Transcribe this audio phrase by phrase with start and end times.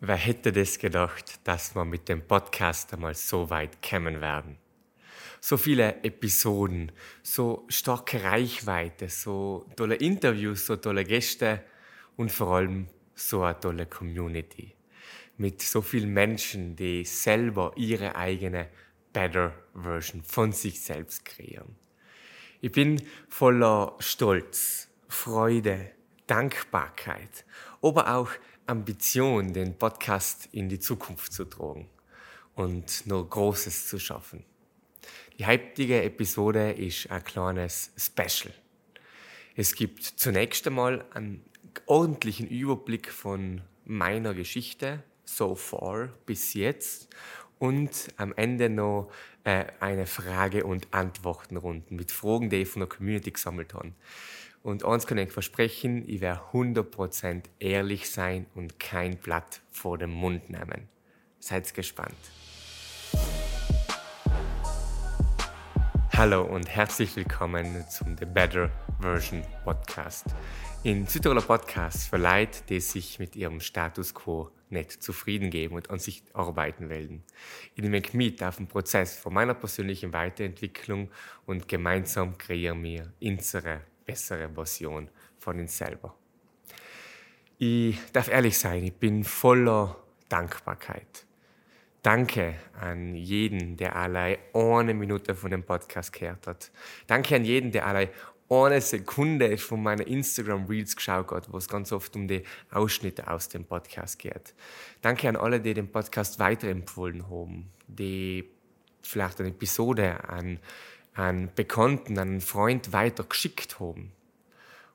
[0.00, 4.56] Wer hätte das gedacht, dass wir mit dem Podcast einmal so weit kommen werden?
[5.40, 6.92] So viele Episoden,
[7.24, 11.64] so starke Reichweite, so tolle Interviews, so tolle Gäste
[12.16, 14.72] und vor allem so eine tolle Community.
[15.36, 18.68] Mit so vielen Menschen, die selber ihre eigene
[19.12, 21.74] Better Version von sich selbst kreieren.
[22.60, 25.90] Ich bin voller Stolz, Freude,
[26.28, 27.44] Dankbarkeit,
[27.82, 28.30] aber auch
[28.68, 31.88] Ambition, den Podcast in die Zukunft zu tragen
[32.54, 34.44] und noch Großes zu schaffen.
[35.38, 38.52] Die heutige Episode ist ein kleines Special.
[39.56, 41.42] Es gibt zunächst einmal einen
[41.86, 47.08] ordentlichen Überblick von meiner Geschichte so far bis jetzt
[47.58, 49.10] und am Ende noch
[49.44, 53.92] äh, eine Frage- und Antwortenrunden mit Fragen, die ich von der Community gesammelt habe.
[54.68, 60.10] Und eins kann ich versprechen, ich werde 100% ehrlich sein und kein Blatt vor den
[60.10, 60.90] Mund nehmen.
[61.38, 62.18] Seid gespannt.
[66.12, 68.70] Hallo und herzlich willkommen zum The Better
[69.00, 70.26] Version Podcast.
[70.82, 75.88] In Südtiroler Podcast für Leute, die sich mit ihrem Status quo nicht zufrieden geben und
[75.88, 77.24] an sich arbeiten wollen.
[77.74, 81.10] Ich nehme mit auf den Prozess von meiner persönlichen Weiterentwicklung
[81.46, 86.14] und gemeinsam kreieren wir unsere bessere Version von uns selber.
[87.58, 89.96] Ich darf ehrlich sein, ich bin voller
[90.28, 91.26] Dankbarkeit.
[92.02, 96.70] Danke an jeden, der allein eine Minute von dem Podcast gehört hat.
[97.06, 98.08] Danke an jeden, der allein
[98.48, 103.28] eine Sekunde von meiner Instagram Reels geschaut hat, wo es ganz oft um die Ausschnitte
[103.28, 104.54] aus dem Podcast geht.
[105.02, 108.48] Danke an alle, die den Podcast weiterempfohlen haben, die
[109.02, 110.60] vielleicht eine Episode an
[111.18, 114.12] an Bekannten, an einen Freund weitergeschickt haben.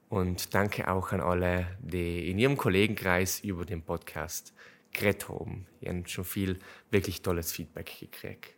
[0.07, 4.53] Und danke auch an alle, die in ihrem Kollegenkreis über den Podcast
[4.93, 5.65] geredet haben.
[5.81, 6.59] Ich habe schon viel
[6.91, 8.55] wirklich tolles Feedback gekriegt.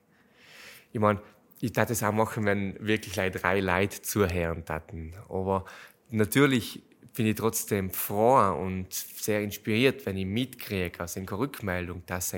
[0.92, 1.22] Ich meine,
[1.60, 5.14] ich tat es auch machen, wenn wirklich drei Leute zuhören taten.
[5.28, 5.66] Aber
[6.12, 6.84] natürlich
[7.16, 12.36] bin ich trotzdem froh und sehr inspiriert, wenn ich mitkriege aus einer Rückmeldung, dass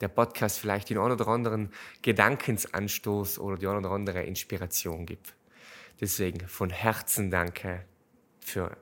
[0.00, 1.70] der Podcast vielleicht den einen oder anderen
[2.02, 5.34] Gedankensanstoß oder die eine oder andere Inspiration gibt.
[6.00, 7.84] Deswegen von Herzen danke
[8.40, 8.76] für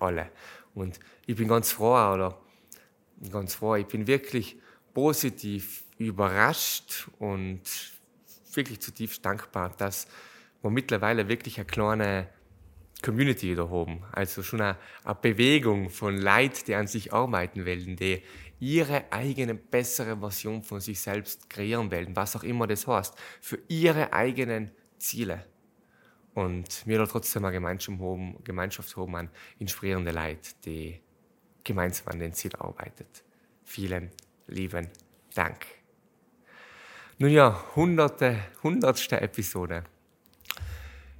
[0.00, 0.30] alle.
[0.74, 2.40] Und ich bin ganz froh, oder
[3.30, 4.56] ganz froh, ich bin wirklich
[4.94, 7.60] positiv überrascht und
[8.54, 10.06] wirklich zutiefst dankbar, dass
[10.62, 12.28] wir mittlerweile wirklich eine kleine
[13.02, 14.02] Community wieder haben.
[14.12, 18.22] Also schon eine, eine Bewegung von Leuten, die an sich arbeiten wollen, die
[18.58, 23.58] ihre eigene bessere Version von sich selbst kreieren wollen, was auch immer das heißt, für
[23.68, 25.44] ihre eigenen Ziele.
[26.34, 27.78] Und wir da trotzdem eine
[28.44, 31.00] Gemeinschaft haben an inspirierende Leute, die
[31.64, 33.24] gemeinsam an den Ziel arbeitet.
[33.64, 34.10] Vielen
[34.46, 34.88] lieben
[35.34, 35.66] Dank.
[37.18, 39.84] Nun ja, hunderte, hundertste Episode.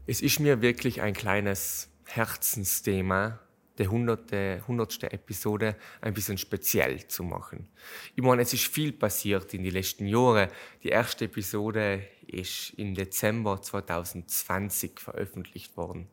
[0.09, 3.41] Es ist mir wirklich ein kleines Herzensthema,
[3.79, 7.69] der hunderte, hundertste Episode ein bisschen speziell zu machen.
[8.15, 10.49] Ich meine, es ist viel passiert in den letzten Jahren.
[10.85, 16.07] Die erste Episode ist im Dezember 2020 veröffentlicht worden.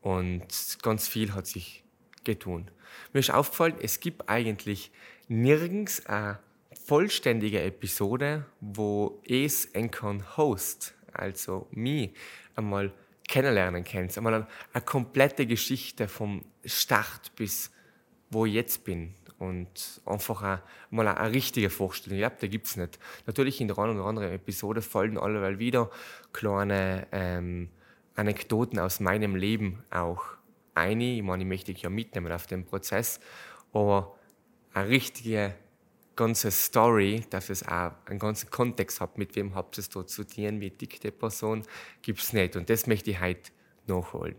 [0.00, 1.84] Und ganz viel hat sich
[2.24, 2.70] getan.
[3.12, 4.90] Mir ist aufgefallen, es gibt eigentlich
[5.28, 6.38] nirgends eine
[6.86, 9.90] vollständige Episode, wo es einen
[10.38, 12.14] Host, also mich,
[12.56, 12.92] einmal
[13.28, 14.18] kennenlernen kannst.
[14.18, 17.70] Einmal eine, eine komplette Geschichte vom Start bis
[18.34, 19.14] wo ich jetzt bin.
[19.38, 22.18] Und einfach eine, mal eine, eine richtige Vorstellung.
[22.18, 22.98] Ich glaube, da gibt es nicht.
[23.26, 25.90] Natürlich in der einen oder anderen Episode fallen alle wieder
[26.32, 27.70] kleine ähm,
[28.14, 30.22] Anekdoten aus meinem Leben auch
[30.74, 31.00] ein.
[31.00, 33.20] Ich meine, ich möchte dich ja mitnehmen auf den Prozess.
[33.72, 34.16] Aber
[34.72, 35.54] eine richtige
[36.16, 40.10] ganze Story, dass es auch einen ganzen Kontext hat, mit wem habt ihr es dort
[40.10, 41.64] zu tun, wie dick die Person,
[42.02, 42.56] gibt es nicht.
[42.56, 43.50] Und das möchte ich heute
[43.86, 44.36] nachholen.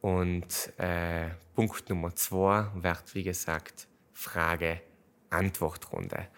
[0.00, 4.80] Und äh, Punkt Nummer zwei wird, wie gesagt, Frage
[5.30, 6.28] Antwortrunde.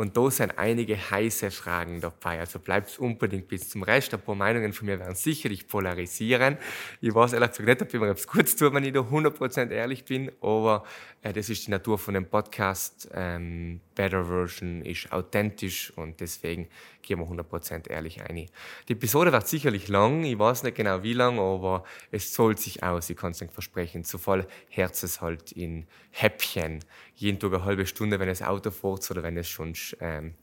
[0.00, 2.40] Und da sind einige heiße Fragen dabei.
[2.40, 4.14] Also bleibt unbedingt bis zum Rest.
[4.14, 6.56] Ein paar Meinungen von mir werden sicherlich polarisieren.
[7.02, 9.70] Ich weiß ehrlich gesagt nicht, ob ich mir etwas kurz tue, wenn ich da 100%
[9.70, 10.84] ehrlich bin, aber
[11.20, 13.10] äh, das ist die Natur von dem Podcast.
[13.12, 16.68] Ähm, Better Version ist authentisch und deswegen
[17.02, 18.46] gehen wir 100% ehrlich ein.
[18.88, 22.82] Die Episode wird sicherlich lang, ich weiß nicht genau wie lang, aber es zahlt sich
[22.82, 24.04] aus, ich kann es nicht versprechen.
[24.04, 26.80] Zu voll Herzes halt in Häppchen.
[27.14, 30.34] Jeden Tag eine halbe Stunde, wenn es Auto fährt oder wenn es schon ähm,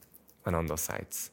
[0.44, 1.32] andererseits.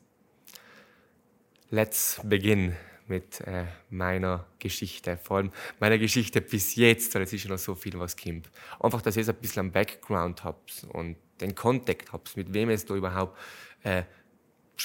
[1.70, 2.76] Let's begin
[3.06, 7.58] mit äh, meiner Geschichte, vor allem meiner Geschichte bis jetzt, weil es ist ja noch
[7.58, 8.50] so viel, was kommt.
[8.80, 12.84] Einfach, dass ihr ein bisschen einen Background habt und den Kontakt habt, mit wem es
[12.84, 13.38] da überhaupt
[13.82, 14.04] äh,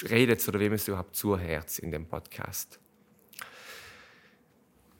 [0.08, 2.78] redet oder wem es überhaupt zuhört in dem Podcast.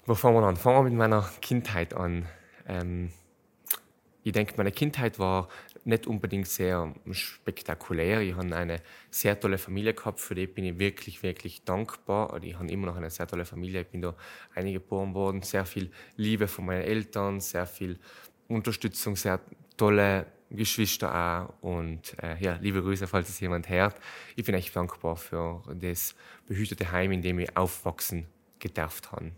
[0.07, 0.57] Wo fangen wir an?
[0.57, 2.27] Fangen wir mit meiner Kindheit an.
[2.67, 3.13] Ähm,
[4.23, 5.49] ich denke, meine Kindheit war
[5.87, 8.21] nicht unbedingt sehr spektakulär.
[8.21, 12.43] Ich habe eine sehr tolle Familie gehabt, für die bin ich wirklich, wirklich dankbar.
[12.43, 13.83] Ich habe immer noch eine sehr tolle Familie.
[13.83, 14.15] Ich bin da
[14.55, 17.99] eingeboren worden, sehr viel Liebe von meinen Eltern, sehr viel
[18.49, 19.41] Unterstützung, sehr
[19.77, 21.63] tolle Geschwister auch.
[21.63, 23.97] Und äh, ja, liebe Grüße, falls es jemand hört.
[24.37, 26.15] Ich bin echt dankbar für das
[26.47, 28.27] behütete Heim, in dem ich aufwachsen
[28.59, 29.33] gedurft habe.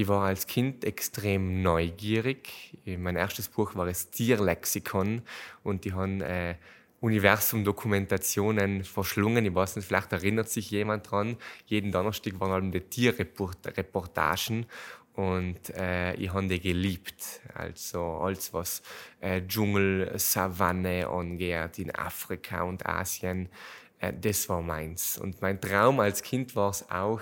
[0.00, 2.74] Ich war als Kind extrem neugierig.
[2.86, 5.20] Mein erstes Buch war das Tierlexikon
[5.62, 6.54] und die haben äh,
[7.00, 9.44] Universum-Dokumentationen verschlungen.
[9.44, 11.36] Ich weiß nicht, vielleicht erinnert sich jemand dran.
[11.66, 14.64] Jeden Donnerstag waren halt die Tierreportagen
[15.12, 17.42] und äh, ich habe die geliebt.
[17.52, 18.80] Also alles, was
[19.20, 23.50] äh, Dschungel, Savanne angeht in Afrika und Asien,
[23.98, 25.18] äh, das war meins.
[25.18, 27.20] Und mein Traum als Kind war es auch,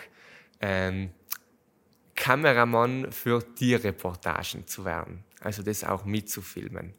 [0.61, 1.11] ähm,
[2.19, 5.25] Kameramann für Tierreportagen zu werden.
[5.41, 6.95] Also das auch mitzufilmen.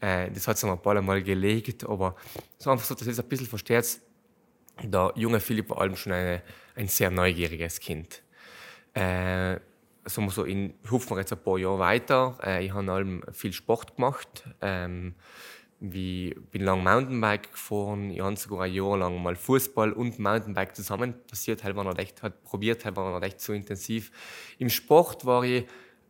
[0.00, 2.16] Äh, das hat mir ein paar Mal gelegt, aber
[2.58, 4.00] so einfach so, dass ich es ein bisschen versteht,
[4.82, 6.42] der junge Philipp war allem schon eine,
[6.74, 8.22] ein sehr neugieriges Kind.
[8.94, 9.60] Äh,
[10.04, 12.36] sagen wir so, in, hupfen wir jetzt ein paar Jahre weiter.
[12.42, 14.44] Äh, ich habe allem viel Sport gemacht.
[14.60, 15.14] Ähm,
[15.80, 20.74] wie bin lang Mountainbike gefahren, ich habe sogar ein Jahr lang mal Fußball und Mountainbike
[20.74, 24.10] zusammen passiert, halt war noch recht, hat probiert, halt war noch recht so intensiv.
[24.58, 25.66] Im Sport war ich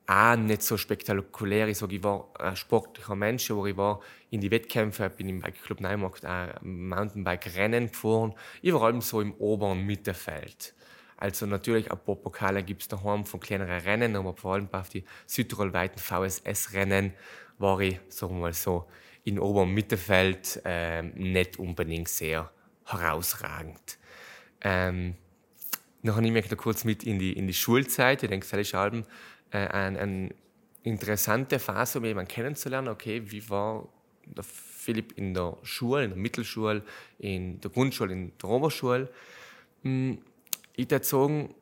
[0.06, 1.68] auch nicht so spektakulär.
[1.68, 4.00] Ich sage, ich war ein sportlicher Mensch, aber ich war
[4.30, 8.34] in die Wettkämpfe, bin im Bike Neumarkt auch Mountainbike-Rennen gefahren.
[8.60, 10.74] Ich war allem so im oberen Mittelfeld.
[11.16, 14.88] Also natürlich ein paar Pokale gibt es daheim von kleineren Rennen, aber vor allem auf
[14.90, 17.14] die südtirolweiten VSS-Rennen
[17.58, 18.86] war ich, sagen wir mal so,
[19.24, 22.50] in oberem Mittelfeld äh, nicht unbedingt sehr
[22.84, 23.98] herausragend.
[24.60, 25.14] Ähm,
[26.02, 28.22] noch nehme ich noch kurz mit in die, in die Schulzeit.
[28.22, 29.04] Ich denke, das ist äh,
[29.52, 30.34] eine, eine
[30.82, 32.88] interessante Phase, um jemanden kennenzulernen.
[32.88, 33.88] Okay, wie war
[34.26, 36.82] der Philipp in der Schule, in der Mittelschule,
[37.18, 39.08] in der Grundschule, in der Oberschule?
[39.82, 40.18] Hm,
[40.76, 41.54] ich würde sagen,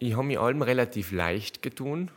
[0.00, 2.10] ich habe mich allem relativ leicht getan.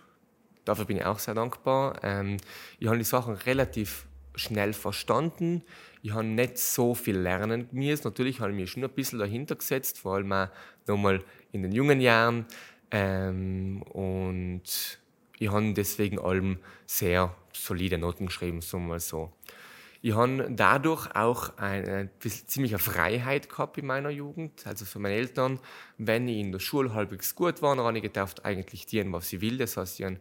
[0.65, 1.99] Dafür bin ich auch sehr dankbar.
[2.01, 2.37] Ähm,
[2.79, 5.63] ich habe die Sachen relativ schnell verstanden.
[6.01, 8.03] Ich habe nicht so viel lernen müssen.
[8.05, 10.47] Natürlich habe ich mich schon ein bisschen dahinter gesetzt, vor allem auch
[10.87, 12.45] nochmal in den jungen Jahren.
[12.91, 14.99] Ähm, und
[15.39, 19.31] ich habe deswegen allem sehr solide Noten geschrieben, sagen wir mal so.
[20.01, 24.67] Ich habe dadurch auch eine, ziemliche Freiheit gehabt in meiner Jugend.
[24.67, 25.59] Also für meine Eltern,
[25.97, 29.31] wenn ich in der Schule halbwegs gut war, dann habe ich gedacht, eigentlich tun, was
[29.31, 29.57] ich will.
[29.57, 30.19] Das heißt, ich habe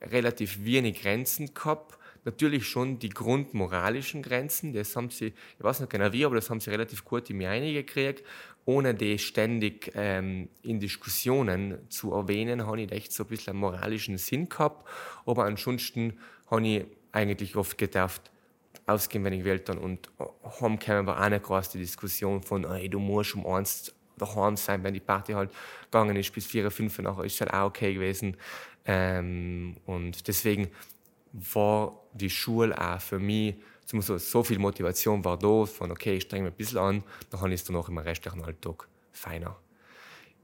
[0.00, 5.90] relativ wenig Grenzen gehabt natürlich schon die grundmoralischen Grenzen, das haben sie, ich weiß nicht
[5.90, 8.24] genau wie, aber das haben sie relativ gut in mir eingekriegt,
[8.64, 13.60] ohne die ständig ähm, in Diskussionen zu erwähnen, habe ich echt so ein bisschen einen
[13.60, 14.88] moralischen Sinn gehabt,
[15.26, 16.18] aber ansonsten
[16.50, 18.30] habe ich eigentlich oft gedacht,
[18.86, 20.10] ausgehen, wenn ich will dann und
[20.60, 24.56] haben kämen wir auch nicht groß die Diskussion von, ey, du musst um eins daheim
[24.56, 25.50] sein, wenn die Party halt
[25.84, 28.36] gegangen ist bis vier, fünf nachher ist es halt auch okay gewesen.
[28.84, 30.68] Ähm, und deswegen
[31.34, 36.24] war die Schule auch für mich, so, so viel Motivation war da, von okay, ich
[36.24, 39.56] strenge mich ein bisschen an, dann habe ich es dann auch im restlichen Alltag feiner.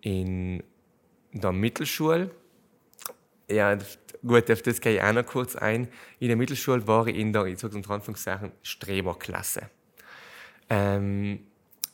[0.01, 0.63] In
[1.33, 2.31] der Mittelschule,
[3.49, 3.79] ja,
[4.27, 5.89] gut, auf das gehe ich auch noch kurz ein.
[6.19, 9.71] In der Mittelschule war ich in der, ich sage es unter Anführungszeichen, Streberklasse.
[10.69, 11.47] Ähm,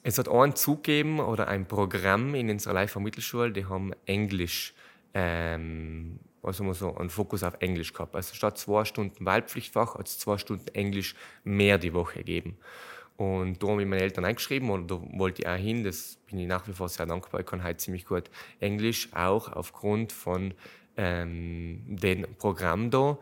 [0.02, 4.74] es hat einen zugegeben oder ein Programm in unserer Leifer Mittelschule, die haben Englisch
[5.14, 8.14] ähm, also man so einen Fokus auf Englisch gehabt.
[8.14, 12.56] Also statt zwei Stunden Wahlpflichtfach hat es zwei Stunden Englisch mehr die Woche gegeben.
[13.16, 15.84] Und da habe ich meine Eltern eingeschrieben und da wollte ich auch hin.
[15.84, 17.40] Das bin ich nach wie vor sehr dankbar.
[17.40, 18.24] Ich kann halt ziemlich gut
[18.60, 20.52] Englisch, auch aufgrund von
[20.96, 23.18] ähm, dem Programm da.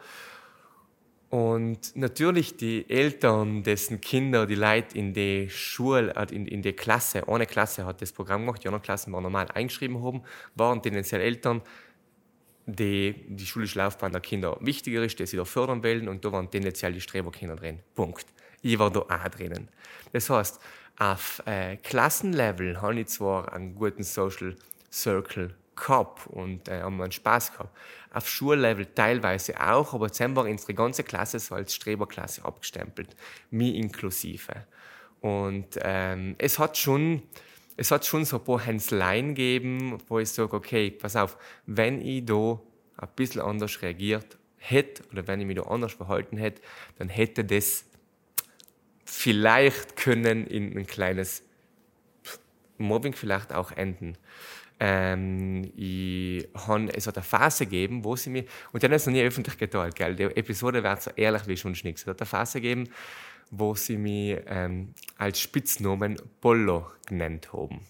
[1.30, 6.72] Und natürlich die Eltern, dessen Kinder, die Leute in die Schule, äh, in, in die
[6.72, 10.22] Klasse, eine Klasse hat das Programm gemacht, die anderen Klassen waren normal eingeschrieben haben,
[10.54, 11.62] waren tendenziell Eltern,
[12.66, 16.32] die die schulische Laufbahn der Kinder wichtiger ist, die sie da fördern wollen und da
[16.32, 17.80] waren tendenziell die Streberkinder drin.
[17.94, 18.26] Punkt.
[18.62, 19.68] Ich war da auch drinnen.
[20.12, 20.60] Das heißt,
[20.98, 24.56] auf äh, Klassenlevel habe ich zwar einen guten Social
[24.90, 27.76] Circle gehabt und äh, haben einen Spaß gehabt.
[28.12, 33.16] Auf Schullevel teilweise auch, aber dann war unsere ganze Klasse so als Streberklasse abgestempelt,
[33.50, 34.66] mir inklusive.
[35.20, 37.22] Und ähm, es hat schon
[37.76, 42.00] es hat schon so ein paar Hänslein gegeben, wo ich sage, okay, pass auf, wenn
[42.00, 42.60] ich da
[42.96, 46.62] ein bisschen anders reagiert hätte oder wenn ich mich da anders verhalten hätte,
[46.98, 47.84] dann hätte das
[49.04, 51.42] vielleicht können in ein kleines
[52.78, 54.16] Mobbing vielleicht auch enden.
[54.80, 59.06] Ähm, ich han, es hat eine Phase gegeben, wo sie mir, und die haben es
[59.06, 60.16] noch nie öffentlich geteilt, gell?
[60.16, 62.02] die Episode wird so ehrlich wie schon nichts.
[62.02, 62.88] Es hat eine Phase gegeben,
[63.56, 67.80] wo sie mich ähm, als Spitznamen Pollo genannt haben.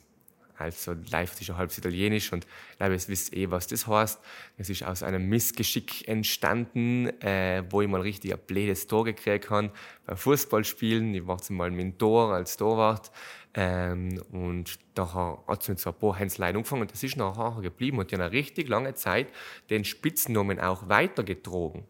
[0.57, 4.21] Also live ist ja halb italienisch und ich glaube, ihr wisst eh, was das heißt.
[4.57, 9.51] Es ist aus einem Missgeschick entstanden, äh, wo ich mal richtig ein blödes Tor gekriegt
[9.51, 9.73] habe
[10.07, 11.13] beim Fußballspielen.
[11.15, 13.11] Ich war zum Mal mit dem Tor als Torwart
[13.55, 17.61] ähm, und daher hat es mit so ein paar Hänslein angefangen und das ist nachher
[17.61, 19.29] geblieben und die haben eine richtig lange Zeit
[19.71, 21.85] den Spitznamen auch weitergetragen.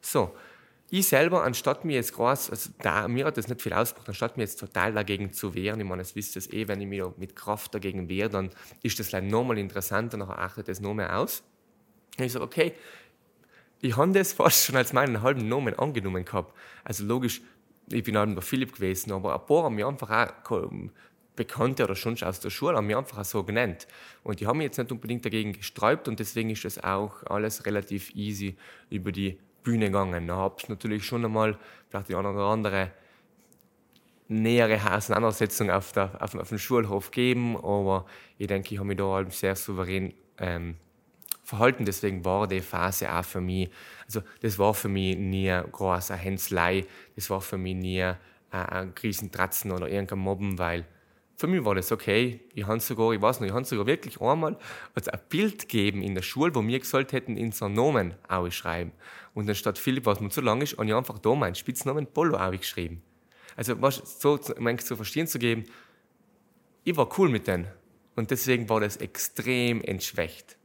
[0.00, 0.34] So,
[0.90, 4.36] ich selber, anstatt mir jetzt groß, also da, mir hat das nicht viel ausgemacht, anstatt
[4.36, 7.02] mir jetzt total dagegen zu wehren, ich meine, das wisst ihr eh, wenn ich mich
[7.16, 8.50] mit Kraft dagegen wehre, dann
[8.82, 11.44] ist das like, nochmal interessanter, dann achtet das noch mehr aus.
[12.18, 12.72] Und ich sage, okay,
[13.80, 16.56] ich habe das fast schon als meinen halben Namen angenommen gehabt.
[16.84, 17.40] Also logisch,
[17.88, 20.10] ich bin halt der Philipp gewesen, aber ein paar haben mich einfach
[20.44, 20.70] auch
[21.36, 23.86] Bekannte oder schon aus der Schule haben mich einfach auch so genannt.
[24.22, 27.64] Und die haben mich jetzt nicht unbedingt dagegen gesträubt und deswegen ist das auch alles
[27.64, 28.56] relativ easy
[28.90, 30.26] über die Bühne gegangen.
[30.26, 32.90] Da habe ich natürlich schon einmal vielleicht die eine oder andere
[34.28, 38.06] nähere Auseinandersetzung auf, der, auf, auf dem Schulhof gegeben, aber
[38.38, 40.76] ich denke, ich habe mich da halt sehr souverän ähm,
[41.42, 41.84] verhalten.
[41.84, 43.70] Deswegen war die Phase auch für mich,
[44.06, 46.86] also das war für mich nie groß eine Hänselei,
[47.16, 48.12] das war für mich nie
[48.50, 50.84] ein Krisentratzen oder irgendein Mobben, weil
[51.40, 52.40] für mich war das okay.
[52.54, 54.58] Ich habe sogar, ich weiß noch, ich habe sogar wirklich einmal
[54.94, 58.92] ein Bild gegeben in der Schule, wo wir gesagt hätten, in so Namen ausschreiben.
[59.32, 62.06] Und dann statt Philipp, was mir zu lang ist, habe ich einfach da meinen Spitznamen
[62.06, 63.02] Polo geschrieben.
[63.56, 65.64] Also, was so manchmal zu verstehen zu geben,
[66.84, 67.68] ich war cool mit denen.
[68.16, 70.58] Und deswegen war das extrem entschwächt.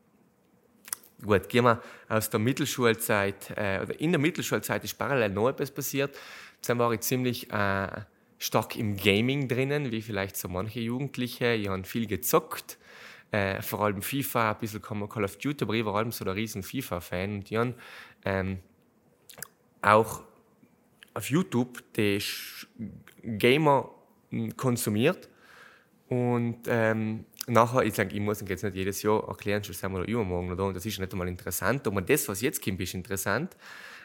[1.24, 5.72] Gut, gehen wir aus der Mittelschulzeit, äh, oder in der Mittelschulzeit ist parallel noch etwas
[5.72, 6.18] passiert.
[6.68, 7.88] Dann war ich ziemlich äh,
[8.38, 11.54] stark im Gaming drinnen, wie vielleicht so manche Jugendliche.
[11.54, 12.78] Ich habe viel gezockt,
[13.32, 16.36] äh, vor allem FIFA, ein bisschen Call of Duty, aber ich war allem so der
[16.36, 17.36] riesen FIFA-Fan.
[17.36, 17.76] Und ich habe
[18.26, 18.60] ähm,
[19.82, 20.24] auch
[21.14, 22.22] auf YouTube die
[23.24, 23.90] Gamer
[24.30, 25.30] hm, konsumiert.
[26.08, 30.00] Und ähm, nachher, ich sage, ich muss jetzt nicht jedes Jahr erklären, schon sind wir
[30.00, 31.88] da übermorgen oder und das ist nicht einmal interessant.
[31.88, 33.56] Aber das, was jetzt kommt, ist interessant.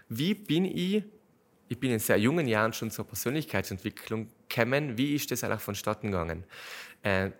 [0.08, 1.04] Wie bin ich
[1.70, 4.98] ich bin in sehr jungen Jahren schon zur Persönlichkeitsentwicklung gekommen.
[4.98, 6.42] Wie ist das eigentlich vonstatten gegangen?
[7.04, 7.30] Äh,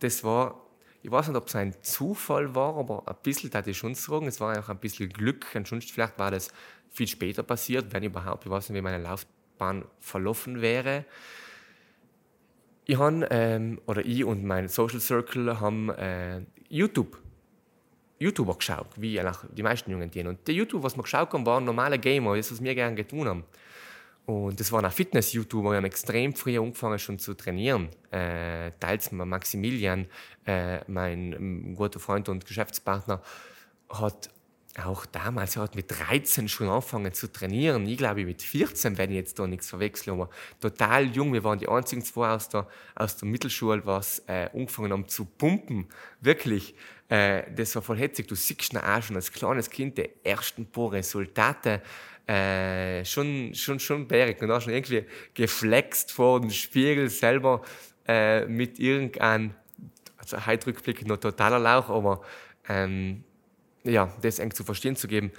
[0.00, 0.60] das war,
[1.02, 4.26] ich weiß nicht, ob es ein Zufall war, aber ein bisschen hatte ich schon sagen.
[4.26, 5.46] Es war auch ein bisschen Glück.
[5.54, 6.50] Und vielleicht war das
[6.90, 8.44] viel später passiert, wenn überhaupt.
[8.44, 11.06] Ich weiß nicht, wie meine Laufbahn verlaufen wäre.
[12.84, 17.23] Ich habe, ähm, oder ich und mein Social Circle haben äh, YouTube
[18.24, 19.20] YouTuber geschaut, wie
[19.56, 20.28] die meisten jungen Tiere.
[20.28, 23.28] Und die YouTuber, was wir geschaut haben, waren normale Gamer, das, was wir gerne getan
[23.28, 23.44] haben.
[24.26, 27.90] Und das waren auch Fitness-YouTuber, die haben extrem früh angefangen schon zu trainieren.
[28.10, 30.06] Äh, teils Maximilian,
[30.46, 33.20] äh, mein ähm, guter Freund und Geschäftspartner,
[33.90, 34.30] hat
[34.82, 37.86] auch damals, er hat mit 13 schon angefangen zu trainieren.
[37.86, 41.32] Ich glaube, mit 14, wenn ich jetzt da nichts verwechsel, aber total jung.
[41.32, 42.66] Wir waren die einzigen zwei aus der,
[42.96, 45.86] aus der Mittelschule, was äh, angefangen haben zu pumpen.
[46.20, 46.74] Wirklich.
[47.08, 48.26] Äh, das war voll hetzig.
[48.26, 51.80] Du siehst auch schon als kleines Kind die ersten paar Resultate.
[52.26, 54.42] Äh, schon, schon, schon bärig.
[54.42, 55.04] Und auch schon irgendwie
[55.34, 57.62] geflext vor dem Spiegel selber
[58.08, 59.54] äh, mit irgendeinem,
[60.16, 62.22] also heute rückblickend noch totaler Lauch, aber
[62.68, 63.22] ähm,
[63.84, 65.30] ja, das eng zu verstehen zu geben.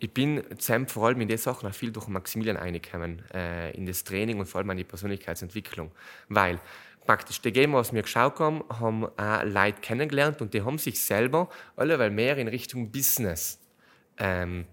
[0.00, 3.86] Ich bin zusammen vor allem in den Sachen auch viel durch Maximilian eingekommen, äh, in
[3.86, 5.92] das Training und vor allem in die Persönlichkeitsentwicklung.
[6.28, 6.60] Weil
[7.06, 11.02] praktisch die Gamer, was wir geschaut haben, haben auch Leute kennengelernt und die haben sich
[11.02, 13.60] selber alle weil mehr in Richtung Business
[14.18, 14.66] ähm,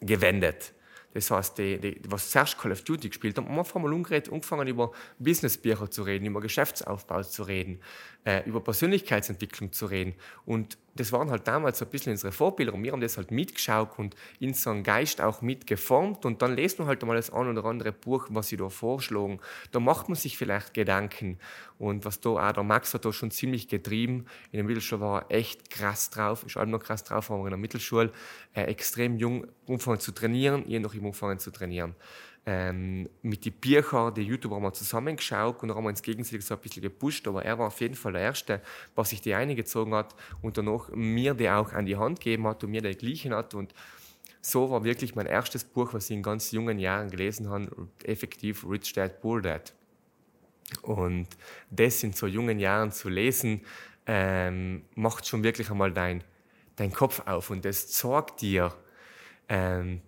[0.00, 0.74] gewendet.
[1.12, 4.32] Das heißt, die, die, was zuerst Call of Duty gespielt haben, haben einfach mal umgeredet,
[4.32, 7.80] angefangen über Businessbücher zu reden, über Geschäftsaufbau zu reden,
[8.24, 10.14] äh, über Persönlichkeitsentwicklung zu reden.
[10.44, 13.30] Und das waren halt damals so ein bisschen unsere Vorbilder und wir haben das halt
[13.30, 17.30] mitgeschaut und in so einen Geist auch mitgeformt und dann lest man halt mal das
[17.30, 19.40] ein oder andere Buch, was sie da vorschlagen.
[19.70, 21.38] Da macht man sich vielleicht Gedanken
[21.78, 24.26] und was da auch der Max hat da schon ziemlich getrieben.
[24.50, 27.50] In der Mittelschule war er echt krass drauf, ist allem noch krass drauf, aber in
[27.50, 28.12] der Mittelschule
[28.54, 31.94] äh, extrem jung angefangen zu trainieren, ich noch im angefangen zu trainieren
[32.46, 36.60] ähm, mit den Büchern, die YouTuber haben wir zusammengeschaut und haben uns gegenseitig so ein
[36.60, 38.62] bisschen gepusht, aber er war auf jeden Fall der Erste,
[38.94, 42.64] was sich die eingezogen hat und danach mir die auch an die Hand gegeben hat
[42.64, 43.74] und mir die gleichen hat und
[44.40, 47.68] so war wirklich mein erstes Buch, was ich in ganz jungen Jahren gelesen habe,
[48.04, 49.74] effektiv Rich Dad, Poor Dad.
[50.80, 51.28] Und
[51.70, 53.60] das in so jungen Jahren zu lesen,
[54.06, 56.24] ähm, macht schon wirklich einmal dein,
[56.76, 58.74] dein Kopf auf und das zeigt dir,
[59.48, 60.00] ähm,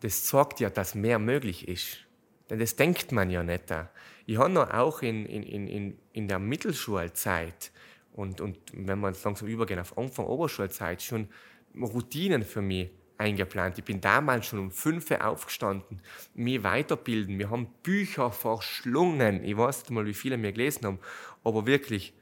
[0.00, 1.98] das zeigt ja, dass mehr möglich ist.
[2.50, 3.64] Denn das denkt man ja nicht.
[4.26, 7.72] Ich habe noch auch in, in, in, in der Mittelschulzeit
[8.12, 11.28] und, und wenn wir langsam übergehen auf Anfang Oberschulzeit schon
[11.78, 13.78] Routinen für mich eingeplant.
[13.78, 16.00] Ich bin damals schon um fünf Uhr aufgestanden,
[16.34, 17.38] mich weiterbilden.
[17.38, 19.44] Wir haben Bücher verschlungen.
[19.44, 20.98] Ich weiß nicht mal, wie viele wir gelesen haben,
[21.44, 22.14] aber wirklich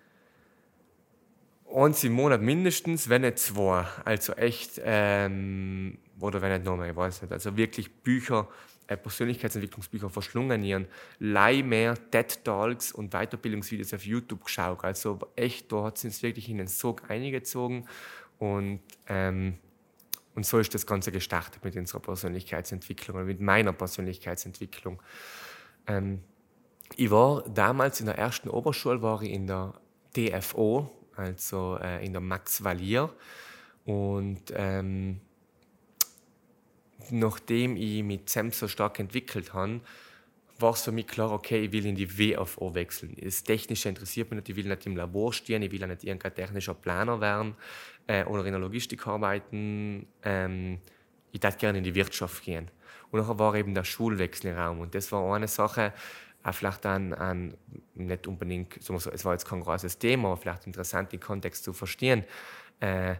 [1.72, 3.86] eins im Monat mindestens, wenn nicht zwei.
[4.04, 7.32] Also echt, ähm, oder wenn nicht noch mehr, ich weiß nicht.
[7.32, 8.48] Also wirklich Bücher,
[8.86, 10.86] äh, Persönlichkeitsentwicklungsbücher verschlungen ihren
[11.18, 14.84] Leih mehr TED Talks und Weiterbildungsvideos auf YouTube geschaut.
[14.84, 17.86] Also echt, da hat es uns wirklich in den Sog eingezogen
[18.38, 19.58] und ähm,
[20.34, 25.00] und so ist das Ganze gestartet mit unserer Persönlichkeitsentwicklung und mit meiner Persönlichkeitsentwicklung.
[25.86, 26.22] Ähm,
[26.96, 29.74] ich war damals in der ersten Oberschule, war ich in der
[30.16, 33.10] DFO, also äh, in der Max Valier.
[33.84, 35.20] Und ähm,
[37.10, 39.80] nachdem ich mit SEM so stark entwickelt habe,
[40.58, 43.16] war es für mich klar, okay, ich will in die WFO wechseln.
[43.20, 46.04] Das Technische interessiert mich nicht, ich will nicht im Labor stehen, ich will auch nicht
[46.04, 47.56] irgendein technischer Planer werden
[48.06, 50.06] äh, oder in der Logistik arbeiten.
[50.22, 50.78] Ähm,
[51.32, 52.70] ich würde gerne in die Wirtschaft gehen.
[53.10, 54.80] Und nachher war eben der Schulwechsel im Raum.
[54.80, 55.92] Und das war eine Sache,
[56.44, 57.54] auch vielleicht an, an
[57.94, 62.24] nicht unbedingt, es war jetzt kein großes Thema, aber vielleicht interessant, den Kontext zu verstehen.
[62.80, 63.16] Äh,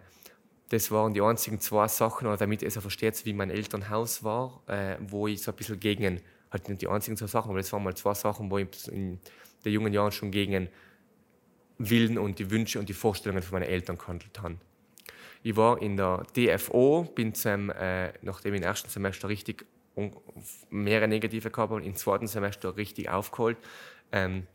[0.75, 4.97] das waren die einzigen zwei Sachen, oder damit so versteht, wie mein Elternhaus war, äh,
[5.01, 7.85] wo ich so ein bisschen gegen, halt nicht die einzigen zwei Sachen, aber das waren
[7.85, 9.21] mal zwei Sachen, wo ich in
[9.65, 10.69] den jungen Jahren schon gegen
[11.79, 14.57] Willen und die Wünsche und die Vorstellungen von meinen Eltern gehandelt habe.
[15.45, 19.67] Ich war in der DFO, bin zum, äh, nachdem ich im ersten Semester richtig
[20.71, 23.59] mehrere negative gehabt habe, im zweiten Semester richtig aufgeholt.
[24.11, 24.49] Ähm,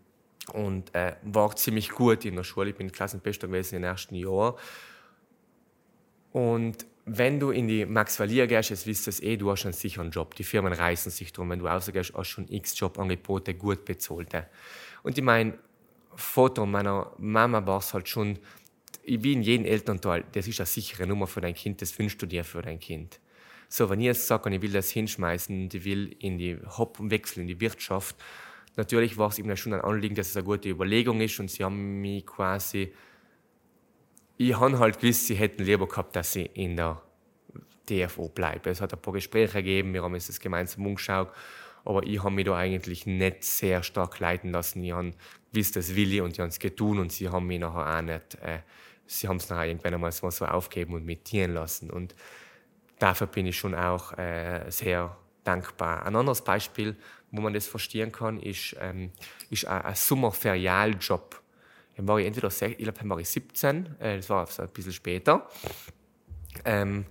[0.53, 2.71] und äh, war ziemlich gut in der Schule.
[2.71, 4.57] Ich bin Klassenbester gewesen im ersten Jahr.
[6.31, 9.73] Und wenn du in die Max Valier gehst, jetzt wisst ihr eh, du hast einen
[9.73, 10.35] sicheren Job.
[10.35, 11.49] Die Firmen reißen sich drum.
[11.49, 14.47] Wenn du rausgehst, hast du schon x Jobangebote, gut bezahlte.
[15.01, 15.57] Und ich meine,
[16.15, 18.37] Foto meiner Mama war es halt schon,
[19.05, 22.25] wie in jedem Elternteil, das ist eine sichere Nummer für dein Kind, das wünschst du
[22.25, 23.19] dir für dein Kind.
[23.69, 27.43] So, wenn ich jetzt sage, ich will das hinschmeißen ich will in die Hop wechseln,
[27.43, 28.15] in die Wirtschaft,
[28.75, 31.63] natürlich war es ihm schon ein Anliegen, dass es eine gute Überlegung ist und sie
[31.63, 32.91] haben mich quasi
[34.39, 37.01] ich habe halt gewusst, sie hätten lieber gehabt, dass ich in der
[37.89, 38.69] DFO bleibe.
[38.69, 41.29] Es hat ein paar Gespräche gegeben, wir haben das gemeinsam umgeschaut,
[41.83, 44.81] aber ich habe mich da eigentlich nicht sehr stark leiten lassen.
[44.81, 45.11] Ich habe
[45.51, 48.01] gewusst, das will ich und ich habe es getan und sie haben mich nachher auch
[48.01, 48.59] nicht, äh,
[49.05, 51.89] sie haben es nachher irgendwann einmal so aufgeben und mittieren lassen.
[51.89, 52.15] Und
[52.97, 56.05] dafür bin ich schon auch äh, sehr dankbar.
[56.05, 56.95] Ein anderes Beispiel,
[57.31, 59.11] wo man das verstehen kann, ist, ähm,
[59.49, 61.41] ist ein, ein Sommerferialjob
[61.99, 64.69] dann war ich entweder, ich glaube, dann war ich 17, äh, das war so ein
[64.69, 65.45] bisschen später.
[66.63, 67.05] Ähm,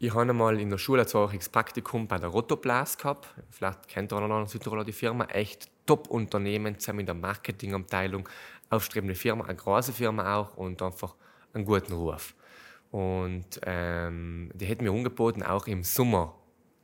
[0.00, 3.28] ich habe einmal in der Schule ein zweiwöchiges Praktikum bei der Rotoplas gehabt.
[3.50, 5.26] Vielleicht kennt ihr noch Südtiroler die Firma.
[5.26, 8.28] Echt Top-Unternehmen, zusammen in der Marketingabteilung.
[8.70, 11.14] Aufstrebende Firma, eine große Firma auch und einfach
[11.54, 12.34] einen guten Ruf.
[12.90, 16.34] Und ähm, die hätten mir angeboten, auch im Sommer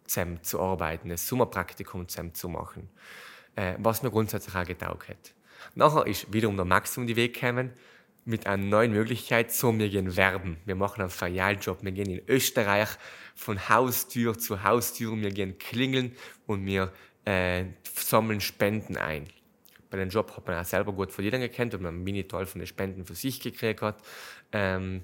[0.04, 2.88] zusammen zu arbeiten, ein Sommerpraktikum zusammen zu machen.
[3.56, 5.34] Äh, was mir grundsätzlich auch getaugt hat.
[5.74, 7.72] Nachher ist wiederum der Max um die Weg gekommen
[8.24, 10.58] mit einer neuen Möglichkeit, so wir gehen werben.
[10.66, 11.82] Wir machen einen Ferialjob.
[11.82, 12.88] Wir gehen in Österreich
[13.34, 15.16] von Haustür zu Haustür.
[15.16, 16.14] Wir gehen klingeln
[16.46, 16.92] und wir
[17.24, 19.28] äh, sammeln Spenden ein.
[19.90, 22.58] Bei dem Job hat man auch selber gut verdienen gekannt und man einen Mini-Teil von
[22.58, 24.02] den Spenden für sich gekriegt hat.
[24.52, 25.02] Ähm,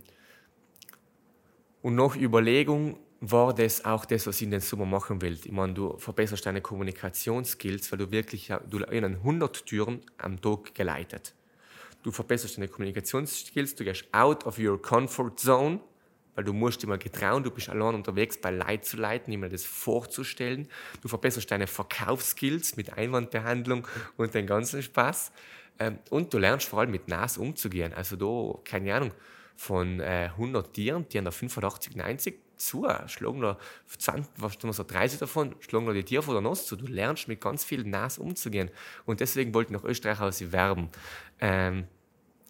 [1.81, 5.38] und nach Überlegung war das auch das, was ich in den Sommer machen will.
[5.44, 10.74] Ich meine, du verbesserst deine Kommunikationsskills, weil du wirklich, du in 100 Türen am Tag
[10.74, 11.35] geleitet.
[12.03, 15.81] Du verbesserst deine Kommunikationsskills, du gehst out of your comfort zone,
[16.35, 19.64] weil du musst mal getrauen, du bist allein unterwegs, bei Leid zu leiten, mal das
[19.64, 20.68] vorzustellen.
[21.00, 25.33] Du verbesserst deine Verkaufsskills mit Einwandbehandlung und den ganzen Spaß.
[25.79, 27.92] Ähm, und du lernst vor allem mit NAS umzugehen.
[27.94, 29.12] Also da, keine Ahnung,
[29.56, 33.58] von 100 Tieren, die an der 85, 90 zu, schlagen da
[33.98, 36.76] 20, was so 30 davon, schlagen da die Tiere vor der Nase zu.
[36.76, 38.70] Du lernst mit ganz viel Nas umzugehen.
[39.04, 40.88] Und deswegen wollte ich nach Österreich aus werben.
[41.40, 41.86] Ähm,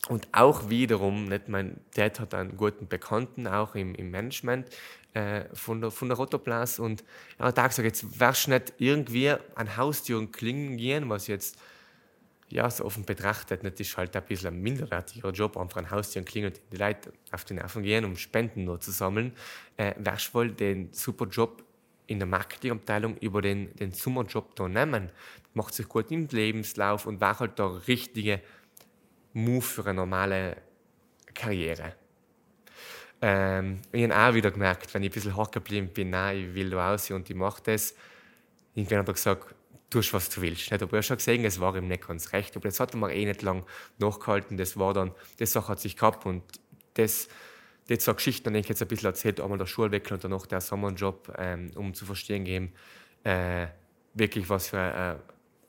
[0.08, 4.68] und auch wiederum, nicht mein Dad hat einen guten Bekannten, auch im, im Management
[5.14, 6.78] äh, von, der, von der Rotoplas.
[6.78, 7.04] Und
[7.38, 11.58] er hat gesagt, jetzt wärst du nicht irgendwie an Haustüren klingen gehen, was jetzt
[12.54, 16.22] ja, so offen betrachtet, das ist halt ein bisschen ein minderwertiger Job, einfach ein Haustier
[16.22, 19.32] klingelt, die Leute auf die Nerven gehen, um Spenden nur zu sammeln,
[19.76, 21.64] äh, wärst wohl den super Job
[22.06, 25.10] in der Marketingabteilung über den, den Sommerjob da nehmen.
[25.54, 28.40] Macht sich gut im Lebenslauf und war halt der richtige
[29.32, 30.56] Move für eine normale
[31.34, 31.96] Karriere.
[33.20, 36.54] Ähm, ich habe auch wieder gemerkt, wenn ich ein bisschen hoch geblieben bin, nein, ich
[36.54, 37.96] will da raus und ich mache das.
[38.74, 39.54] Irgendwann hat er gesagt,
[39.90, 40.70] tust, was du willst.
[40.70, 40.82] Nicht?
[40.82, 42.56] Aber er hat schon gesehen, es war ihm nicht ganz recht.
[42.56, 43.64] Aber das hat er mir eh nicht lang
[43.98, 44.56] nachgehalten.
[44.56, 46.42] Das war dann, das Sache hat sich gehabt und
[46.94, 47.28] das,
[47.88, 50.60] das so Geschichten, die ich jetzt ein bisschen erzählt, einmal der Schulwechsel und danach der
[50.60, 52.72] Sommerjob, ähm, um zu verstehen geben,
[53.24, 53.66] äh,
[54.14, 55.16] wirklich was für äh,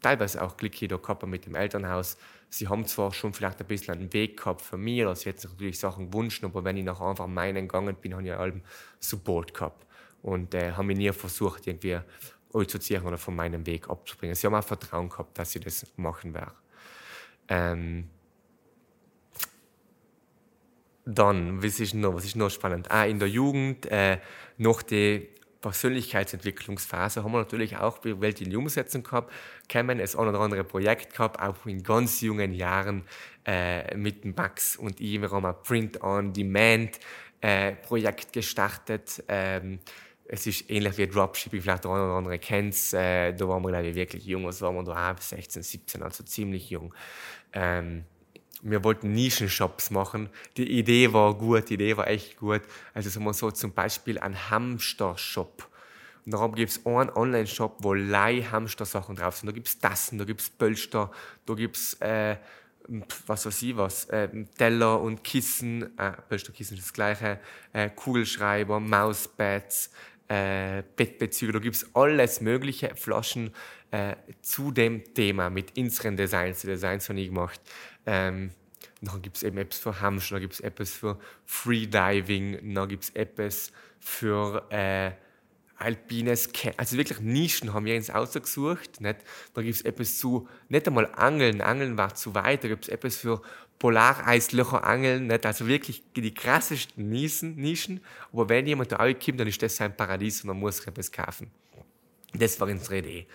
[0.01, 2.17] teilweise auch Glück da gehabt mit dem Elternhaus.
[2.49, 5.43] Sie haben zwar schon vielleicht ein bisschen einen Weg gehabt für mich, dass sie jetzt
[5.43, 8.63] natürlich Sachen gewünscht, aber wenn ich nach einfach meinen gegangen bin, habe ich einen
[8.99, 9.86] Support gehabt
[10.21, 11.99] und äh, haben mich nie versucht, irgendwie
[12.63, 14.35] zu ziehen oder von meinem Weg abzubringen.
[14.35, 16.53] Sie haben auch Vertrauen gehabt, dass sie das machen werden.
[17.47, 18.09] Ähm,
[21.05, 22.89] dann, was ist noch, was ist noch spannend?
[22.89, 24.17] Ah, in der Jugend, äh,
[24.57, 25.29] noch die
[25.61, 29.33] Persönlichkeitsentwicklungsphase haben wir natürlich auch Welt in die Umsetzung gehabt,
[29.67, 33.03] kennen das ein oder andere Projekt gehabt, auch in ganz jungen Jahren
[33.45, 35.19] äh, mit Max und ich.
[35.19, 39.23] Wir haben ein Print-on-Demand-Projekt äh, gestartet.
[39.27, 39.79] Ähm,
[40.27, 42.93] es ist ähnlich wie Dropshipping, vielleicht der eine oder andere kennt es.
[42.93, 44.45] Äh, da waren wir, glaube ich, wirklich jung.
[44.45, 45.15] Was waren wir da?
[45.17, 46.93] 16, 17, also ziemlich jung.
[47.53, 48.05] Ähm,
[48.61, 50.29] wir wollten Nischenshops machen.
[50.57, 52.61] Die Idee war gut, die Idee war echt gut.
[52.93, 55.69] Also sagen wir so zum Beispiel ein Hamster-Shop.
[56.25, 59.47] Und darum gibt es einen Online-Shop, wo Leih-Hamster-Sachen drauf sind.
[59.47, 61.11] Da gibt es Tassen, da gibt es Pölster,
[61.45, 62.38] da gibt es, äh,
[63.27, 67.39] was weiß ich was, äh, Teller und Kissen, äh, Pölsterkissen ist das gleiche,
[67.73, 69.91] äh, Kugelschreiber, Mauspads,
[70.27, 73.53] äh, Bettbezüge, da gibt es alles mögliche Flaschen
[73.91, 77.59] äh, zu dem Thema mit unseren Designs, die Designs habe ich gemacht.
[78.05, 78.51] Ähm,
[79.01, 83.03] dann gibt es eben Apps für Hamster, dann gibt es Apps für Freediving, dann gibt
[83.03, 85.11] es Apps für äh,
[85.77, 86.75] alpines Camp.
[86.77, 89.01] Also wirklich Nischen haben wir uns ausgesucht.
[89.01, 89.17] Nicht?
[89.53, 92.89] Da gibt es etwas zu, nicht einmal Angeln, Angeln war zu weit, da gibt es
[92.89, 93.41] etwas für
[93.79, 95.45] Polareislöcher angeln, nicht?
[95.45, 98.01] also wirklich die krassesten Nischen, Nischen.
[98.31, 101.51] Aber wenn jemand da kommt, dann ist das sein Paradies und man muss etwas kaufen.
[102.33, 103.27] Das war unsere Idee.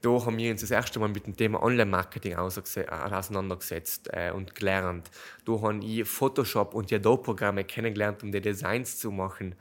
[0.00, 5.10] Da haben wir uns das erste Mal mit dem Thema Online-Marketing auseinandergesetzt äh, und gelernt.
[5.44, 9.56] Da habe ich Photoshop und die Adobe-Programme kennengelernt, um die Designs zu machen.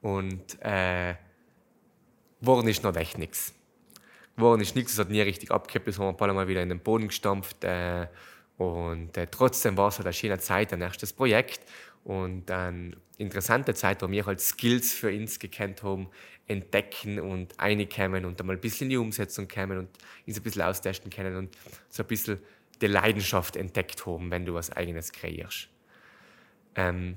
[0.00, 1.14] Und äh,
[2.40, 3.52] geworden ist noch echt nichts.
[4.36, 6.62] Geworden ist nichts, es hat nie richtig abgekippt, das haben wir ein paar Mal wieder
[6.62, 7.64] in den Boden gestampft.
[7.64, 8.06] Äh,
[8.60, 11.60] und äh, trotzdem war es halt eine schöne Zeit, ein erstes Projekt
[12.04, 16.10] und eine interessante Zeit, wo wir halt Skills für uns gekannt haben,
[16.46, 19.88] entdecken und einkommen und einmal ein bisschen in die Umsetzung kommen und
[20.26, 21.56] uns ein bisschen austesten können und
[21.88, 22.38] so ein bisschen
[22.82, 25.70] die Leidenschaft entdeckt haben, wenn du was Eigenes kreierst.
[26.74, 27.16] Ähm,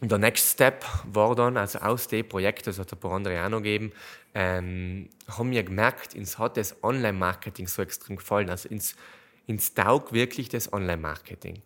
[0.00, 3.48] der Next Step war dann, also aus dem Projekt, das hat ein paar andere auch
[3.48, 3.92] noch gegeben,
[4.34, 8.50] ähm, haben wir gemerkt, uns hat das Online-Marketing so extrem gefallen.
[8.50, 8.94] Also ins,
[9.46, 11.62] ins Taug wirklich das Online-Marketing.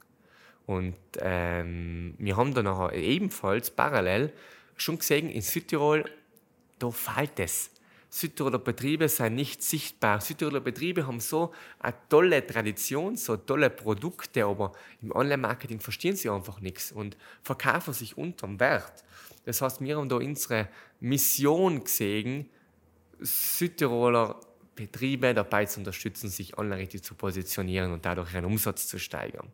[0.67, 4.33] Und ähm, wir haben dann nachher ebenfalls parallel
[4.77, 6.05] schon gesehen, in Südtirol,
[6.79, 7.71] da fällt es.
[8.09, 10.21] Südtiroler Betriebe sind nicht sichtbar.
[10.21, 16.29] Südtiroler Betriebe haben so eine tolle Tradition, so tolle Produkte, aber im Online-Marketing verstehen sie
[16.29, 19.05] einfach nichts und verkaufen sich unterm Wert.
[19.45, 22.51] Das heißt, wir haben da unsere Mission gesehen,
[23.21, 24.41] Südtiroler
[24.87, 29.49] Betriebe dabei zu unterstützen, sich online richtig zu positionieren und dadurch ihren Umsatz zu steigern.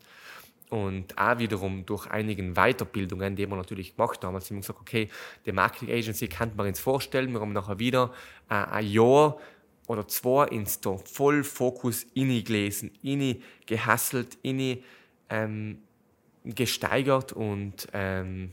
[0.68, 5.08] Und auch wiederum durch einige Weiterbildungen, die wir natürlich gemacht haben, haben wir gesagt, okay,
[5.44, 7.32] die Marketing Agency kann man uns vorstellen.
[7.32, 8.12] Wir haben nachher wieder
[8.50, 9.38] äh, ein Jahr
[9.86, 14.82] oder zwei ins da voll Fokus inni gelesen, inni gehasselt, inni
[15.30, 15.78] ähm,
[16.44, 18.52] gesteigert und ähm,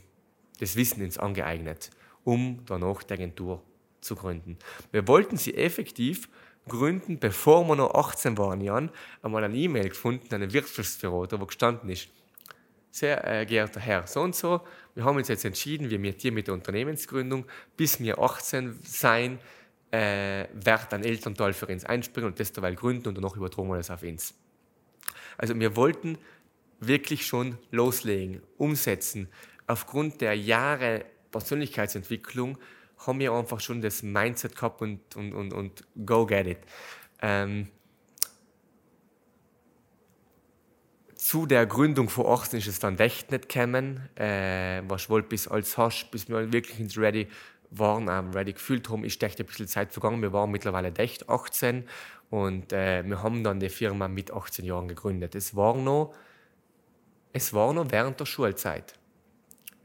[0.60, 1.90] das Wissen ins angeeignet,
[2.24, 3.64] um danach die Agentur
[4.02, 4.58] zu gründen.
[4.92, 6.30] Wir wollten sie effektiv
[6.68, 8.90] gründen, bevor wir noch 18 waren, Jan,
[9.22, 12.10] einmal eine E-Mail gefunden, einen Wirtschaftsberater, wo gestanden ist,
[12.92, 14.62] sehr äh, geehrter Herr, so und so,
[14.96, 17.46] wir haben uns jetzt entschieden, wir mit dir mit der Unternehmensgründung,
[17.76, 19.40] bis wir 18 sein,
[19.92, 23.78] äh, wird ein Elternteil für uns einspringen und das dabei gründen und danach übertragen wir
[23.78, 24.34] das auf uns.
[25.38, 26.18] Also wir wollten
[26.80, 29.28] wirklich schon loslegen, umsetzen.
[29.68, 32.58] Aufgrund der Jahre Persönlichkeitsentwicklung
[33.06, 36.60] haben wir einfach schon das Mindset gehabt und, und, und, und go get it.
[37.22, 37.70] Ähm,
[41.16, 45.48] zu der Gründung vor Ort ist es dann echt nicht gekommen, äh, was wohl bis
[45.48, 47.28] als hast, bis wir wirklich ins Ready
[47.70, 50.22] waren, ähm, ready gefühlt haben, ist echt ein bisschen Zeit vergangen.
[50.22, 51.88] Wir waren mittlerweile echt 18
[52.30, 55.34] und äh, wir haben dann die Firma mit 18 Jahren gegründet.
[55.36, 56.14] Es war noch,
[57.32, 58.94] es war noch während der Schulzeit.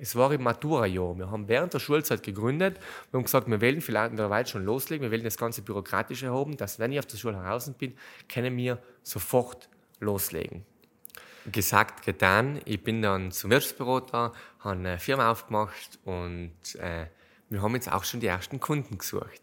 [0.01, 1.19] Es war im Matura-Jahr.
[1.19, 2.79] Wir haben während der Schulzeit gegründet.
[3.11, 5.03] Wir haben gesagt, wir wollen vielleicht in der Welt schon loslegen.
[5.03, 7.97] Wir wollen das ganze Bürokratische erhoben, dass wenn ich auf der Schule heraus bin,
[8.29, 10.65] können wir sofort loslegen.
[11.51, 12.61] gesagt, getan.
[12.65, 17.07] Ich bin dann zum Wirtschaftsbüro da, habe eine Firma aufgemacht und äh,
[17.49, 19.41] wir haben jetzt auch schon die ersten Kunden gesucht.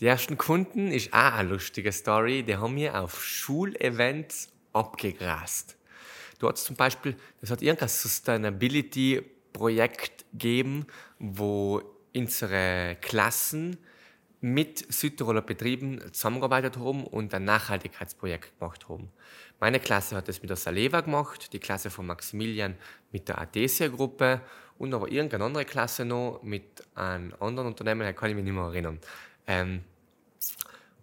[0.00, 2.42] Die ersten Kunden ist auch eine lustige Story.
[2.42, 5.76] Die haben wir auf Schulevents abgegrast.
[6.38, 7.88] Du hast zum Beispiel, das hat irgendein
[9.54, 10.86] Sustainability-Projekt gegeben,
[11.18, 11.82] wo
[12.14, 13.78] unsere Klassen
[14.40, 19.08] mit Südtiroler Betrieben zusammengearbeitet haben und ein Nachhaltigkeitsprojekt gemacht haben.
[19.58, 22.76] Meine Klasse hat das mit der Saleva gemacht, die Klasse von Maximilian
[23.10, 24.42] mit der Adesia-Gruppe
[24.76, 28.52] und aber irgendeine andere Klasse noch mit einem anderen Unternehmen, da kann ich mich nicht
[28.52, 28.98] mehr erinnern.
[29.46, 29.84] Ähm,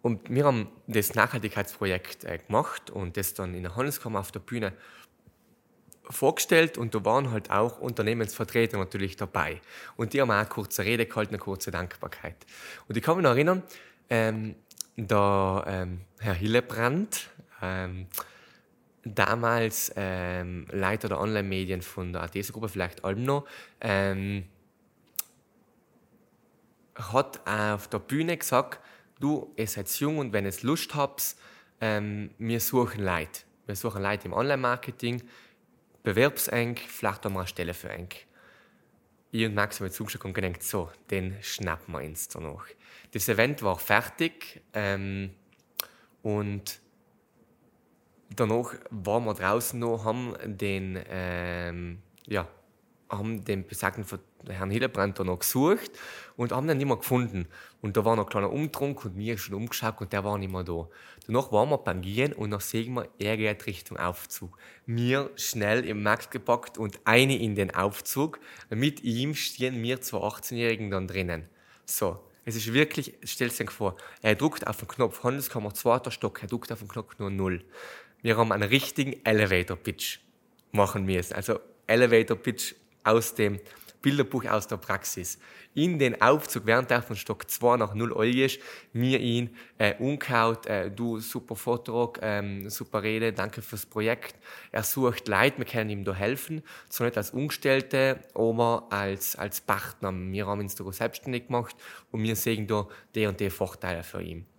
[0.04, 4.40] und wir haben das Nachhaltigkeitsprojekt äh, gemacht und das dann in der Handelskammer auf der
[4.40, 4.74] Bühne
[6.10, 9.62] vorgestellt und da waren halt auch Unternehmensvertreter natürlich dabei.
[9.96, 12.36] Und die haben auch eine kurze Rede gehalten, eine kurze Dankbarkeit.
[12.88, 13.64] Und ich kann mich noch erinnern,
[14.10, 14.56] ähm,
[14.98, 17.30] der ähm, Herr Hillebrand,
[17.62, 18.08] ähm,
[19.04, 23.46] damals ähm, Leiter der Online-Medien von der ATS-Gruppe, vielleicht noch,
[23.80, 24.46] ähm,
[26.96, 28.80] hat auf der Bühne gesagt,
[29.20, 31.36] du, ihr seid jung und wenn ihr Lust habt,
[31.80, 33.42] ähm, wir suchen Leute.
[33.66, 35.24] Wir suchen Leute im Online-Marketing,
[36.04, 38.10] bewerbseng, vielleicht auch mal eine Stelle für eng.
[39.32, 42.66] Ich und Max haben jetzt zugeschaut und gedacht, so, den schnappen wir uns danach.
[43.12, 45.32] Das Event war fertig ähm,
[46.22, 46.80] und
[48.36, 52.48] danach waren wir draußen noch, haben den, ähm, ja,
[53.10, 54.04] haben den besagten
[54.50, 55.92] Herrn Hildebrand da noch gesucht
[56.36, 57.48] und haben ihn nicht mehr gefunden.
[57.82, 60.52] Und da war noch ein kleiner Umtrunk und mir schon umgeschaut und der war nicht
[60.52, 60.88] mehr da.
[61.28, 64.58] Danach waren wir beim Gehen und dann sehen wir, er geht Richtung Aufzug.
[64.86, 68.40] Mir schnell im Markt gepackt und eine in den Aufzug.
[68.70, 71.48] Mit ihm stehen wir zwei 18-Jährigen dann drinnen.
[71.86, 72.20] So.
[72.44, 76.48] Es ist wirklich, stellt sich vor, er drückt auf den Knopf Handelskammer, zweiter Stock, er
[76.48, 77.64] drückt auf den Knopf nur Null.
[78.24, 80.20] Wir haben einen richtigen Elevator-Pitch
[80.72, 81.34] machen müssen.
[81.34, 82.74] Also Elevator-Pitch
[83.04, 83.60] aus dem
[84.02, 85.38] Bilderbuch aus der Praxis.
[85.74, 88.60] In den Aufzug, während er von Stock 2 nach 0 Euro ist,
[88.94, 94.36] mir ihn äh, umgehaut, äh, du, super Vortrag, ähm, super Rede, danke fürs Projekt.
[94.72, 99.62] Er sucht Leute, wir können ihm da helfen, so nicht als Umgestellte, aber als, als
[99.62, 100.12] Partner.
[100.14, 101.76] Wir haben uns da selbstständig gemacht
[102.12, 104.51] und wir sehen da die und die Vorteile für ihn.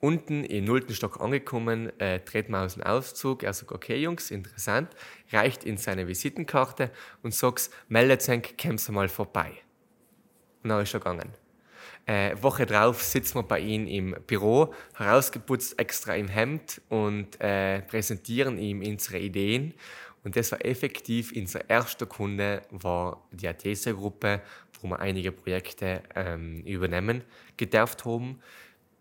[0.00, 3.42] Unten im nullten Stock angekommen, äh, tritt man aus dem Aufzug.
[3.42, 4.90] Er sagt, okay, Jungs, interessant,
[5.32, 8.24] reicht in seine Visitenkarte und sagt, meldet
[8.60, 9.52] kommen Sie mal vorbei.
[10.62, 11.32] Und dann ist er gegangen.
[12.06, 17.82] Äh, Woche drauf sitzen wir bei ihm im Büro, herausgeputzt extra im Hemd und äh,
[17.82, 19.74] präsentieren ihm unsere Ideen.
[20.22, 24.42] Und das war effektiv unser erster Kunde, war die Athesia-Gruppe,
[24.80, 27.24] wo wir einige Projekte ähm, übernehmen
[27.56, 28.40] gedurft haben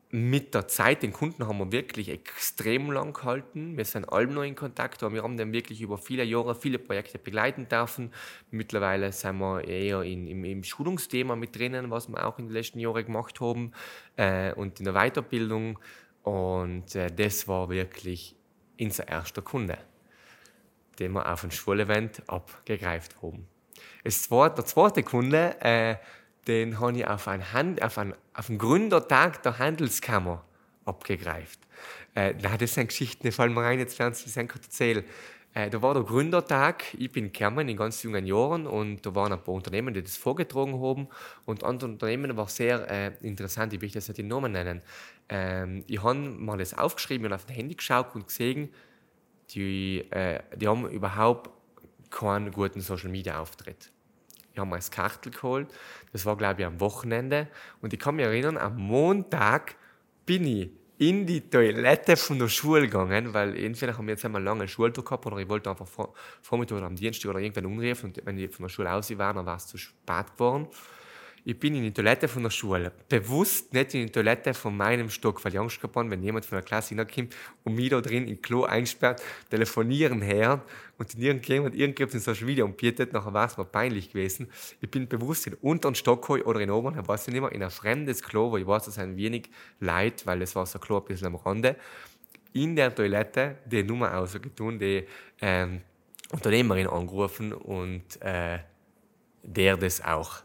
[0.09, 3.75] mit der Zeit, den Kunden haben wir wirklich extrem lang gehalten.
[3.75, 6.79] Wir sind allem noch in Kontakt, aber wir haben den wirklich über viele Jahre viele
[6.79, 8.13] Projekte begleiten dürfen.
[8.49, 12.53] Mittlerweile sind wir eher in, im, im, Schulungsthema mit drinnen, was wir auch in den
[12.53, 13.73] letzten Jahren gemacht haben
[14.15, 15.77] äh, und in der Weiterbildung.
[16.23, 18.35] Und äh, das war wirklich
[18.79, 19.77] unser erster Kunde,
[20.99, 23.47] den wir auf ein Schulevent abgegreift haben.
[24.05, 25.97] Es war der zweite Kunde, äh,
[26.47, 30.43] den habe ich auf einen, Hand, auf einen, auf einen Gründertag der Handelskammer
[30.85, 31.59] abgegreift.
[32.15, 35.03] Äh, na, das sind Geschichten, die fallen mir rein, jetzt werden Sie es erzählen.
[35.53, 39.33] Äh, da war der Gründertag, ich bin gekommen in ganz jungen Jahren und da waren
[39.33, 41.07] ein paar Unternehmen, die das vorgetragen haben
[41.45, 44.81] und andere Unternehmen waren sehr äh, interessant, ich will das nicht die Namen nennen.
[45.29, 48.69] Ähm, ich habe mal das aufgeschrieben und auf dem Handy geschaut und gesehen,
[49.51, 51.49] die, äh, die haben überhaupt
[52.09, 53.91] keinen guten Social-Media-Auftritt.
[54.57, 55.67] Ich habe mir das Kartel geholt.
[56.13, 57.47] Das war, glaube ich, am Wochenende.
[57.79, 59.75] Und ich kann mich erinnern, am Montag
[60.25, 64.41] bin ich in die Toilette von der Schule gegangen, weil entweder haben wir jetzt einmal
[64.41, 68.07] lange Schultag gehabt oder ich wollte einfach vor, Vormittag oder am Dienstag oder irgendwann umrufen
[68.07, 70.67] und wenn ich von der Schule aus war, dann war es zu spät geworden
[71.47, 75.09] ich bin in die Toilette von der Schule, bewusst nicht in die Toilette von meinem
[75.09, 77.33] Stock, weil ich Angst gehabt habe, wenn jemand von der Klasse hineinkommt
[77.63, 80.61] und mich da drin im Klo einsperrt, telefonieren her
[80.97, 84.49] und irgendjemand irgendjemand in Social Media umbietet, nachher war es mir peinlich gewesen.
[84.81, 87.71] Ich bin bewusst in unteren Stock oder in oberen, ich weiß nicht mehr, in ein
[87.71, 90.97] fremdes Klo, wo ich weiß, es ein wenig leid, weil es war so ein Klo
[90.97, 91.77] ein bisschen am Rande,
[92.51, 95.07] in der Toilette die Nummer ausgetun, die
[95.39, 95.79] ähm,
[96.29, 98.59] Unternehmerin angerufen und äh,
[99.43, 100.41] der das auch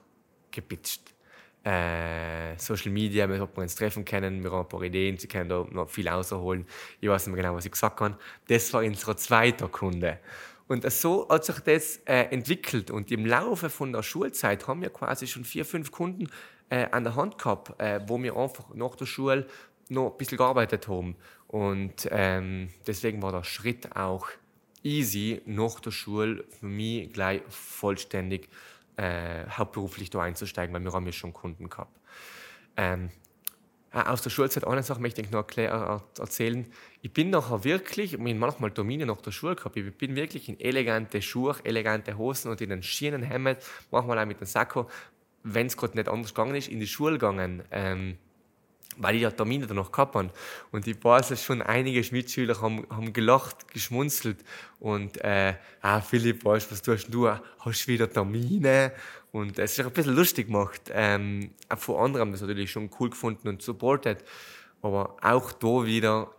[0.53, 1.13] gepitcht.
[1.65, 5.49] Äh, Social Media, wir haben uns treffen können, wir haben ein paar Ideen, sie können
[5.49, 6.67] da noch viel rausholen.
[7.01, 8.19] Ich weiß nicht mehr genau, was ich gesagt habe.
[8.49, 10.19] Das war unser zweiter Kunde.
[10.67, 12.91] Und so hat sich das äh, entwickelt.
[12.91, 16.31] Und im Laufe von der Schulzeit haben wir quasi schon vier, fünf Kunden
[16.71, 19.47] äh, an der Hand gehabt, äh, wo wir einfach nach der Schule
[19.89, 21.17] noch ein bisschen gearbeitet haben.
[21.47, 24.29] Und ähm, deswegen war der Schritt auch
[24.83, 28.49] easy, nach der Schule für mich gleich vollständig
[29.03, 31.99] äh, hauptberuflich da einzusteigen, weil wir haben ja schon Kunden gehabt.
[32.77, 33.11] Ähm,
[33.91, 35.45] aus der Schulzeit eine Sache möchte ich noch
[36.19, 36.67] erzählen.
[37.03, 40.49] Ich bin nachher wirklich, ich habe manchmal Termine nach der Schule gehabt, ich bin wirklich
[40.49, 43.59] in elegante Schuhe, elegante Hosen und in einen schienen Hemd,
[43.91, 44.89] manchmal auch mit einem Sakko,
[45.43, 47.65] wenn es gerade nicht anders gegangen ist, in die Schule gegangen.
[47.71, 48.17] Ähm,
[48.99, 50.31] weil ich ja Termine danach gehabt habe.
[50.71, 54.45] Und ich weiß, dass schon einige Mitschüler haben, haben gelacht, geschmunzelt.
[54.81, 57.29] Und, äh, ah, Philipp, weißt was tust du?
[57.29, 58.93] Hast wieder Termine?
[59.33, 60.83] Und es ist auch ein bisschen lustig gemacht.
[60.93, 64.25] Ähm, anderen haben das natürlich schon cool gefunden und supported.
[64.83, 66.31] Aber auch da wieder,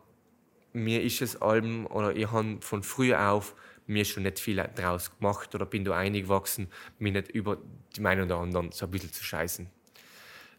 [0.74, 3.56] mir ist es allem, oder ich habe von früh auf
[3.88, 6.68] mir schon nicht viel daraus gemacht oder bin da eingewachsen,
[7.00, 7.58] mir nicht über
[7.96, 9.70] die Meinung der anderen so ein bisschen zu scheißen.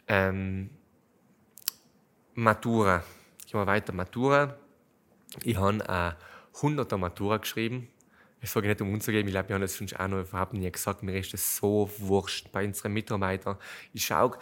[0.08, 0.70] Ähm,
[2.34, 3.04] Matura.
[3.46, 4.56] Ich mache weiter Matura.
[5.42, 6.16] Ich habe eine
[6.54, 7.88] 100er Matura geschrieben.
[8.40, 10.70] Ich sage nicht, um umzugeben, ich glaube, wir haben das schon auch noch überhaupt nie
[10.70, 11.02] gesagt.
[11.02, 13.56] Mir ist das so wurscht bei unseren Mitarbeitern.
[13.92, 14.36] Ich schaue,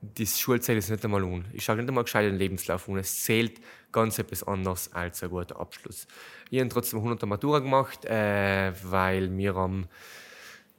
[0.00, 1.44] das Schulzeit ist nicht einmal un.
[1.52, 2.98] Ich schaue nicht einmal gescheit den Lebenslauf un.
[2.98, 3.60] Es zählt
[3.92, 6.06] ganz etwas anderes als ein guter Abschluss.
[6.50, 9.86] Ich habe trotzdem 100er Matura gemacht, äh, weil wir am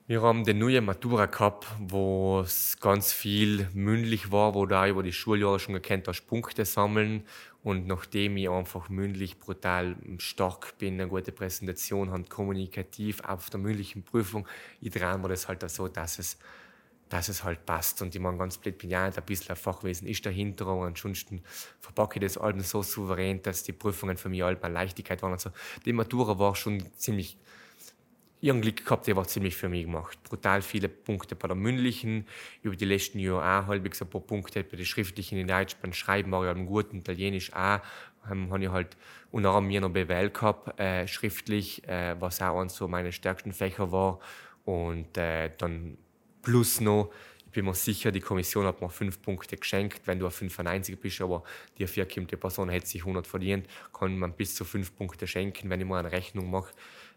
[0.07, 5.01] wir haben den neuen Matura gehabt, wo es ganz viel mündlich war, wo da über
[5.01, 7.23] die Schuljahre schon gekannt hast, Punkte sammeln.
[7.63, 13.59] Und nachdem ich einfach mündlich brutal stark bin, eine gute Präsentation habe, kommunikativ auf der
[13.59, 14.47] mündlichen Prüfung,
[14.79, 16.37] ich drehe mir das halt so, dass es,
[17.09, 18.03] dass es halt passt.
[18.03, 20.67] Und ich meine, ganz blöd bin ja ein bisschen ein Fachwesen ist dahinter.
[20.67, 21.41] Und ansonsten
[21.79, 25.31] verpacke ich das Alben so souverän, dass die Prüfungen für mich halt eine Leichtigkeit waren.
[25.31, 25.49] Also
[25.83, 27.39] die Matura war schon ziemlich
[28.45, 30.21] ihren Glück gehabt, der war ziemlich für mich gemacht.
[30.23, 32.27] Brutal viele Punkte bei der mündlichen,
[32.61, 35.93] über die letzten Jahre auch halbwegs ein paar Punkte bei den schriftlichen in Deutsch, beim
[35.93, 37.79] Schreiben war ich halt gut, Italienisch auch,
[38.29, 38.97] ähm, habe ich halt
[39.31, 43.91] unter anderem noch BWL gehabt, äh, schriftlich, äh, was auch eines so meine stärksten Fächer
[43.91, 44.19] war.
[44.63, 45.97] Und äh, dann
[46.43, 47.11] plus noch
[47.47, 50.99] ich bin mir sicher, die Kommission hat mir fünf Punkte geschenkt, wenn du ein 95
[50.99, 51.41] bist, aber
[51.77, 55.79] die vierkommende Person hätte sich 100 verdient, kann man bis zu fünf Punkte schenken, wenn
[55.79, 56.73] ich mal eine Rechnung mache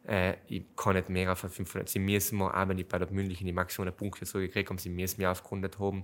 [0.08, 1.88] äh, ich kann nicht mehr auf 500.
[1.88, 4.80] Sie müssen mir, auch wenn ich bei der mündlichen die maximalen Punkte so gekriegt habe,
[4.80, 6.02] sie müssen mir aufgerundet haben.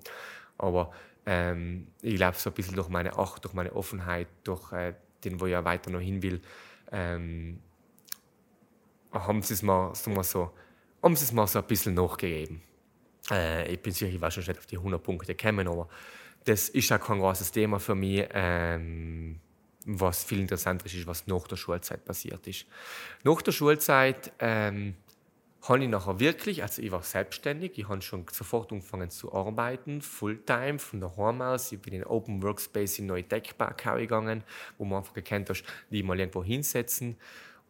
[0.58, 0.92] Aber
[1.26, 5.40] ähm, ich glaube, so ein bisschen durch meine Acht, durch meine Offenheit, durch äh, den,
[5.40, 6.40] wo ich ja weiter noch hin will,
[6.92, 7.60] ähm,
[9.10, 10.50] haben sie es mal, sagen wir so,
[11.02, 12.60] haben sie es mal so ein bisschen nachgegeben.
[13.30, 15.88] Äh, ich bin sicher, ich war schon nicht auf die 100 Punkte gekommen, aber
[16.44, 18.28] das ist auch kein großes Thema für mich.
[18.34, 19.40] Ähm,
[19.84, 22.66] was viel interessanter ist, was nach der Schulzeit passiert ist.
[23.22, 24.94] Nach der Schulzeit ähm,
[25.62, 30.02] habe ich nachher wirklich, also ich war selbstständig, ich habe schon sofort angefangen zu arbeiten,
[30.02, 31.72] Fulltime, von daheim aus.
[31.72, 34.44] Ich bin in Open Workspace in neue Tech-Park gegangen,
[34.78, 37.16] wo man einfach gekannt hast, die mal irgendwo hinsetzen.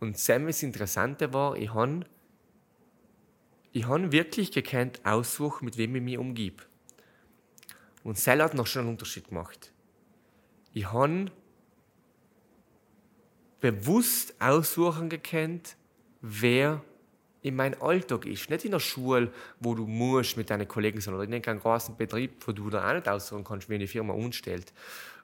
[0.01, 2.01] Und Sam, das Interessante war, ich habe
[3.73, 6.63] ich hab wirklich gekannt, aussuchen, mit wem ich mich umgebe.
[8.05, 9.73] Und Sell hat noch schon einen Unterschied gemacht.
[10.73, 11.31] Ich habe
[13.65, 15.77] bewusst aussuchen gekannt,
[16.21, 16.85] wer
[17.41, 18.51] in meinem Alltag ist.
[18.51, 22.47] Nicht in der Schule, wo du musst mit deinen Kollegen, sondern in einem großen Betrieb,
[22.47, 24.75] wo du da auch nicht aussuchen kannst, wie eine Firma umstellt.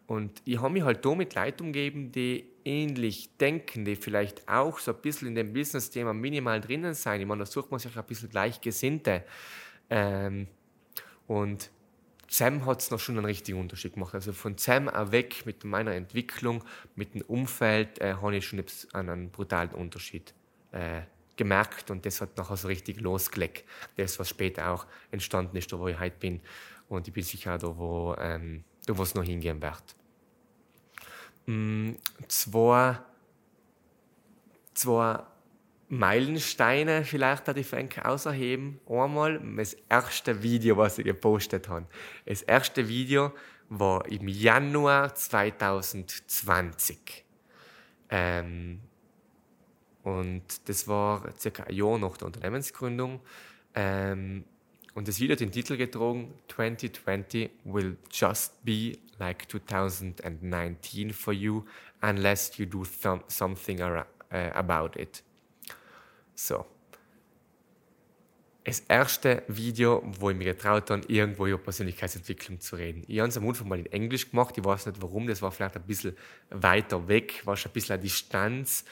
[0.06, 4.78] Und ich habe mich halt da mit Leuten umgeben, die ähnlich denken, die vielleicht auch
[4.78, 7.20] so ein bisschen in dem Business-Thema minimal drinnen sein.
[7.20, 9.22] Ich meine, da sucht man sich ein bisschen Gleichgesinnte.
[9.90, 10.46] Ähm,
[11.26, 11.70] und
[12.32, 14.14] Sam hat es noch schon einen richtigen Unterschied gemacht.
[14.14, 16.62] Also von Sam weg mit meiner Entwicklung,
[16.94, 20.32] mit dem Umfeld, äh, habe ich schon einen brutalen Unterschied
[20.70, 21.02] äh,
[21.34, 23.64] gemerkt und das hat nachher so richtig losgelegt.
[23.96, 26.40] Das, was später auch entstanden ist, da wo ich heute bin.
[26.88, 29.96] Und ich bin sicher da, wo, ähm, da, wo es noch hingehen wird.
[31.46, 31.94] Mm,
[32.28, 33.00] zwei,
[34.74, 35.20] zwei
[35.92, 38.78] Meilensteine vielleicht hat die Frank außerheben.
[38.88, 41.86] Einmal das erste Video, was ich gepostet habe.
[42.26, 43.32] Das erste Video
[43.68, 47.24] war im Januar 2020.
[48.08, 48.78] Ähm,
[50.04, 53.18] und das war circa ein Jahr nach der Unternehmensgründung.
[53.74, 54.44] Ähm,
[54.94, 61.64] und das Video hat den Titel getragen: 2020 will just be like 2019 for you,
[62.00, 62.84] unless you do
[63.26, 64.04] something uh,
[64.54, 65.24] about it.
[66.42, 66.64] So.
[68.64, 73.04] Das erste Video, wo ich mir getraut habe, irgendwo über Persönlichkeitsentwicklung zu reden.
[73.08, 75.52] Ich habe es am Anfang mal in Englisch gemacht, ich weiß nicht warum, das war
[75.52, 76.16] vielleicht ein bisschen
[76.48, 78.86] weiter weg, war schon ein bisschen eine Distanz.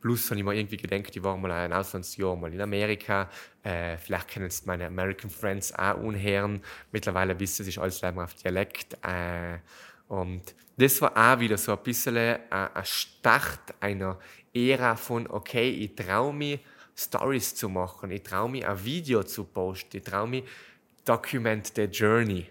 [0.00, 3.28] Plus habe ich mir irgendwie gedacht, ich war mal ein Auslandsjahr mal in Amerika.
[3.62, 6.62] Äh, vielleicht kennen es meine American Friends auch unhören.
[6.90, 8.94] Mittlerweile wissen sie, es ist alles auf Dialekt.
[9.02, 9.58] Äh,
[10.08, 14.18] Und das war auch wieder so ein bisschen ein Start einer
[14.54, 16.60] Ära von, okay, ich traue mich,
[16.96, 20.44] Stories zu machen, ich traue mich, ein Video zu posten, ich traue mich,
[21.04, 22.46] document the journey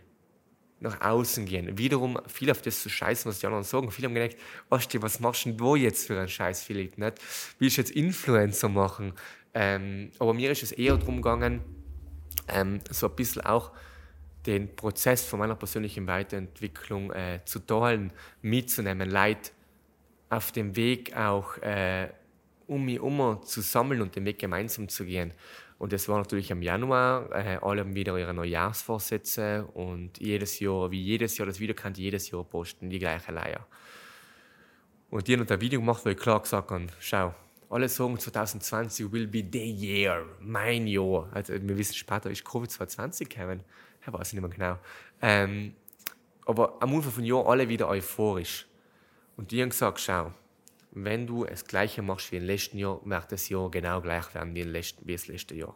[0.83, 1.77] nach außen gehen.
[1.77, 3.89] Wiederum viel auf das zu scheißen, was die anderen sagen.
[3.89, 4.35] Viele haben gedacht,
[4.69, 6.97] Osti, was machst du jetzt für einen Scheiß, Philipp?
[6.97, 7.19] Nicht?
[7.57, 9.13] Willst du jetzt Influencer machen?
[9.53, 11.61] Ähm, aber mir ist es eher darum gegangen,
[12.49, 13.71] ähm, so ein bisschen auch
[14.45, 19.53] den Prozess von meiner persönlichen Weiterentwicklung äh, zu teilen, mitzunehmen, Leid
[20.29, 22.09] auf dem Weg auch äh,
[22.67, 25.33] um mich herum zu sammeln und den Weg gemeinsam zu gehen.
[25.79, 27.29] Und das war natürlich im Januar.
[27.31, 31.93] Äh, alle haben wieder ihre Neujahrsvorsätze und jedes Jahr, wie jedes Jahr das Video kann
[31.93, 33.65] jedes Jahr posten, die gleiche Leier.
[35.09, 37.35] Und die haben ein Video gemacht, wo ich klar gesagt habe, schau,
[37.69, 41.27] alle sagen 2020 will be the year, mein Jahr.
[41.33, 43.61] Also wir wissen später ist Covid 2020 gekommen.
[44.05, 44.77] Ich weiß nicht mehr genau.
[45.21, 45.75] Ähm,
[46.45, 48.67] aber am Anfang von Jahr alle wieder euphorisch.
[49.37, 50.31] Und die haben gesagt, schau,
[50.95, 54.53] wenn du das Gleiche machst wie im letzten Jahr, wird das Jahr genau gleich werden
[54.53, 55.75] wie, letzten, wie das letzte Jahr.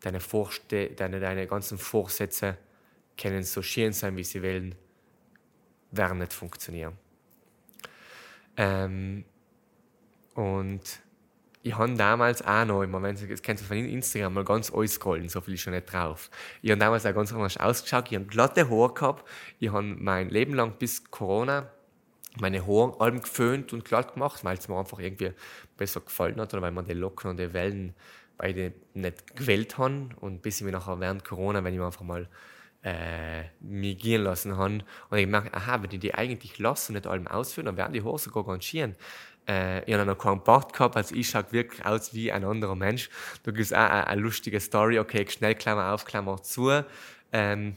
[0.00, 2.58] Deine, Vorste deine, deine ganzen Vorsätze
[3.16, 4.74] können so schön sein, wie sie wollen,
[5.92, 6.98] werden nicht funktionieren.
[8.56, 9.24] Ähm,
[10.34, 10.82] und
[11.62, 15.28] ich habe damals auch noch, im Moment, das kennst du von Instagram, mal ganz scrollen,
[15.28, 16.30] so viel ist schon nicht drauf.
[16.62, 19.28] Ich habe damals auch ganz anders ausgeschaut, ich habe glatte Haare gehabt,
[19.60, 21.70] ich habe mein Leben lang bis Corona
[22.40, 25.32] meine Haare allem geföhnt und glatt gemacht, weil es mir einfach irgendwie
[25.76, 27.94] besser gefallen hat oder weil man die Locken und die Wellen
[28.38, 30.10] beide nicht gewählt haben.
[30.20, 32.28] Und bis ich mich nachher während Corona, wenn ich mir einfach mal
[32.82, 34.80] äh, mich gehen lassen habe
[35.10, 37.92] und ich merke, aha, wenn ich die eigentlich lasse und nicht allem ausführen, dann werden
[37.92, 38.96] die Haare sogar ganz schön.
[39.48, 42.74] Äh, ich habe noch keinen Bart gehabt, also ich schaue wirklich aus wie ein anderer
[42.74, 43.08] Mensch.
[43.44, 46.84] Da gibt es auch eine, eine, lustige Story, okay, schnell Klammer auf, Klammer zu.
[47.32, 47.76] Ähm,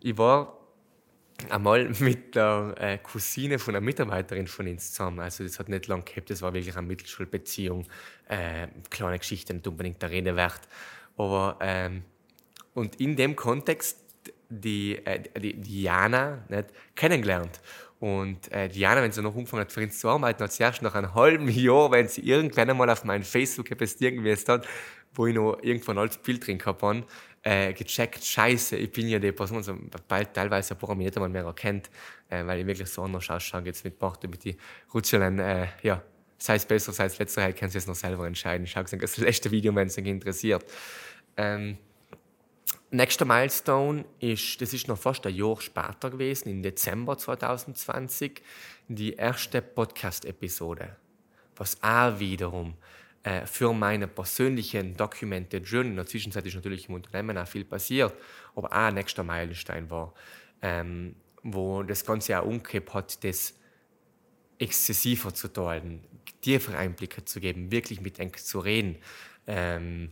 [0.00, 0.59] ich war
[1.48, 5.20] einmal mit der äh, Cousine von einer Mitarbeiterin von uns zusammen.
[5.20, 7.86] Also das hat nicht lange gehabt, das war wirklich eine Mittelschulbeziehung.
[8.28, 10.60] Äh, kleine Geschichte, nicht unbedingt der Rede wert.
[11.16, 12.02] Aber, ähm,
[12.74, 13.98] und in dem Kontext
[14.50, 17.60] die, äh, die Diana nicht, kennengelernt.
[18.00, 20.82] Und äh, Diana, wenn sie noch angefangen hat, für uns zu arbeiten, hat sie erst
[20.82, 24.50] nach einem halben Jahr, wenn sie irgendwann einmal auf meinem Facebook gepostet irgendwie ist,
[25.14, 27.04] wo ich noch irgendwann als Bild drin gehabt habe,
[27.42, 29.76] äh, gecheckt, scheiße, ich bin ja die Person, also
[30.06, 31.90] bald teilweise ein paar nicht einmal mehr erkennt,
[32.28, 34.56] äh, weil ich wirklich so anders ausschaue, jetzt mit Bart mit die
[34.92, 36.02] Rutscheln, äh, ja,
[36.36, 38.66] sei es besser, sei es letzter, halt, können Sie es noch selber entscheiden.
[38.66, 40.64] Schau das letzte Video, wenn es euch interessiert.
[41.36, 41.78] Ähm,
[42.90, 48.42] nächster Milestone ist, das ist noch fast ein Jahr später gewesen, im Dezember 2020,
[48.88, 50.96] die erste Podcast-Episode,
[51.56, 52.74] was auch wiederum
[53.22, 55.90] äh, für meine persönlichen Documented Journey.
[55.90, 58.14] In der Zwischenzeit ist natürlich im Unternehmen auch viel passiert,
[58.54, 60.14] aber auch ein nächster Meilenstein war,
[60.62, 63.54] ähm, wo das Ganze auch umgekehrt hat, das
[64.58, 66.04] exzessiver zu teilen,
[66.40, 68.96] tiefere Einblicke zu geben, wirklich mit Enk zu reden
[69.46, 70.10] ähm,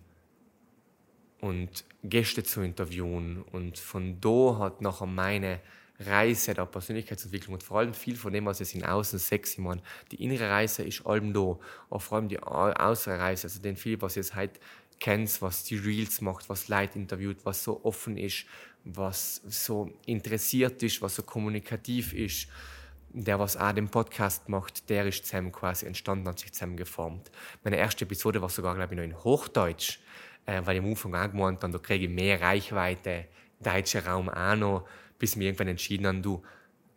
[1.40, 3.42] und Gäste zu interviewen.
[3.52, 5.61] Und von da hat nachher meine
[6.01, 9.82] Reise der Persönlichkeitsentwicklung und vor allem viel von dem, was es in außen sexy man.
[10.12, 11.59] Die innere Reise ist allem da,
[11.90, 14.61] auch vor allem die äußere Reise, also den viel, was jetzt halt
[15.01, 18.46] kennt, was die Reels macht, was Leute interviewt, was so offen ist,
[18.84, 22.49] was so interessiert ist, was so kommunikativ ist.
[23.11, 27.30] Der, was auch den Podcast macht, der ist zusammen quasi entstanden, hat sich zusammen geformt.
[27.64, 29.99] Meine erste Episode war sogar, glaube ich, noch in Hochdeutsch,
[30.44, 33.24] äh, weil ich am Anfang auch gemeint habe, da kriege ich mehr Reichweite,
[33.61, 34.88] deutscher Raum auch noch
[35.18, 36.42] bis wir irgendwann entschieden haben, du,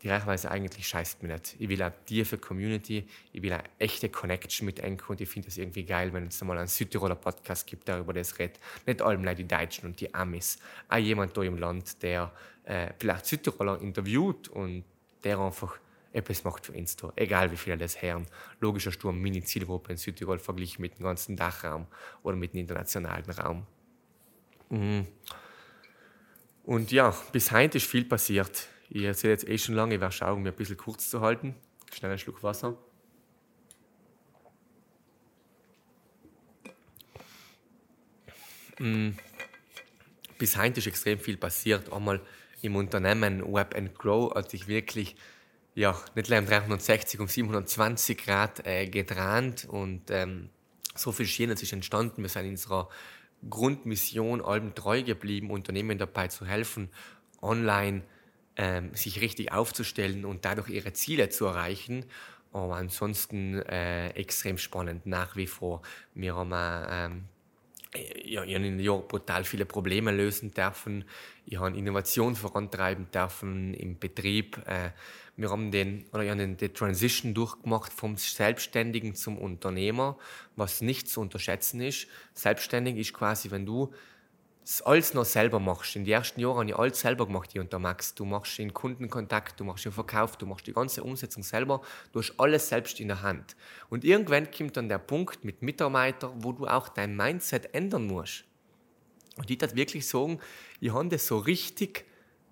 [0.02, 1.56] die Reichweite eigentlich scheißt mir nicht.
[1.60, 5.48] Ich will eine tiefe Community, ich will eine echte Connection mit Enko und ich finde
[5.50, 8.60] es irgendwie geil, wenn es mal einen Südtiroler Podcast gibt, der über das redet.
[8.86, 10.58] Nicht allem die Deutschen und die Amis.
[10.90, 12.32] Auch jemand da im Land, der
[12.64, 14.84] äh, vielleicht Südtiroler interviewt und
[15.24, 15.78] der einfach
[16.14, 17.12] etwas macht für uns da.
[17.16, 18.26] Egal wie viele das hören.
[18.60, 21.86] Logischer Sturm, Mini-Zielgruppe in Südtirol verglichen mit dem ganzen Dachraum
[22.24, 23.66] oder mit dem internationalen Raum.
[24.70, 25.08] Mhm.
[26.72, 28.70] Und ja, bis heute ist viel passiert.
[28.90, 31.54] Ich erzähle jetzt eh schon lange, ich werde schauen, mir ein bisschen kurz zu halten.
[31.94, 32.78] Schnell einen Schluck Wasser.
[38.80, 39.10] Mm.
[40.38, 41.92] Bis heute ist extrem viel passiert.
[41.92, 42.22] Einmal
[42.62, 45.18] im Unternehmen Web and Grow hat sich wirklich
[45.76, 50.50] ja, nicht nur um 360, um 720 Grad äh, gedreht und ähm,
[50.96, 52.22] so viel Schönes ist entstanden.
[52.22, 52.88] Wir sind in unserer
[53.50, 56.90] Grundmission allem treu geblieben, Unternehmen dabei zu helfen,
[57.42, 58.04] online
[58.56, 62.06] ähm, sich richtig aufzustellen und dadurch ihre Ziele zu erreichen.
[62.54, 65.82] Aber ansonsten äh, extrem spannend nach wie vor.
[66.14, 67.24] Wir haben ähm,
[67.94, 71.04] ich habe in den Jahren brutal viele Probleme lösen dürfen.
[71.46, 74.58] Ich habe Innovation vorantreiben dürfen im Betrieb.
[74.66, 74.92] Äh,
[75.36, 80.18] wir haben den, oder ich habe den, die Transition durchgemacht vom Selbstständigen zum Unternehmer,
[80.56, 82.08] was nicht zu unterschätzen ist.
[82.34, 83.94] Selbstständig ist quasi, wenn du
[84.84, 85.96] alles noch selber machst.
[85.96, 88.14] In den ersten Jahren habe ich alles selber gemacht, und der Max.
[88.14, 91.82] Du machst den Kundenkontakt, du machst den Verkauf, du machst die ganze Umsetzung selber.
[92.12, 93.56] Du hast alles selbst in der Hand.
[93.90, 98.44] Und irgendwann kommt dann der Punkt mit Mitarbeitern, wo du auch dein Mindset ändern musst.
[99.38, 100.40] Und ich würde wirklich sagen,
[100.80, 102.06] ich habe das so richtig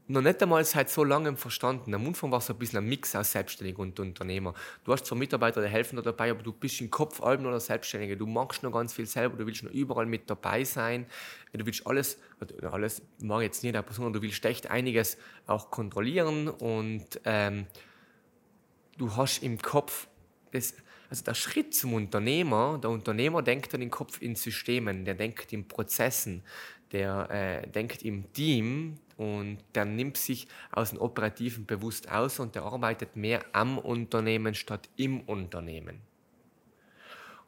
[0.09, 1.93] noch nicht einmal seit so langem verstanden.
[1.93, 4.55] Am Anfang war es ein bisschen ein Mix aus Selbstständiger und Unternehmer.
[4.83, 8.15] Du hast zwar Mitarbeiter, die helfen dabei, aber du bist im Kopf allem oder Selbstständiger.
[8.15, 11.05] Du machst noch ganz viel selber, du willst noch überall mit dabei sein.
[11.53, 12.17] Du willst alles,
[12.71, 17.67] alles mag jetzt nicht, aber sondern du willst echt einiges auch kontrollieren und ähm,
[18.97, 20.07] du hast im Kopf
[20.51, 20.73] das,
[21.11, 25.53] also der Schritt zum Unternehmer, der Unternehmer denkt dann im Kopf in Systemen, der denkt
[25.53, 26.43] in Prozessen,
[26.91, 32.55] der äh, denkt im Team und der nimmt sich aus dem Operativen bewusst aus und
[32.55, 35.99] der arbeitet mehr am Unternehmen statt im Unternehmen.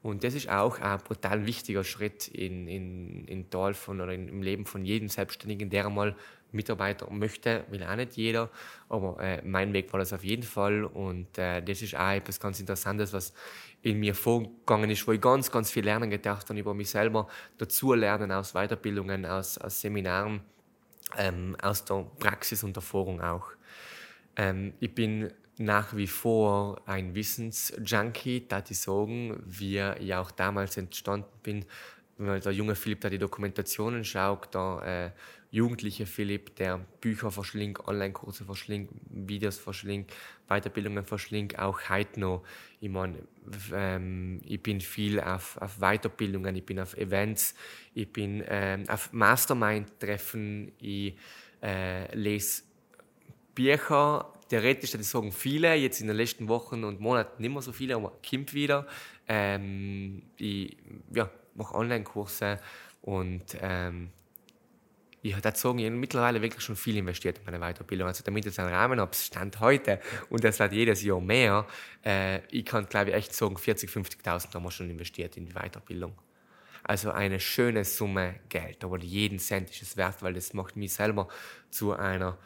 [0.04, 4.28] Und das ist auch ein brutal wichtiger Schritt in, in, in Tal von, oder in,
[4.28, 6.18] im Leben von jedem Selbstständigen, der einmal
[6.52, 8.50] Mitarbeiter möchte, will auch nicht jeder,
[8.90, 10.84] aber äh, mein Weg war das auf jeden Fall.
[10.84, 13.34] Und äh, das ist auch etwas ganz Interessantes, was
[13.82, 17.30] in mir vorgegangen ist, wo ich ganz, ganz viel lernen gedacht habe über mich selber,
[17.58, 20.42] dazu lernen aus Weiterbildungen, aus, aus Seminaren,
[21.18, 23.48] ähm, aus der Praxis und Erfahrung auch.
[24.36, 30.78] Ähm, ich bin nach wie vor ein Wissensjunkie, da ich sagen, wie ich auch damals
[30.78, 31.66] entstanden bin,
[32.18, 35.20] weil der junge Philipp, der die Dokumentationen schaut, der äh,
[35.52, 40.12] jugendliche Philipp, der Bücher verschlingt, Online-Kurse verschlingt, Videos verschlingt,
[40.48, 42.44] Weiterbildungen verschlingt, auch heute noch.
[42.80, 43.18] Ich, mein,
[43.74, 47.54] ähm, ich bin viel auf, auf, Weiterbildungen, ich bin auf Events,
[47.94, 51.16] ich bin ähm, auf Mastermind-Treffen, ich
[51.62, 52.64] äh, lese
[53.54, 57.74] Bücher, theoretisch, das sagen viele, jetzt in den letzten Wochen und Monaten nicht mehr so
[57.74, 58.88] viele, aber kommt wieder.
[59.28, 60.78] Ähm, ich
[61.14, 62.58] ja, mache Online-Kurse
[63.02, 64.12] und ähm,
[65.24, 68.08] ich habe habe mittlerweile wirklich schon viel investiert in meine Weiterbildung.
[68.08, 70.00] Also damit jetzt ein Rahmen habe, Stand heute
[70.30, 71.68] und das wird jedes Jahr mehr.
[72.04, 73.90] Äh, ich kann, glaube ich, echt sagen, 40.000,
[74.24, 76.14] 50.000 haben wir schon investiert in die Weiterbildung.
[76.84, 80.94] Also eine schöne Summe Geld, aber jeden Cent ist es wert, weil das macht mich
[80.94, 81.28] selber
[81.70, 82.38] zu einer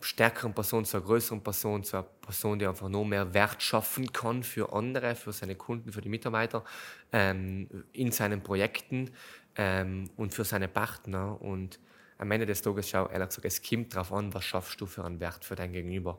[0.00, 4.12] stärkeren Person, zu einer größeren Person, zu einer Person, die einfach noch mehr Wert schaffen
[4.12, 6.64] kann für andere, für seine Kunden, für die Mitarbeiter,
[7.12, 9.12] ähm, in seinen Projekten
[9.56, 11.40] ähm, und für seine Partner.
[11.40, 11.78] Und
[12.18, 15.04] am Ende des Tages schau, ehrlich gesagt, es kommt darauf an, was schaffst du für
[15.04, 16.18] einen Wert für dein Gegenüber.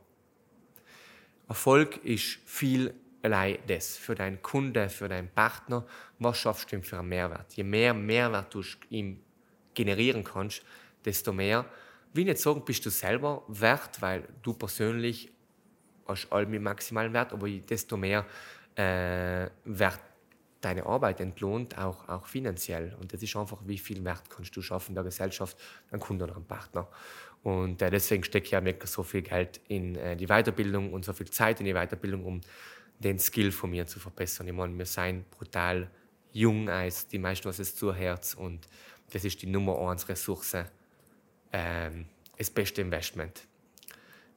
[1.48, 3.98] Erfolg ist viel allein das.
[3.98, 5.86] Für deinen Kunde, für deinen Partner,
[6.20, 7.54] was schaffst du ihm für einen Mehrwert?
[7.54, 9.20] Je mehr Mehrwert du ihm
[9.74, 10.64] generieren kannst,
[11.04, 11.66] desto mehr,
[12.14, 15.32] wie nicht sagen, bist du selber wert, weil du persönlich
[16.08, 18.26] hast allem maximalen Wert, aber desto mehr
[18.76, 20.00] äh, Wert
[20.66, 22.96] deine Arbeit entlohnt, auch, auch finanziell.
[23.00, 25.58] Und das ist einfach, wie viel Wert kannst du schaffen der Gesellschaft,
[25.92, 26.88] einem Kunden oder einem Partner.
[27.44, 31.06] Und äh, deswegen stecke ich ja wirklich so viel Geld in äh, die Weiterbildung und
[31.06, 32.42] so viel Zeit in die Weiterbildung, um
[32.98, 34.48] den Skill von mir zu verbessern.
[34.48, 35.90] Ich meine, wir sind brutal
[36.32, 38.68] jung als die meisten, was es zuherz und
[39.14, 40.58] das ist die Nummer eins Ressource,
[41.54, 42.08] ähm,
[42.38, 43.48] das beste Investment.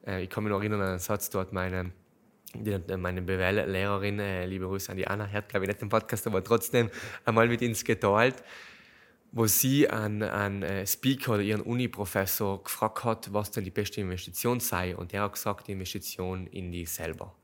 [0.06, 1.92] Äh, ich kann mich noch erinnern an einen Satz dort, meine
[2.54, 6.26] die, meine BWL-Lehrerin, äh, liebe Grüße an die Anna, hört glaube ich nicht den Podcast,
[6.26, 6.90] aber trotzdem
[7.24, 8.42] einmal mit uns geteilt,
[9.32, 14.00] wo sie an einen äh, Speaker oder ihren Uni-Professor gefragt hat, was denn die beste
[14.00, 14.96] Investition sei.
[14.96, 17.34] Und er hat gesagt, die Investition in dich selber.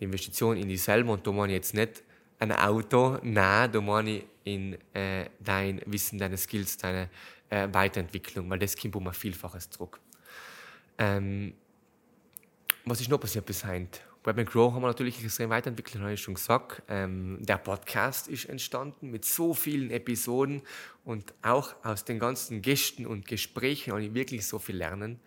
[0.00, 2.02] Die Investition in dich selber, und da meine ich jetzt nicht
[2.38, 7.08] ein Auto, nein, da meine ich in äh, dein Wissen, deine Skills, deine
[7.50, 10.00] äh, Weiterentwicklung, weil das kommt um ein Vielfaches zurück.
[10.98, 11.54] Ähm,
[12.84, 14.00] was ist noch passiert bis heute?
[14.24, 16.82] Web Grow haben wir natürlich extrem weiterentwickelt, habe ich schon gesagt.
[16.88, 20.62] Ähm, der Podcast ist entstanden mit so vielen Episoden
[21.04, 25.18] und auch aus den ganzen Gästen und Gesprächen habe ich wirklich so viel lernen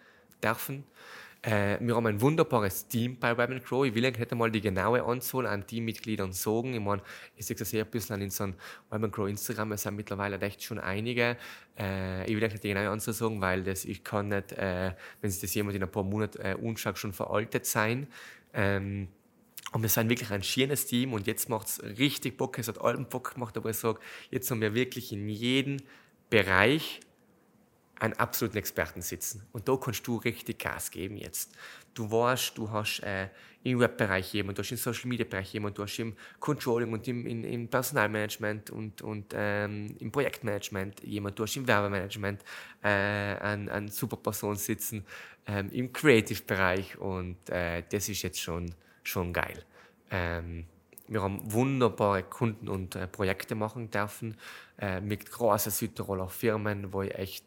[0.41, 0.85] dürfen.
[1.45, 3.85] Äh, wir haben ein wunderbares Team bei Web Grow.
[3.85, 6.73] Ich will nicht einmal die genaue Anzahl an Teammitgliedern sagen.
[6.73, 7.03] Ich meine,
[7.35, 8.55] ich sehe das sehr ein bisschen an unserem
[8.89, 9.73] Web Grow Instagram.
[9.73, 11.37] Es sind mittlerweile echt schon einige.
[11.77, 15.29] Äh, ich will nicht die genaue Anzahl sagen, weil das, ich kann nicht, äh, wenn
[15.29, 18.07] sich das jemand in ein paar Monaten äh, unschaut, schon veraltet sein.
[18.51, 19.09] Ähm,
[19.71, 22.57] und wir sind wirklich ein schönes Team und jetzt macht es richtig Bock.
[22.57, 23.99] Es hat allen Bock gemacht, aber ich sage,
[24.31, 25.77] jetzt haben wir wirklich in jedem
[26.31, 27.01] Bereich
[27.99, 29.45] einen absoluten Experten sitzen.
[29.51, 31.53] Und da kannst du richtig Gas geben jetzt.
[31.93, 33.29] Du weißt, du hast äh,
[33.63, 37.07] im Webbereich jemanden, du hast im Social Media Bereich jemanden, du hast im Controlling und
[37.07, 42.43] im, im, im Personalmanagement und, und ähm, im Projektmanagement jemanden, du hast im Werbemanagement
[42.83, 45.05] äh, eine, eine super Person sitzen,
[45.47, 49.63] ähm, im Creative Bereich und äh, das ist jetzt schon, schon geil.
[50.11, 50.65] Ähm,
[51.07, 54.37] wir haben wunderbare Kunden und äh, Projekte machen dürfen
[54.79, 57.45] äh, mit großen Südtiroler Firmen, wo ich echt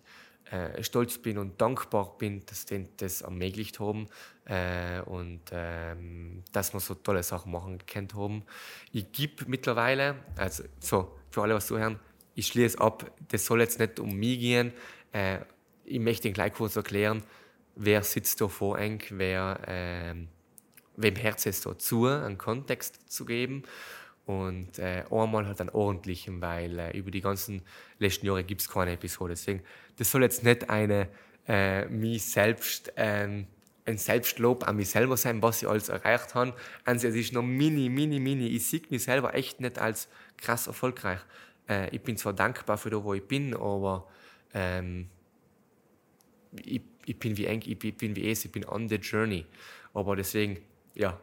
[0.51, 4.09] äh, stolz bin und dankbar bin, dass die das ermöglicht haben
[4.47, 8.45] äh, und ähm, dass wir so tolle Sachen machen gekannt haben.
[8.93, 11.99] Ich gebe mittlerweile, also so für alle, was zuhören,
[12.35, 14.73] ich schließe ab, das soll jetzt nicht um mich gehen.
[15.13, 15.41] Äh,
[15.85, 17.23] ich möchte Ihnen gleich kurz erklären,
[17.75, 20.15] wer sitzt da vor eng, wer, äh,
[20.97, 23.65] wem Herz es da zu, einen Kontext zu geben
[24.29, 27.63] und äh, einmal halt einen ordentlichen, weil äh, über die ganzen
[27.99, 29.31] letzten Jahre gibt es keine Episode.
[29.31, 29.63] Deswegen,
[29.97, 31.09] das soll jetzt nicht eine
[31.47, 33.47] äh, mich selbst, ähm,
[33.87, 36.53] ein Selbstlob an mich selber sein, was ich alles erreicht habe.
[36.85, 38.49] Also es ist noch mini, mini, mini.
[38.49, 41.21] Ich sehe mich selber echt nicht als krass erfolgreich.
[41.67, 44.09] Äh, ich bin zwar dankbar für das, wo ich bin, aber
[44.53, 45.09] ähm,
[46.67, 49.47] ich, ich, bin wie eng, ich bin wie es, ich bin on the journey.
[49.95, 50.59] Aber deswegen,
[50.95, 51.19] ja,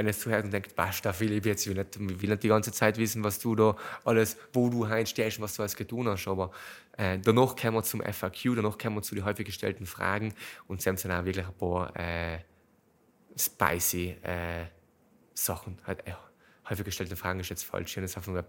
[0.00, 2.96] wenn es zuhört und denkt, basta, Philipp, jetzt will nicht, will nicht die ganze Zeit
[2.96, 6.26] wissen, was du da alles, wo du stehst und was du alles getan hast.
[6.26, 6.50] Aber
[6.96, 10.32] äh, danach kommen wir zum FAQ, danach kommen wir zu den häufig gestellten Fragen
[10.68, 12.38] und sie haben dann auch wirklich ein paar äh,
[13.36, 14.66] spicy äh,
[15.34, 15.78] Sachen.
[15.86, 16.12] Halt, äh,
[16.70, 18.42] häufig gestellte Fragen ist jetzt falsch, ich habe das auf dem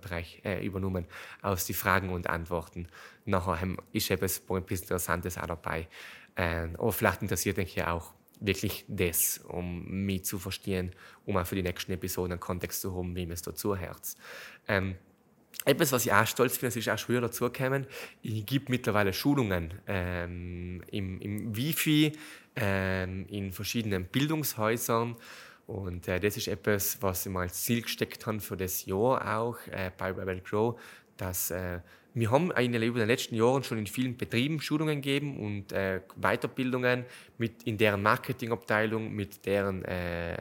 [0.45, 1.06] äh, übernommen,
[1.41, 2.88] aus die Fragen und Antworten.
[3.26, 5.89] Nachher ist etwas Interessantes auch dabei.
[6.36, 10.91] Äh, aber vielleicht interessiert mich ja auch wirklich das, um mich zu verstehen,
[11.25, 14.17] um auch für die nächsten Episoden einen Kontext zu haben, wie mir es dazu herz.
[14.67, 14.95] Ähm,
[15.63, 17.85] etwas, was ich auch stolz bin, das ist auch früher dazugekommen,
[18.23, 22.13] ich gebe mittlerweile Schulungen ähm, im, im Wifi,
[22.55, 25.15] ähm, in verschiedenen Bildungshäusern
[25.67, 29.37] und äh, das ist etwas, was ich mal als Ziel gesteckt habe für das Jahr
[29.37, 30.79] auch äh, bei Rebel Grow,
[31.17, 31.79] dass äh,
[32.14, 37.05] wir haben über den letzten Jahren schon in vielen Betrieben Schulungen gegeben und äh, Weiterbildungen
[37.38, 40.36] mit in deren Marketingabteilung, mit deren äh,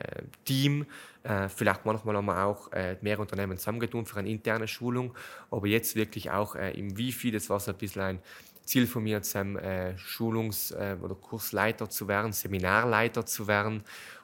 [0.44, 0.86] Team.
[1.22, 5.14] Äh, vielleicht manchmal haben wir auch äh, mehr Unternehmen zusammengetun für eine interne Schulung,
[5.50, 8.18] aber jetzt wirklich auch äh, im Wifi, das war so ein bisschen ein
[8.64, 13.82] Ziel von mir, zum äh, Schulungs- oder Kursleiter zu werden, Seminarleiter zu werden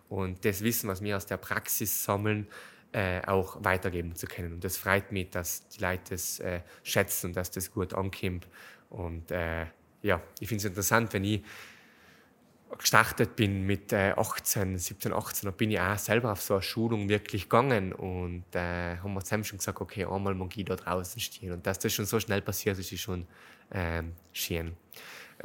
[0.09, 2.47] und das Wissen, was wir aus der Praxis sammeln,
[2.93, 4.55] äh, auch weitergeben zu können.
[4.55, 8.49] Und das freut mich, dass die Leute das äh, schätzen und dass das gut ankommt.
[8.91, 9.67] Und äh,
[10.03, 11.43] ja, ich finde es interessant, wenn ich
[12.79, 17.09] gestartet bin mit 18, 17, 18, da bin ich auch selber auf so eine Schulung
[17.09, 21.21] wirklich gegangen und äh, haben wir zusammen schon gesagt, okay, einmal mag ich da draußen
[21.21, 21.53] stehen.
[21.53, 23.27] Und dass das schon so schnell passiert ist, ist schon
[23.71, 24.77] ähm, schön.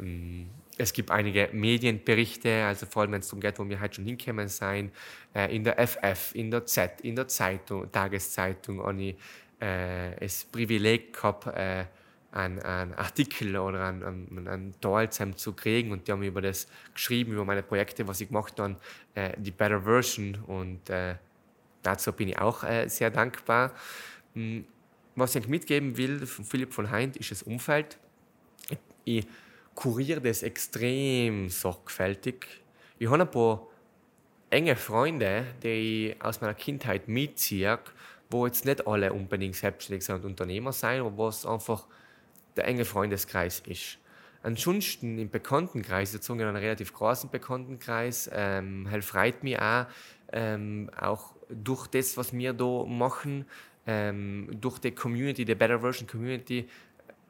[0.00, 3.96] Ähm, es gibt einige Medienberichte, also vor allem wenn es darum geht, wo wir heute
[3.96, 4.90] schon hinkommen sein,
[5.34, 9.16] äh, in der FF, in der Z, in der Zeitung, Tageszeitung, habe ich
[9.60, 11.84] äh, das Privileg gehabt, äh,
[12.32, 16.66] einen, einen Artikel oder einen, einen, einen Teil zu kriegen und die haben über das
[16.94, 18.76] geschrieben, über meine Projekte, was ich gemacht habe,
[19.14, 21.16] äh, die Better Version und äh,
[21.82, 23.72] dazu bin ich auch äh, sehr dankbar.
[24.34, 24.64] Hm,
[25.14, 27.98] was ich mitgeben will von Philipp von Heint ist das Umfeld.
[29.04, 29.26] Ich,
[29.74, 32.46] kuriere das extrem sorgfältig.
[32.98, 33.66] Ich habe ein paar
[34.50, 37.78] enge Freunde, die ich aus meiner Kindheit mitziehe,
[38.30, 41.86] wo jetzt nicht alle unbedingt selbstständig sind und Unternehmer sein, aber was einfach
[42.56, 43.98] der enge Freundeskreis ist.
[44.42, 49.86] Ansonsten im Bekanntenkreis, jetzt in einem relativ großen Bekanntenkreis, ähm, freut mich auch,
[50.32, 53.46] ähm, auch durch das, was wir da machen,
[53.86, 56.68] ähm, durch die Community, die Better Version Community,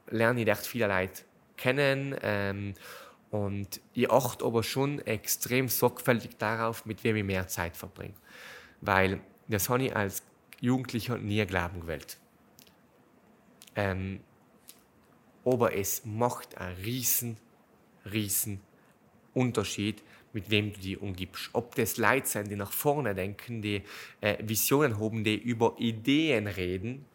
[0.08, 1.22] lerne ich echt viele Leute
[1.62, 2.16] kennen.
[2.22, 2.74] Ähm,
[3.30, 8.14] und ich achte aber schon extrem sorgfältig darauf, mit wem ich mehr Zeit verbringe.
[8.80, 10.22] Weil das habe ich als
[10.60, 12.18] Jugendlicher nie glauben gewählt.
[13.74, 14.20] Ähm,
[15.44, 17.36] aber es macht einen riesen,
[18.04, 18.60] riesen
[19.32, 20.02] Unterschied,
[20.34, 21.50] mit wem du dich umgibst.
[21.52, 23.82] Ob das Leute sind, die nach vorne denken, die
[24.20, 27.06] äh, Visionen haben, die über Ideen reden,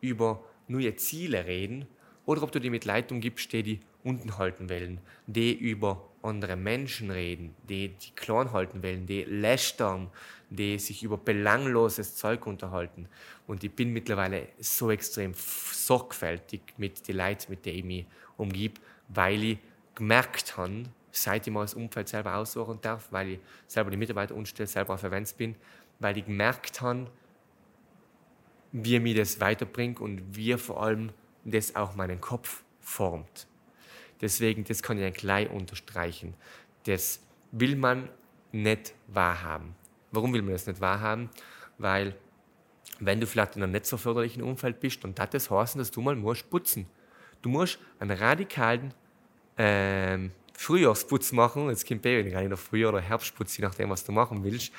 [0.00, 1.86] über neue Ziele reden,
[2.24, 7.10] oder ob du dich mit Leuten umgibst, die unten halten wollen, die über andere Menschen
[7.10, 10.10] reden, die die klein halten wollen, die lästern,
[10.48, 13.08] die sich über belangloses Zeug unterhalten.
[13.46, 18.80] Und ich bin mittlerweile so extrem sorgfältig mit den Leuten, mit denen ich mich umgib,
[19.08, 19.58] weil ich
[19.94, 24.34] gemerkt habe, seit ich mal das Umfeld selber aussuchen darf, weil ich selber die Mitarbeiter
[24.34, 25.56] umstelle, selber auf Events bin,
[25.98, 27.10] weil ich gemerkt habe,
[28.72, 31.10] wie mir das weiterbringt und wie vor allem
[31.44, 33.46] das auch meinen Kopf formt.
[34.20, 36.34] Deswegen, das kann ich gleich unterstreichen.
[36.84, 37.20] Das
[37.52, 38.08] will man
[38.52, 39.74] nicht wahrhaben.
[40.10, 41.30] Warum will man das nicht wahrhaben?
[41.78, 42.14] Weil,
[43.00, 45.90] wenn du vielleicht in einem nicht so förderlichen Umfeld bist, dann hat das heißen, dass
[45.90, 46.86] du mal musst putzen.
[47.42, 48.94] Du musst einen radikalen
[49.58, 51.68] ähm, Frühjahrsputz machen.
[51.68, 54.72] Jetzt kommt eh gar nicht noch Frühjahr oder Herbstputz, je nachdem, was du machen willst.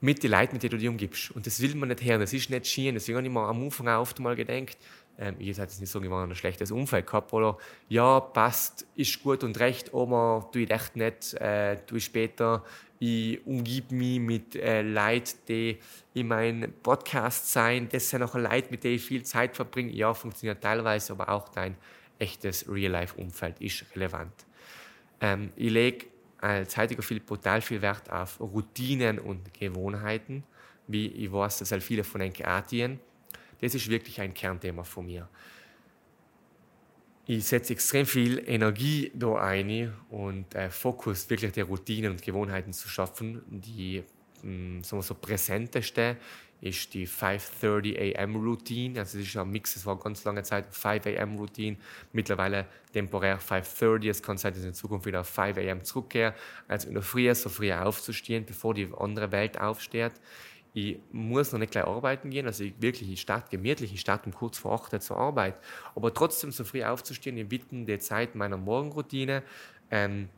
[0.00, 1.30] Mit den Leuten, mit denen du dich umgibst.
[1.30, 2.20] Und das will man nicht hören.
[2.20, 2.94] Das ist nicht schön.
[2.94, 4.76] Deswegen habe ich mir am Anfang auch oft mal gedacht,
[5.18, 7.56] ähm, ich hätte jetzt nicht sagen, ich war ein schlechtes Umfeld gehabt, oder
[7.88, 12.64] ja, passt, ist gut und recht, aber du ich echt nicht, äh, du später,
[12.98, 15.78] ich umgib mich mit äh, Leuten, die
[16.14, 19.92] in meinem Podcast sein, das sind auch Leute, mit denen ich viel Zeit verbringe.
[19.92, 21.76] Ja, funktioniert teilweise, aber auch dein
[22.18, 24.32] echtes Real-Life-Umfeld ist relevant.
[25.20, 26.06] Ähm, ich lege
[26.40, 30.44] als heutiger viel brutal viel Wert auf Routinen und Gewohnheiten,
[30.86, 33.00] wie ich weiß, dass halt viele von den Atien
[33.64, 35.28] das ist wirklich ein Kernthema von mir.
[37.26, 42.74] Ich setze extrem viel Energie da ein und äh, Fokus, wirklich die Routinen und Gewohnheiten
[42.74, 43.42] zu schaffen.
[43.48, 44.04] Die
[44.42, 46.18] mh, mm, so präsenteste
[46.60, 49.00] ist die 5:30 am Routine.
[49.00, 51.78] Also es ist ein Mix, es war ganz lange Zeit 5 am Routine,
[52.12, 54.10] mittlerweile temporär 5:30.
[54.10, 56.34] Es kann sein, dass ich in Zukunft wieder auf 5 am zurückkehre,
[56.68, 60.12] also in der Früh so früh aufzustehen, bevor die andere Welt aufsteht
[60.74, 64.26] ich muss noch nicht gleich arbeiten gehen, also ich wirklich, ich starte gemütlich, ich starte
[64.26, 65.54] um kurz vor 8 zur Arbeit,
[65.94, 69.44] aber trotzdem so früh aufzustehen, ich widme die Zeit meiner Morgenroutine.
[69.90, 70.28] Ähm,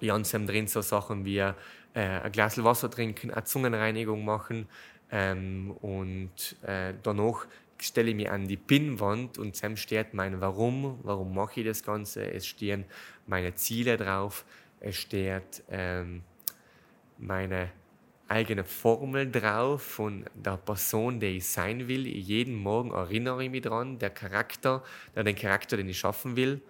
[0.00, 1.54] habe drin so Sachen wie äh,
[1.94, 4.68] ein Glas Wasser trinken, eine Zungenreinigung machen
[5.10, 7.46] ähm, und äh, danach
[7.78, 11.82] stelle ich mich an die Pinnwand und dann steht mein Warum, warum mache ich das
[11.82, 12.84] Ganze, es stehen
[13.26, 14.44] meine Ziele drauf,
[14.78, 16.22] es steht ähm,
[17.18, 17.70] meine
[18.28, 22.06] eigene Formel drauf von der Person, die ich sein will.
[22.06, 24.82] Jeden Morgen erinnere ich mich daran, der Charakter,
[25.14, 26.60] den Charakter, den ich schaffen will.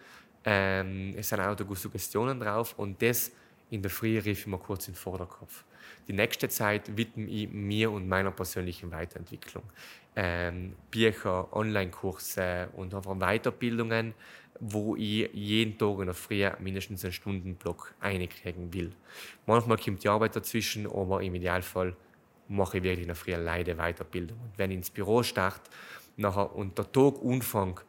[0.45, 3.31] Ähm, es sind auch Suggestionen drauf und das
[3.71, 5.65] in der Früh rief ich mir kurz in den Vorderkopf.
[6.09, 9.63] Die nächste Zeit widme ich mir und meiner persönlichen Weiterentwicklung.
[10.15, 14.15] Ähm, Bücher, Online-Kurse und einfach Weiterbildungen,
[14.65, 18.93] wo ich jeden Tag in der Früh mindestens einen Stundenblock einkriegen will.
[19.45, 21.97] Manchmal kommt die Arbeit dazwischen, aber im Idealfall
[22.47, 24.39] mache ich wirklich in der Früh leider Weiterbildung.
[24.39, 25.69] Und wenn ich ins Büro starte
[26.17, 27.85] nachher, und der Tag anfängt,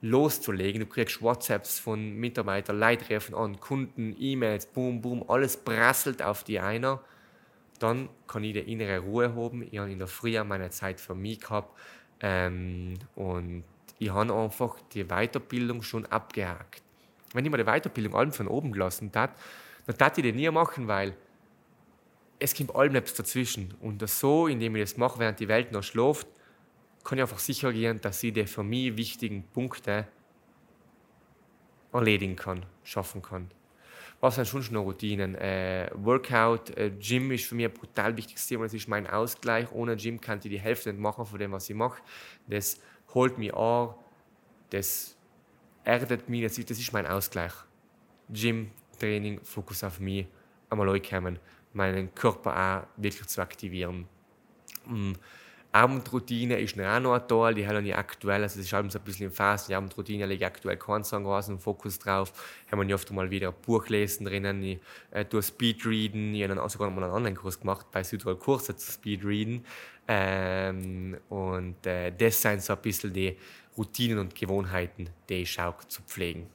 [0.00, 6.42] loszulegen, du kriegst WhatsApps von Mitarbeitern, Leitreffen an, Kunden, E-Mails, boom, boom, alles prasselt auf
[6.42, 7.04] die einer,
[7.78, 9.62] dann kann ich die innere Ruhe haben.
[9.62, 11.78] Ich habe in der Früh meine Zeit für mich gehabt
[12.20, 13.62] ähm, und
[13.98, 16.82] ich habe einfach die Weiterbildung schon abgehakt.
[17.32, 19.32] Wenn ich mir die Weiterbildung allem von oben gelassen hat,
[19.86, 21.16] dann tat ich die nie machen, weil
[22.38, 23.74] es kommt allem etwas dazwischen.
[23.80, 26.26] Und das so, indem ich das mache, während die Welt noch schläft,
[27.04, 30.06] kann ich einfach sicher gehen, dass ich die für mich wichtigen Punkte
[31.92, 33.50] erledigen kann, schaffen kann.
[34.20, 35.34] Was sind schon schon Routinen?
[35.34, 38.64] Äh, Workout, äh, Gym ist für mich ein brutal wichtiges Thema.
[38.64, 39.70] Das ist mein Ausgleich.
[39.72, 42.02] Ohne Gym kann ich die Hälfte nicht machen von dem, was ich mache.
[42.46, 42.80] Das
[43.16, 43.94] holt mich an,
[44.70, 45.16] das
[45.84, 47.52] erdet mich, das ist, mein Ausgleich.
[48.28, 50.26] Gym, Training, Fokus auf mich,
[50.68, 51.38] einmal ankommen,
[51.72, 54.06] meinen Körper auch wirklich zu aktivieren.
[54.84, 55.12] Mm.
[55.76, 59.02] Abendroutine ist auch noch ein Teil, die habe ich aktuell, also das ist halt ein
[59.02, 62.32] bisschen in Phase, die Abendroutine lege ich aktuell keinen Song raus und Fokus drauf.
[62.70, 64.78] Haben wir oft mal wieder ein Buch lesen drinnen, ich
[65.10, 69.66] äh, tue Speedreaden, ich habe sogar mal einen Online-Kurs gemacht bei Südtirol Kurse zu Speedreaden.
[70.08, 73.36] Ähm, und äh, das sind so ein bisschen die
[73.76, 76.46] Routinen und Gewohnheiten, die ich schaue zu pflegen.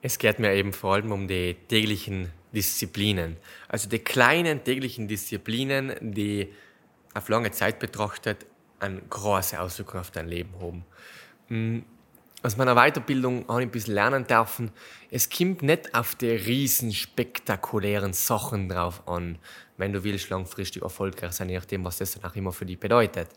[0.00, 3.36] Es geht mir eben vor allem um die täglichen Disziplinen.
[3.68, 6.48] Also die kleinen täglichen Disziplinen, die
[7.16, 8.46] auf lange Zeit betrachtet
[8.78, 10.84] eine große Auswirkung auf dein Leben haben.
[11.48, 11.84] Hm,
[12.42, 14.70] aus meiner Weiterbildung habe ich ein bisschen lernen dürfen,
[15.10, 19.38] es kommt nicht auf die riesen spektakulären Sachen drauf an,
[19.78, 22.78] wenn du willst langfristig erfolgreich sein, je nachdem, was das dann auch immer für dich
[22.78, 23.28] bedeutet.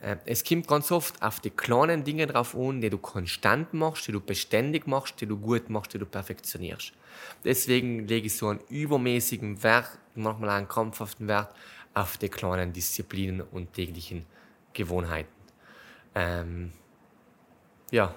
[0.00, 4.06] Äh, es kommt ganz oft auf die kleinen Dinge drauf an, die du konstant machst,
[4.06, 6.92] die du beständig machst, die du gut machst, die du perfektionierst.
[7.44, 11.54] Deswegen lege ich so einen übermäßigen Wert, manchmal einen krampfhaften Wert
[11.94, 14.26] auf die kleinen Disziplinen und täglichen
[14.72, 15.30] Gewohnheiten.
[16.14, 16.72] Ähm,
[17.90, 18.14] ja,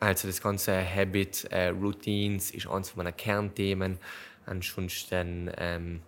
[0.00, 3.98] also das ganze Habit, äh, Routines ist eines meiner Kernthemen.
[4.46, 6.02] Ansonsten ähm,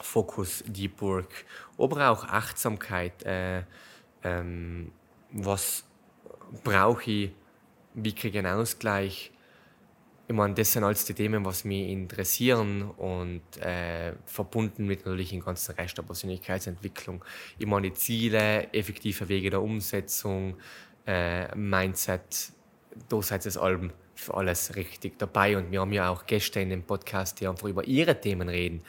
[0.00, 1.44] Fokus, Deep Work,
[1.78, 3.22] aber auch Achtsamkeit.
[3.24, 3.62] Äh,
[4.22, 4.92] ähm,
[5.30, 5.84] was
[6.62, 7.30] brauche ich?
[7.94, 9.33] Wie kriege ich einen Ausgleich?
[10.26, 15.30] Ich meine, das sind alles die Themen, was mich interessieren und äh, verbunden mit natürlich
[15.30, 17.22] dem ganzen Rest der Persönlichkeitsentwicklung.
[17.58, 20.56] Ich meine, die Ziele, effektive Wege der Umsetzung,
[21.06, 22.52] äh, Mindset,
[23.10, 25.58] da seid es allem für alles richtig dabei.
[25.58, 28.80] Und wir haben ja auch Gäste in dem Podcast, die einfach über ihre Themen reden.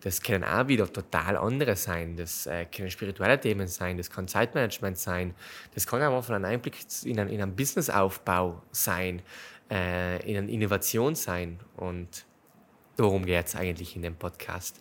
[0.00, 2.16] Das können auch wieder total andere sein.
[2.16, 5.34] Das äh, können spirituelle Themen sein, das kann Zeitmanagement sein,
[5.74, 6.74] das kann auch von einem Einblick
[7.04, 9.22] in einen, in einen Businessaufbau sein,
[9.70, 11.60] äh, in Innovation sein.
[11.76, 12.26] Und
[12.96, 14.80] darum geht es eigentlich in dem Podcast.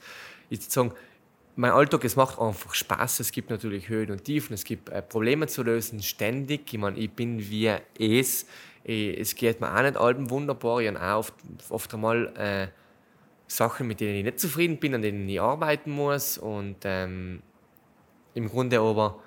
[0.49, 0.93] Ich sagen,
[1.55, 3.19] mein Alltag, es macht einfach Spaß.
[3.19, 6.73] Es gibt natürlich Höhen und Tiefen, es gibt äh, Probleme zu lösen, ständig.
[6.73, 8.45] Ich meine, ich bin wie es.
[8.83, 10.79] Es geht mir auch nicht allem wunderbar.
[10.79, 11.33] Ich habe oft,
[11.69, 12.67] oft einmal äh,
[13.45, 16.37] Sachen, mit denen ich nicht zufrieden bin, an denen ich arbeiten muss.
[16.37, 17.41] Und ähm,
[18.33, 19.21] im Grunde aber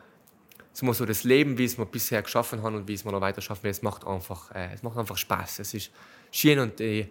[0.73, 3.21] so, so das Leben, wie es wir bisher geschaffen haben und wie es wir noch
[3.21, 5.61] weiter schaffen, es macht einfach, äh, es macht einfach Spaß.
[5.61, 5.91] Es ist
[6.31, 7.09] schön und ich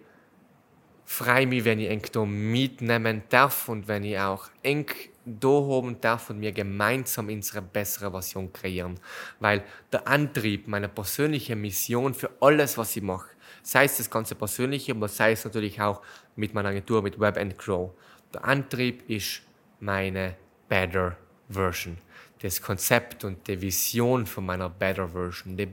[1.04, 4.86] freue mich, wenn ich eng da mitnehmen darf und wenn ich auch eng
[5.24, 8.98] da haben darf und wir gemeinsam unsere bessere Version kreieren.
[9.38, 13.28] Weil der Antrieb, meine persönliche Mission für alles, was ich mache,
[13.62, 16.02] sei es das ganze Persönliche, aber sei es natürlich auch
[16.34, 17.92] mit meiner Agentur, mit Web and Grow.
[18.34, 19.42] Der Antrieb ist
[19.78, 20.36] meine
[20.68, 21.16] Better
[21.48, 21.98] Version.
[22.42, 25.56] Das Konzept und die Vision von meiner Better Version.
[25.56, 25.68] Die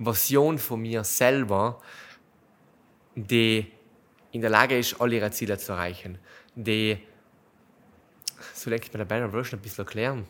[0.00, 1.80] Version von mir selber,
[3.14, 3.70] die
[4.32, 6.18] in der Lage ist, all ihre Ziele zu erreichen.
[6.56, 6.98] Die,
[8.52, 10.26] so denke ich bei der Better Version ein bisschen erklären.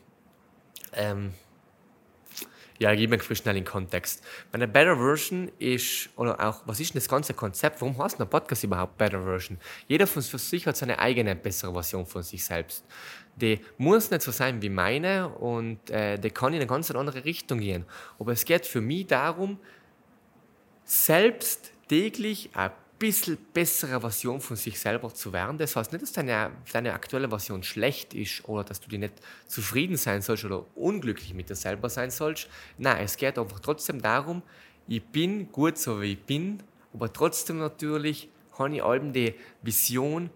[0.93, 1.33] Ähm,
[2.79, 4.25] ja, gib mir schnell den Kontext.
[4.53, 7.81] Meine Better Version ist, oder auch, was ist denn das ganze Konzept?
[7.81, 9.59] Warum heißt ein Podcast überhaupt Better Version?
[9.89, 12.85] Jeder von für sich hat seine eigene bessere Version von sich selbst.
[13.37, 17.25] Die muss nicht so sein wie meine und äh, die kann in eine ganz andere
[17.25, 17.85] Richtung gehen.
[18.19, 19.59] Aber es geht für mich darum,
[20.85, 25.59] selbst täglich ein bisschen bessere Version von sich selber zu werden.
[25.59, 29.15] Das heißt nicht, dass deine, deine aktuelle Version schlecht ist oder dass du dir nicht
[29.47, 32.49] zufrieden sein sollst oder unglücklich mit dir selber sein sollst.
[32.77, 34.43] Nein, es geht einfach trotzdem darum,
[34.89, 38.29] ich bin gut so wie ich bin, aber trotzdem natürlich
[38.59, 40.31] habe ich allem die Vision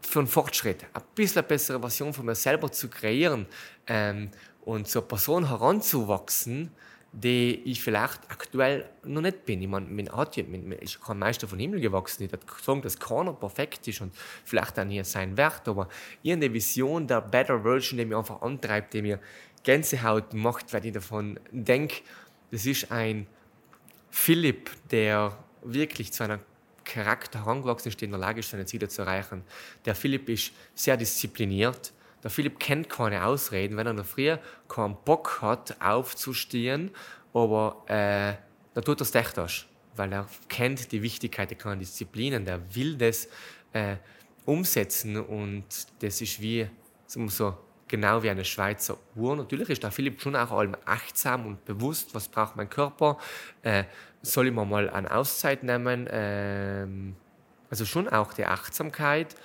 [0.00, 3.46] für einen Fortschritt, ein bisschen bessere Version von mir selber zu kreieren
[3.86, 4.30] ähm,
[4.64, 6.70] und zur Person heranzuwachsen,
[7.12, 9.60] die ich vielleicht aktuell noch nicht bin.
[9.60, 12.24] Ich meine, hat ja, man ist kein Meister von Himmel gewachsen.
[12.24, 15.88] Ich würde sagen, dass keiner perfekt ist und vielleicht auch nie sein wird, aber
[16.22, 19.20] irgendeine Vision der Better Version, die mich einfach antreibt, die mir
[19.62, 21.96] Gänsehaut macht, weil ich davon denke,
[22.50, 23.26] das ist ein
[24.10, 26.40] Philipp, der wirklich zu einer
[26.84, 29.44] Charakter herangewachsen ist, der in der Lage ist, seine Ziele zu erreichen.
[29.84, 31.92] Der Philipp ist sehr diszipliniert,
[32.22, 36.90] der Philipp kennt keine Ausreden, wenn er noch früher keinen Bock hat, aufzustehen,
[37.34, 38.34] aber äh,
[38.74, 39.36] da tut es echt
[39.94, 43.28] weil er kennt die Wichtigkeit der kleinen Disziplinen, der will das
[43.72, 43.96] äh,
[44.44, 45.64] umsetzen und
[46.00, 46.68] das ist wie
[47.06, 47.58] so
[47.88, 49.36] genau wie eine Schweizer Uhr.
[49.36, 53.18] Natürlich ist der Philipp schon auch allem achtsam und bewusst, was braucht mein Körper,
[53.62, 53.84] äh,
[54.22, 57.16] soll ich mir mal eine Auszeit nehmen, ähm,
[57.68, 59.36] also schon auch die Achtsamkeit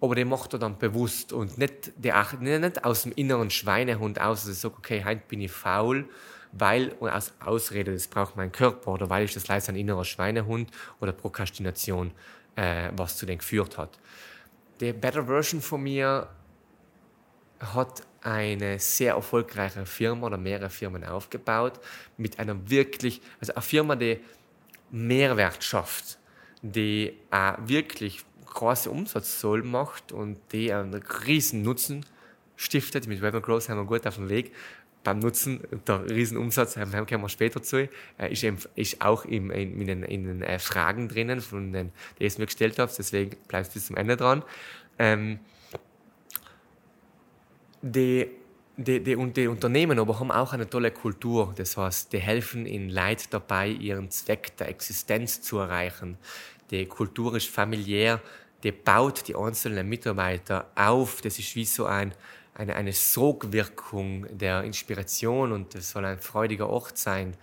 [0.00, 4.40] aber den macht er dann bewusst und nicht, der, nicht aus dem inneren Schweinehund aus,
[4.40, 6.08] dass er sagt, okay, heute bin ich faul,
[6.52, 10.04] weil, und aus Ausrede, das braucht mein Körper, oder weil ich das leise ein innerer
[10.04, 10.70] Schweinehund
[11.00, 12.12] oder Prokrastination,
[12.56, 13.98] äh, was zu dem geführt hat.
[14.80, 16.28] Die Better Version von mir
[17.60, 21.80] hat eine sehr erfolgreiche Firma oder mehrere Firmen aufgebaut,
[22.16, 24.20] mit einer wirklich, also eine Firma, die
[24.90, 26.18] Mehrwert schafft,
[26.62, 28.24] die auch wirklich
[28.54, 30.94] große Umsatzzahl macht und die einen
[31.26, 32.06] riesen Nutzen
[32.56, 33.06] stiftet.
[33.06, 34.52] Mit Web Growth sind wir gut auf dem Weg.
[35.02, 37.88] Beim Nutzen, der riesen Umsatz, äh, kommen wir später zu,
[38.18, 41.74] äh, ist, eben, ist auch in, in, in den, in den äh, Fragen drinnen, von
[41.74, 42.90] den, die ich mir gestellt habe.
[42.96, 44.42] Deswegen bleibst du bis zum Ende dran.
[44.98, 45.40] Ähm,
[47.82, 48.30] die
[48.76, 51.52] die, die, die, Unternehmen aber haben auch eine tolle Kultur.
[51.56, 56.18] Das heißt, die helfen ihnen Leid dabei, ihren Zweck der Existenz zu erreichen.
[56.70, 58.20] Die Kultur ist familiär,
[58.64, 61.20] der baut die einzelnen Mitarbeiter auf.
[61.20, 62.14] Das ist wie so ein,
[62.54, 67.36] eine, eine Sogwirkung der Inspiration und das soll ein freudiger Ort sein.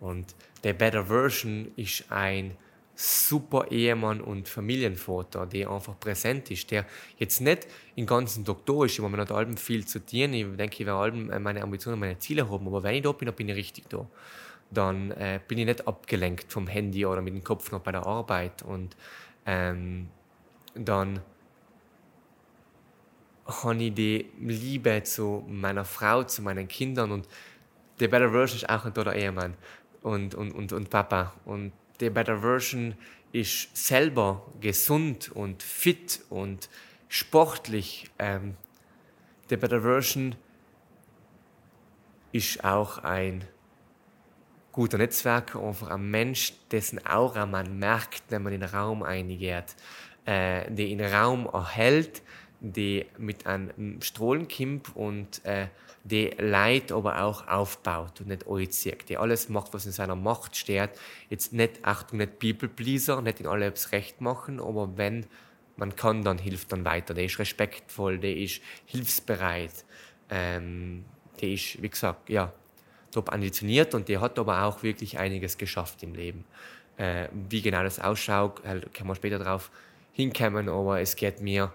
[0.00, 2.56] Und der Better Version ist ein
[2.94, 6.86] super Ehemann und Familienvater, der einfach präsent ist, der
[7.18, 7.66] jetzt nicht
[7.96, 10.32] im ganzen da ist, man hat allem viel zu tun.
[10.32, 13.26] Ich denke, ich werde allem meine Ambitionen, meine Ziele haben, aber wenn ich da bin,
[13.26, 14.06] dann bin ich richtig da.
[14.70, 18.06] Dann äh, bin ich nicht abgelenkt vom Handy oder mit dem Kopf noch bei der
[18.06, 18.96] Arbeit und
[19.44, 20.08] ähm,
[20.74, 21.20] dann
[23.46, 27.28] habe ich die Liebe zu meiner Frau, zu meinen Kindern und
[28.00, 29.54] der Better Version ist auch ein toller Ehemann
[30.02, 31.34] und, und, und, und Papa.
[31.44, 32.94] Und der Better Version
[33.32, 36.68] ist selber gesund und fit und
[37.08, 38.10] sportlich.
[38.18, 38.56] Ähm,
[39.50, 40.34] der Better Version
[42.32, 43.44] ist auch ein
[44.72, 49.76] guter Netzwerker, einfach ein Mensch, dessen Aura man merkt, wenn man in den Raum eingeht,
[50.24, 52.22] äh, der in den Raum erhält,
[52.60, 55.66] die mit einem Strahlen kommt und äh,
[56.04, 60.56] die Leid aber auch aufbaut und nicht anzieht, die alles macht, was in seiner Macht
[60.56, 60.90] steht.
[61.28, 65.26] Jetzt nicht, Achtung, nicht People-Pleaser, nicht in alles recht machen, aber wenn
[65.76, 67.14] man kann, dann hilft dann weiter.
[67.14, 69.84] Der ist respektvoll, der ist hilfsbereit,
[70.30, 71.04] ähm,
[71.40, 72.52] der ist, wie gesagt, ja,
[73.10, 76.44] top ambitioniert und der hat aber auch wirklich einiges geschafft im Leben.
[76.96, 79.70] Äh, wie genau das ausschaut, äh, kann man später darauf
[80.12, 81.72] hinkommen, aber es geht mir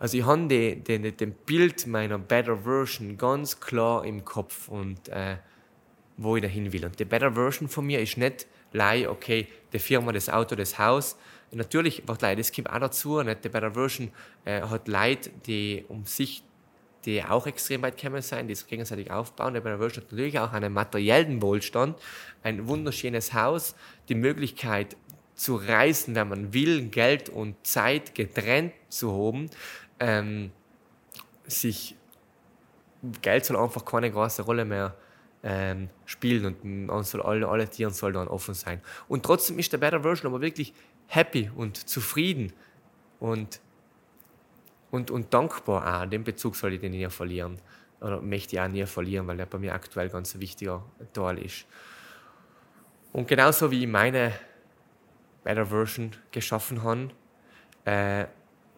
[0.00, 5.10] also ich habe den, den, den Bild meiner Better Version ganz klar im Kopf und
[5.10, 5.36] äh,
[6.16, 6.86] wo ich dahin will.
[6.86, 10.78] Und die Better Version von mir ist nicht lei, okay, die Firma, das Auto, das
[10.78, 11.18] Haus.
[11.52, 13.22] Natürlich, was Leute, das kommt auch dazu.
[13.22, 13.44] Nicht?
[13.44, 14.10] Die Better Version
[14.46, 16.42] äh, hat Leute, die um sich
[17.04, 19.52] die auch extrem weit gekommen sein, die sich gegenseitig aufbauen.
[19.52, 21.98] Der Better Version hat natürlich auch einen materiellen Wohlstand,
[22.42, 23.74] ein wunderschönes Haus,
[24.08, 24.96] die Möglichkeit
[25.40, 29.48] zu reisen, wenn man will, Geld und Zeit getrennt zu haben,
[29.98, 30.50] ähm,
[31.46, 31.96] sich
[33.22, 34.94] Geld soll einfach keine große Rolle mehr
[35.42, 38.82] ähm, spielen und man soll alle, alle Tieren soll dann offen sein.
[39.08, 40.74] Und trotzdem ist der Better Version aber wirklich
[41.06, 42.52] happy und zufrieden
[43.18, 43.62] und,
[44.90, 46.06] und, und dankbar auch.
[46.06, 47.58] Den Bezug soll ich den nie verlieren.
[48.02, 50.84] Oder möchte ich auch nie verlieren, weil der bei mir aktuell ganz ein wichtiger
[51.14, 51.64] Teil ist.
[53.14, 54.34] Und genauso wie meine
[55.44, 57.10] Better Version geschaffen habe,
[57.84, 58.26] äh,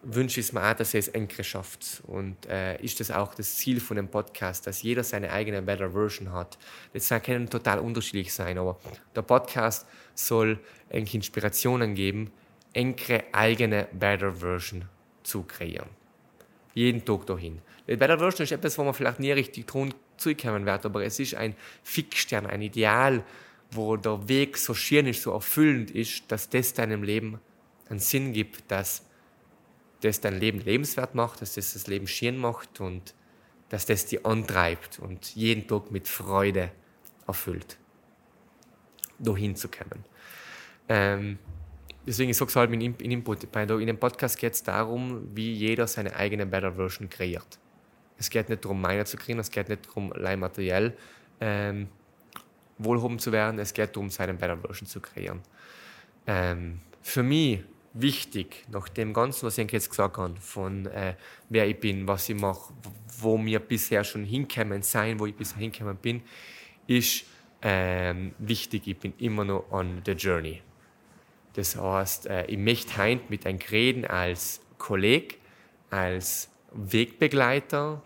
[0.03, 2.03] wünsche ich mir auch, dass ihr es eng schafft.
[2.05, 5.91] Und äh, ist das auch das Ziel von dem Podcast, dass jeder seine eigene Better
[5.91, 6.57] Version hat.
[6.93, 8.79] Das kann total unterschiedlich sein, aber
[9.15, 10.59] der Podcast soll
[10.89, 12.31] eng Inspirationen geben,
[12.73, 14.85] engere eigene Better Version
[15.23, 15.89] zu kreieren.
[16.73, 17.61] Jeden Tag dahin.
[17.87, 21.19] Die Better Version ist etwas, wo man vielleicht nie richtig tun zukommen wird, aber es
[21.19, 23.23] ist ein Fixstern, ein Ideal,
[23.75, 27.39] wo der Weg so schön ist, so erfüllend ist, dass das deinem Leben
[27.89, 29.05] einen Sinn gibt, dass
[30.01, 33.13] das dein Leben lebenswert macht, dass das das Leben schön macht und
[33.69, 36.71] dass das dich antreibt und jeden Tag mit Freude
[37.25, 37.77] erfüllt,
[39.19, 40.03] dahin zu kommen.
[40.89, 41.39] Ähm,
[42.05, 45.53] deswegen, ich sage es halt in, in Input, in dem Podcast geht es darum, wie
[45.53, 47.59] jeder seine eigene Better Version kreiert.
[48.17, 50.95] Es geht nicht darum, meine zu kriegen, es geht nicht darum, allein materiell
[51.39, 51.87] ähm,
[52.77, 55.41] wohlhaben zu werden, es geht darum, seine Better Version zu kreieren.
[56.27, 57.63] Ähm, für mich
[57.93, 61.15] wichtig, nach dem Ganzen, was ich jetzt gesagt habe, von äh,
[61.49, 62.73] wer ich bin, was ich mache,
[63.19, 66.21] wo wir bisher schon hinkommen sein, wo ich bisher hinkommen bin,
[66.87, 67.25] ist
[67.61, 70.61] ähm, wichtig, ich bin immer noch on the journey.
[71.53, 75.35] Das heißt, äh, ich möchte heute mit einem reden als Kollege,
[75.89, 78.01] als Wegbegleiter,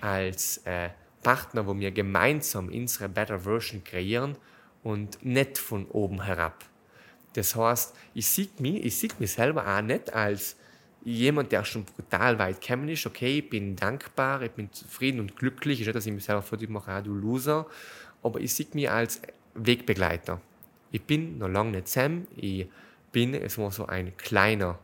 [0.00, 0.90] als äh,
[1.22, 4.36] Partner, wo wir gemeinsam unsere Better Version kreieren
[4.82, 6.64] und nicht von oben herab.
[7.34, 10.56] Das heißt, ich sehe mich, ich sehe mich selber auch nicht als
[11.04, 13.06] jemand, der schon brutal weit gekommen ist.
[13.06, 15.80] Okay, ich bin dankbar, ich bin zufrieden und glücklich.
[15.80, 17.66] Ich nicht, dass ich mich selber vor mache, ah, du Loser.
[18.22, 19.22] Aber ich sehe mich als
[19.54, 20.40] Wegbegleiter.
[20.90, 22.26] Ich bin noch lange nicht Sam.
[22.36, 22.66] Ich
[23.12, 24.78] bin es war so ein kleiner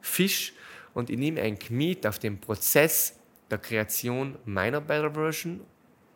[0.00, 0.52] Fisch
[0.94, 3.17] und ich nehme ein mit auf den Prozess
[3.50, 5.60] der Kreation meiner Better Version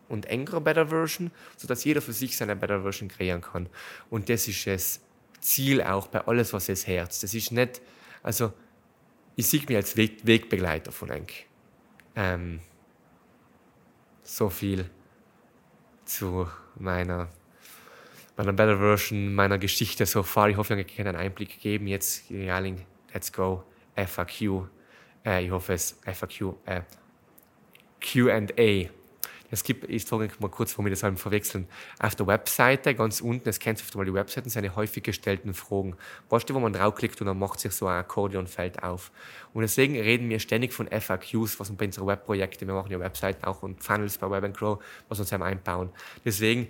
[0.08, 3.68] und engerer Better Version, sodass jeder für sich seine Better Version kreieren kann.
[4.10, 5.00] Und das ist es
[5.40, 7.20] Ziel auch bei alles, was es Herz.
[7.20, 7.80] Das ist nicht,
[8.22, 8.52] also
[9.36, 11.32] ich sehe mich als Weg, Wegbegleiter von Enk.
[12.14, 12.60] Ähm,
[14.22, 14.88] so viel
[16.04, 17.28] zu meiner,
[18.36, 20.48] meiner Better Version, meiner Geschichte so far.
[20.48, 21.86] Ich hoffe, ich kann einen Einblick geben.
[21.86, 23.64] Jetzt, Jaling, let's go,
[23.96, 24.68] FAQ.
[25.24, 26.82] Äh, ich hoffe, es FAQ, äh,
[28.02, 28.90] QA
[29.52, 31.68] es gibt, ich sage mal kurz, warum wir das verwechseln.
[31.98, 35.52] Auf der Webseite, ganz unten, das kennst du oft mal die Webseiten, sind häufig gestellten
[35.52, 35.94] Fragen.
[36.30, 39.12] Weißt du, wo man draufklickt und dann macht sich so ein Akkordeonfeld auf.
[39.52, 42.98] Und deswegen reden wir ständig von FAQs, was wir bei unseren Webprojekten, wir machen ja
[42.98, 45.90] Webseiten auch und Funnels bei Web Grow, was uns einbauen.
[46.24, 46.68] Deswegen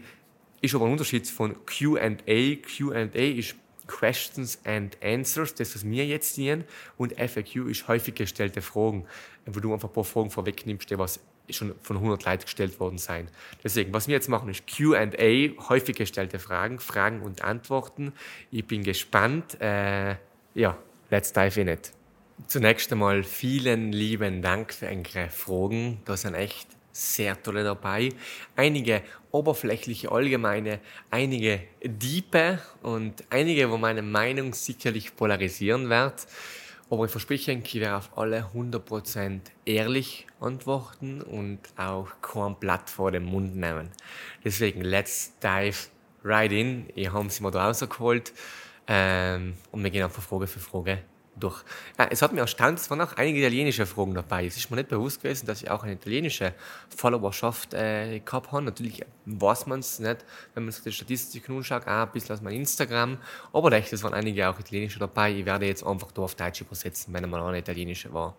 [0.61, 2.57] ist aber ein Unterschied von Q&A.
[2.67, 3.55] Q&A ist
[3.87, 6.65] Questions and Answers, das, was wir jetzt sehen,
[6.97, 9.07] und FAQ ist häufig gestellte Fragen,
[9.47, 11.21] wo du einfach ein paar Fragen vorwegnimmst, die was
[11.51, 13.29] schon von 100 Leuten gestellt worden sein.
[13.63, 15.11] Deswegen, was wir jetzt machen, ist QA,
[15.69, 18.13] häufig gestellte Fragen, Fragen und Antworten.
[18.51, 19.61] Ich bin gespannt.
[19.61, 20.17] Äh,
[20.55, 20.79] ja,
[21.11, 21.93] let's dive in it.
[22.47, 26.01] Zunächst einmal vielen lieben Dank für eure Fragen.
[26.05, 28.11] Da sind echt sehr tolle dabei.
[28.55, 30.81] Einige oberflächliche, allgemeine,
[31.11, 36.27] einige diepe und einige, wo meine Meinung sicherlich polarisieren wird.
[36.91, 43.11] Aber ich verspreche, ich werde auf alle 100% ehrlich antworten und auch kein Blatt vor
[43.11, 43.91] den Mund nehmen.
[44.45, 45.89] Deswegen, let's dive
[46.23, 46.87] right in.
[46.95, 48.35] Ich habe sie mir da rausgeholt
[48.87, 51.03] ähm, und wir gehen einfach Frage für Frage
[51.37, 51.63] durch.
[51.99, 54.47] Ja, es hat mich erstaunt, es waren auch einige italienische Fragen dabei.
[54.47, 56.55] Es ist mir nicht bewusst gewesen, dass ich auch eine italienische
[56.95, 58.63] Followerschaft äh, gehabt habe.
[58.63, 60.25] Natürlich weiß man es nicht,
[60.55, 63.19] wenn man sich die Statistiken anschaut, auch ein bisschen aus meinem Instagram.
[63.53, 65.33] Aber echt, es waren einige auch italienische dabei.
[65.33, 68.37] Ich werde jetzt einfach da auf Deutsch übersetzen, wenn einmal eine italienische war.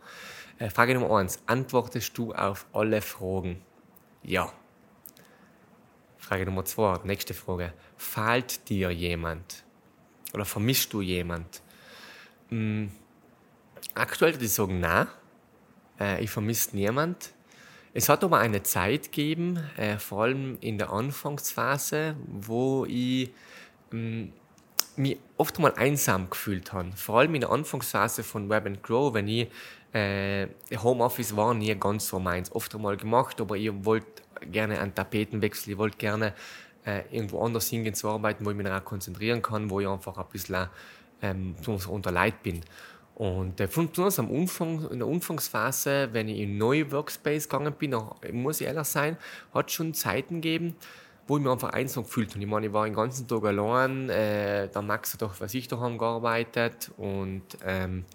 [0.60, 3.62] Äh, Frage Nummer eins: Antwortest du auf alle Fragen?
[4.22, 4.52] Ja.
[6.18, 7.74] Frage Nummer zwei, nächste Frage.
[7.98, 9.64] Fehlt dir jemand?
[10.34, 11.62] Oder vermisst du jemand?
[12.54, 12.92] Hm,
[13.96, 15.08] aktuell würde ich sagen, nein.
[16.00, 17.34] Äh, ich vermisse niemand.
[17.96, 23.32] Es hat aber eine Zeit gegeben, äh, vor allem in der Anfangsphase, wo ich
[23.90, 24.28] mh,
[24.98, 26.92] mich oft mal einsam gefühlt habe.
[26.96, 29.50] Vor allem in der Anfangsphase von Web and Grow, wenn ich
[29.94, 32.52] äh, Homeoffice war nie ganz so meins.
[32.52, 36.36] Oft einmal gemacht, aber ich wollte gerne einen Tapetenwechsel, ich wollte gerne
[36.86, 40.18] äh, irgendwo anders hingehen zu arbeiten, wo ich mich auch konzentrieren kann, wo ich einfach
[40.18, 40.68] ein bisschen
[41.24, 42.62] ähm, unter Leid bin.
[43.16, 47.94] Und äh, besonders am Anfang, in der Anfangsphase, wenn ich in neue Workspace gegangen bin,
[47.94, 49.18] auch, muss ich ehrlich sein,
[49.54, 50.76] hat es schon Zeiten gegeben,
[51.28, 52.42] wo ich mich einfach einsam gefühlt habe.
[52.42, 55.68] Ich meine, ich war den ganzen Tag allein, äh, der Max hat doch, was ich
[55.68, 58.06] daheim gearbeitet und ähm,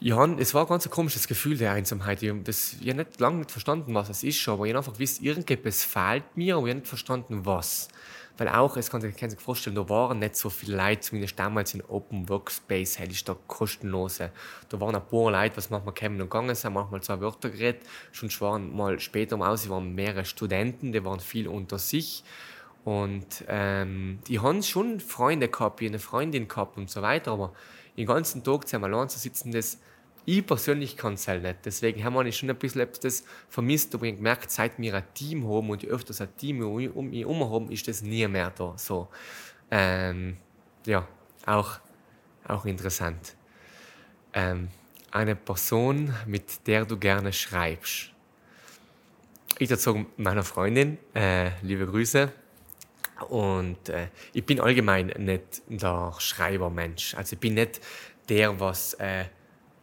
[0.00, 2.22] ja, es war ein ganz komisches Gefühl der Einsamkeit.
[2.22, 5.22] Ich habe hab nicht lange nicht verstanden, was es ist, aber ich habe einfach gewusst,
[5.22, 7.88] irgendetwas fehlt mir, aber ich habe nicht verstanden, was.
[8.36, 11.72] Weil auch, es kann sich, sich vorstellen, da waren nicht so viele Leute, zumindest damals
[11.72, 14.32] in Open Workspace, hätte ich da kostenlose.
[14.68, 17.82] Da waren ein paar Leute, was manchmal kämen und gegangen sind, manchmal zwei Wörter geredet.
[18.10, 22.24] Schon waren mal später mal aus, waren mehrere Studenten, die waren viel unter sich.
[22.84, 27.52] Und ähm, die haben schon Freunde gehabt, eine Freundin gehabt und so weiter, aber
[27.96, 29.78] den ganzen Tag zusammen allein zu sitzen, das
[30.26, 31.58] ich persönlich kann es halt nicht.
[31.64, 35.46] Deswegen haben wir schon ein bisschen etwas vermisst, aber ich gemerkt, seit wir ein Team
[35.48, 38.74] haben und öfters ein Team um mich herum haben, ist das nie mehr da.
[38.76, 39.08] So.
[39.70, 40.36] Ähm,
[40.86, 41.06] ja,
[41.46, 41.78] auch,
[42.46, 43.36] auch interessant.
[44.32, 44.68] Ähm,
[45.10, 48.10] eine Person, mit der du gerne schreibst.
[49.58, 52.32] Ich dazu meiner Freundin, äh, liebe Grüße.
[53.28, 57.14] Und äh, ich bin allgemein nicht der Schreibermensch.
[57.14, 57.80] Also ich bin nicht
[58.28, 59.26] der, was äh,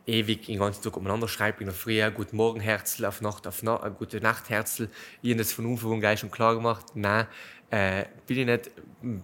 [0.06, 3.62] ewig den ganzen Tag umeinander schreibt, in der Früh, Guten Morgen, Herzl, auf Nacht, auf
[3.64, 4.90] Na äh, Gute Nacht, Herzl.
[5.22, 6.86] Ich habe das von Anfang an gleich schon klar gemacht.
[6.96, 7.28] Nein,
[7.70, 8.72] äh, bin ich nicht,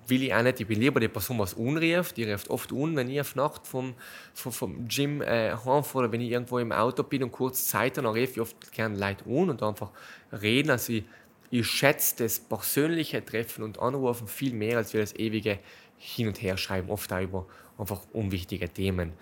[0.08, 0.60] will ich auch nicht.
[0.60, 2.16] Ich bin lieber die Person, was unrieft.
[2.18, 3.96] Die ruft oft un, wenn ich auf Nacht vom,
[4.34, 7.98] vom, vom Gym äh, heimfahre oder wenn ich irgendwo im Auto bin und kurz Zeit
[7.98, 9.92] dann rufe ich oft gerne Leute un und einfach
[10.32, 10.70] reden.
[10.70, 11.04] Also ich,
[11.50, 15.60] ich schätze das persönliche Treffen und Anrufen viel mehr, als wir das ewige
[15.98, 17.48] Hin- und Herschreiben, oft auch über
[17.78, 19.14] einfach unwichtige Themen.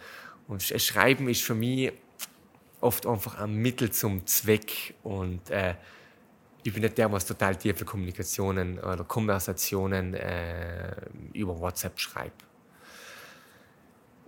[0.47, 1.91] Und Schreiben ist für mich
[2.81, 5.75] oft einfach ein Mittel zum Zweck und äh,
[6.63, 10.95] ich bin nicht der, was total tiefe Kommunikationen oder Konversationen äh,
[11.33, 12.43] über WhatsApp schreibt.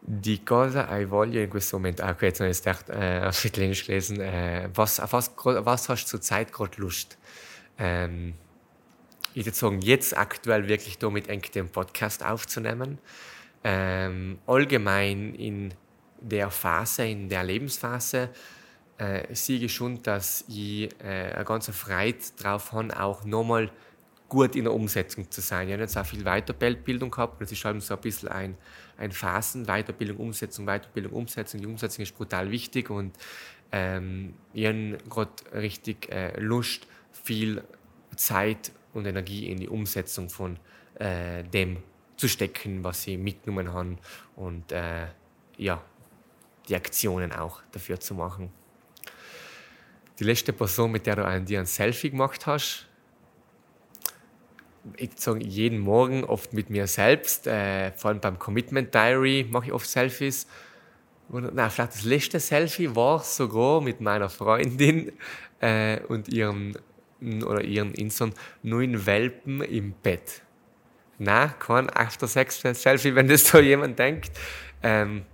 [0.02, 2.04] Die cosa hai voglia in questo momento?
[2.04, 4.22] Ah, okay, jetzt habe ich gedacht, äh, auf Italienisch gelesen.
[4.22, 7.18] Äh, was, auf was, was hast du zurzeit gerade Lust?
[7.78, 8.36] Ähm,
[9.34, 13.00] ich würde sagen, jetzt aktuell wirklich damit eng den Podcast aufzunehmen.
[13.64, 15.74] Ähm, allgemein in
[16.22, 18.30] der Phase, in der Lebensphase,
[18.98, 23.72] äh, sehe ich schon, dass ich äh, eine ganze Freude drauf habe, auch nochmal
[24.28, 25.68] gut in der Umsetzung zu sein.
[25.68, 27.42] Ich habe jetzt auch viel Weiterbildung gehabt.
[27.42, 28.58] Das ist halt so ein bisschen ein,
[28.98, 31.62] ein Phasen, Weiterbildung, Umsetzung, Weiterbildung, Umsetzung.
[31.62, 33.16] Die Umsetzung ist brutal wichtig und
[33.72, 37.64] ähm, ich habe gerade richtig äh, Lust, viel
[38.16, 40.58] Zeit und Energie in die Umsetzung von
[40.96, 41.78] äh, dem
[42.16, 43.98] zu stecken, was ich mitgenommen habe.
[44.36, 45.08] Und äh,
[45.58, 45.82] ja,
[46.68, 48.52] die Aktionen auch dafür zu machen.
[50.20, 52.88] Die letzte Person, mit der du ein, dir ein Selfie gemacht hast,
[54.96, 59.68] ich sage jeden Morgen oft mit mir selbst, äh, vor allem beim Commitment Diary mache
[59.68, 60.48] ich oft Selfies.
[61.30, 65.12] Und, na, vielleicht das letzte Selfie war sogar mit meiner Freundin
[65.60, 66.74] äh, und ihrem
[67.20, 70.44] oder ihren Inson neuen Welpen im Bett.
[71.18, 74.32] Na, kein After-Sex-Selfie, wenn das so jemand denkt.
[74.84, 75.26] Ähm,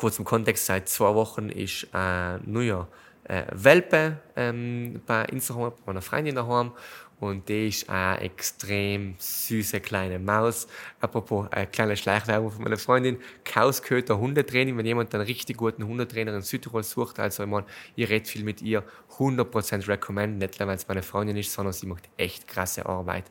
[0.00, 2.88] kurz im Kontext, seit zwei Wochen ist ein neuer
[3.24, 6.72] äh, Welpe ähm, bei Instagram, bei meiner Freundin daheim.
[7.20, 10.68] Und die ist eine extrem süße kleine Maus.
[11.02, 13.18] Apropos eine kleine Schleichwerbung von meiner Freundin.
[13.44, 14.78] Kausköter Hundetraining.
[14.78, 18.42] Wenn jemand einen richtig guten Hundetrainer in Südtirol sucht, also ich meine, ich rede viel
[18.42, 18.82] mit ihr,
[19.18, 20.38] 100% recommend.
[20.38, 23.24] Nicht nur, weil es meine Freundin ist, sondern sie macht echt krasse Arbeit.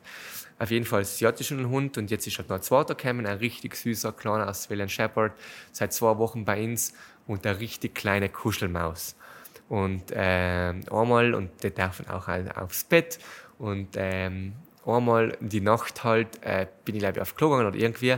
[0.60, 3.74] Auf jeden Fall asiatischen Hund und jetzt ist halt noch ein zweiter gekommen, ein richtig
[3.74, 5.32] süßer, kleiner Australian Shepherd,
[5.72, 6.92] seit zwei Wochen bei uns
[7.26, 9.16] und eine richtig kleine Kuschelmaus.
[9.70, 13.18] Und äh, einmal, und die dürfen auch aufs Bett
[13.58, 14.52] und ähm,
[14.84, 18.16] einmal die Nacht halt, äh, bin ich glaube ich auf Klo gegangen oder irgendwie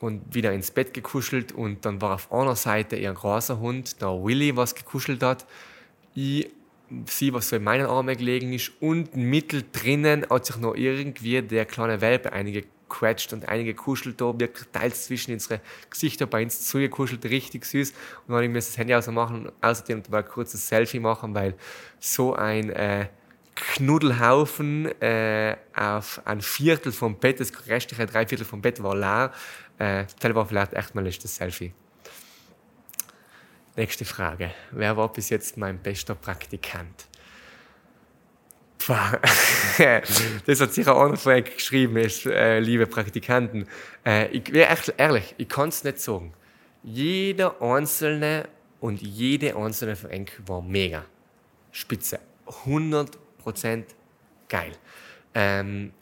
[0.00, 4.08] und wieder ins Bett gekuschelt und dann war auf einer Seite ihr großer Hund, der
[4.22, 5.46] Willy, was gekuschelt hat.
[6.14, 6.50] Ich
[7.06, 11.42] sie, was so in meinen Armen gelegen ist und mittel drinnen hat sich noch irgendwie
[11.42, 15.60] der kleine Welpe einige quetscht und einige kuschelt da, wirklich teils zwischen unsere
[15.90, 17.90] Gesichter bei uns zugekuschelt, richtig süß.
[17.90, 17.98] Und
[18.28, 21.54] dann habe ich mir das Handy ausmachen, außerdem mal ein kurzes Selfie machen, weil
[22.00, 23.08] so ein äh,
[23.54, 29.32] Knuddelhaufen äh, auf ein Viertel vom Bett, das restliche Dreiviertel vom Bett war leer.
[29.78, 31.72] Äh, war vielleicht echt mal das Selfie.
[33.78, 34.50] Nächste Frage.
[34.72, 37.06] Wer war bis jetzt mein bester Praktikant?
[38.88, 43.68] das hat sicher auch noch vorher geschrieben, ist, äh, liebe Praktikanten.
[44.04, 46.32] Äh, ich wäre ehrlich, ich kann es nicht sagen.
[46.82, 48.48] Jeder einzelne
[48.80, 51.04] und jede einzelne von euch war mega.
[51.70, 52.18] Spitze.
[52.64, 53.84] 100%
[54.48, 54.72] geil.
[55.34, 55.92] Ähm,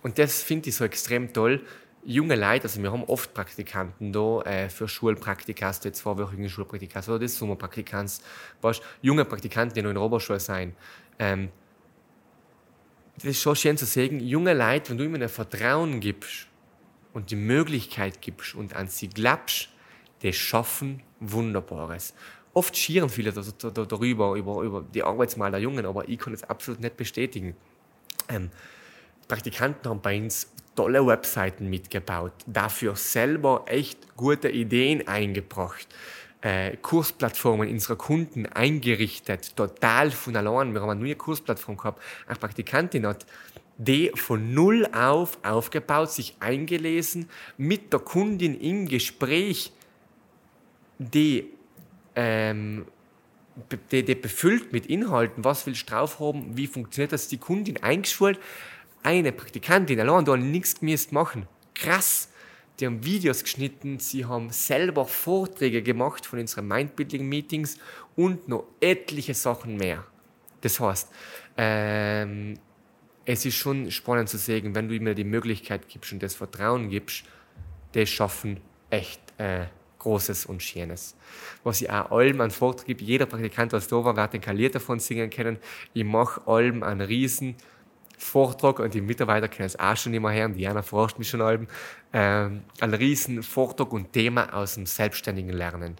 [0.00, 1.60] und das finde ich so extrem toll.
[2.08, 7.18] Junge Leute, also wir haben oft Praktikanten da äh, für Schulpraktikas, die zweiwöchigen Schulpraktikas oder
[7.18, 8.22] das Sommerpraktikants,
[8.60, 10.76] weißt, junge Praktikanten, die noch in der Oberschule sind.
[11.18, 11.50] Ähm,
[13.16, 16.46] das ist schon schön zu sehen, junge Leute, wenn du ihnen ein Vertrauen gibst
[17.12, 19.70] und die Möglichkeit gibst und an sie glaubst,
[20.22, 22.14] die schaffen Wunderbares.
[22.54, 26.80] Oft schieren viele darüber, über, über die Arbeitsmal der Jungen, aber ich kann es absolut
[26.80, 27.56] nicht bestätigen.
[28.28, 28.50] Ähm,
[29.26, 35.88] Praktikanten haben bei uns tolle Webseiten mitgebaut, dafür selber echt gute Ideen eingebracht,
[36.42, 40.72] äh, Kursplattformen unserer Kunden eingerichtet, total von allein.
[40.72, 42.02] Wir haben eine neue Kursplattform gehabt.
[42.26, 43.26] Eine Praktikantin hat
[43.78, 49.72] die von null auf aufgebaut, sich eingelesen, mit der Kundin im Gespräch,
[50.98, 51.50] die,
[52.14, 52.86] ähm,
[53.90, 57.82] die, die befüllt mit Inhalten, was willst du drauf haben, wie funktioniert das, die Kundin
[57.82, 58.38] eingeschult,
[59.06, 61.46] eine Praktikantin allein da nichts gemisst machen.
[61.74, 62.28] Krass!
[62.80, 67.78] Die haben Videos geschnitten, sie haben selber Vorträge gemacht von unseren Mindbuilding-Meetings
[68.16, 70.04] und noch etliche Sachen mehr.
[70.60, 71.08] Das heißt,
[71.56, 72.58] ähm,
[73.24, 76.90] es ist schon spannend zu sehen, wenn du mir die Möglichkeit gibst und das Vertrauen
[76.90, 77.24] gibst,
[77.92, 78.60] das schaffen
[78.90, 79.66] echt äh,
[80.00, 81.16] Großes und Schönes.
[81.64, 84.70] Was ich auch allem an Vortrag gebe, jeder Praktikant, was da war, wird den Kalier
[84.70, 85.58] davon singen können.
[85.94, 87.56] Ich mache allem einen riesen
[88.16, 91.68] Vortrag und die Mitarbeiter können es auch schon immer hören, Diana forscht mich schon allem,
[92.12, 95.96] ähm, ein riesen Vortrag und Thema aus dem selbstständigen Lernen.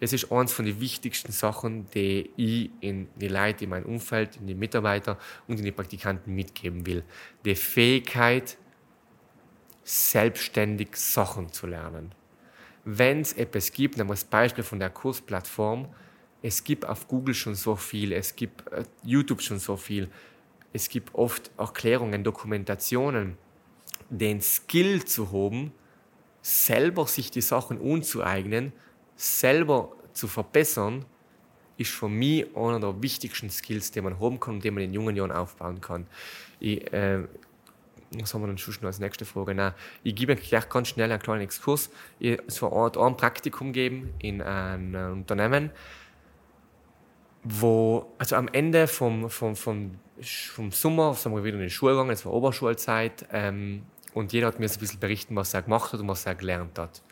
[0.00, 4.36] Das ist eines von den wichtigsten Sachen, die ich in die Leute, in mein Umfeld,
[4.36, 5.18] in die Mitarbeiter
[5.48, 7.02] und in die Praktikanten mitgeben will.
[7.44, 8.56] Die Fähigkeit,
[9.82, 12.12] selbstständig Sachen zu lernen.
[12.84, 15.88] Wenn es etwas gibt, nehmen wir das Beispiel von der Kursplattform,
[16.42, 20.08] es gibt auf Google schon so viel, es gibt äh, YouTube schon so viel,
[20.72, 23.38] es gibt oft Erklärungen, Dokumentationen,
[24.10, 25.72] den Skill zu haben,
[26.42, 28.72] selber sich die Sachen unzueignen,
[29.16, 31.04] selber zu verbessern,
[31.76, 34.92] ist für mich einer der wichtigsten Skills, die man haben kann und die man in
[34.92, 36.06] jungen Jahren aufbauen kann.
[36.58, 37.22] Ich, äh,
[38.12, 39.54] was haben wir dann schon als nächste Frage?
[39.54, 41.90] Nein, ich gebe gleich ganz schnell einen kleinen Exkurs.
[42.18, 45.70] Es war ein Praktikum geben in einem Unternehmen,
[47.44, 49.92] wo, also am Ende vom, vom, vom
[50.22, 53.82] vom Sommer sind wir wieder in die Schule gegangen, es war Oberschulzeit ähm,
[54.14, 56.34] und jeder hat mir so ein bisschen berichten, was er gemacht hat und was er
[56.34, 57.02] gelernt hat.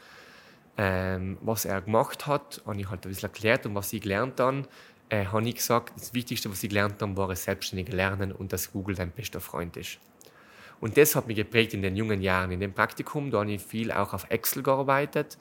[0.78, 4.40] Ähm, was er gemacht hat, habe ich halt ein bisschen erklärt und was ich gelernt
[4.40, 4.64] habe,
[5.08, 8.52] äh, habe ich gesagt, das Wichtigste, was ich gelernt habe, war das selbstständige Lernen und
[8.52, 9.98] dass Google dein bester Freund ist.
[10.80, 12.50] Und das hat mich geprägt in den jungen Jahren.
[12.50, 15.38] In dem Praktikum, da habe ich viel auch auf Excel gearbeitet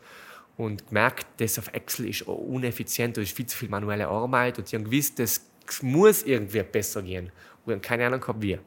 [0.55, 4.67] und gemerkt, das auf Excel ist uneffizient, da ist viel zu viel manuelle Arbeit und
[4.67, 5.41] ich habe gewusst, das
[5.81, 7.31] muss irgendwie besser gehen.
[7.65, 8.59] Wir haben keine Ahnung gehabt, wie.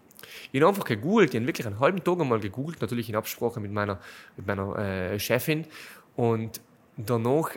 [0.53, 3.61] Ich habe einfach gegoogelt, ich habe wirklich einen halben Tag einmal gegoogelt, natürlich in Absprache
[3.61, 4.01] mit meiner,
[4.37, 5.67] mit meiner äh, Chefin.
[6.17, 6.61] Und
[6.97, 7.51] danach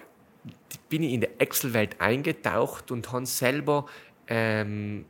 [0.89, 3.85] bin ich in der Excel-Welt eingetaucht und habe selber
[4.27, 5.05] ähm,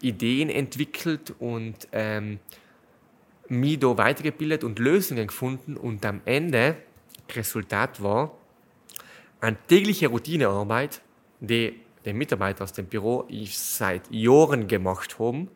[0.00, 2.40] Ideen entwickelt und ähm,
[3.48, 5.76] mich da weitergebildet und Lösungen gefunden.
[5.76, 6.76] Und am Ende,
[7.34, 8.36] Resultat war,
[9.40, 11.02] eine tägliche Routinearbeit,
[11.40, 15.48] die der Mitarbeiter aus dem Büro ich seit Jahren gemacht haben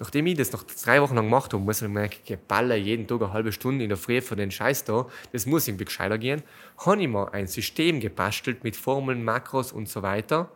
[0.00, 3.20] Nachdem ich das noch drei Wochen lang gemacht habe, muss ich mir geballer jeden Tag
[3.20, 6.42] eine halbe Stunde in der Früh für den Scheiß da, das muss irgendwie gescheiter gehen,
[6.78, 10.50] habe ich mir ein System gebastelt mit Formeln, Makros und so weiter,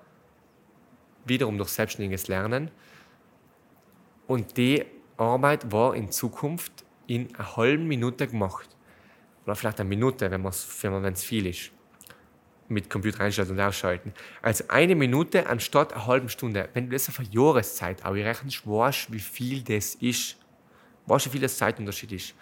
[1.26, 2.70] wiederum durch selbstständiges Lernen.
[4.26, 4.86] Und die
[5.18, 6.72] Arbeit war in Zukunft
[7.06, 8.68] in einer halben Minute gemacht.
[9.44, 11.73] Oder vielleicht eine Minute, wenn es viel ist
[12.68, 14.12] mit Computer einschalten und ausschalten.
[14.42, 16.68] Also eine Minute anstatt eine halbe Stunde.
[16.72, 20.36] Wenn du das auf eine Jahreszeit auch rechnest, weißt wie viel das ist.
[21.06, 22.34] was schon vieles Zeitunterschied ist.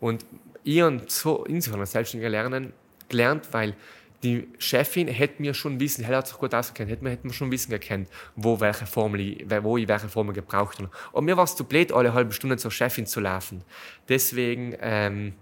[0.00, 0.24] Und
[0.62, 2.72] ich habe so insofern selbstständiger Lernen
[3.08, 3.74] gelernt, weil
[4.22, 7.32] die Chefin hätte mir schon wissen, er hat sich gut ausgekannt, hätte mir, hätte mir
[7.34, 10.90] schon wissen gekannt, wo, welche Formel, wo ich welche Formel gebraucht habe.
[11.12, 13.62] Und mir war es zu blöd, alle halbe Stunde zur Chefin zu laufen.
[14.08, 15.34] Deswegen ähm,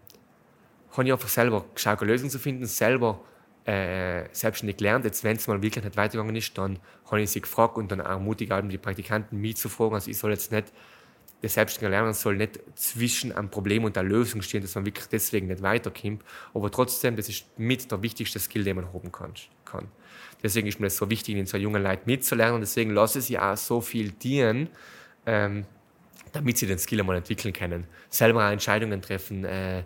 [0.91, 3.21] habe ich einfach selber geschaut, eine Lösung zu finden, selber
[3.65, 5.05] äh, selbstständig gelernt.
[5.05, 8.01] Jetzt, wenn es mal wirklich nicht weitergegangen ist, dann habe ich sie gefragt und dann
[8.01, 9.95] ermutige die Praktikanten, mich zu fragen.
[9.95, 10.73] Also ich soll jetzt nicht
[11.43, 15.07] der selbstständige Lerner soll nicht zwischen einem Problem und der Lösung stehen, dass man wirklich
[15.07, 16.23] deswegen nicht weiterkommt.
[16.55, 19.35] Aber trotzdem, das ist mit der wichtigste Skill, den man haben kann.
[20.43, 22.57] Deswegen ist mir das so wichtig, in so jungen Leuten mitzulernen.
[22.57, 24.69] Und deswegen lasse ich sie auch so viel dienen,
[25.27, 25.65] ähm,
[26.33, 27.87] damit sie den Skill einmal entwickeln können.
[28.09, 29.83] Selber Entscheidungen treffen, äh,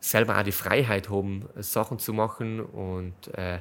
[0.00, 2.60] selber auch die Freiheit haben, Sachen zu machen.
[2.60, 3.60] Und äh,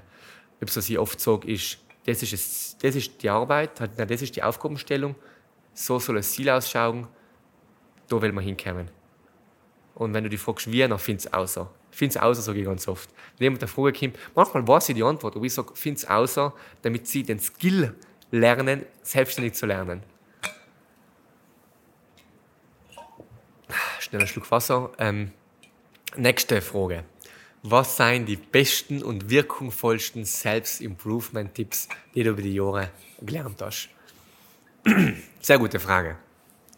[0.60, 4.44] was ich oft sage, ist, das ist, es, das ist die Arbeit, das ist die
[4.44, 5.16] Aufgabenstellung,
[5.74, 7.08] so soll das Ziel ausschauen
[8.08, 8.90] da will man hinkommen.
[9.96, 11.70] Und wenn du dich fragst, wie, dann findest du außer.
[11.90, 13.10] Findest außer, sage ich ganz oft.
[13.38, 16.54] Wenn jemand eine Frage kommt, manchmal weiß ich die Antwort, aber ich sage, findest außer,
[16.82, 17.96] damit sie den Skill
[18.32, 20.04] lernen, selbstständig zu lernen.
[24.00, 24.92] Schnell einen Schluck Wasser.
[25.00, 25.32] Ähm,
[26.16, 27.04] nächste Frage.
[27.64, 33.90] Was seien die besten und wirkungsvollsten Selbst-Improvement-Tipps, die du über die Jahre gelernt hast?
[35.42, 36.18] Sehr gute Frage.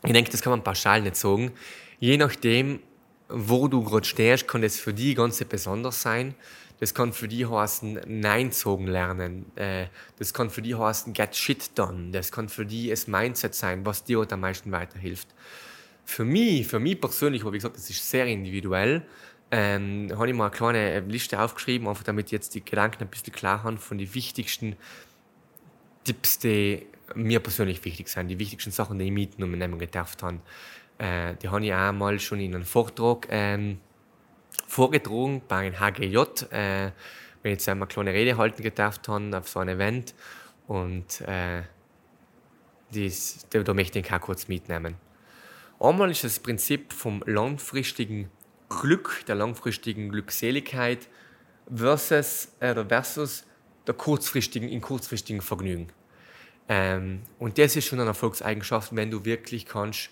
[0.03, 1.51] Ich denke, das kann man pauschal nicht sagen.
[1.99, 2.79] Je nachdem,
[3.27, 6.33] wo du gerade stehst, kann das für die ganz besonders sein.
[6.79, 9.51] Das kann für die heißen, Nein sagen lernen.
[9.57, 9.87] Äh,
[10.17, 12.11] das kann für die heißen, get shit done.
[12.11, 15.27] Das kann für die das Mindset sein, was dir am meisten weiterhilft.
[16.09, 19.03] Für mich, für mich persönlich, wie gesagt, das ist sehr individuell,
[19.51, 23.31] ähm, habe ich mal eine kleine Liste aufgeschrieben, einfach damit jetzt die Gedanken ein bisschen
[23.31, 24.75] klar haben von den wichtigsten
[26.03, 30.39] Tipps, die mir persönlich wichtig sind, die wichtigsten Sachen, die ich mitgenommen gedacht habe.
[30.97, 33.79] Äh, die habe ich auch mal schon in einem Vortrag ähm,
[34.67, 36.17] vorgetragen bei einem HGJ,
[36.49, 36.91] äh,
[37.43, 40.15] wenn ich jetzt einmal eine kleine Rede halten gedacht habe auf so einem Event.
[40.65, 41.61] Und äh,
[42.91, 44.95] dies, da, da möchte ich auch kurz mitnehmen.
[45.79, 48.29] Einmal ist das Prinzip vom langfristigen
[48.67, 51.07] Glück, der langfristigen Glückseligkeit
[51.73, 53.45] versus, äh, versus
[53.87, 55.87] der kurzfristigen, in kurzfristigen Vergnügen.
[56.67, 60.09] Ähm, und das ist schon eine Erfolgseigenschaft, wenn du wirklich kannst,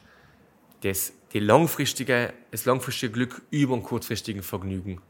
[0.81, 5.01] das, die langfristige, das langfristige Glück über ein kurzfristigen Vergnügen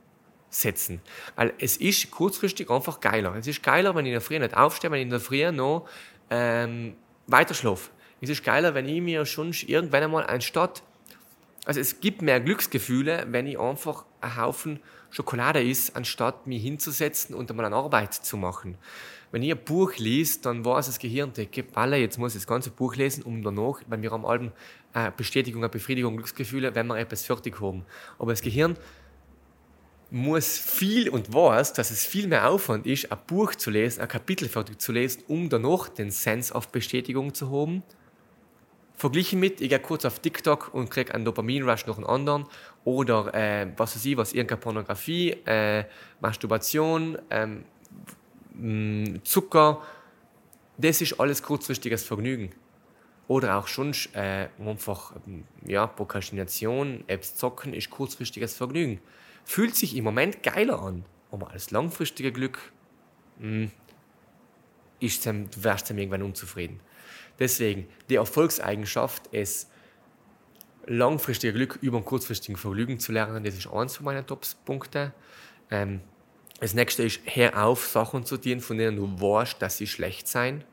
[0.49, 1.01] setzen.
[1.35, 3.35] Weil es ist kurzfristig einfach geiler.
[3.35, 5.51] Es ist geiler, wenn ich in der Früh nicht aufstehe, wenn ich in der Früh
[5.51, 5.87] noch
[6.29, 6.95] ähm,
[7.27, 7.91] weiter schlafe.
[8.21, 10.83] Es ist geiler, wenn ich mir schon irgendwann einmal ein Stadt.
[11.65, 14.79] Also es gibt mehr Glücksgefühle, wenn ich einfach einen Haufen
[15.09, 18.77] Schokolade isst, anstatt mich hinzusetzen und einmal eine Arbeit zu machen
[19.31, 22.47] wenn ich ein Buch liest, dann weiß das Gehirn, denke, Balle, jetzt muss ich das
[22.47, 24.51] ganze Buch lesen, um danach, weil wir haben alle
[24.93, 27.85] eine Bestätigung, Befriedigung, Glücksgefühle, wenn wir etwas fertig haben.
[28.19, 28.77] Aber das Gehirn
[30.09, 34.07] muss viel und weiß, dass es viel mehr Aufwand ist, ein Buch zu lesen, ein
[34.07, 37.83] Kapitel fertig zu lesen, um danach den Sense of Bestätigung zu haben.
[38.97, 42.47] Verglichen mit, ich gehe kurz auf TikTok und kriege einen Dopamin-Rush nach einem anderen
[42.83, 45.85] oder äh, was weiß ich, was, irgendeine Pornografie, äh,
[46.19, 47.63] Masturbation, ähm,
[49.23, 49.83] Zucker,
[50.79, 52.49] das ist alles kurzfristiges Vergnügen.
[53.27, 58.99] Oder auch schon äh, einfach ähm, ja, Prokrastination, Apps zocken ist kurzfristiges Vergnügen.
[59.45, 62.71] Fühlt sich im Moment geiler an, aber als langfristiger Glück
[63.37, 63.71] mh, mm,
[65.01, 66.79] ist dann, du wärst dann irgendwann unzufrieden.
[67.39, 69.69] Deswegen, die Erfolgseigenschaft ist,
[70.87, 75.13] langfristiger Glück über kurzfristigen Vergnügen zu lernen, das ist eins von meinen Top-Punkten.
[75.69, 76.01] Ähm,
[76.59, 80.27] das nächste ist, hör auf, Sachen zu tun, von denen du weißt, dass sie schlecht
[80.27, 80.63] sein,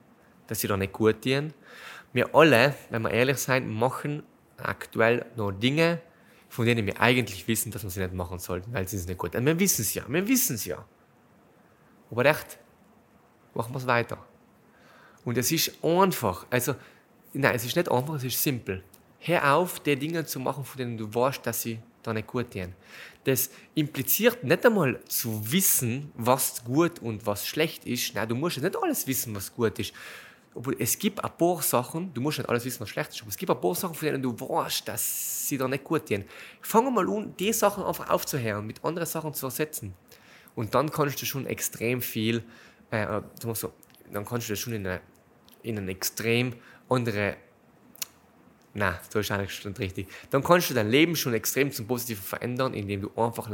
[0.47, 1.53] dass sie da nicht gut tun.
[2.12, 4.23] Wir alle, wenn wir ehrlich sein, machen
[4.57, 6.01] aktuell noch Dinge,
[6.49, 9.19] von denen wir eigentlich wissen, dass wir sie nicht machen sollten, weil sie es nicht
[9.19, 9.45] gut sind.
[9.45, 10.85] Wir wissen es ja, wir wissen es ja.
[12.11, 12.59] Aber echt,
[13.53, 14.24] machen wir es weiter.
[15.25, 16.75] Und es ist einfach, also,
[17.33, 18.83] nein, es ist nicht einfach, es ist simpel.
[19.21, 22.53] Hör auf, die Dinge zu machen, von denen du weißt, dass sie da nicht gut
[22.53, 22.75] tun.
[23.25, 28.15] Das impliziert nicht einmal zu wissen, was gut und was schlecht ist.
[28.15, 29.95] Nein, du musst nicht alles wissen, was gut ist.
[30.55, 33.31] Obwohl, es gibt ein paar Sachen, du musst nicht alles wissen, was schlecht ist, aber
[33.31, 36.25] es gibt ein paar Sachen, von denen du weißt, dass sie da nicht gut tun.
[36.61, 39.95] Fange mal an, die Sachen einfach aufzuhören, mit anderen Sachen zu ersetzen.
[40.55, 42.45] Und dann kannst du schon extrem viel,
[42.91, 43.73] äh, so,
[44.13, 45.01] dann kannst du das schon in eine,
[45.65, 46.55] in eine extrem
[46.89, 47.36] andere
[48.77, 50.09] na, so ist eigentlich nicht richtig.
[50.31, 53.49] Dann kannst du dein Leben schon extrem zum Positiven verändern, indem du einfach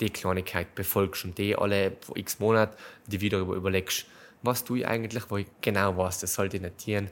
[0.00, 2.76] die Kleinigkeit befolgst und die alle vor x Monaten
[3.06, 4.06] die wieder überlegst,
[4.42, 7.10] was tue ich eigentlich, wo ich genau weiß, das sollte ich nicht tun,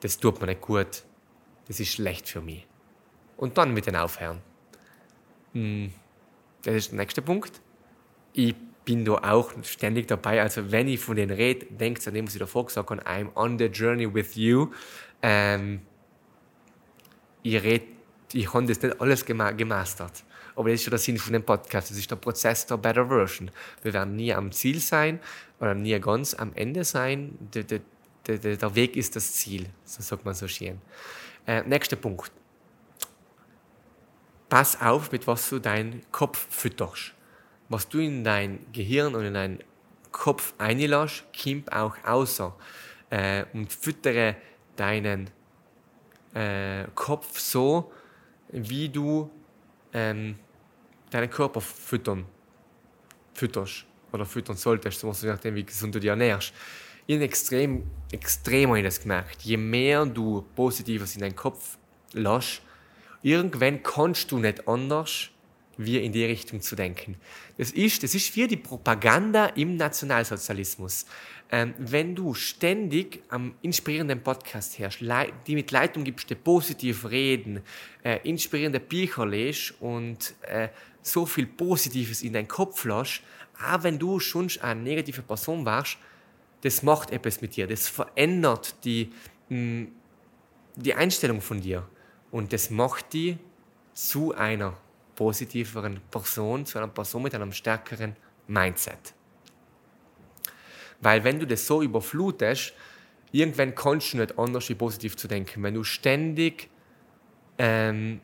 [0.00, 1.04] das tut mir nicht gut,
[1.68, 2.66] das ist schlecht für mich.
[3.40, 4.40] und dann mit den aufhören.
[5.54, 5.92] Hm,
[6.62, 7.60] das ist der nächste Punkt.
[8.34, 8.54] Ich
[8.84, 10.40] bin da auch ständig dabei.
[10.42, 13.34] Also wenn ich von denen rede, denkt an dem, was ich davor gesagt habe, I'm
[13.34, 14.72] on the journey with you.
[15.22, 15.82] Ähm,
[17.42, 17.84] ich rede,
[18.32, 20.24] ich habe das nicht alles gemastert.
[20.56, 21.90] Aber das ist schon der Sinn von dem Podcast.
[21.90, 23.50] Das ist der Prozess der Better Version.
[23.82, 25.20] Wir werden nie am Ziel sein
[25.58, 27.38] oder nie ganz am Ende sein.
[27.54, 27.80] Der, der,
[28.26, 30.80] der, der Weg ist das Ziel, so sagt man so schön.
[31.46, 32.30] Äh, nächster Punkt.
[34.48, 37.14] Pass auf, mit was du deinen Kopf fütterst.
[37.70, 39.60] Was du in dein Gehirn und in deinen
[40.12, 42.54] Kopf einlässt, kommt auch außer.
[43.10, 44.36] Äh, und füttere
[44.76, 45.30] deinen
[46.34, 47.92] äh, Kopf so,
[48.48, 49.30] wie du
[49.92, 50.36] ähm,
[51.10, 52.26] deinen Körper füttern,
[53.34, 56.52] fütterst oder füttern solltest, so je nachdem, wie gesund du dich ernährst.
[57.06, 59.42] In extrem, extrem habe ich das gemerkt.
[59.42, 61.78] Je mehr du Positives in deinen Kopf
[62.12, 62.62] lässt,
[63.22, 65.30] irgendwann kannst du nicht anders,
[65.84, 67.16] wie in die Richtung zu denken.
[67.56, 71.06] Das ist, das ist wie die Propaganda im Nationalsozialismus.
[71.50, 75.02] Ähm, wenn du ständig am inspirierenden Podcast herrschst,
[75.46, 77.62] die mit Leitung gibst, die positiv reden,
[78.04, 80.68] äh, inspirierende Bücher lest und äh,
[81.02, 83.22] so viel Positives in deinen Kopf lässt,
[83.58, 85.98] auch wenn du schon eine negative Person warst,
[86.60, 87.66] das macht etwas mit dir.
[87.66, 89.10] Das verändert die,
[89.48, 89.84] mm,
[90.76, 91.88] die Einstellung von dir.
[92.30, 93.38] Und das macht die
[93.92, 94.76] zu einer
[95.20, 98.16] positiveren Person, zu einer Person mit einem stärkeren
[98.46, 99.12] Mindset.
[101.02, 102.72] Weil wenn du das so überflutest,
[103.30, 105.62] irgendwann kannst du nicht anders wie positiv zu denken.
[105.62, 106.70] Wenn du ständig
[107.58, 108.22] ähm,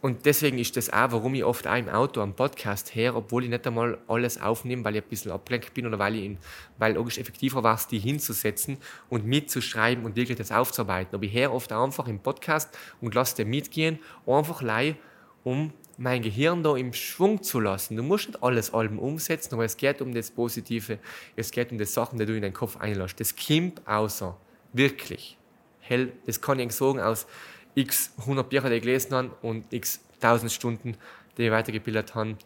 [0.00, 3.44] und deswegen ist das auch, warum ich oft auch im Auto am Podcast her, obwohl
[3.44, 6.36] ich nicht einmal alles aufnehme, weil ich ein bisschen abgelenkt bin oder weil ich
[6.78, 8.78] weil logisch effektiver war es, die hinzusetzen
[9.08, 11.14] und mitzuschreiben und wirklich das aufzuarbeiten.
[11.14, 14.96] Aber ich her oft einfach im Podcast und lasse den mitgehen, einfach lei,
[15.44, 17.96] um mein Gehirn da im Schwung zu lassen.
[17.96, 20.98] Du musst nicht alles allem umsetzen, aber es geht um das Positive,
[21.34, 23.18] es geht um die Sachen, die du in deinen Kopf einlässt.
[23.18, 24.36] Das kommt außer,
[24.72, 25.36] wirklich.
[25.80, 27.26] Hell, das kann ich sagen aus
[27.74, 30.96] x 100 Bücher, die ich gelesen habe und x 1000 Stunden,
[31.36, 32.36] die ich weitergebildet habe.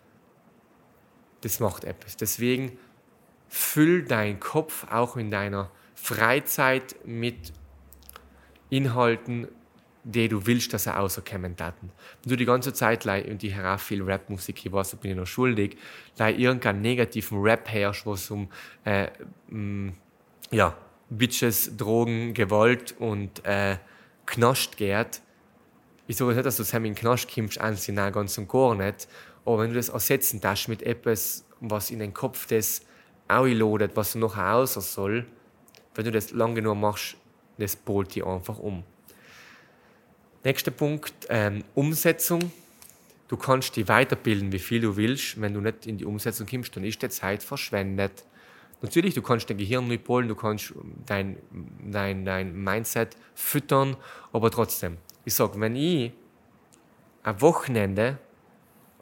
[1.43, 2.16] Das macht etwas.
[2.16, 2.79] Deswegen
[3.49, 7.53] füll deinen Kopf auch in deiner Freizeit mit
[8.70, 9.49] Inhalten,
[10.05, 11.91] die du willst, dass er rauskommen daten.
[12.23, 15.27] Wenn du die ganze Zeit und die herauf viel Rapmusik, ich weiß, bin ich noch
[15.27, 15.77] schuldig,
[16.19, 18.49] lei irgendeinen negativen Rap herrscht, wo es um
[18.85, 19.09] äh,
[19.49, 19.93] mh,
[20.51, 20.77] ja,
[21.11, 23.77] Bitches, Drogen, Gewalt und äh,
[24.27, 25.20] Knast geht,
[26.09, 29.09] ich sage nicht, dass du zusammen in Knast kommst, ansehen, nein, ganz und gar nicht.
[29.45, 32.83] Aber wenn du das ersetzen darfst mit etwas, was in den Kopf das
[33.29, 35.27] einladet, was noch raus soll,
[35.95, 37.16] wenn du das lange genug machst,
[37.59, 38.83] das polt dich einfach um.
[40.44, 42.51] Nächster Punkt, ähm, Umsetzung.
[43.28, 45.40] Du kannst dich weiterbilden, wie viel du willst.
[45.40, 48.24] Wenn du nicht in die Umsetzung kommst, dann ist die Zeit verschwendet.
[48.81, 50.74] Natürlich, du kannst dein Gehirn nicht polen, du kannst
[51.06, 51.36] dein,
[51.89, 53.97] dein, dein Mindset füttern,
[54.32, 56.10] aber trotzdem, ich sage, wenn ich
[57.23, 58.19] ein Wochenende,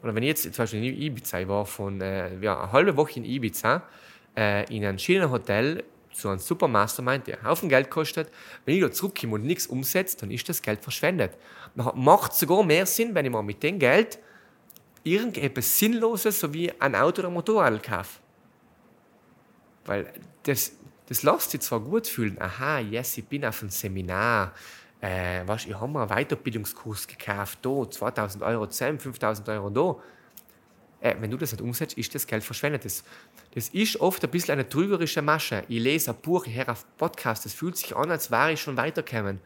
[0.03, 2.95] oder wenn ich jetzt zum Beispiel in Ibiza, ich war von äh, ja, eine halbe
[2.95, 3.81] Woche in Ibiza,
[4.37, 8.29] äh, in einem schönen Hotel, zu einem super Mastermind, der einen Haufen Geld kostet.
[8.65, 11.37] Wenn ich da zurückkomme und nichts umsetze, dann ist das Geld verschwendet.
[11.75, 14.19] Macht sogar mehr Sinn, wenn ich mal mit dem Geld
[15.03, 18.19] irgendetwas Sinnloses, so wie ein Auto oder ein Motorrad kaufe.
[19.85, 20.13] Weil
[20.43, 20.73] das,
[21.07, 24.53] das lässt sich zwar gut fühlen, aha, yes, ich bin auf einem Seminar,
[24.99, 29.95] äh, weißt, ich habe mir einen Weiterbildungskurs gekauft, da, 2000 Euro zusammen, 5000 Euro da.
[31.01, 32.85] Äh, wenn du das nicht umsetzt, ist das Geld verschwendet.
[32.85, 33.03] Das,
[33.69, 35.63] ist oft ein bisschen eine trügerische Masche.
[35.67, 38.61] Ich lese ein Buch, ich höre auf Podcast, das fühlt sich an, als wäre ich
[38.61, 39.39] schon weitergekommen.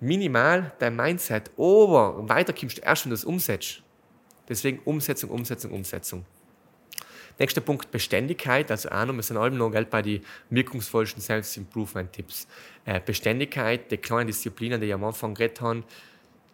[0.00, 3.82] Minimal dein Mindset, aber weiter kommst du erst, wenn du es umsetzt.
[4.48, 6.26] Deswegen Umsetzung, Umsetzung, Umsetzung.
[7.38, 8.70] Nächster Punkt, Beständigkeit.
[8.70, 12.46] Also noch, wir sind allem noch Geld bei den wirkungsvollsten Self-Improvement-Tipps.
[12.84, 15.84] Äh, Beständigkeit, die kleinen Disziplinen, die ich am Anfang geredet habe.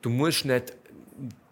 [0.00, 0.72] Du musst nicht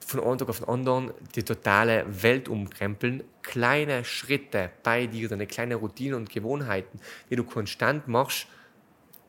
[0.09, 3.23] von einem Tag auf den anderen die totale Welt umkrempeln.
[3.43, 6.99] Kleine Schritte bei dir, deine kleine Routinen und Gewohnheiten,
[7.29, 8.47] die du konstant machst,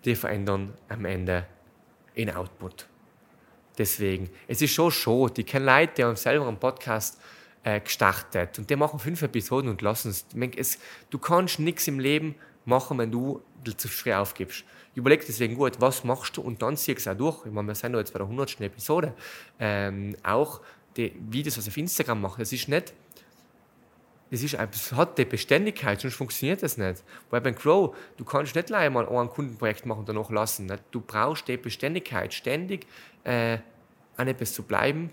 [0.06, 1.46] die verändern am Ende
[2.14, 2.88] in Output.
[3.78, 7.20] Deswegen, es ist schon schon, die kennen Leute, die haben selber einen Podcast
[7.64, 8.58] äh, gestartet.
[8.58, 10.80] Und die machen fünf Episoden und lassen es.
[11.10, 13.42] Du kannst nichts im Leben machen, wenn du
[13.76, 14.64] zu früh aufgibst.
[14.96, 17.46] Überleg deswegen gut, was machst du und dann zieh es auch durch.
[17.46, 18.60] Ich meine, wir sind jetzt bei der 100.
[18.62, 19.14] Episode.
[19.60, 20.62] Ähm, auch
[20.98, 22.94] die Videos, was ich auf Instagram mache, das ist nicht
[24.32, 27.04] das, ist, das hat die Beständigkeit, sonst funktioniert das nicht.
[27.30, 30.68] Weil beim Grow, du kannst nicht einmal ein Kundenprojekt machen und danach lassen.
[30.68, 30.84] Nicht?
[30.92, 32.86] Du brauchst die Beständigkeit, ständig
[33.24, 33.58] äh,
[34.18, 35.10] an etwas zu bleiben,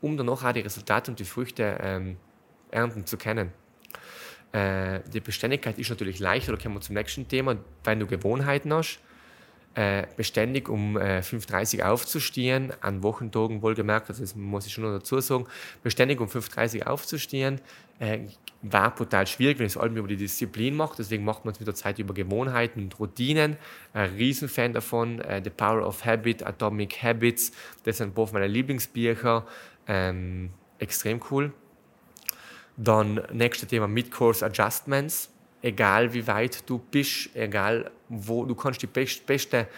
[0.00, 2.16] um danach auch die Resultate und die Früchte ähm,
[2.70, 3.52] ernten zu können.
[4.52, 8.72] Äh, die Beständigkeit ist natürlich leichter, da kommen wir zum nächsten Thema, wenn du Gewohnheiten
[8.72, 9.00] hast.
[9.76, 14.82] Äh, beständig um äh, 5.30 Uhr aufzustehen, an Wochentagen wohlgemerkt, also das muss ich schon
[14.82, 15.46] noch dazu sagen,
[15.84, 17.60] beständig um 5.30 Uhr aufzustehen,
[18.00, 18.18] äh,
[18.62, 21.68] war brutal schwierig, wenn es allem über die Disziplin mache, deswegen macht man es mit
[21.68, 23.56] der Zeit über Gewohnheiten und Routinen.
[23.92, 27.52] Ein Riesenfan davon, äh, The Power of Habit, Atomic Habits,
[27.84, 29.46] das sind paar meiner Lieblingsbücher,
[29.86, 30.50] ähm,
[30.80, 31.52] extrem cool.
[32.82, 35.28] Dann nächstes Thema Mid-Course Adjustments.
[35.60, 39.68] Egal wie weit du bist, egal wo, du kannst die best, beste,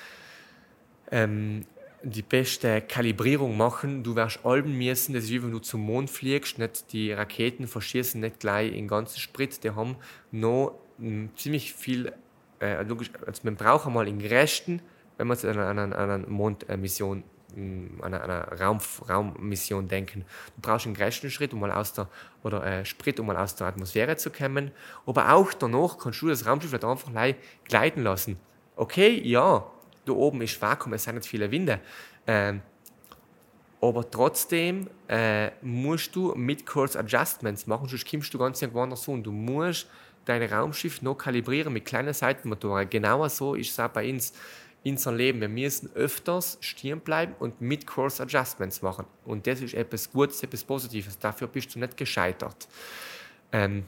[1.11, 1.67] ähm,
[2.05, 4.05] die beste Kalibrierung machen.
[4.05, 7.67] Du wirst alben müssen, das ist wie wenn du zum Mond fliegst, nicht die Raketen
[7.67, 9.97] verschießen nicht gleich in ganzen Sprit, die haben
[10.31, 12.13] noch m, ziemlich viel,
[12.61, 12.97] äh, also
[13.43, 14.81] man braucht einmal in Resten,
[15.17, 17.25] wenn man an einer, einer Mondmission
[18.01, 20.25] an einer, Raum, Raummission denken.
[20.57, 22.09] Du brauchst einen größten Schritt, um mal aus der,
[22.43, 24.71] oder äh, Sprit, um mal aus der Atmosphäre zu kommen.
[25.07, 27.11] Aber auch danach kannst du das Raumschiff vielleicht einfach
[27.65, 28.39] gleiten lassen.
[28.77, 29.67] Okay, ja,
[30.05, 31.81] da oben ist Vakuum, es sind nicht viele Winde.
[32.27, 32.63] Ähm,
[33.81, 39.25] aber trotzdem äh, musst du Mid-Course Adjustments machen, sonst kommst du ganz irgendwann so und
[39.25, 39.89] du musst
[40.25, 42.89] dein Raumschiff noch kalibrieren mit kleinen Seitenmotoren.
[42.89, 44.33] Genauer so ist es auch bei uns
[44.85, 45.41] in unserem Leben.
[45.41, 49.07] Wir müssen öfters stehen bleiben und mit Course Adjustments machen.
[49.25, 51.19] Und das ist etwas Gutes, etwas Positives.
[51.19, 52.69] Dafür bist du nicht gescheitert.
[53.53, 53.85] Ähm,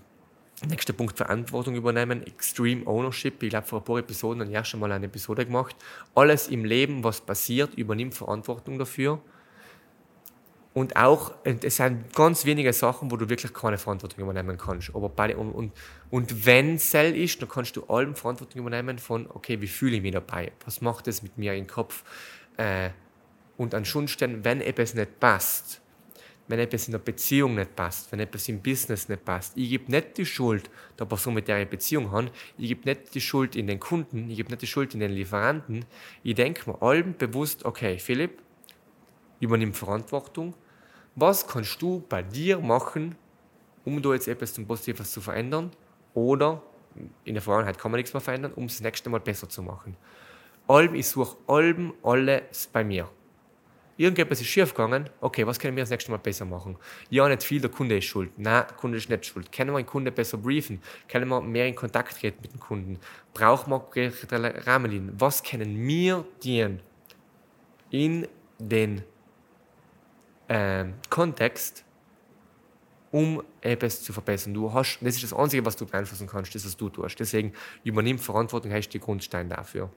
[0.69, 3.43] nächster Punkt, Verantwortung übernehmen, Extreme Ownership.
[3.43, 5.77] Ich glaube, vor ein paar Episoden habe ich ja schon mal eine Episode gemacht.
[6.15, 9.21] Alles im Leben, was passiert, übernimmt Verantwortung dafür.
[10.75, 14.93] Und auch, es sind ganz wenige Sachen, wo du wirklich keine Verantwortung übernehmen kannst.
[14.93, 15.73] Aber bei, und, und,
[16.11, 20.03] und wenn es ist, dann kannst du allem Verantwortung übernehmen von, okay, wie fühle ich
[20.03, 20.51] mich dabei?
[20.65, 22.03] Was macht es mit mir im Kopf?
[22.57, 22.91] Äh,
[23.57, 25.81] und ansonsten, wenn etwas nicht passt,
[26.49, 29.91] wenn etwas in der Beziehung nicht passt, wenn etwas im Business nicht passt, ich gebe
[29.91, 30.69] nicht die Schuld
[30.99, 34.29] der Person, mit der ich Beziehung habe, ich gebe nicht die Schuld in den Kunden,
[34.29, 35.85] ich gebe nicht die Schuld in den Lieferanten.
[36.23, 38.43] Ich denke mir allem bewusst, okay, Philipp,
[39.41, 40.55] übernimm Verantwortung,
[41.17, 43.17] was kannst du bei dir machen,
[43.85, 45.71] um da jetzt etwas zum Positives zu verändern?
[46.15, 46.63] Oder
[47.25, 49.63] in der Vergangenheit kann man nichts mehr verändern, um es das nächste Mal besser zu
[49.63, 49.97] machen.
[50.67, 53.09] Allem, ich suche allem alles bei mir.
[53.97, 56.77] Irgendetwas ist schief gegangen, okay, was können wir das nächste Mal besser machen?
[57.11, 58.33] Ja, nicht viel, der Kunde ist schuld.
[58.37, 59.53] Nein, der Kunde ist nicht schuld.
[59.53, 60.83] Können wir den Kunden besser briefen?
[61.07, 62.99] Können wir mehr in Kontakt treten mit dem Kunden?
[63.35, 64.13] Brauchen wir
[64.67, 65.15] Rahmenlinien?
[65.17, 66.81] Was können wir dir
[67.91, 68.27] in
[68.59, 69.03] den
[70.49, 71.85] äh, Kontext,
[73.11, 74.55] um etwas zu verbessern.
[74.55, 77.19] Du hast, das ist das Einzige, was du beeinflussen kannst, das, was du tust.
[77.21, 77.53] Deswegen
[77.85, 79.91] übernimm Verantwortung, hast die Grundstein dafür.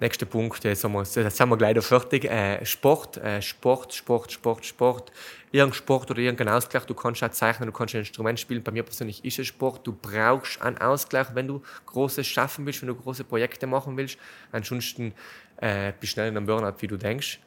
[0.00, 2.24] Nächster Punkt, jetzt sind wir, jetzt sind wir gleich fertig.
[2.24, 5.12] Äh, Sport, äh, Sport, Sport, Sport, Sport.
[5.52, 6.86] Irgendein Sport oder irgendein Ausgleich.
[6.86, 8.62] Du kannst auch zeichnen, du kannst ein Instrument spielen.
[8.62, 9.86] Bei mir persönlich ist es Sport.
[9.86, 14.16] Du brauchst einen Ausgleich, wenn du Großes schaffen willst, wenn du große Projekte machen willst.
[14.52, 15.12] Ansonsten
[15.58, 17.38] äh, bist du schnell in einem Burnout, wie du denkst.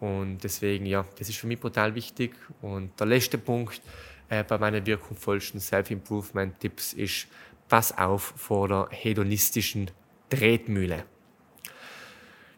[0.00, 2.34] Und deswegen, ja, das ist für mich brutal wichtig.
[2.62, 3.82] Und der letzte Punkt
[4.28, 7.26] äh, bei meinen wirkungsvollsten Self-Improvement-Tipps ist,
[7.68, 9.90] pass auf vor der hedonistischen
[10.30, 11.04] Tretmühle.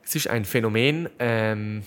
[0.05, 1.85] Es ist ein Phänomen, ähm,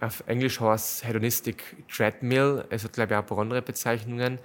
[0.00, 4.38] auf Englisch heißt Hedonistic Treadmill, es hat glaube ich auch ein paar andere Bezeichnungen.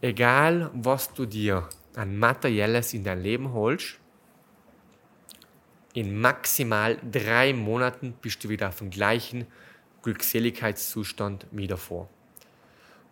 [0.00, 3.98] Egal, was du dir an Materielles in dein Leben holst,
[5.98, 9.46] in maximal drei Monaten bist du wieder auf dem gleichen
[10.02, 12.08] Glückseligkeitszustand wie davor.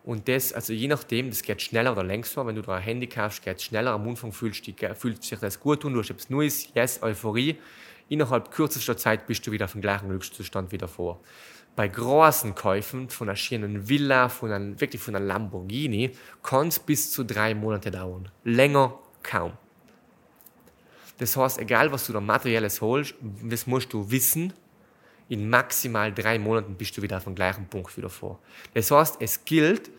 [0.04, 2.46] Und das, also je nachdem, das geht schneller oder längster.
[2.46, 3.90] Wenn du da ein Handy kaufst, geht es schneller.
[3.90, 7.56] Am Anfang fühlst du, fühlt sich das gut und du hast etwas Neues, yes, Euphorie.
[8.08, 11.18] Innerhalb kürzester Zeit bist du wieder auf dem gleichen Glückszustand wie davor.
[11.74, 16.78] Bei großen Käufen von einer schönen Villa, von einem, wirklich von einer Lamborghini, kann es
[16.78, 18.28] bis zu drei Monate dauern.
[18.44, 19.54] Länger kaum.
[21.18, 24.52] Das heißt, egal was du da materielles holst, das musst du wissen,
[25.28, 28.38] in maximal drei Monaten bist du wieder auf dem gleichen Punkt wieder vor.
[28.74, 29.90] Das heißt, es gilt,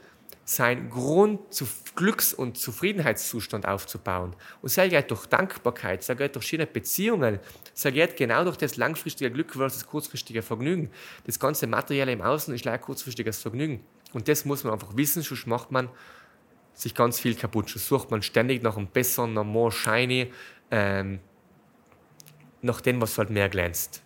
[0.46, 4.34] seinen Grund zu Glücks- und Zufriedenheitszustand aufzubauen.
[4.62, 7.40] Und sei geht durch Dankbarkeit, sei geht durch schöne Beziehungen,
[7.74, 10.90] sei geht genau durch das langfristige Glück versus kurzfristige Vergnügen.
[11.26, 13.84] Das ganze Materielle im Außen ist leider kurzfristiges Vergnügen.
[14.14, 15.90] Und das muss man einfach wissen, sonst macht man
[16.74, 17.68] sich ganz viel kaputt.
[17.70, 20.32] Sonst sucht man ständig nach einem besseren, nach more shiny,
[20.72, 21.20] ähm,
[22.62, 24.02] nach dem, was halt mehr glänzt.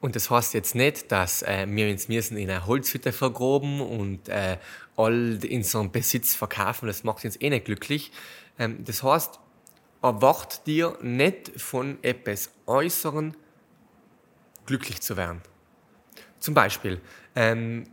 [0.00, 4.28] Und das heißt jetzt nicht, dass äh, wir uns müssen in einer Holzhütte vergroben und
[4.28, 4.58] äh,
[4.96, 6.86] all in so einem Besitz verkaufen.
[6.86, 8.12] Das macht uns eh nicht glücklich.
[8.58, 9.40] Ähm, das heißt,
[10.02, 13.36] erwart dir nicht von etwas Äußeren
[14.66, 15.40] glücklich zu werden.
[16.38, 17.00] Zum Beispiel,
[17.34, 17.84] ähm,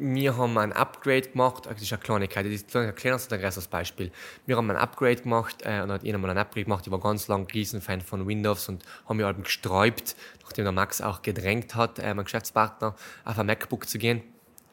[0.00, 3.70] wir haben ein Upgrade gemacht, das ist eine Kleinigkeit, das ist ein kleines und ein
[3.70, 4.10] Beispiel.
[4.46, 7.00] Wir haben ein Upgrade gemacht, äh, und hat jemand mal ein Upgrade gemacht, ich war
[7.00, 11.74] ganz lange Riesenfan von Windows und haben mich halt gesträubt, nachdem der Max auch gedrängt
[11.74, 12.94] hat, äh, mein Geschäftspartner,
[13.24, 14.22] auf ein MacBook zu gehen.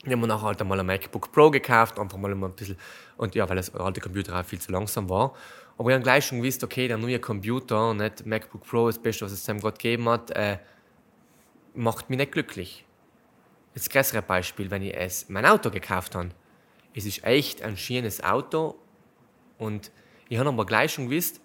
[0.04, 2.78] Wir haben nachher halt einmal ein MacBook Pro gekauft, einfach mal ein bisschen,
[3.18, 5.34] und ja, weil das alte Computer auch viel zu langsam war.
[5.78, 9.26] Aber wir haben gleich schon gewusst, okay, der neue Computer, nicht MacBook Pro, das Beste,
[9.26, 10.58] was es seinem Gott gegeben hat, äh,
[11.74, 12.87] macht mich nicht glücklich.
[13.78, 16.30] Das größere Beispiel, wenn ich es, mein Auto gekauft habe.
[16.96, 18.74] Es ist echt ein schönes Auto
[19.60, 19.92] und
[20.30, 21.40] ich habe aber gleich schon gewusst,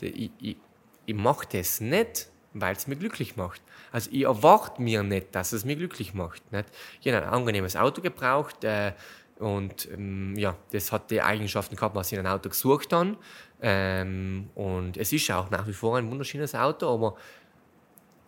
[0.00, 0.56] ich, ich,
[1.04, 3.60] ich mache das nicht, weil es mich glücklich macht.
[3.92, 6.50] Also ich erwarte mir nicht, dass es mich glücklich macht.
[6.52, 6.70] Nicht?
[7.02, 8.94] Ich habe ein angenehmes Auto gebraucht äh,
[9.38, 13.18] und ähm, ja, das hat die Eigenschaften gehabt, was ich in einem Auto gesucht habe.
[13.60, 17.16] Ähm, und es ist auch nach wie vor ein wunderschönes Auto, aber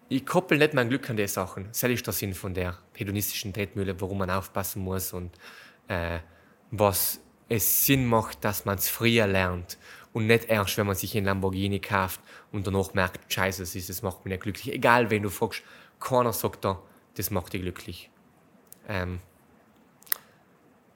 [0.08, 1.66] ich koppel nicht mein Glück an die Sachen.
[1.68, 5.36] Das ist der Sinn von der hedonistischen Tretmühle, warum man aufpassen muss und
[5.88, 6.18] äh,
[6.70, 9.78] was es Sinn macht, dass man es früher lernt
[10.12, 12.20] und nicht erst, wenn man sich einen Lamborghini kauft
[12.52, 14.74] und danach merkt, scheiße, das, ist, das macht mich nicht glücklich.
[14.74, 15.62] Egal, wenn du fragst,
[16.00, 16.80] keiner sagt da,
[17.16, 18.10] das macht dich glücklich.
[18.88, 19.20] Ähm,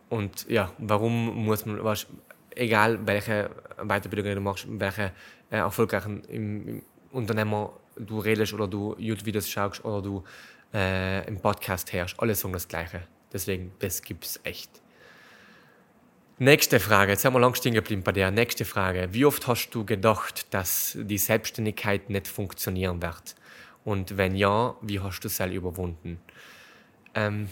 [0.09, 2.07] und ja, warum muss man, was,
[2.51, 3.51] egal welche
[3.82, 5.12] Weiterbildung du machst, welche
[5.51, 6.82] äh, erfolgreichen im, im
[7.12, 10.25] Unternehmer du redest oder du YouTube-Videos schaust oder du
[10.73, 13.03] äh, im Podcast hörst, alle sagen das Gleiche.
[13.33, 14.71] Deswegen, das gibt es echt.
[16.39, 18.31] Nächste Frage, jetzt haben wir lang stehen geblieben bei der.
[18.31, 23.35] Nächste Frage, wie oft hast du gedacht, dass die Selbstständigkeit nicht funktionieren wird?
[23.85, 26.19] Und wenn ja, wie hast du es überwunden?
[27.15, 27.51] Ähm,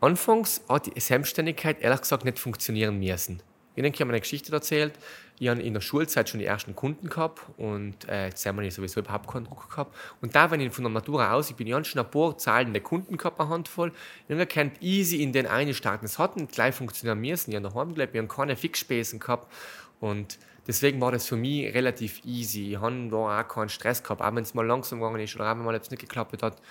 [0.00, 3.42] anfangs hat die Selbstständigkeit ehrlich gesagt nicht funktionieren müssen.
[3.74, 4.92] Ich denke, ich habe eine Geschichte erzählt.
[5.40, 8.70] Ich habe in der Schulzeit schon die ersten Kunden gehabt und äh, jetzt haben wir
[8.70, 9.96] sowieso überhaupt keinen Druck gehabt.
[10.20, 12.80] Und da, wenn ich von der Matura aus, ich bin ja schon ein paar zahlende
[12.80, 13.92] Kunden gehabt, eine Handvoll,
[14.28, 16.04] ich habe easy in den einen starten.
[16.04, 17.50] Es hat nicht gleich funktionieren müssen.
[17.50, 19.52] Ich habe daheim gelebt, wir haben keine Fixspesen gehabt
[19.98, 20.38] und
[20.68, 22.72] deswegen war das für mich relativ easy.
[22.72, 25.50] Ich habe da auch keinen Stress gehabt, auch wenn es mal langsam gegangen ist oder
[25.50, 26.62] auch wenn mal etwas nicht geklappt hat.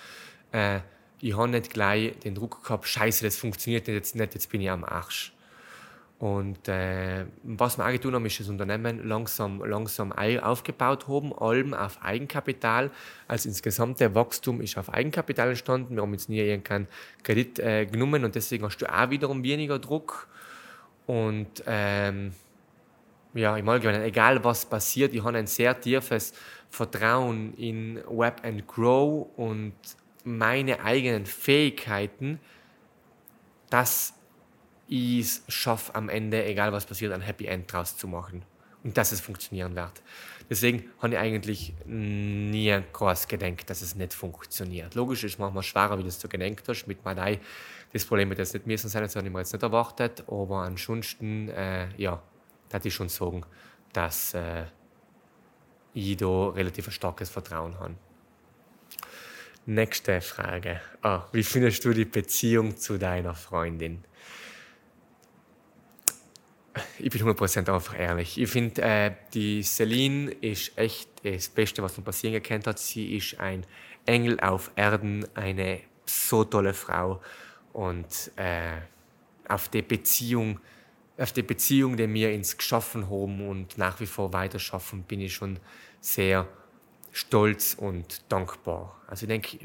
[0.52, 0.80] Äh,
[1.20, 4.70] ich habe nicht gleich den Druck gehabt, scheiße, das funktioniert jetzt nicht, jetzt bin ich
[4.70, 5.33] am Arsch.
[6.18, 11.74] Und äh, was wir auch getan haben, ist das Unternehmen langsam, langsam aufgebaut haben, allem
[11.74, 12.90] auf Eigenkapital.
[13.26, 15.96] Also insgesamt der Wachstum ist auf Eigenkapital entstanden.
[15.96, 16.86] Wir haben jetzt nie irgendeinen
[17.22, 20.28] Kredit äh, genommen und deswegen hast du auch wiederum weniger Druck.
[21.06, 22.32] Und ähm,
[23.34, 26.32] ja, im Allgemeinen, egal was passiert, ich habe ein sehr tiefes
[26.70, 29.74] Vertrauen in Web and Grow und
[30.24, 32.40] meine eigenen Fähigkeiten,
[33.68, 34.14] dass
[34.88, 38.44] ich schaffe am Ende, egal was passiert, ein Happy End draus zu machen.
[38.82, 40.02] Und dass es funktionieren wird.
[40.50, 44.94] Deswegen habe ich eigentlich nie groß gedacht, dass es nicht funktioniert.
[44.94, 46.86] Logisch ist manchmal schwerer, wie du es so gedenkt hast.
[46.86, 47.40] Mit Madai,
[47.94, 50.24] das Problem wird jetzt nicht müssen sein, das habe ich mir jetzt nicht erwartet.
[50.28, 52.22] Aber ansonsten, äh, ja,
[52.68, 53.46] da ich schon sagen,
[53.94, 54.64] dass äh,
[55.94, 57.94] ich da relativ starkes Vertrauen habe.
[59.66, 60.82] Nächste Frage.
[61.02, 64.04] Oh, wie findest du die Beziehung zu deiner Freundin?
[66.98, 68.38] Ich bin 100% einfach ehrlich.
[68.40, 72.78] Ich finde, äh, die Celine ist echt das Beste, was mir passieren gekannt hat.
[72.78, 73.64] Sie ist ein
[74.06, 77.20] Engel auf Erden, eine so tolle Frau.
[77.72, 78.80] Und äh,
[79.48, 80.60] auf die Beziehung,
[81.18, 85.20] auf die Beziehung, die wir ins geschaffen haben und nach wie vor weiter schaffen, bin
[85.20, 85.58] ich schon
[86.00, 86.46] sehr
[87.14, 89.00] stolz und dankbar.
[89.06, 89.56] Also ich denke,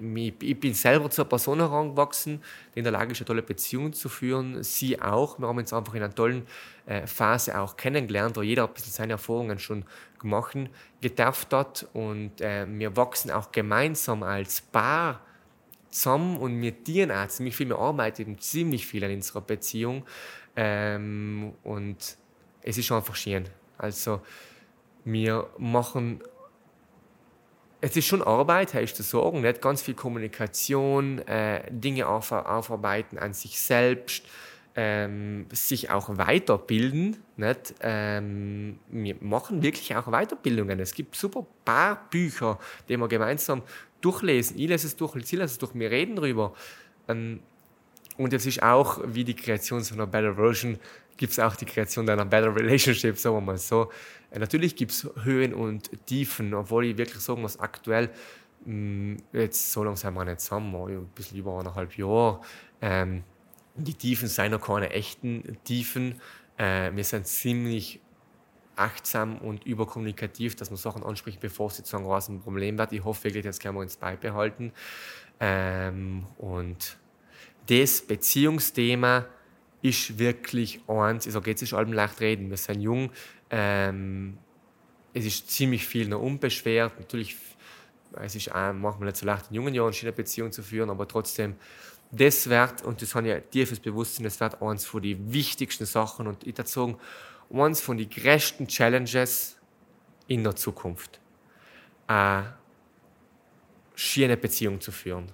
[0.45, 2.43] ich bin selber zur Person herangewachsen,
[2.75, 4.61] die in der Lage ist, eine tolle Beziehung zu führen.
[4.61, 5.39] Sie auch.
[5.39, 6.45] Wir haben uns einfach in einer tollen
[6.85, 9.83] äh, Phase auch kennengelernt, wo jeder ein bisschen seine Erfahrungen schon
[10.19, 10.55] gemacht
[11.01, 11.87] gedarft hat.
[11.93, 15.19] Und äh, wir wachsen auch gemeinsam als Paar
[15.89, 17.69] zusammen und wir dienen auch ziemlich viel.
[17.69, 20.05] Wir arbeiten ziemlich viel an unserer Beziehung.
[20.55, 21.97] Ähm, und
[22.61, 23.45] es ist einfach schön.
[23.79, 24.21] Also
[25.03, 26.21] wir machen
[27.81, 33.17] es ist schon Arbeit, heißt zu sagen, nicht ganz viel Kommunikation, äh, Dinge auf, aufarbeiten
[33.17, 34.25] an sich selbst,
[34.75, 37.17] ähm, sich auch weiterbilden.
[37.37, 37.75] Nicht?
[37.81, 40.79] Ähm, wir machen wirklich auch Weiterbildungen.
[40.79, 43.61] Es gibt super paar Bücher, die wir gemeinsam
[44.01, 44.57] durchlesen.
[44.57, 46.53] Ich lese es durch, sie lese es durch, wir reden darüber.
[47.07, 47.39] Ähm,
[48.17, 50.77] und es ist auch wie die Kreation so einer Better Version,
[51.15, 53.89] gibt es auch die Kreation einer Better Relationship, sagen wir mal so.
[54.31, 58.09] Äh, natürlich gibt es Höhen und Tiefen, obwohl ich wirklich sagen muss, aktuell,
[58.65, 62.41] mm, jetzt so langsam wir nicht zusammen, ein bisschen über eineinhalb Jahre,
[62.81, 63.23] ähm,
[63.75, 66.19] die Tiefen sind noch keine echten Tiefen.
[66.57, 68.01] Äh, wir sind ziemlich
[68.75, 72.93] achtsam und überkommunikativ, dass man Sachen anspricht, bevor sie zu einem großen Problem wird.
[72.93, 74.71] Ich hoffe wirklich, das können wir uns beibehalten.
[75.39, 76.97] Ähm, und
[77.67, 79.25] das Beziehungsthema
[79.81, 83.11] ist wirklich eins, ich sage, jetzt ist allem leicht reden, wir sind jung,
[83.49, 84.37] ähm,
[85.13, 87.35] es ist ziemlich viel noch unbeschwert, natürlich
[88.21, 91.07] es ist auch manchmal nicht so leicht, in jungen Jahren eine Beziehung zu führen, aber
[91.07, 91.55] trotzdem,
[92.11, 95.85] das wird, und das habe ich ja tiefes Bewusstsein, das wird eines von den wichtigsten
[95.85, 96.97] Sachen und ich würde sagen,
[97.51, 99.57] eines von den größten Challenges
[100.27, 101.19] in der Zukunft.
[102.07, 102.55] Eine
[103.95, 105.31] schöne Beziehung zu führen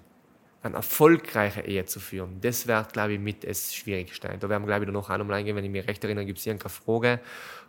[0.66, 4.36] eine erfolgreiche Ehe zu führen, das wäre, glaube ich, mit das Schwierigste.
[4.40, 6.44] Da werden wir, glaube ich, noch einmal eingehen, wenn ich mich recht erinnere, gibt es
[6.44, 7.20] hier eine Frage.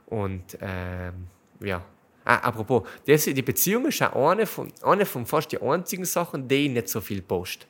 [0.06, 1.28] Und ähm,
[1.60, 1.84] ja.
[2.24, 6.48] Ah, apropos, das, die Beziehung ist auch eine von, eine von fast den einzigen Sachen,
[6.48, 7.68] die ich nicht so viel post.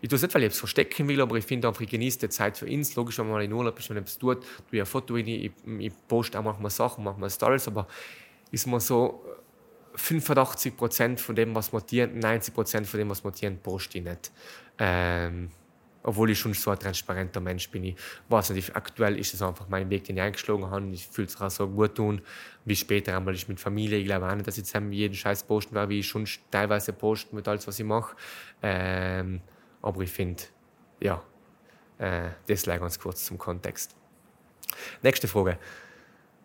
[0.00, 2.20] Ich tue es nicht, weil ich es verstecken will, aber ich finde einfach, ich genieße
[2.20, 2.94] die Zeit für uns.
[2.94, 5.26] Logisch, wenn man in Urlaub ist, wenn man etwas tut, tue ich ein Foto rein,
[5.26, 7.86] ich, ich poste auch manchmal Sachen, manchmal Stories, aber
[8.52, 9.22] ist mir so,
[9.94, 14.30] 85 Prozent von dem, was montieren, 90 Prozent von dem, was montieren, poste ich nicht.
[14.78, 15.50] Ähm,
[16.02, 17.84] obwohl ich schon so ein transparenter Mensch bin.
[17.84, 17.96] Ich
[18.28, 20.86] weiß nicht, aktuell ist es einfach mein Weg, den ich eingeschlagen habe.
[20.90, 22.22] Ich fühle es auch so gut tun,
[22.64, 23.98] wie später einmal ich mit Familie.
[23.98, 26.92] Ich glaube auch nicht, dass ich jetzt jeden Scheiß posten werde, wie ich schon teilweise
[26.92, 28.16] posten mit alles, was ich mache.
[28.62, 29.40] Ähm,
[29.82, 30.42] aber ich finde,
[31.00, 31.22] ja,
[31.98, 33.94] äh, das lag ganz kurz zum Kontext.
[35.02, 35.58] Nächste Frage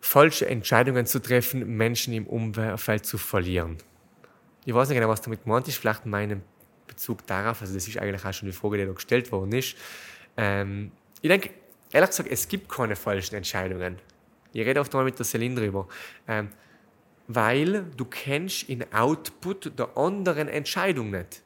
[0.06, 3.78] falsche Entscheidungen zu treffen, Menschen im Umfeld zu verlieren.
[4.64, 6.42] Ich weiß nicht genau, was damit gemeint ist, vielleicht meinen
[6.86, 9.76] Bezug darauf, also das ist eigentlich auch schon die Frage, die da gestellt worden ist.
[10.36, 10.92] Ähm,
[11.22, 11.50] ich denke,
[11.92, 13.98] ehrlich gesagt, es gibt keine falschen Entscheidungen.
[14.52, 15.88] Ich rede oft mal mit der Celine drüber.
[16.28, 16.50] Ähm,
[17.28, 21.42] weil du kennst in Output der anderen Entscheidung nicht.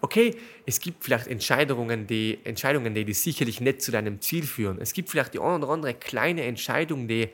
[0.00, 4.78] Okay, es gibt vielleicht Entscheidungen, die, Entscheidungen, die sicherlich nicht zu deinem Ziel führen.
[4.80, 7.30] Es gibt vielleicht die eine oder andere kleine Entscheidung, die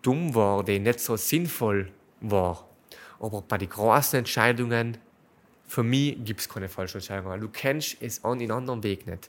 [0.00, 1.90] dumm war, die nicht so sinnvoll
[2.20, 2.66] war.
[3.20, 4.96] Aber bei den großen Entscheidungen
[5.68, 7.38] für mich gibt es keine falsche Entscheidung.
[7.40, 9.28] Du kennst es an in anderen Weg nicht.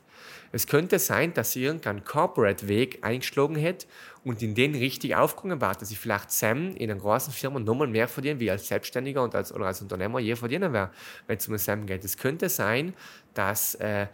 [0.54, 3.88] Es könnte sein, dass sie irgendeinen Corporate-Weg eingeschlagen hätte
[4.24, 7.88] und in den richtig aufgegangen war, dass ich vielleicht Sam in einer großen Firma nochmal
[7.88, 10.92] mehr verdienen, wie als Selbstständiger und als, oder als Unternehmer je verdienen wäre,
[11.28, 12.06] wenn es um Sam geht.
[12.06, 12.94] Es könnte sein,
[13.34, 14.08] dass, äh,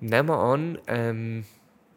[0.00, 1.44] nehmen wir an, ähm,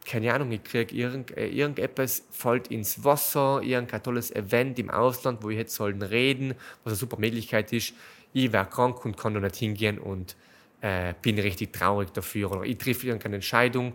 [0.05, 5.41] keine Ahnung, ich kriege irgend, äh, irgendetwas, fällt ins Wasser, irgendein tolles Event im Ausland,
[5.41, 7.93] wo ich jetzt sollen reden, was eine super Möglichkeit ist
[8.33, 10.35] ich wäre krank und kann da nicht hingehen und
[10.81, 12.51] äh, bin richtig traurig dafür.
[12.51, 13.93] Oder ich treffe irgendeine Entscheidung,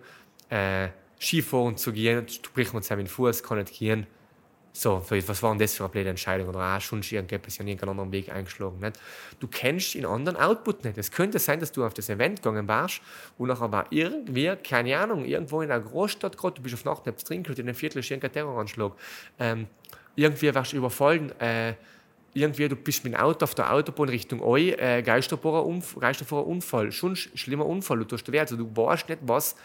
[0.49, 0.89] äh,
[1.21, 4.07] Skifahren zu gehen, sprich mir den Fuß, kann nicht gehen.
[4.73, 6.49] So, was war denn das für eine blöde Entscheidung?
[6.49, 8.79] Oder auch schon irgendetwas in irgendeinen anderen Weg eingeschlagen.
[8.79, 9.01] Nicht?
[9.41, 10.97] Du kennst den anderen Output nicht.
[10.97, 13.01] Es könnte sein, dass du auf das Event gegangen warst
[13.39, 17.07] und nachher war irgendwie, keine Ahnung, irgendwo in einer Großstadt gerade, du bist auf Nacht
[17.07, 18.93] nicht trinken und in einem Viertel ist irgendein Terroranschlag.
[19.41, 19.67] Ähm,
[20.15, 21.75] irgendwie warst du überfallen, äh,
[22.35, 27.17] irgendwie, du bist mit dem Auto auf der Autobahn Richtung Eu, äh, Geisterfahrer Unfall, schon
[27.17, 29.57] schlimmer Unfall, du tust weh, also du weißt nicht, was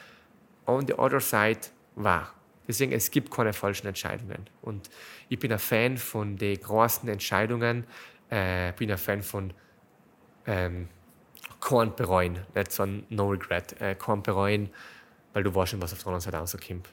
[0.65, 1.59] on the other side
[1.95, 2.33] war.
[2.67, 4.47] Deswegen, es gibt keine falschen Entscheidungen.
[4.61, 4.89] Und
[5.29, 7.85] ich bin ein Fan von den großen Entscheidungen,
[8.29, 9.53] äh, bin ein Fan von
[10.47, 10.87] ähm,
[11.59, 14.69] kein bereuen, nicht so ein No Regret, äh, kein bereuen,
[15.33, 16.89] weil du weißt nicht, was auf der anderen Seite rauskommt.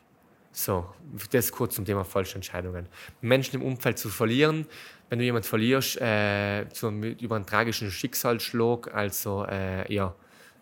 [0.52, 0.92] So,
[1.30, 2.88] das kurz zum Thema falsche Entscheidungen.
[3.20, 4.66] Menschen im Umfeld zu verlieren,
[5.10, 10.14] wenn du jemanden verlierst äh, zum, über einen tragischen Schicksalsschlag, also äh, ja,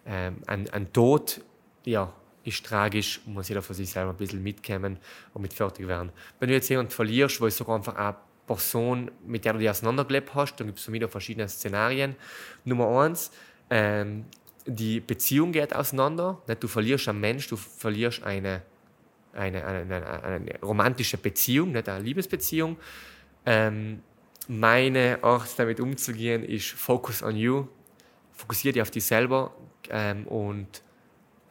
[0.05, 1.43] äh, ein, ein Tod,
[1.85, 2.13] ja,
[2.45, 4.99] ist tragisch, muss jeder für sich selber ein bisschen mitkommen
[5.35, 6.11] und mit fertig werden.
[6.41, 8.17] Wenn du jetzt jemanden verlierst, wo es sogar einfach eine
[8.47, 12.17] Person, mit der du dich auseinandergelebt hast, dann gibt es wieder verschiedene Szenarien.
[12.65, 13.31] Nummer eins,
[13.69, 14.25] ähm,
[14.65, 16.41] die Beziehung geht auseinander.
[16.49, 16.63] Nicht?
[16.63, 18.63] Du verlierst einen Mensch, du verlierst eine
[19.39, 22.77] eine, eine, eine romantische Beziehung, nicht eine Liebesbeziehung.
[23.47, 24.03] Ähm,
[24.49, 27.67] meine Art damit umzugehen ist Focus on you.
[28.33, 29.55] Fokussiere dich auf dich selber
[29.91, 30.83] ähm, und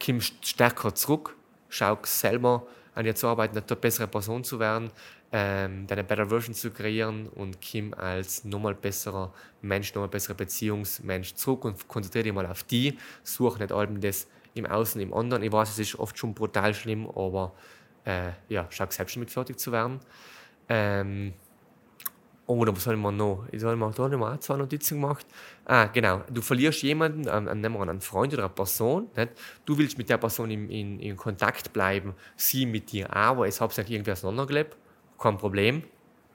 [0.04, 1.36] komm stärker zurück.
[1.68, 4.90] Schau selber an dir zu arbeiten, eine bessere Person zu werden,
[5.30, 11.34] ähm, deine Better Version zu kreieren und Kim als nochmal besserer Mensch, nochmal besserer Beziehungsmensch
[11.34, 12.98] zurück und konzentriere dich mal auf die.
[13.22, 15.44] Such nicht allem das im Außen, im anderen.
[15.44, 17.52] Ich weiß, es ist oft schon brutal schlimm, aber
[18.04, 20.00] äh, ja, schau selbst damit fertig zu werden.
[20.68, 21.34] Ähm,
[22.48, 23.46] oder was soll man noch?
[23.52, 25.26] Ich soll mal da auch zwei Notizen gemacht.
[25.66, 26.22] Ah, genau.
[26.32, 29.08] Du verlierst jemanden, ähm, wir einen Freund oder eine Person.
[29.14, 29.32] Nicht?
[29.66, 33.60] Du willst mit der Person in, in, in Kontakt bleiben, sie mit dir aber es
[33.60, 34.76] hat sich irgendwie auseinandergelebt.
[35.18, 35.82] Kein Problem.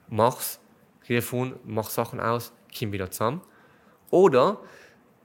[0.08, 0.60] Mach's.
[1.04, 3.42] Telefon, mach Sachen aus, komm wieder zusammen.
[4.10, 4.58] Oder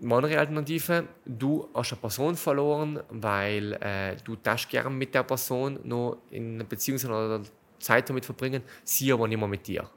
[0.02, 5.80] andere Alternative, du hast eine Person verloren, weil äh, du das gerne mit der Person
[5.84, 7.42] noch in einer Beziehung oder
[7.80, 9.90] Zeit damit verbringen, sie aber nicht mehr mit dir.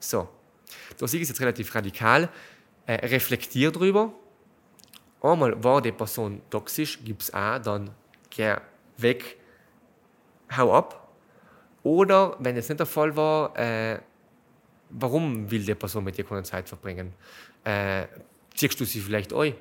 [0.00, 0.28] So,
[0.98, 2.28] das ist jetzt relativ radikal.
[2.86, 4.12] Äh, reflektier drüber
[5.22, 7.90] einmal war die Person toxisch, gibt es auch, dann
[8.30, 8.56] geh
[8.96, 9.36] weg,
[10.56, 11.08] hau ab.
[11.82, 14.00] Oder, wenn es nicht der Fall war, äh,
[14.90, 17.14] warum will die Person mit dir keine Zeit verbringen?
[17.64, 18.06] Äh,
[18.54, 19.54] ziehst du sie vielleicht ein?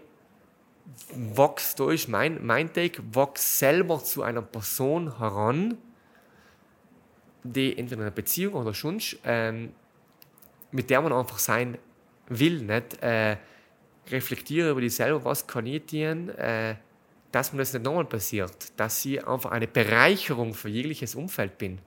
[1.13, 5.77] Wachs, da ist mein, mein Take, wachs selber zu einer Person heran,
[7.43, 9.71] die entweder in einer Beziehung oder schon, ähm,
[10.71, 11.77] mit der man einfach sein
[12.27, 12.61] will.
[12.61, 13.01] Nicht?
[13.01, 13.37] Äh,
[14.11, 16.75] reflektiere über dich selber, was kann ich tun, äh,
[17.31, 21.79] dass mir das nicht nochmal passiert, dass ich einfach eine Bereicherung für jegliches Umfeld bin.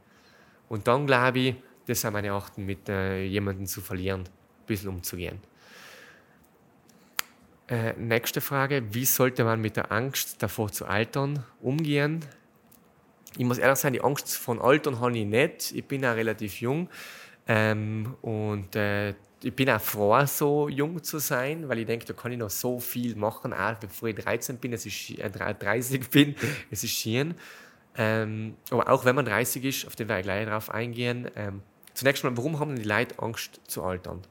[0.69, 1.55] Und dann glaube ich,
[1.87, 5.41] das sind meine Achten, mit äh, jemandem zu verlieren, ein bisschen umzugehen.
[7.69, 12.25] Äh, nächste Frage, wie sollte man mit der Angst davor zu altern umgehen?
[13.37, 15.73] Ich muss ehrlich sagen, die Angst von Altern habe ich nicht.
[15.73, 16.89] Ich bin auch relativ jung
[17.47, 22.13] ähm, und äh, ich bin auch froh, so jung zu sein, weil ich denke, da
[22.13, 26.09] kann ich noch so viel machen, auch bevor ich 13 bin, es ist, äh, 30
[26.11, 26.37] bin,
[26.71, 27.35] es ist schön.
[27.97, 31.29] Ähm, aber auch wenn man 30 ist, auf den werde ich gleich darauf eingehen.
[31.37, 31.63] Ähm,
[31.93, 34.23] zunächst mal, warum haben die Leute Angst zu altern?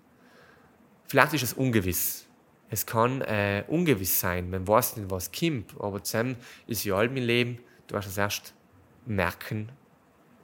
[1.08, 2.26] Vielleicht ist es ungewiss.
[2.70, 7.10] Es kann äh, ungewiss sein, man weiß nicht, was kommt, aber zusammen ist ja all
[7.10, 8.54] mein Leben, du wirst es erst
[9.06, 9.70] merken,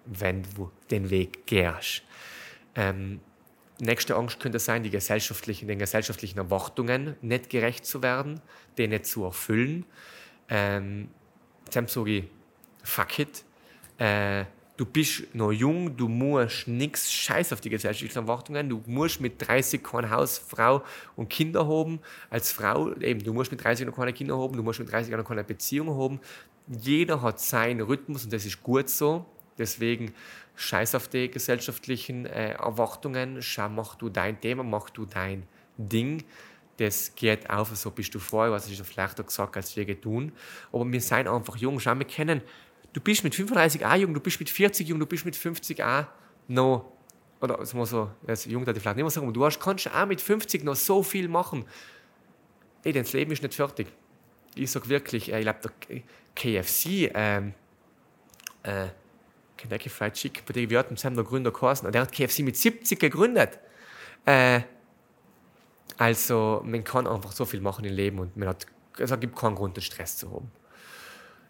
[0.06, 2.04] wenn du den Weg gehst.
[2.78, 3.20] Ähm,
[3.80, 8.40] nächste Angst könnte sein, die gesellschaftlichen, den gesellschaftlichen Erwartungen nicht gerecht zu werden,
[8.78, 9.86] die nicht zu erfüllen.
[10.48, 11.10] Ähm,
[11.74, 12.24] dann sage ich,
[12.84, 13.44] fuck it.
[13.98, 14.46] Äh,
[14.78, 18.70] du bist noch jung, du musst nichts scheiß auf die gesellschaftlichen Erwartungen.
[18.70, 20.84] Du musst mit 30 kein Haus, Frau
[21.16, 22.00] und Kinder haben.
[22.30, 25.12] Als Frau, eben, du musst mit 30 noch keine Kinder haben, du musst mit 30
[25.16, 26.20] noch keine Beziehung haben.
[26.68, 29.26] Jeder hat seinen Rhythmus und das ist gut so.
[29.58, 30.14] Deswegen
[30.58, 35.44] scheiß auf die gesellschaftlichen äh, Erwartungen, schau, mach du dein Thema, mach du dein
[35.78, 36.24] Ding.
[36.78, 40.32] Das geht auf, so bist du froh, was ich vielleicht auch gesagt als wir tun.
[40.72, 41.80] Aber wir sind einfach jung.
[41.80, 42.42] Schau, wir kennen,
[42.92, 45.84] du bist mit 35 auch jung, du bist mit 40 jung, du bist mit 50
[45.84, 46.06] auch
[46.48, 46.92] noch,
[47.40, 49.60] oder sagen wir so, als jung darf ich vielleicht nicht mehr sagen, aber du hast,
[49.60, 51.66] kannst auch mit 50 noch so viel machen.
[52.84, 53.88] Ey, das Leben ist nicht fertig.
[54.56, 56.02] Ich sage wirklich, äh, ich glaube, der
[56.36, 57.54] KFC, ähm,
[58.64, 58.88] äh,
[59.58, 62.40] Kentucky Fried Chicken, bei dem wir hatten zusammen der Gründer geheißen, und der hat KFC
[62.40, 63.60] mit 70 gegründet.
[64.26, 64.62] Äh,
[65.98, 68.68] also, man kann einfach so viel machen im Leben und man hat,
[69.00, 70.52] also es gibt keinen Grund, den Stress zu haben.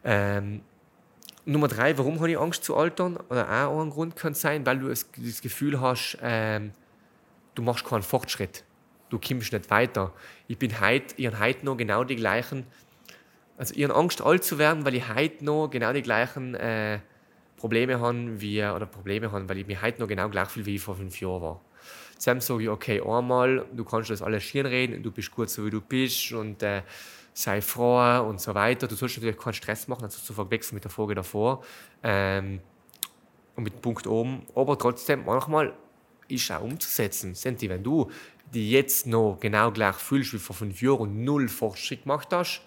[0.04, 0.62] Ähm,
[1.46, 3.18] Nummer drei, warum habe ich Angst zu altern?
[3.30, 5.12] Oder auch ein Grund kann sein, weil du das
[5.42, 6.72] Gefühl hast, ähm,
[7.56, 8.64] du machst keinen Fortschritt.
[9.10, 10.14] Du kommst nicht weiter.
[10.48, 12.68] Ich bin heute, ich habe heute noch genau die gleichen,
[13.58, 17.00] also ich habe Angst, alt zu werden, weil ich heute noch genau die gleichen äh,
[17.58, 20.76] Probleme haben, wie, oder Probleme haben, weil ich mir heute noch genau gleich viel wie
[20.76, 21.62] ich vor fünf Jahren war.
[22.18, 25.66] Zusammen sage ich, okay, einmal, du kannst das alles schön reden, du bist gut so,
[25.66, 26.82] wie du bist und äh,
[27.34, 28.88] sei froh und so weiter.
[28.88, 31.64] Du sollst natürlich keinen Stress machen, also zu verwechseln mit der Folge davor
[32.04, 32.60] ähm,
[33.56, 34.44] und mit dem Punkt oben.
[34.56, 35.74] Aber trotzdem, manchmal
[36.28, 37.36] ist auch umzusetzen.
[37.36, 38.10] Senti, wenn du
[38.54, 42.62] die jetzt noch genau gleich fühlst wie vor fünf Jahren und null Fortschritt gemacht hast,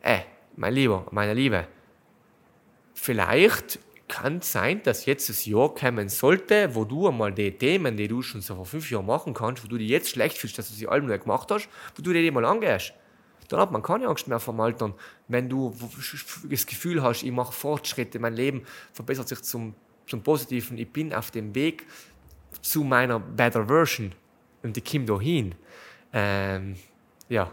[0.00, 0.20] äh,
[0.56, 1.68] mein Lieber, meine Liebe,
[2.94, 3.78] vielleicht
[4.08, 8.22] kann sein, dass jetzt das Jahr kommen sollte, wo du einmal die Themen, die du
[8.22, 10.74] schon so vor fünf Jahren machen kannst, wo du dich jetzt schlecht fühlst, dass du
[10.74, 12.92] sie alle nicht gemacht hast, wo du dir mal angehst.
[13.48, 14.94] Dann hat man keine Angst mehr vom Altern.
[15.28, 15.74] Wenn du
[16.48, 19.74] das Gefühl hast, ich mache Fortschritte, mein Leben verbessert sich zum,
[20.06, 21.86] zum Positiven, ich bin auf dem Weg
[22.62, 24.12] zu meiner Better Version
[24.62, 25.54] und ich komme da hin.
[26.12, 26.76] Ähm,
[27.28, 27.50] ja,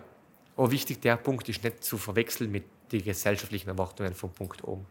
[0.56, 4.86] aber wichtig, der Punkt ist nicht zu verwechseln mit den gesellschaftlichen Erwartungen vom Punkt oben.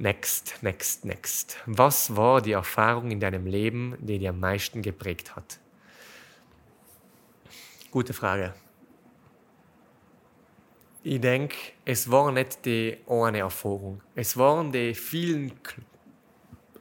[0.00, 1.58] Next, next, next.
[1.66, 5.58] Was war die Erfahrung in deinem Leben, die dich am meisten geprägt hat?
[7.90, 8.54] Gute Frage.
[11.02, 11.54] Ich denke,
[11.84, 14.00] es war nicht die eine Erfahrung.
[14.14, 15.52] Es waren die vielen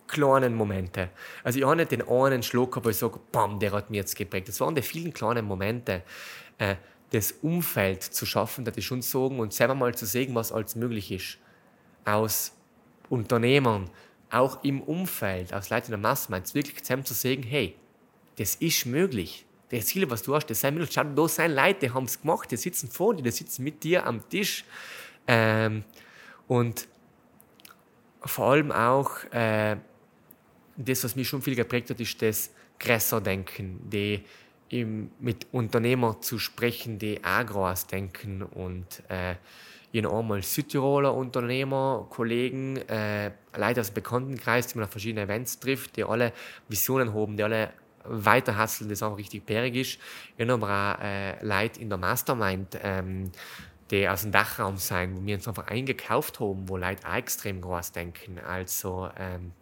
[0.08, 1.10] kleinen Momente.
[1.44, 4.16] Also ich habe nicht den einen Schluck, aber ich sage, bam, der hat mich jetzt
[4.16, 4.48] geprägt.
[4.48, 6.04] Es waren die vielen kleinen Momente,
[6.58, 6.76] äh,
[7.12, 10.78] das Umfeld zu schaffen, das ich schon sagen und selber mal zu sehen, was alles
[10.78, 11.38] möglich ist.
[12.06, 12.54] Aus
[13.10, 13.90] Unternehmern,
[14.32, 17.76] auch im Umfeld, aus Leuten in der Masse, wirklich zusammen zu sagen, hey,
[18.38, 19.46] das ist möglich.
[19.70, 20.92] Das Ziel, was du hast, das sind möglich.
[20.94, 23.84] Schau, da sind Leute, die haben es gemacht, die sitzen vor dir, die sitzen mit
[23.84, 24.64] dir am Tisch.
[25.28, 25.84] Ähm,
[26.48, 26.88] und
[28.22, 29.78] vor allem auch, äh,
[30.78, 34.24] das, was mich schon viel geprägt hat, ist das Größer-Denken, die
[35.20, 39.36] mit Unternehmern zu sprechen, die auch groß denken und äh,
[39.92, 45.24] ich habe einmal Südtiroler Unternehmer, Kollegen, äh, Leute aus dem Bekanntenkreis, die man auf verschiedene
[45.24, 46.32] Events trifft, die alle
[46.68, 49.76] Visionen haben, die alle weiter hasseln, das auch richtig bärig.
[49.76, 50.00] Ich
[50.40, 53.32] habe aber auch äh, Leute in der Mastermind, ähm,
[53.90, 57.60] die aus dem Dachraum sein, wo wir uns einfach eingekauft haben, wo Leute auch extrem
[57.60, 58.40] groß denken.
[58.40, 59.54] Also, ähm,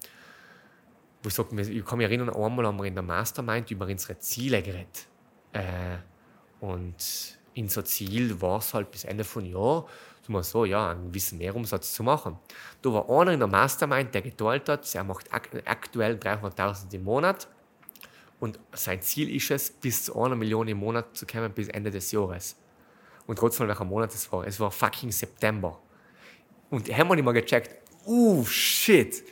[1.23, 4.19] wo ich sage, ich kann mich erinnern, einmal haben wir in der Mastermind über unsere
[4.19, 5.07] Ziele geredet.
[5.53, 5.97] Äh,
[6.59, 9.87] und unser Ziel war es halt bis Ende von Jahr,
[10.27, 12.37] so, so ja, einen gewissen Mehrumsatz zu machen.
[12.81, 17.47] Da war einer in der Mastermind, der geteilt hat, er macht aktuell 300.000 im Monat
[18.39, 21.89] und sein Ziel ist es, bis zu einer Million im Monat zu kommen bis Ende
[21.89, 22.55] des Jahres.
[23.25, 24.45] Und trotzdem, welcher Monat es war.
[24.45, 25.79] Es war fucking September.
[26.69, 27.75] Und haben wir nicht mal gecheckt,
[28.05, 29.23] uh, shit,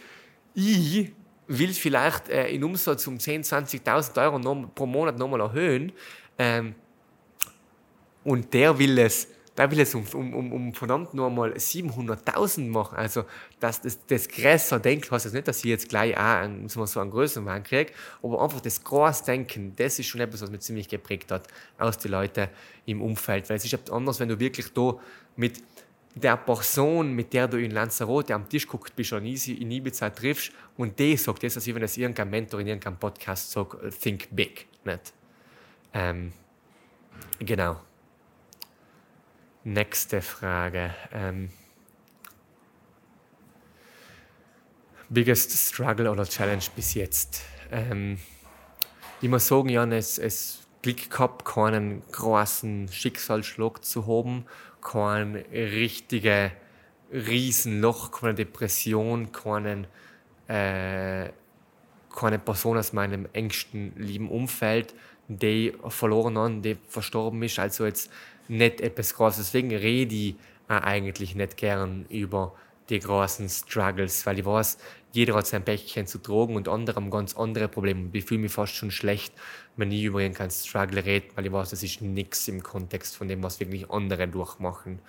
[0.54, 1.12] ich
[1.48, 5.92] will vielleicht äh, in Umsatz um 10.000, 20.000 Euro noch, pro Monat nochmal erhöhen.
[6.38, 6.76] Ähm,
[8.24, 12.98] und der will es da will es um, um, um, verdammt nur mal 700.000 machen.
[12.98, 13.24] Also,
[13.60, 17.00] dass das, das größer denkt, heißt das nicht, dass ich jetzt gleich auch einen, so
[17.00, 21.32] einen größeren kriege, aber einfach das Großdenken, das ist schon etwas, was mich ziemlich geprägt
[21.32, 22.50] hat aus den Leuten
[22.86, 23.50] im Umfeld.
[23.50, 25.00] Weil es ist etwas anderes, wenn du wirklich da
[25.38, 25.64] mit
[26.16, 30.52] der Person, mit der du in Lanzarote am Tisch guckst, bist und in Ibiza triffst
[30.78, 34.66] und die sagt das, als wenn das irgendein Mentor in irgendeinem Podcast sagt, think big.
[34.86, 35.14] Nicht?
[35.94, 36.32] Ähm,
[37.40, 37.82] genau.
[39.68, 40.94] Nächste Frage.
[41.12, 41.50] Ähm,
[45.10, 47.42] biggest Struggle oder Challenge bis jetzt?
[47.72, 48.20] Ähm,
[49.22, 54.46] ich muss sagen, Jan, es, es Glück gehabt, keinen großen Schicksalsschlag zu haben,
[54.82, 56.52] kein richtiges
[57.12, 59.88] Riesenloch, keine Depression, keinen,
[60.48, 61.32] äh,
[62.16, 64.94] keine Person aus meinem engsten lieben Umfeld,
[65.28, 67.58] die verloren haben, die verstorben ist.
[67.58, 68.12] Also jetzt
[68.48, 69.48] nicht etwas Großes.
[69.48, 70.36] Deswegen rede ich
[70.68, 72.54] eigentlich nicht gern über
[72.90, 74.78] die großen Struggles, weil ich weiß,
[75.12, 78.10] jeder hat sein Päckchen zu tragen und andere haben ganz andere Probleme.
[78.14, 79.34] Ich fühle mich fast schon schlecht,
[79.78, 83.28] wenn ich über irgendeinen Struggle rede, weil ich weiß, das ist nichts im Kontext von
[83.28, 85.00] dem, was wirklich andere durchmachen.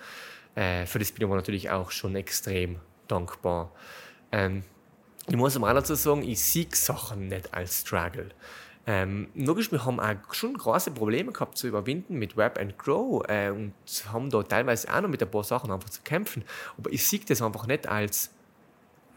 [0.55, 3.71] Äh, für das bin ich aber natürlich auch schon extrem dankbar.
[4.31, 4.63] Ähm,
[5.27, 8.29] ich muss aber auch dazu sagen, ich sehe Sachen nicht als Struggle.
[8.89, 13.21] Ähm, logisch, wir haben auch schon große Probleme gehabt zu überwinden mit Web and Grow
[13.27, 13.73] äh, und
[14.13, 16.45] haben da teilweise auch noch mit ein paar Sachen einfach zu kämpfen.
[16.77, 18.31] Aber ich sehe das einfach nicht als,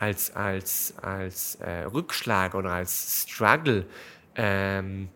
[0.00, 3.86] als, als, als äh, Rückschlag oder als Struggle.
[4.34, 5.08] Ähm,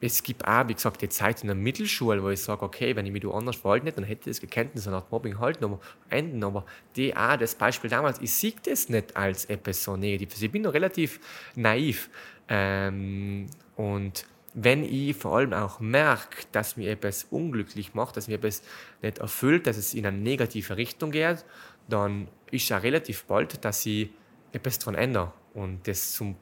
[0.00, 3.04] es gibt auch, wie gesagt, die Zeit in der Mittelschule, wo ich sage, okay, wenn
[3.06, 5.80] ich mich anders verhalte nicht, dann hätte ich das gekannt, so nach Mobbing halten, aber
[6.08, 6.42] enden.
[6.42, 6.64] Aber
[6.96, 10.40] die auch, das Beispiel damals, ich sehe das nicht als etwas so Negatives.
[10.40, 11.20] Ich bin noch relativ
[11.54, 12.08] naiv.
[12.50, 13.46] Ähm,
[13.76, 18.62] und wenn ich vor allem auch merke, dass mir etwas unglücklich macht, dass mir etwas
[19.00, 21.44] nicht erfüllt, dass es in eine negative Richtung geht,
[21.88, 24.10] dann ist ja relativ bald, dass ich
[24.52, 26.36] etwas daran ändere und das zum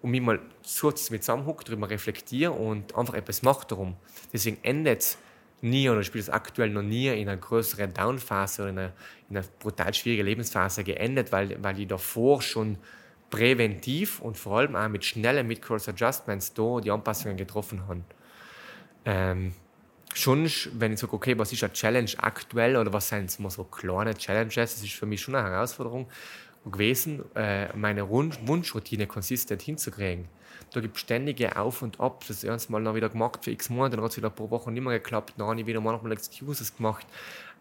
[0.00, 0.38] und mich mal
[0.80, 3.96] kurz mit zusammenhuckt, darüber reflektiere und einfach etwas mache darum.
[4.34, 5.16] Deswegen endet
[5.62, 8.92] nie oder spielt es aktuell noch nie in einer größeren Downphase oder in einer,
[9.30, 12.76] in einer brutal schwierigen Lebensphase geendet, weil, weil ich davor schon
[13.34, 18.04] präventiv und vor allem auch mit schnellen Mid-Course Adjustments da die Anpassungen getroffen haben.
[19.04, 19.54] Ähm,
[20.14, 23.64] schon, wenn ich sage, okay, was ist eine Challenge aktuell oder was sind mal so
[23.64, 26.06] kleine Challenges, das ist für mich schon eine Herausforderung
[26.64, 30.28] gewesen, äh, meine Wunschroutine konsistent hinzukriegen.
[30.72, 32.24] Da gibt es ständige Auf und Ab.
[32.28, 34.70] Das erste Mal noch wieder gemacht für x Monate, dann hat es wieder pro Woche
[34.70, 37.06] nicht mehr geklappt, dann habe ich wieder manchmal Excuses gemacht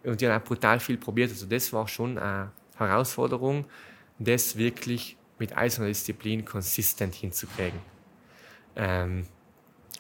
[0.04, 1.32] und ich habe auch brutal viel probiert.
[1.32, 3.66] Also das war schon eine Herausforderung,
[4.20, 7.80] das wirklich mit eiserner Disziplin konsistent hinzukriegen.
[8.78, 9.28] Ähm,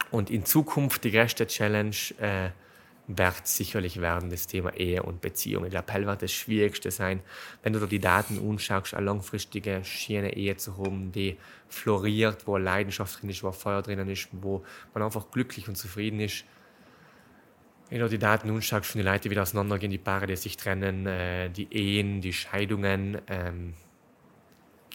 [0.10, 2.52] und in Zukunft die größte Challenge äh,
[3.08, 5.66] wird sicherlich werden das Thema Ehe und Beziehung.
[5.66, 7.20] Ich glaube, hell wird das Schwierigste sein,
[7.62, 11.36] wenn du dir die Daten anschaust, eine langfristige, schöne Ehe zu haben, die
[11.68, 14.64] floriert, wo Leidenschaft drin ist, wo Feuer drinnen ist, wo
[14.94, 16.46] man einfach glücklich und zufrieden ist.
[17.90, 21.50] Wenn du die Daten anschaust, von die wieder auseinandergehen, die Paare, die sich trennen, äh,
[21.50, 23.74] die Ehen, die Scheidungen, ähm,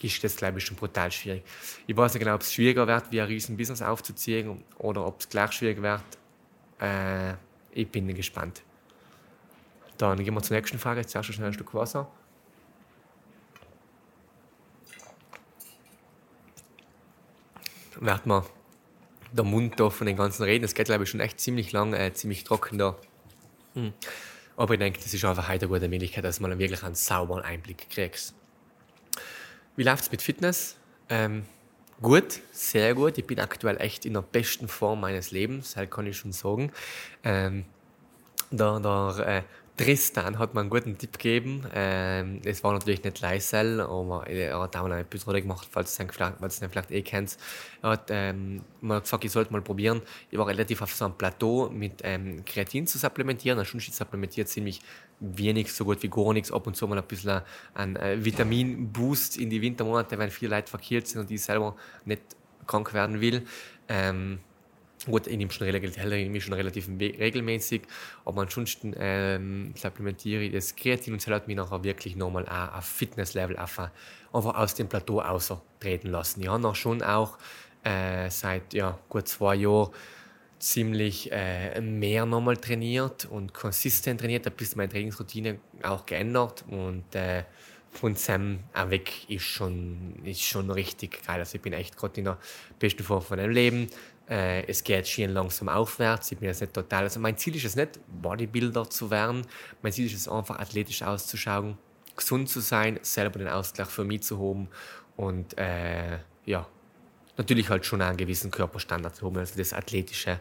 [0.03, 1.43] ist das, glaube ich, schon brutal schwierig.
[1.87, 5.19] Ich weiß nicht genau, ob es schwieriger wird, wie ein riesen Business aufzuziehen oder ob
[5.19, 6.03] es gleich schwierig wird.
[6.79, 7.33] Äh,
[7.71, 8.61] ich bin gespannt.
[9.97, 11.01] Dann gehen wir zur nächsten Frage.
[11.01, 12.09] Jetzt zuerst schnell ein Stück Wasser.
[17.99, 18.43] Wird man
[19.31, 20.63] der Mund da von den ganzen Reden.
[20.63, 22.95] Es geht, glaube ich, schon echt ziemlich lang, äh, ziemlich trocken da.
[23.73, 23.93] Hm.
[24.55, 27.43] Aber ich denke, das ist einfach heute eine gute Möglichkeit, dass man wirklich einen sauberen
[27.43, 28.33] Einblick kriegt.
[29.75, 30.75] Wie läuft es mit Fitness?
[31.09, 31.43] Ähm,
[32.01, 33.17] gut, sehr gut.
[33.17, 36.71] Ich bin aktuell echt in der besten Form meines Lebens, das kann ich schon sagen.
[37.23, 37.65] Ähm,
[38.51, 39.43] der, der äh,
[39.79, 41.65] Tristan hat mir einen guten Tipp gegeben.
[41.73, 46.05] Ähm, es war natürlich nicht Leisel, aber er hat auch eine Episode gemacht, falls ihr
[46.41, 47.37] es vielleicht eh kennt.
[47.81, 50.01] Er hat ähm, mal gesagt, ich sollte mal probieren.
[50.31, 53.57] Ich war relativ auf so einem Plateau mit ähm, Kreatin zu supplementieren.
[53.57, 54.81] Ansonsten supplementiert ziemlich
[55.21, 56.51] wenig, so gut wie gar nichts.
[56.51, 57.39] Ab und zu mal ein bisschen
[57.73, 62.21] ein äh, Vitaminboost in die Wintermonate, wenn viele Leute verkehrt sind und ich selber nicht
[62.67, 63.45] krank werden will.
[63.87, 64.39] Ähm,
[65.05, 67.83] Gut, ich nehme schon, schon relativ regelmäßig,
[68.25, 73.55] aber ansonsten ähm, supplementiere ich das Kreatin und hat mich nachher wirklich nochmal auf Fitnesslevel
[73.55, 73.91] einfach,
[74.33, 76.41] einfach aus dem Plateau austreten lassen.
[76.41, 77.37] Ich habe auch schon auch
[77.83, 79.91] äh, seit ja, gut zwei Jahren
[80.59, 87.15] ziemlich äh, mehr nochmal trainiert und konsistent trainiert, ein bisschen meine Trainingsroutine auch geändert und
[87.15, 87.43] äh,
[87.91, 91.39] von Sam weg ist schon, ist schon richtig geil.
[91.39, 92.37] Also ich bin echt gerade in der
[92.77, 93.87] besten Form von meinem Leben.
[94.29, 96.31] Äh, es geht schön langsam aufwärts.
[96.31, 97.03] Ich bin jetzt nicht total.
[97.03, 99.45] Also mein Ziel ist es nicht, Bodybuilder zu werden.
[99.81, 101.77] Mein Ziel ist es einfach, athletisch auszuschauen,
[102.15, 104.67] gesund zu sein, selber den Ausgleich für mich zu haben
[105.15, 106.67] und äh, ja,
[107.37, 109.37] natürlich halt schon einen gewissen Körperstandard zu haben.
[109.37, 110.39] Also das Athletische,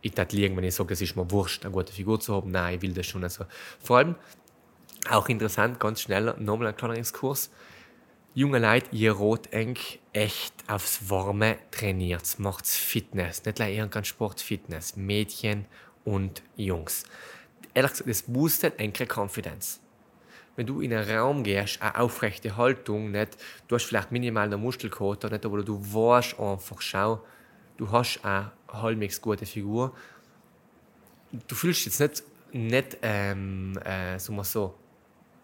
[0.00, 2.50] ich liegen, wenn ich sage, es ist mir wurscht, eine gute Figur zu haben.
[2.50, 3.22] Nein, ich will das schon.
[3.22, 3.44] Also
[3.82, 4.14] vor allem
[5.10, 7.50] auch interessant, ganz schnell, nochmal ein kleiner Exkurs
[8.36, 9.78] junge Leute, ihr rot eng
[10.12, 15.64] echt aufs Warme trainiert, macht Fitness, nicht nur irgendein Sport, Fitness, Mädchen
[16.04, 17.04] und Jungs.
[17.72, 19.80] Ehrlich gesagt, das boostet enkle Confidence.
[20.54, 23.38] Wenn du in einen Raum gehst, eine aufrechte Haltung, nicht,
[23.68, 27.24] du hast vielleicht minimal eine Muskelkater, nicht, aber du weißt einfach, schau,
[27.78, 29.96] du hast eine halbwegs gute Figur.
[31.48, 32.22] Du fühlst jetzt nicht,
[32.52, 34.74] nicht ähm, äh, so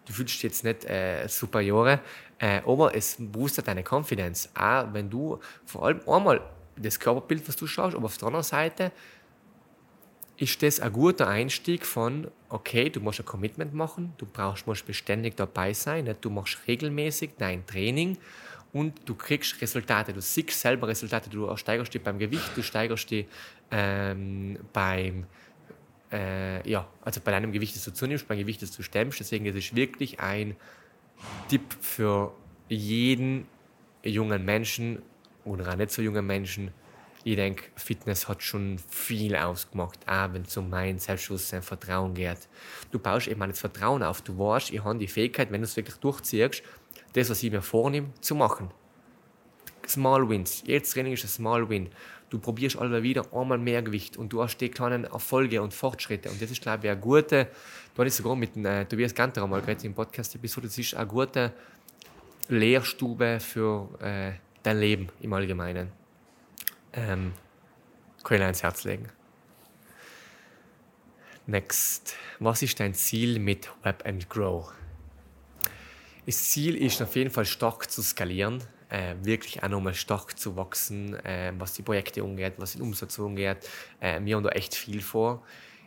[0.05, 1.99] du fühlst dich jetzt nicht äh, superiore,
[2.43, 4.49] äh, aber es boostet deine Confidence.
[4.53, 6.41] Auch wenn du vor allem einmal
[6.75, 8.91] das Körperbild, was du schaust, aber auf der anderen Seite
[10.35, 14.85] ist das ein guter Einstieg von, okay, du musst ein Commitment machen, du brauchst, musst
[14.85, 16.25] beständig dabei sein, nicht?
[16.25, 18.17] du machst regelmäßig dein Training
[18.73, 20.11] und du kriegst Resultate.
[20.11, 21.29] Du siehst selber Resultate.
[21.29, 23.25] Du steigerst dich beim Gewicht, du steigerst dich
[23.71, 25.27] ähm, beim
[26.11, 29.21] äh, ja, also bei deinem Gewicht, das du zunimmst, beim Gewicht, das du stemmst.
[29.21, 30.57] Deswegen ist es wirklich ein
[31.47, 32.33] Tipp für
[32.69, 33.47] jeden
[34.03, 35.01] jungen Menschen
[35.45, 36.71] oder auch nicht so jungen Menschen.
[37.25, 42.49] Ich denke, Fitness hat schon viel ausgemacht, auch wenn es um mein Selbstbewusstsein, Vertrauen geht.
[42.91, 44.21] Du baust eben das Vertrauen auf.
[44.21, 46.63] Du weißt, ich habe die Fähigkeit, wenn du es wirklich durchziehst,
[47.13, 48.71] das, was ich mir vornehme, zu machen.
[49.87, 50.63] Small Wins.
[50.65, 51.89] Jedes Training ist ein Small Win
[52.33, 56.31] du probierst alle wieder einmal mehr Gewicht und du hast die kleinen Erfolge und Fortschritte.
[56.31, 57.47] Und das ist, glaube ich, eine gute,
[57.93, 61.05] du hast sogar mit dem, äh, Tobias Ganter einmal gerade im Podcast-Episode, das ist eine
[61.05, 61.53] gute
[62.49, 64.31] Lehrstube für äh,
[64.63, 65.91] dein Leben im Allgemeinen.
[66.93, 67.33] Ähm,
[68.23, 69.09] kann ich ans Herz legen.
[71.45, 72.15] Next.
[72.39, 74.71] Was ist dein Ziel mit Web and Grow?
[76.25, 80.55] Das Ziel ist auf jeden Fall stark zu skalieren äh, wirklich auch nochmal stark zu
[80.55, 83.57] wachsen, äh, was die Projekte angeht, was den Umsatz angeht.
[83.99, 85.43] Äh, wir haben da echt viel vor.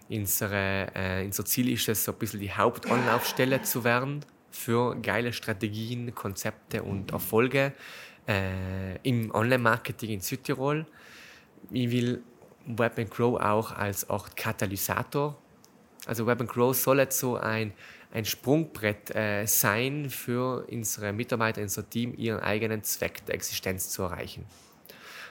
[0.08, 5.32] Unsere, äh, unser Ziel ist es, so ein bisschen die Hauptanlaufstelle zu werden für geile
[5.32, 7.72] Strategien, Konzepte und Erfolge
[8.26, 10.84] äh, im Online-Marketing in Südtirol.
[11.70, 12.22] Ich will
[12.66, 15.36] Web Grow auch als Art Katalysator.
[16.06, 17.72] Also Web Grow soll jetzt so ein
[18.16, 24.04] ein Sprungbrett äh, sein für unsere Mitarbeiter, unser Team, ihren eigenen Zweck der Existenz zu
[24.04, 24.46] erreichen.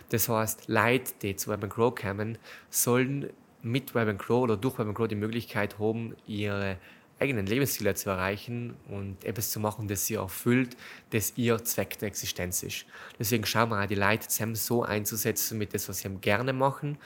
[0.09, 2.37] Das heißt, Leute, die zu Web Grow kommen,
[2.69, 3.31] sollen
[3.63, 6.77] mit Web Grow oder durch Web Grow die Möglichkeit haben, ihre
[7.17, 10.77] eigenen Lebensziele zu erreichen und etwas zu machen, das sie erfüllt,
[11.09, 12.85] das ihr Zweck der Existenz ist.
[13.17, 16.99] Deswegen schauen wir auch die Leute zusammen so einzusetzen mit dem, was sie gerne machen,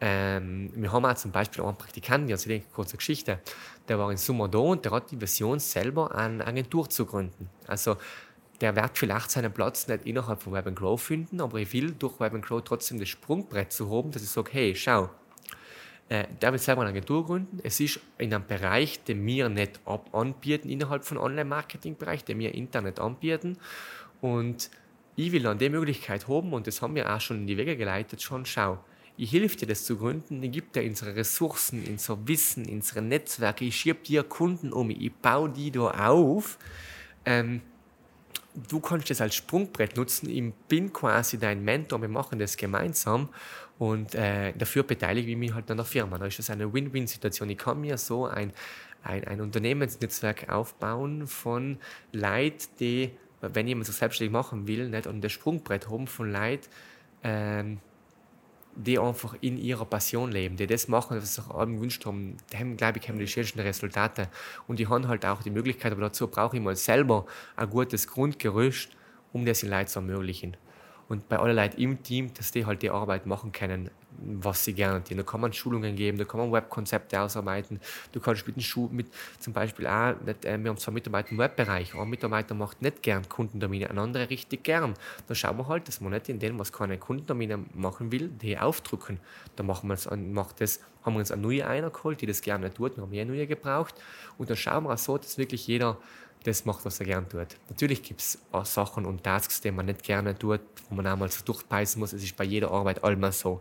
[0.00, 3.38] ähm, wir haben auch zum Beispiel einen Praktikanten, also eine kurze Geschichte,
[3.90, 7.50] der war im Sommer da und der hat die Version selber eine Agentur zu gründen.
[7.66, 7.96] Also
[8.60, 12.20] der wird vielleicht seinen Platz nicht innerhalb von Web Grow finden, aber ich will durch
[12.20, 15.10] Web Grow trotzdem das Sprungbrett zu haben, dass ich sage, hey, schau,
[16.08, 17.58] äh, der will selber eine Agentur gründen.
[17.64, 19.80] Es ist in einem Bereich, den wir nicht
[20.12, 23.58] anbieten innerhalb von Online-Marketing-Bereich, den wir Internet anbieten.
[24.20, 24.70] Und
[25.16, 27.76] ich will dann die Möglichkeit haben, und das haben wir auch schon in die Wege
[27.76, 28.78] geleitet, schon, schau,
[29.20, 30.42] ich helfe dir, das zu gründen.
[30.42, 33.66] Ich gebe dir unsere Ressourcen, unser Wissen, unsere Netzwerke.
[33.66, 34.88] Ich schiebe dir Kunden um.
[34.88, 36.56] Ich baue die da auf.
[37.26, 37.60] Ähm,
[38.70, 40.30] du kannst das als Sprungbrett nutzen.
[40.30, 42.00] Ich bin quasi dein Mentor.
[42.00, 43.28] Wir machen das gemeinsam.
[43.78, 46.16] Und äh, dafür beteilige ich mich halt an der Firma.
[46.16, 47.50] Da ist das eine Win-Win-Situation.
[47.50, 48.54] Ich kann mir so ein,
[49.02, 51.76] ein, ein Unternehmensnetzwerk aufbauen von
[52.12, 53.10] Leuten, die,
[53.42, 56.68] wenn jemand sich selbstständig machen will, nicht an das Sprungbrett haben von Leuten,
[57.22, 57.80] ähm,
[58.76, 62.36] die einfach in ihrer Passion leben, die das machen, was sie sich alle gewünscht haben,
[62.52, 64.28] die haben, glaube ich, haben die schönsten Resultate.
[64.66, 67.26] Und die haben halt auch die Möglichkeit, aber dazu brauche ich mal selber
[67.56, 68.90] ein gutes Grundgerüst,
[69.32, 70.56] um das in Leuten zu ermöglichen.
[71.08, 73.90] Und bei allen Leuten im Team, dass die halt die Arbeit machen können,
[74.22, 75.16] was sie gerne tun.
[75.16, 77.80] Da kann man Schulungen geben, da kann man Webkonzepte ausarbeiten.
[78.12, 79.06] Du kannst mit, mit
[79.38, 83.02] zum Beispiel auch, nicht, äh, wir haben zwar Mitarbeiter im Webbereich, ein Mitarbeiter macht nicht
[83.02, 84.94] gern Kundentermine, ein anderer richtig gern.
[85.26, 88.58] Da schauen wir halt, dass man nicht in dem, was keine Kundentermine machen will, die
[88.58, 89.18] aufdrücken.
[89.56, 92.42] Da machen wir es, macht das, haben wir uns eine neue einer geholt, die das
[92.42, 93.94] gerne tut, dann haben wir eine neue gebraucht.
[94.38, 95.96] Und dann schauen wir auch so, dass wirklich jeder
[96.44, 97.48] das macht, was er gern tut.
[97.68, 101.44] Natürlich gibt es Sachen und Tasks, die man nicht gerne tut, wo man einmal so
[101.44, 102.12] durchbeißen muss.
[102.12, 103.60] Es ist bei jeder Arbeit allmal so.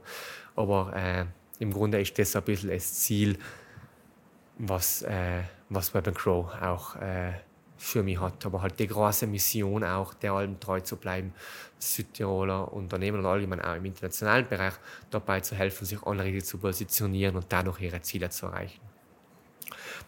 [0.56, 1.26] Aber äh,
[1.60, 3.38] im Grunde ist das ein bisschen das Ziel,
[4.58, 7.34] was, äh, was Web Crow auch äh,
[7.78, 8.46] für mich hat.
[8.46, 11.34] Aber halt die große Mission auch, der allem treu zu bleiben,
[11.80, 14.74] Südtiroler Unternehmen und allgemein auch im internationalen Bereich
[15.10, 18.89] dabei zu helfen, sich online zu positionieren und dadurch ihre Ziele zu erreichen.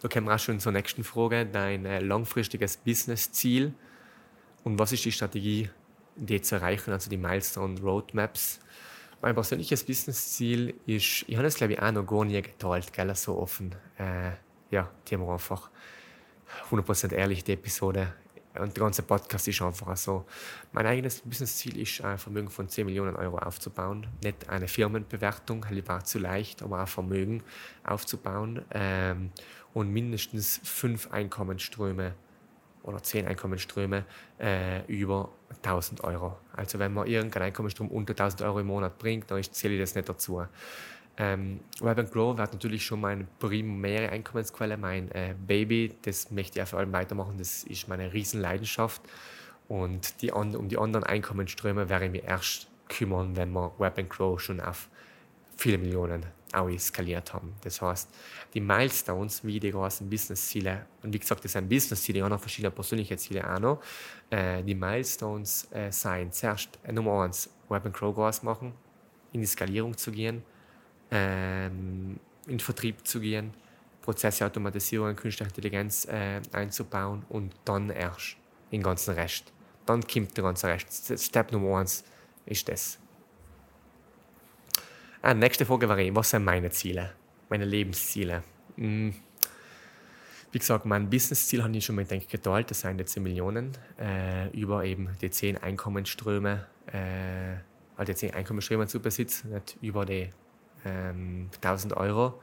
[0.02, 1.46] Da kommen wir auch schon zur nächsten Frage.
[1.46, 3.74] Dein äh, langfristiges Business-Ziel
[4.64, 5.70] und was ist die Strategie,
[6.16, 8.60] die zu erreichen, also die Milestone Roadmaps?
[9.22, 13.14] Mein persönliches Business-Ziel ist, ich habe es glaube ich auch noch gar nie geteilt, gell,
[13.16, 13.76] so offen.
[14.00, 14.32] Äh,
[14.72, 15.70] ja, die wir einfach
[16.72, 18.14] 100% ehrlich, die Episode.
[18.60, 20.26] Und der ganze Podcast ist einfach so.
[20.74, 24.08] Mein eigenes Business-Ziel ist, ein Vermögen von 10 Millionen Euro aufzubauen.
[24.24, 27.44] Nicht eine Firmenbewertung, war zu leicht, aber auch Vermögen
[27.84, 28.66] aufzubauen.
[28.72, 29.32] Ähm,
[29.74, 32.14] und mindestens fünf Einkommensströme
[32.84, 34.06] oder zehn Einkommensströme
[34.40, 35.30] äh, über
[35.64, 36.38] 1000 Euro.
[36.54, 39.96] Also wenn man irgendeinen Einkommensstrom unter 1000 Euro im Monat bringt, dann zähle ich das
[39.96, 40.44] nicht dazu.
[41.18, 45.96] Ähm, Web Grow wird natürlich schon meine primäre Einkommensquelle, mein äh, Baby.
[46.02, 47.38] Das möchte ich vor allem weitermachen.
[47.38, 49.02] Das ist meine Riesenleidenschaft.
[49.68, 54.40] Und die, um die anderen Einkommensströme werde ich mich erst kümmern, wenn wir Web Grow
[54.40, 54.90] schon auf
[55.56, 57.54] viele Millionen auch skaliert haben.
[57.62, 58.10] Das heißt,
[58.54, 62.40] die Milestones, wie die großen Business-Ziele, und wie gesagt, das sind Business-Ziele, ich habe noch
[62.40, 63.82] verschiedene persönliche Ziele auch noch,
[64.30, 68.74] äh, die Milestones äh, sein, zuerst äh, Nummer eins, Web and Grow groß machen,
[69.34, 70.44] in die Skalierung zu gehen,
[71.10, 73.54] ähm, in den Vertrieb zu gehen,
[74.02, 78.36] Prozesse Automatisierung, künstliche Intelligenz äh, einzubauen und dann erst
[78.72, 79.54] den ganzen Rest.
[79.86, 81.20] Dann kommt der ganze Rest.
[81.20, 82.04] Step Nummer eins
[82.46, 83.01] ist das.
[85.24, 87.12] Ah, nächste Frage wäre, was sind meine Ziele,
[87.48, 88.42] meine Lebensziele?
[88.76, 89.14] Hm.
[90.52, 93.72] Wie gesagt, mein Business-Ziel habe ich schon mit denke geteilt, das sind die 10 Millionen,
[94.00, 97.58] äh, über eben die 10 Einkommensströme, äh,
[97.96, 100.32] also die 10 Einkommensströme zu besitzen, nicht über die
[100.86, 102.42] ähm, 1000 Euro.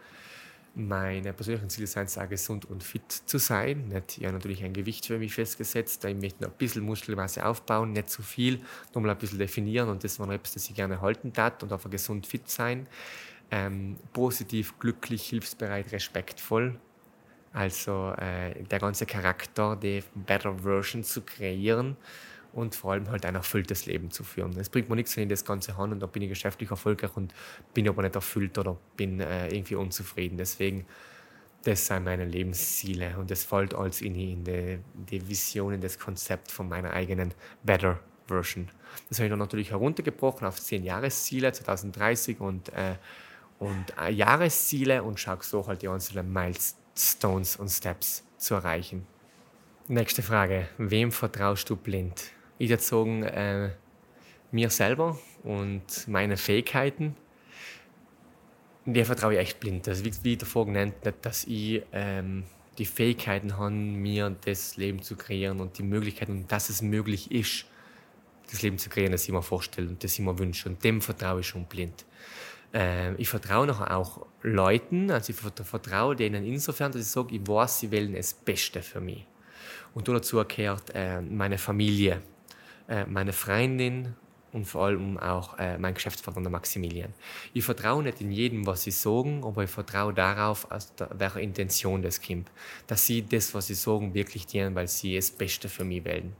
[0.78, 3.88] Meine persönlichen Ziele sind sehr gesund und fit zu sein.
[3.88, 6.04] Nicht, ich habe natürlich ein Gewicht für mich festgesetzt.
[6.04, 8.60] Ich möchte noch ein bisschen Muskelmasse aufbauen, nicht zu viel,
[8.94, 11.72] nur mal ein bisschen definieren und das war etwas, das ich gerne halten tat und
[11.72, 12.86] einfach gesund fit sein.
[13.50, 16.78] Ähm, positiv, glücklich, hilfsbereit, respektvoll.
[17.52, 21.96] Also äh, der ganze Charakter, die Better Version zu kreieren
[22.58, 24.58] und vor allem halt ein erfülltes Leben zu führen.
[24.58, 27.16] Es bringt mir nichts, wenn ich das Ganze habe und da bin ich geschäftlich erfolgreich
[27.16, 27.32] und
[27.72, 30.36] bin aber nicht erfüllt oder bin äh, irgendwie unzufrieden.
[30.36, 30.84] Deswegen,
[31.62, 35.98] das sind meine Lebensziele und das fällt alles in, in die, die Vision, in das
[35.98, 37.32] Konzept von meiner eigenen
[37.62, 38.68] Better Version.
[39.08, 42.96] Das habe ich dann natürlich heruntergebrochen auf 10 Jahresziele 2030 und, äh,
[43.58, 49.06] und äh, Jahresziele und schaue so halt die einzelnen Milestones und Steps zu erreichen.
[49.88, 50.68] Nächste Frage.
[50.76, 52.32] Wem vertraust du blind?
[52.58, 53.70] Ich würde sagen, äh,
[54.50, 57.14] mir selber und meine Fähigkeiten,
[58.84, 59.86] der vertraue ich echt blind.
[59.86, 62.44] Also wie, wie davor genannt, dass ich ähm,
[62.78, 67.66] die Fähigkeiten habe, mir das Leben zu kreieren und die Möglichkeiten, dass es möglich ist,
[68.50, 70.68] das Leben zu kreieren, das ich mir vorstelle und das ich mir wünsche.
[70.68, 72.06] Und dem vertraue ich schon blind.
[72.72, 77.46] Ähm, ich vertraue nachher auch Leuten, also ich vertraue denen insofern, dass ich sage, ich
[77.46, 79.26] weiß, sie wählen das Beste für mich.
[79.94, 82.22] Und dazu gehört äh, meine Familie,
[82.88, 84.14] äh, meine Freundin
[84.52, 87.12] und vor allem auch äh, mein Geschäftspartner Maximilian.
[87.52, 92.02] Ich vertraue nicht in jedem, was sie sagen, aber ich vertraue darauf, aus welcher Intention
[92.02, 92.50] das kommt.
[92.86, 96.34] Dass sie das, was sie sagen, wirklich dienen, weil sie das Beste für mich wählen.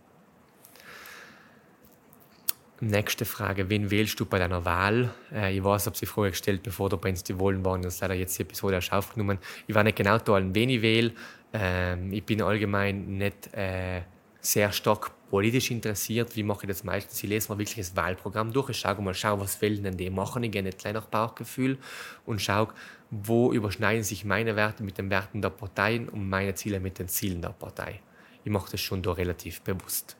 [2.81, 5.12] Nächste Frage, wen wählst du bei deiner Wahl?
[5.33, 7.83] Äh, ich weiß, habe sie vorher gestellt, bevor der Prinz die Wohlen waren.
[7.83, 9.39] Das ist leider jetzt die Episode erst aufgenommen.
[9.66, 11.12] Ich war nicht genau da, wen ich wähle.
[11.53, 14.03] Ähm, ich bin allgemein nicht äh,
[14.41, 16.35] sehr stark politisch interessiert.
[16.37, 17.23] Wie mache ich das meistens?
[17.23, 18.71] Ich lese mal wirklich das Wahlprogramm durch.
[18.71, 20.43] Ich schaue mal, schau, was wollen denn die machen.
[20.43, 21.79] Ich gehe nicht gleich nach Bauchgefühl
[22.27, 22.69] und schaue,
[23.11, 27.09] wo überschneiden sich meine Werte mit den Werten der Parteien und meine Ziele mit den
[27.09, 28.01] Zielen der Partei.
[28.45, 30.17] Ich mache das schon da relativ bewusst.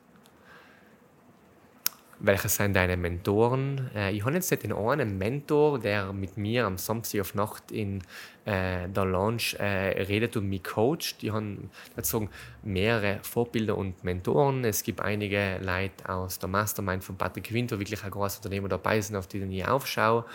[2.19, 3.89] Welche sind deine Mentoren?
[3.95, 7.71] Äh, ich habe jetzt nicht den einen Mentor, der mit mir am Samstag auf Nacht
[7.71, 8.01] in
[8.45, 11.23] äh, der Lounge äh, redet und mich coacht.
[11.31, 12.29] Haben sozusagen
[12.63, 14.65] mehrere Vorbilder und Mentoren.
[14.65, 18.99] Es gibt einige Leute aus der Mastermind von Patrick Winter, wirklich ein großes Unternehmer dabei
[18.99, 20.25] sind, auf die ich aufschaue.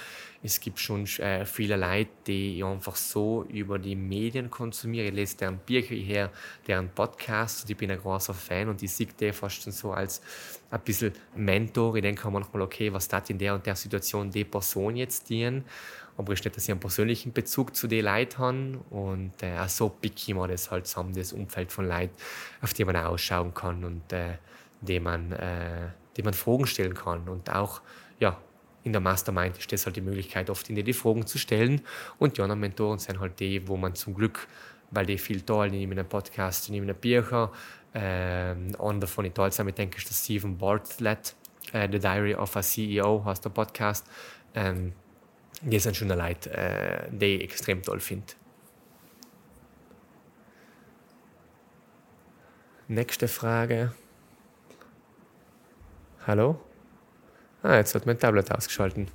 [0.47, 5.07] Es gibt schon äh, viele Leute, die ich einfach so über die Medien konsumiere.
[5.07, 6.31] Ich lese deren Bücher her,
[6.67, 10.21] deren Podcasts ich bin ein großer Fan und ich sehe die fast schon so als
[10.71, 11.97] ein bisschen Mentor.
[11.97, 15.65] Ich denke manchmal, okay, was das in der und der Situation die Person jetzt dienen.
[16.19, 18.81] Aber ich nicht, dass ich einen persönlichen Bezug zu den Leuten habe.
[18.91, 22.15] Und äh, auch so pick ich mir das halt zusammen, das Umfeld von Leuten,
[22.61, 24.35] auf die man ausschauen kann und äh,
[24.83, 25.89] die, man, äh,
[26.23, 27.31] man Fragen stellen kann.
[27.31, 27.81] Und auch,
[28.21, 28.39] ja,
[28.85, 31.81] in der Mastermind ist das halt die Möglichkeit, oft in die Fragen zu stellen.
[32.19, 34.47] Und die anderen Mentoren sind halt die, wo man zum Glück,
[34.91, 37.51] weil die viel teilen, die nehmen einen Podcast, die nehmen ein Bücher,
[37.95, 41.35] ähm, einer davon, ich toll ich denke, ist der Stephen Bartlett,
[41.73, 44.07] äh, The Diary of a CEO, heißt der Podcast.
[44.55, 44.93] Ähm,
[45.63, 48.35] die sind schon Leute, äh, die ich extrem toll finde.
[52.89, 53.95] Nächste Frage.
[56.27, 56.64] Hallo?
[57.65, 59.09] Ah, jetzt hat mein Tablet ausgeschalten.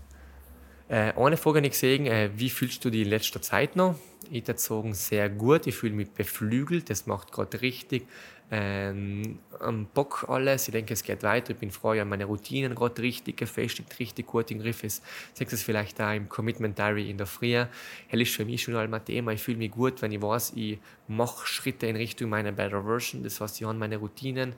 [0.87, 3.93] Äh, eine Frage ich gesehen, äh, wie fühlst du dich in letzter Zeit noch?
[4.31, 5.67] Ich sagen, sehr gut.
[5.67, 8.07] Ich fühle mich beflügelt, das macht gerade richtig
[8.51, 10.67] ähm, am Bock alles.
[10.67, 11.51] Ich denke, es geht weiter.
[11.51, 14.83] Ich bin froh, ich meine Routinen gerade richtig gefestigt, richtig gut im Griff.
[14.83, 14.93] Ich
[15.33, 17.63] sehe es vielleicht auch im Commitment Diary in der Früh.
[18.07, 19.31] Hell ist für mich schon einmal Thema.
[19.31, 23.23] Ich fühle mich gut, wenn ich weiß, ich mache Schritte in Richtung meiner Better Version.
[23.23, 24.55] Das heißt, ich habe meine Routinen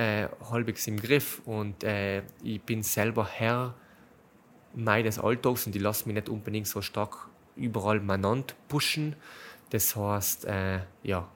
[0.00, 3.74] äh, halbwegs im Griff und äh, ich bin selber Herr
[4.74, 9.14] meines Alltags und ich lasse mich nicht unbedingt so stark überall manant pushen.
[9.68, 11.28] Das heißt, äh, ja,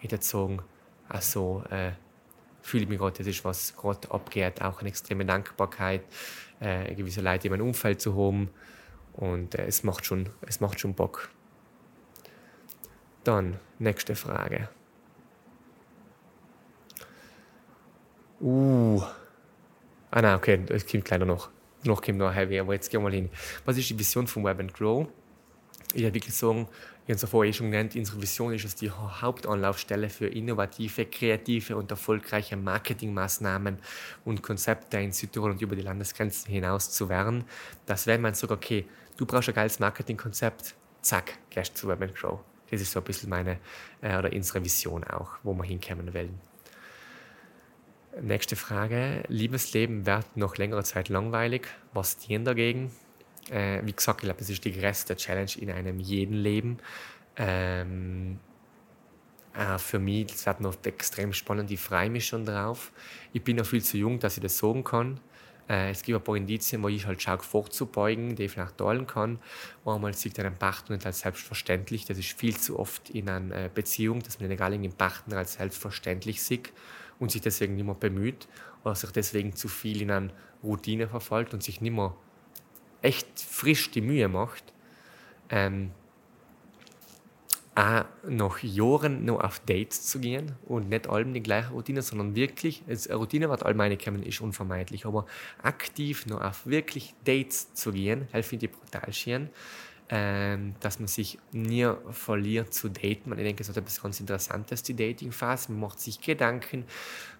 [0.00, 0.62] ich würde sagen,
[1.08, 1.92] also äh,
[2.62, 6.02] fühle ich mich gerade, das ist was gerade abgeht, auch eine extreme Dankbarkeit,
[6.60, 8.48] äh, gewisse Leute in meinem Umfeld zu haben
[9.14, 11.30] und äh, es, macht schon, es macht schon Bock.
[13.24, 14.68] Dann, nächste Frage.
[18.40, 19.02] Uh.
[20.10, 21.50] Ah, nein, okay, das kommt leider noch.
[21.84, 23.28] Noch kommt noch heavy, aber jetzt gehen wir mal hin.
[23.64, 25.06] Was ist die Vision von Web Grow?
[25.92, 26.68] Ich würde wirklich sagen,
[27.06, 31.04] ich habe es vorher eh schon genannt, unsere Vision ist es die Hauptanlaufstelle für innovative,
[31.04, 33.78] kreative und erfolgreiche Marketingmaßnahmen
[34.24, 37.44] und Konzepte in Südtirol und über die Landesgrenzen hinaus zu werden.
[37.84, 38.86] Das wäre man sogar, okay,
[39.18, 42.40] du brauchst ein geiles Marketingkonzept, zack, gehst zu Web Grow.
[42.70, 43.58] Das ist so ein bisschen meine
[44.00, 46.40] äh, oder unsere Vision auch, wo wir hinkommen wollen.
[48.20, 49.24] Nächste Frage.
[49.28, 51.66] Liebesleben wird noch längere Zeit langweilig.
[51.92, 52.92] Was dienen dagegen?
[53.50, 56.78] Äh, wie gesagt, ich glaube, das ist die größte Challenge in einem jeden Leben.
[57.36, 58.38] Ähm,
[59.54, 61.72] äh, für mich, das wird noch extrem spannend.
[61.72, 62.92] Ich freue mich schon drauf.
[63.32, 65.18] Ich bin noch viel zu jung, dass ich das sagen kann.
[65.68, 69.08] Äh, es gibt ein paar Indizien, wo ich halt schaue, vorzubeugen, die ich vielleicht teilen
[69.08, 69.40] kann.
[69.84, 72.04] Manchmal sieht einen Partner nicht als selbstverständlich.
[72.04, 76.40] Das ist viel zu oft in einer Beziehung, dass man den eingaligen Partner als selbstverständlich
[76.40, 76.72] sieht
[77.18, 78.48] und sich deswegen nicht mehr bemüht
[78.84, 80.30] oder sich deswegen zu viel in eine
[80.62, 82.14] Routine verfolgt und sich nicht mehr
[83.02, 84.72] echt frisch die Mühe macht,
[85.50, 85.90] ähm,
[87.74, 92.36] auch nach Jahren noch auf Dates zu gehen und nicht allem die gleiche Routine, sondern
[92.36, 95.26] wirklich, eine Routine, was all meine kennen, ist unvermeidlich, aber
[95.60, 99.50] aktiv noch auf wirklich Dates zu gehen, helfen die brutal schön
[100.10, 103.32] ähm, dass man sich nie verliert zu daten.
[103.32, 105.72] Ich denke, es ist etwas ganz Interessantes, die Dating-Phase.
[105.72, 106.84] Man macht sich Gedanken,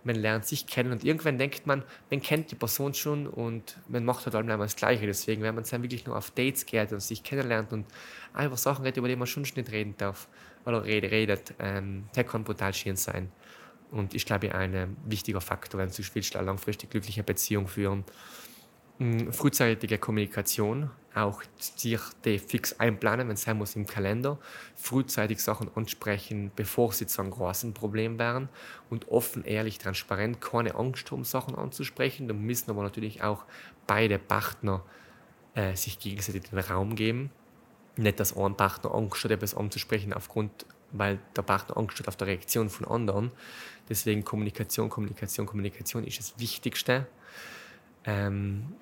[0.03, 4.05] man lernt sich kennen und irgendwann denkt man, man kennt die Person schon und man
[4.05, 5.05] macht halt allem das Gleiche.
[5.07, 7.87] Deswegen, wenn man dann wirklich nur auf Dates geht und sich kennenlernt und
[8.33, 10.29] einfach Sachen redet, über die man schon nicht reden darf
[10.65, 13.31] oder redet, ähm, der kann brutal schön sein.
[13.91, 18.44] Und ich glaube, ein wichtiger Faktor, wenn du willst, eine langfristig glückliche Beziehung führen Mm,
[19.33, 24.39] frühzeitige Kommunikation, auch sich die fix einplanen, wenn es sein muss im Kalender,
[24.77, 28.49] frühzeitig Sachen ansprechen, bevor sie zu einem großen Problem werden
[28.91, 32.29] und offen, ehrlich, transparent, keine Angst haben, Sachen anzusprechen.
[32.29, 33.45] Da müssen aber natürlich auch
[33.87, 34.83] beide Partner
[35.55, 37.31] äh, sich gegenseitig den Raum geben.
[37.97, 42.17] Nicht, dass ein Partner Angst hat, etwas anzusprechen, aufgrund, weil der Partner Angst hat auf
[42.17, 43.31] der Reaktion von anderen.
[43.89, 47.07] Deswegen Kommunikation, Kommunikation, Kommunikation ist das Wichtigste.
[48.05, 48.75] Ähm,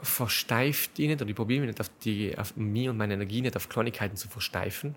[0.00, 3.40] versteift die nicht, oder ich probiere mich nicht auf, die, auf mich und meine Energie
[3.40, 4.94] nicht auf Kleinigkeiten zu versteifen.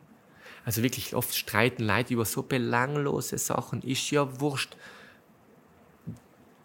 [0.63, 3.81] Also wirklich oft streiten Leute über so belanglose Sachen.
[3.81, 4.77] Ist ja wurscht.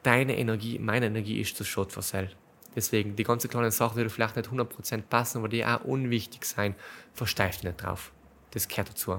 [0.03, 2.31] Deine Energie, meine Energie ist zu Schott für Sell.
[2.77, 6.75] Deswegen, die ganzen kleinen Sachen, die vielleicht nicht 100% passen, aber die auch unwichtig sein,
[7.15, 8.13] versteift nicht drauf.
[8.51, 9.13] Das gehört dazu.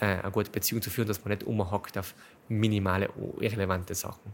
[0.00, 2.14] Äh, eine gute Beziehung zu führen, dass man nicht umhackt auf
[2.48, 4.32] minimale, irrelevante Sachen.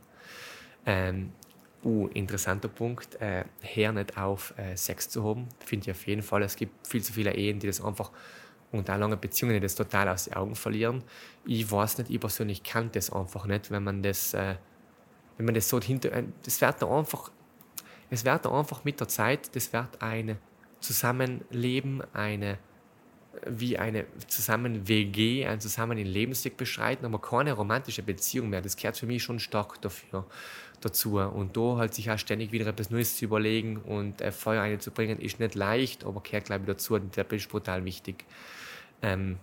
[0.86, 1.32] Ähm,
[1.84, 5.48] uh, interessanter Punkt, äh, hör nicht auf, äh, Sex zu haben.
[5.64, 6.42] Finde ich auf jeden Fall.
[6.42, 8.10] Es gibt viel zu viele Ehen, die das einfach
[8.72, 11.02] und auch lange Beziehungen, die das total aus den Augen verlieren.
[11.44, 14.56] Ich weiß nicht, ich persönlich kann das einfach nicht, wenn man das, äh,
[15.36, 17.30] wenn man das so hinter, äh, das wird einfach,
[18.10, 20.38] es wird einfach mit der Zeit, das wird ein
[20.80, 22.58] Zusammenleben, eine
[23.46, 28.62] wie eine zusammen WG, ein zusammen den Lebensweg beschreiten, aber keine romantische Beziehung mehr.
[28.62, 30.26] Das gehört für mich schon stark dafür
[30.80, 31.18] dazu.
[31.18, 35.18] Und da halt sich auch ständig wieder etwas Neues zu überlegen und äh, Feuer einzubringen,
[35.18, 38.24] ist nicht leicht, aber gehört glaube ich dazu das ist brutal wichtig.
[39.02, 39.38] Ähm,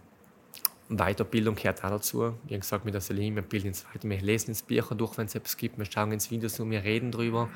[0.90, 2.34] Weiterbildung gehört auch dazu.
[2.46, 5.18] Ich habe gesagt, mit der Celine, wir bilden uns weiter, wir lesen ins Bücher durch,
[5.18, 7.50] wenn es etwas gibt, wir schauen ins Videos und wir reden drüber.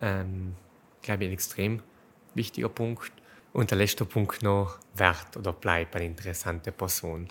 [0.00, 0.54] Ähm,
[1.02, 1.82] glaube ich, ein extrem
[2.34, 3.12] wichtiger Punkt.
[3.52, 7.28] Und der letzte Punkt noch, Wert oder bleibt eine interessante Person.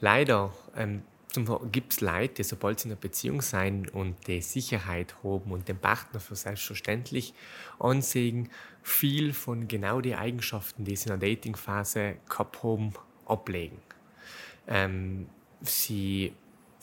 [0.00, 1.02] Leider ähm,
[1.70, 5.68] gibt es Leute, die, sobald sie in einer Beziehung sein und die Sicherheit haben und
[5.68, 7.34] den Partner für selbstverständlich
[7.78, 8.50] ansehen,
[8.82, 12.92] viel von genau den Eigenschaften, die sie in der Datingphase gehabt haben,
[13.26, 13.78] ablegen.
[14.66, 15.28] Ähm,
[15.60, 16.32] sie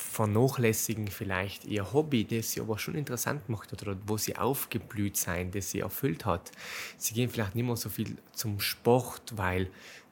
[0.09, 5.51] vernachlässigen vielleicht ihr Hobby, das sie aber schon interessant macht oder wo sie aufgeblüht sein,
[5.51, 6.51] das sie erfüllt hat.
[6.97, 9.69] Sie gehen vielleicht nicht mehr so viel zum Sport, weil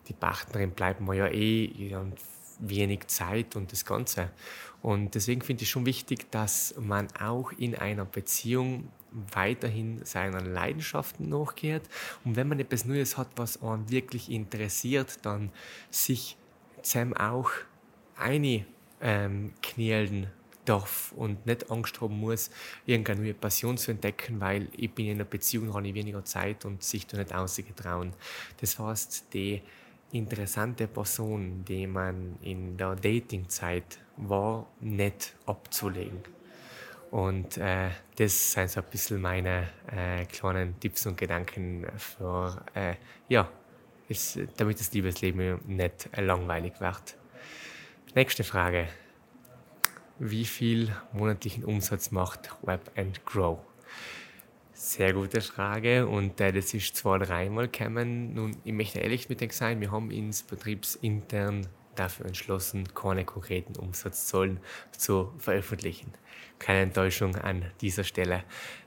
[0.08, 2.16] die Partnerin bleibt mir ja eh und
[2.60, 4.32] wenig Zeit und das Ganze.
[4.82, 8.90] Und deswegen finde ich schon wichtig, dass man auch in einer Beziehung
[9.34, 11.84] weiterhin seinen Leidenschaften nachgeht.
[12.24, 15.52] Und wenn man etwas Neues hat, was einen wirklich interessiert, dann
[15.90, 16.38] sich
[16.84, 17.50] zusammen auch
[18.16, 18.66] eine
[19.02, 20.28] ähm, knien
[20.66, 22.50] darf und nicht Angst haben muss,
[22.86, 26.66] irgendeine neue Passion zu entdecken, weil ich bin in einer Beziehung, habe ich weniger Zeit
[26.66, 28.14] und sich da nicht ausgetrauen.
[28.60, 29.62] Das heißt, die
[30.12, 36.22] interessante Person, die man in der Datingzeit war, nicht abzulegen.
[37.12, 42.96] Und äh, das sind so ein bisschen meine äh, kleinen Tipps und Gedanken für, äh,
[43.30, 43.50] ja,
[44.10, 47.18] ist, damit das Liebesleben nicht langweilig wird.
[48.18, 48.88] Nächste Frage.
[50.18, 53.60] Wie viel monatlichen Umsatz macht Web and Grow?
[54.74, 58.34] Sehr gute Frage und äh, das ist zwei, dreimal gekommen.
[58.34, 63.76] Nun, ich möchte ehrlich mit euch sein, wir haben uns betriebsintern dafür entschlossen, keine konkreten
[63.76, 64.62] Umsatzzahlen
[64.98, 66.12] zu veröffentlichen.
[66.58, 68.44] Keine Enttäuschung an dieser Stelle.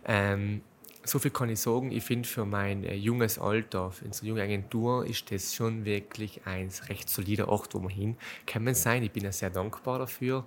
[0.06, 0.62] Ähm,
[1.10, 4.42] so viel kann ich sagen, ich finde für mein äh, junges Alter, für unsere junge
[4.42, 9.02] Agentur, ist das schon wirklich ein recht solider Ort, wo wir hinkommen sein.
[9.02, 10.46] Ich bin ja sehr dankbar dafür.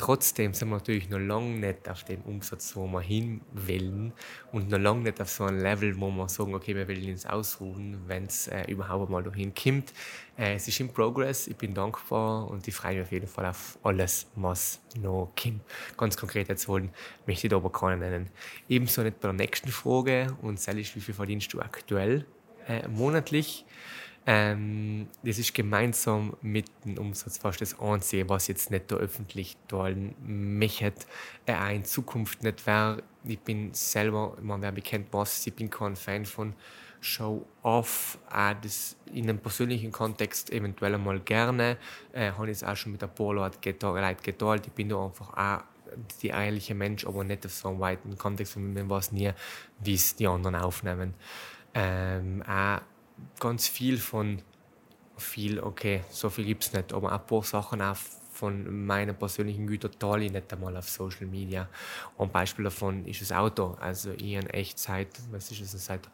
[0.00, 4.14] Trotzdem sind wir natürlich noch lange nicht auf dem Umsatz, wo wir hin wollen
[4.50, 7.26] und noch lange nicht auf so einem Level, wo wir sagen, okay, wir wollen uns
[7.26, 9.92] ausruhen, wenn es äh, überhaupt mal dahin kommt.
[10.38, 13.44] Äh, es ist in Progress, ich bin dankbar und ich freue mich auf jeden Fall
[13.44, 15.60] auf alles, was noch kommt.
[15.98, 16.88] Ganz konkret jetzt wollen,
[17.26, 18.30] möchte ich da aber keinen nennen.
[18.70, 22.24] Ebenso nicht bei der nächsten Frage und ist, wie viel verdienst du aktuell
[22.66, 23.66] äh, monatlich?
[24.26, 30.14] Ähm, das ist gemeinsam mit dem Umsatz fast das Einzige, was jetzt nicht öffentlich teilen
[30.22, 30.92] möchte,
[31.46, 33.02] äh, in Zukunft nicht wäre.
[33.24, 36.54] Ich bin selber, man wer bekennt was, ich bin kein Fan von
[37.00, 41.78] Show-Off, auch das in einem persönlichen Kontext eventuell einmal gerne.
[42.12, 44.66] Äh, habe ich auch schon mit der Polo Leute geteilt.
[44.66, 45.64] Ich bin da einfach auch
[46.22, 49.32] die ehrliche Mensch, aber nicht auf so einem weiten Kontext, man weiß nie,
[49.80, 51.14] wie es die anderen aufnehmen.
[51.72, 52.80] Ähm, auch
[53.38, 54.42] ganz viel von
[55.16, 57.96] viel, okay, so viel gibt es nicht, aber ein paar Sachen auch
[58.32, 61.68] von meinen persönlichen Gütern teile ich nicht einmal auf Social Media.
[62.18, 63.76] Ein Beispiel davon ist das Auto.
[63.80, 66.08] Also ich habe echt seit, was ist es, seit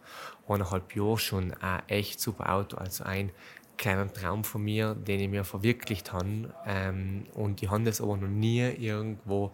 [0.48, 2.78] eineinhalb Jahren schon ein echt super Auto.
[2.78, 3.30] Also ein
[3.76, 6.52] kleiner Traum von mir, den ich mir verwirklicht habe.
[6.66, 9.52] Ähm, und ich habe das aber noch nie irgendwo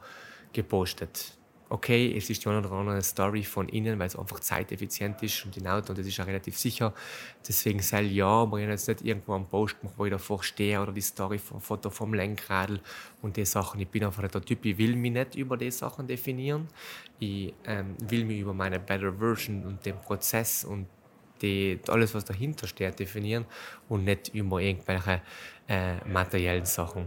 [0.54, 1.36] gepostet
[1.73, 5.44] okay, es ist die eine oder andere Story von innen, weil es einfach zeiteffizient ist
[5.47, 6.93] und in Auto und das ist ja relativ sicher.
[7.49, 10.43] Deswegen sei ja, aber ich habe jetzt nicht irgendwo am Post gemacht, wo ich davor
[10.43, 12.78] stehe oder die Story vom Foto vom Lenkradl
[13.23, 13.81] und die Sachen.
[13.81, 16.69] Ich bin einfach nicht der Typ, ich will mich nicht über die Sachen definieren.
[17.19, 20.86] Ich ähm, will mich über meine Better Version und den Prozess und
[21.40, 23.47] die, alles, was dahinter steht, definieren
[23.89, 25.23] und nicht über irgendwelche
[25.73, 27.07] äh, materiellen Sachen.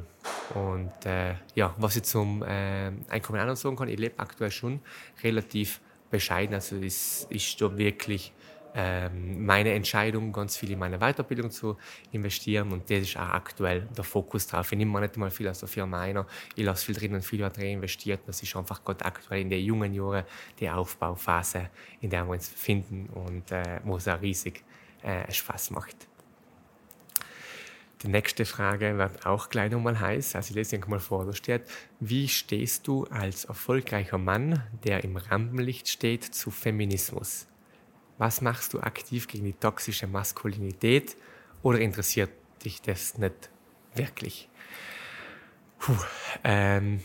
[0.56, 4.50] Und äh, ja, was ich zum äh, Einkommen auch noch sagen kann, ich lebe aktuell
[4.50, 4.80] schon
[5.24, 6.56] relativ bescheiden.
[6.56, 8.34] Also es ist da wirklich
[8.74, 11.78] ähm, meine Entscheidung, ganz viel in meine Weiterbildung zu
[12.12, 14.72] investieren und das ist auch aktuell der Fokus drauf.
[14.72, 16.26] Ich nehme mir nicht mal viel aus der Firma ein,
[16.56, 18.22] ich lasse viel drin und viel wird reinvestiert.
[18.26, 20.24] Das ist einfach gerade aktuell in den jungen Jahren
[20.60, 21.70] die Aufbauphase,
[22.02, 24.64] in der wir uns befinden und äh, wo es auch riesig
[25.04, 26.08] äh, Spaß macht.
[28.06, 30.36] Die nächste Frage wird auch gleich nochmal heiß.
[30.36, 31.26] Also ich lese mal vor.
[31.26, 31.64] Da steht,
[32.00, 37.48] wie stehst du als erfolgreicher Mann, der im Rampenlicht steht, zu Feminismus?
[38.20, 41.18] Was machst du aktiv gegen die toxische Maskulinität
[41.64, 42.30] oder interessiert
[42.64, 43.50] dich das nicht
[43.96, 44.50] wirklich?
[45.80, 45.98] Puh,
[46.44, 47.00] ähm,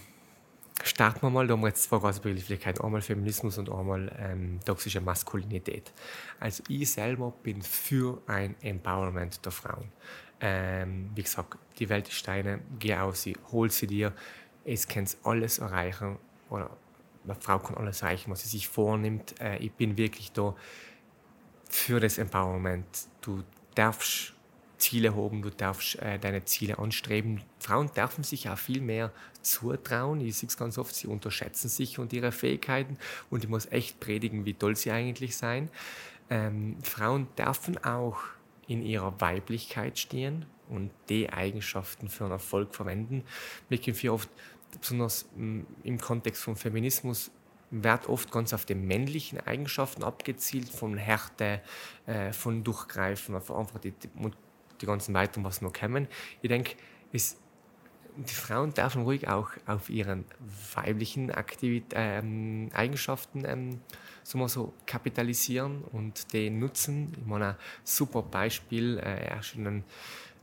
[0.85, 4.60] starten wir mal, da haben wir jetzt zwei große Begrifflichkeiten, einmal Feminismus und einmal ähm,
[4.66, 5.93] toxische Maskulinität.
[6.39, 9.90] Also ich selber bin für ein Empowerment der Frauen.
[10.40, 14.12] Ähm, wie gesagt, die Welt ist Steine, geh auf sie, hol sie dir,
[14.64, 16.18] es kann alles erreichen
[16.48, 16.70] oder
[17.24, 19.40] eine Frau kann alles erreichen, was sie sich vornimmt.
[19.40, 20.54] Äh, ich bin wirklich da
[21.68, 22.86] für das Empowerment.
[23.20, 23.42] Du
[23.74, 24.34] darfst
[24.78, 27.42] Ziele haben, du darfst äh, deine Ziele anstreben.
[27.58, 29.12] Frauen dürfen sich auch viel mehr
[29.42, 30.20] zutrauen.
[30.20, 32.96] Ich sehe es ganz oft, sie unterschätzen sich und ihre Fähigkeiten
[33.28, 35.70] und ich muss echt predigen, wie toll sie eigentlich sein.
[36.30, 38.18] Ähm, Frauen dürfen auch
[38.70, 43.24] in ihrer Weiblichkeit stehen und die Eigenschaften für einen Erfolg verwenden.
[43.68, 44.30] Wir kennen oft,
[44.80, 47.32] besonders mm, im Kontext von Feminismus,
[47.72, 51.60] wird oft ganz auf die männlichen Eigenschaften abgezielt, von Härte,
[52.06, 53.92] äh, von Durchgreifen, einfach die,
[54.80, 56.06] die, ganzen weiteren, was noch kommen.
[56.40, 56.76] Ich denke,
[57.12, 57.38] es,
[58.16, 60.24] die Frauen dürfen ruhig auch auf ihren
[60.74, 63.80] weiblichen Aktivit ähm, Eigenschaften ähm,
[64.31, 67.12] so, so kapitalisieren und die nutzen.
[67.19, 69.85] Ich meine, ein super Beispiel, äh, er schon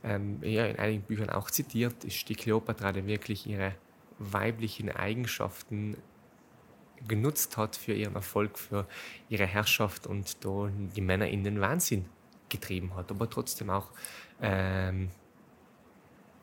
[0.04, 3.74] ähm, ja, in einigen Büchern auch zitiert, ist die Kleopatra, die wirklich ihre
[4.18, 5.96] weiblichen Eigenschaften
[7.06, 8.86] genutzt hat für ihren Erfolg, für
[9.28, 12.06] ihre Herrschaft und da die Männer in den Wahnsinn
[12.48, 13.90] getrieben hat, aber trotzdem auch
[14.42, 15.10] ähm,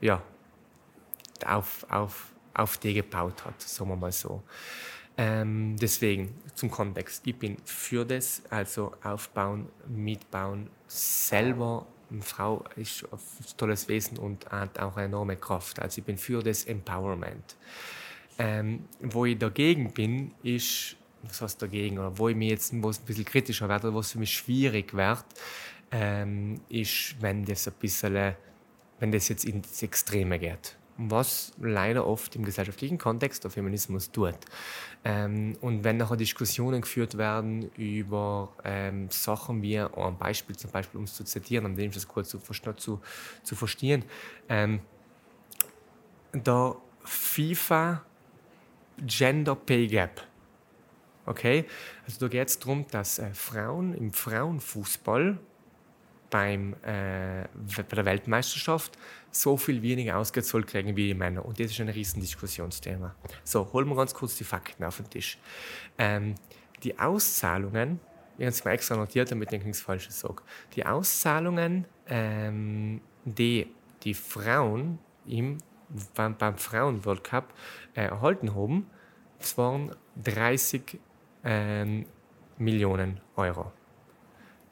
[0.02, 0.22] ja,
[1.46, 4.44] auf, auf, auf die gebaut hat, sagen wir mal so.
[5.18, 13.04] Ähm, deswegen zum Kontext, ich bin für das, also aufbauen, mitbauen, selber eine Frau ist
[13.12, 13.20] ein
[13.58, 15.80] tolles Wesen und hat auch eine enorme Kraft.
[15.80, 17.56] Also ich bin für das Empowerment.
[18.38, 22.90] Ähm, wo ich dagegen bin, ist, was heißt dagegen, oder wo ich mir jetzt wo
[22.90, 25.26] es ein bisschen kritischer werde, oder was für mich schwierig wird,
[25.92, 28.36] ähm, ist, wenn das ein bisschen,
[29.00, 30.78] wenn das jetzt ins Extreme geht.
[30.98, 34.38] Was leider oft im gesellschaftlichen Kontext der Feminismus tut.
[35.04, 40.98] Ähm, und wenn nachher Diskussionen geführt werden über ähm, Sachen wie, ein Beispiel zum Beispiel,
[40.98, 43.02] um es zu zitieren, um das kurz zu, zu,
[43.44, 44.06] zu verstehen,
[44.48, 44.80] ähm,
[46.34, 48.04] der FIFA
[49.06, 50.22] Gender Pay Gap.
[51.26, 51.66] Okay?
[52.06, 55.38] Also da geht es darum, dass äh, Frauen im Frauenfußball
[56.30, 58.98] beim, äh, bei der Weltmeisterschaft
[59.41, 61.45] so viel weniger ausgezahlt kriegen wie die Männer.
[61.45, 63.16] Und das ist ein riesen Diskussionsthema.
[63.44, 65.38] So, holen wir ganz kurz die Fakten auf den Tisch.
[65.98, 66.36] Ähm,
[66.84, 67.99] die Auszahlungen,
[68.38, 70.44] ich habe es mir extra notiert, damit ich nichts Falsches sage.
[70.76, 73.68] Die Auszahlungen, ähm, die
[74.03, 75.57] die Frauen im
[76.16, 77.53] beim, beim Frauen-World Cup
[77.94, 78.88] äh, erhalten haben,
[79.56, 80.99] waren 30
[81.44, 82.06] ähm,
[82.57, 83.72] Millionen Euro.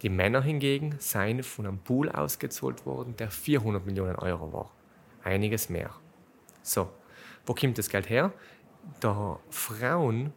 [0.04, 4.70] Die Männer hingegen seien von einem Pool ausgezahlt worden, der 400 Millionen Euro war.
[5.24, 5.92] Einiges mehr.
[6.62, 6.90] So,
[7.46, 8.34] wo kommt das Geld her?
[9.02, 10.34] Der Frauen,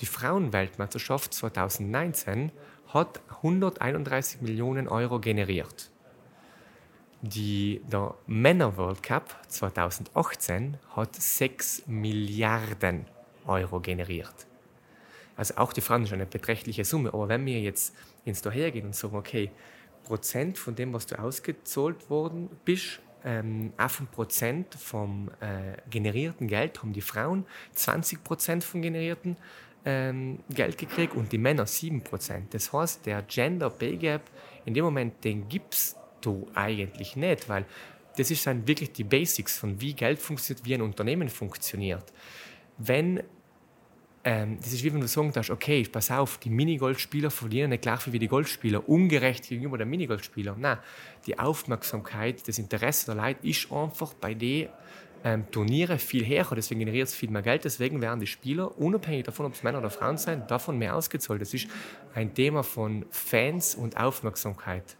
[0.00, 2.52] die Frauenweltmeisterschaft 2019
[2.86, 5.90] hat 131 Millionen Euro generiert.
[7.20, 13.06] Die, der Männer World Cup 2018 hat 6 Milliarden
[13.46, 14.47] Euro generiert.
[15.38, 17.14] Also auch die Frauen ist eine beträchtliche Summe.
[17.14, 17.94] Aber wenn wir jetzt
[18.24, 19.50] ins Dahergehen und sagen, okay,
[20.02, 26.82] Prozent von dem, was du ausgezahlt worden bist, ähm, 8 Prozent vom äh, generierten Geld
[26.82, 29.36] haben die Frauen 20 Prozent vom generierten
[29.84, 32.52] ähm, Geld gekriegt und die Männer 7 Prozent.
[32.52, 34.22] Das heißt, der Gender Pay Gap,
[34.64, 37.64] in dem Moment, den gibst du eigentlich nicht, weil
[38.16, 42.12] das ist dann wirklich die Basics von wie Geld funktioniert, wie ein Unternehmen funktioniert.
[42.76, 43.22] Wenn
[44.28, 47.80] ähm, das ist wie wenn du sagen darfst, okay, pass auf, die Minigolfspieler verlieren nicht
[47.80, 50.60] gleich wie die Golfspieler, ungerecht gegenüber den Minigolfspielern.
[50.60, 50.76] Nein,
[51.26, 54.68] die Aufmerksamkeit, das Interesse der Leute ist einfach bei den
[55.24, 59.24] ähm, Turniere viel höher, deswegen generiert es viel mehr Geld, deswegen werden die Spieler, unabhängig
[59.24, 61.40] davon, ob es Männer oder Frauen sind, davon mehr ausgezahlt.
[61.40, 61.66] Das ist
[62.14, 64.98] ein Thema von Fans und Aufmerksamkeit.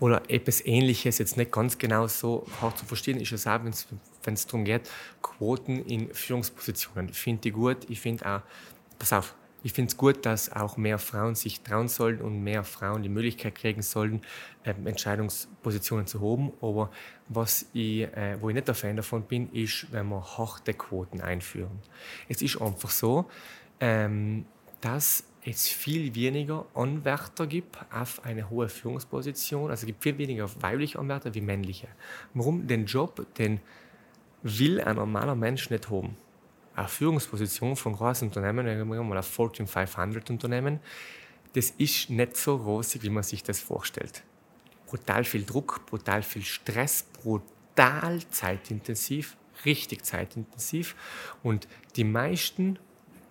[0.00, 3.72] Oder etwas Ähnliches, jetzt nicht ganz genau so hart zu verstehen, ist es auch, wenn
[3.72, 3.86] es
[4.24, 4.90] darum geht,
[5.22, 7.12] Quoten in Führungspositionen.
[7.12, 7.78] Finde ich gut.
[7.88, 8.40] Ich finde auch,
[8.98, 9.34] pass auf,
[9.64, 13.08] ich finde es gut, dass auch mehr Frauen sich trauen sollen und mehr Frauen die
[13.08, 14.20] Möglichkeit kriegen sollen,
[14.62, 16.52] äh, Entscheidungspositionen zu haben.
[16.60, 16.90] Aber
[17.28, 21.22] was ich, äh, wo ich nicht der Fan davon bin, ist, wenn wir harte Quoten
[21.22, 21.80] einführen.
[22.28, 23.24] Es ist einfach so,
[23.80, 24.44] ähm,
[24.82, 29.70] dass es viel weniger Anwärter gibt auf eine hohe Führungsposition.
[29.70, 31.88] Also es gibt viel weniger weibliche Anwärter wie männliche.
[32.34, 32.66] Warum?
[32.66, 33.60] Den Job, den
[34.44, 36.16] will ein normaler Mensch nicht haben.
[36.76, 40.80] Eine Führungsposition von großen Unternehmen, mal ein Fortune 500 Unternehmen,
[41.54, 44.22] das ist nicht so rosig, wie man sich das vorstellt.
[44.86, 50.94] Brutal viel Druck, brutal viel Stress, brutal zeitintensiv, richtig zeitintensiv.
[51.42, 52.78] Und die meisten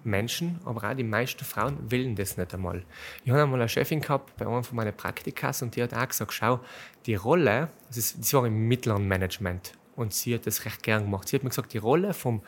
[0.06, 2.84] Menschen, aber auch die meisten Frauen wollen das nicht einmal.
[3.23, 6.07] Ich habe einmal eine Chefin gehabt bei einem von meinen Praktikas und die hat auch
[6.07, 6.60] gesagt, schau,
[7.06, 11.28] die Rolle, also sie war im mittleren Management und sie hat das recht gern gemacht.
[11.28, 12.41] Sie hat mir gesagt, die Rolle vom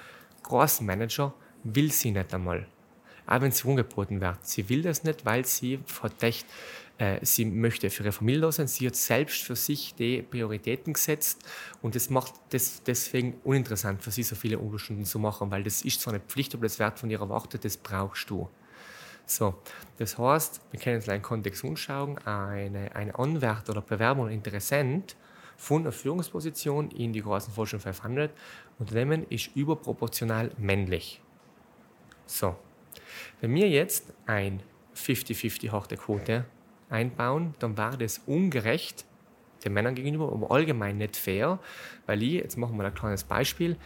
[0.44, 2.68] großen Manager will sie nicht einmal.
[3.28, 4.46] Auch wenn sie angeboten wird.
[4.46, 5.80] Sie will das nicht, weil sie
[6.22, 6.46] echt
[6.98, 8.68] äh, sie möchte für ihre Familie da sein.
[8.68, 11.44] Sie hat selbst für sich die Prioritäten gesetzt
[11.82, 15.82] und das macht das deswegen uninteressant für sie, so viele Überstunden zu machen, weil das
[15.82, 18.50] ist zwar eine Pflicht, aber das wird von ihr erwartet, das brauchst du.
[19.26, 19.56] So,
[19.98, 25.16] das heißt, wir können uns einen Kontext anschauen, eine, ein Anwärter oder Bewerber oder Interessent
[25.58, 28.32] von einer Führungsposition in die großen Fortune 500
[28.80, 31.22] Unternehmen ist überproportional männlich.
[32.26, 32.56] So,
[33.42, 34.62] wenn wir jetzt ein
[34.96, 36.46] 50-50 harte Quote
[36.90, 39.06] einbauen, dann war das ungerecht
[39.64, 41.60] den Männern gegenüber, aber allgemein nicht fair,
[42.06, 43.78] weil ich, jetzt machen wir ein kleines Beispiel,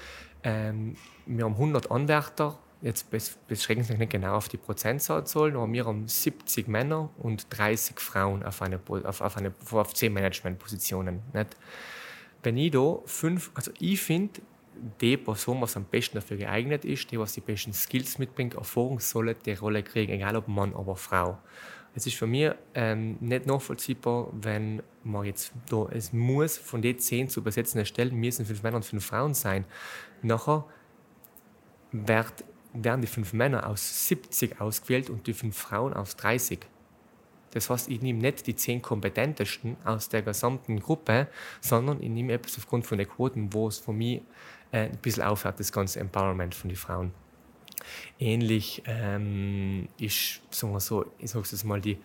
[0.43, 3.07] ähm, wir haben 100 Anwärter, jetzt
[3.47, 8.43] beschränken sich nicht genau auf die Prozentzahl, aber wir haben 70 Männer und 30 Frauen
[8.43, 11.21] auf, eine, auf, auf, eine, auf 10 Managementpositionen.
[11.33, 11.57] Nicht?
[12.41, 14.41] Wenn ich da fünf, also ich finde,
[15.01, 18.99] die Person, was am besten dafür geeignet ist, die, was die besten Skills mitbringt, Erfahrung,
[18.99, 21.37] soll die Rolle kriegen, egal ob Mann oder Frau.
[21.95, 26.99] Es ist für mich ähm, nicht nachvollziehbar, wenn man jetzt da, es muss von den
[26.99, 29.65] zehn zu besetzenden Stellen müssen fünf Männer und fünf Frauen sein.
[30.21, 30.65] Nachher
[31.91, 36.59] wird, werden die fünf Männer aus 70 ausgewählt und die fünf Frauen aus 30.
[37.51, 41.27] Das heißt, ich nehme nicht die zehn kompetentesten aus der gesamten Gruppe,
[41.61, 44.21] sondern ich nehme etwas aufgrund von den Quoten, wo es für mich
[44.71, 47.11] äh, ein bisschen aufhört, das ganze Empowerment von den Frauen.
[48.19, 51.97] Ähnlich ähm, ist, sagen wir so, ich sage es mal, die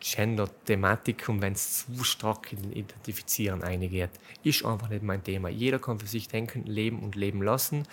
[0.00, 4.10] Gender-Thematik, und wenn es zu stark Identifizieren eingeht,
[4.42, 5.48] ist einfach nicht mein Thema.
[5.48, 7.84] Jeder kann für sich denken, leben und leben lassen.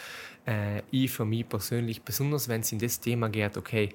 [0.46, 3.90] Äh, ich für mich persönlich, besonders wenn es in das Thema geht, okay,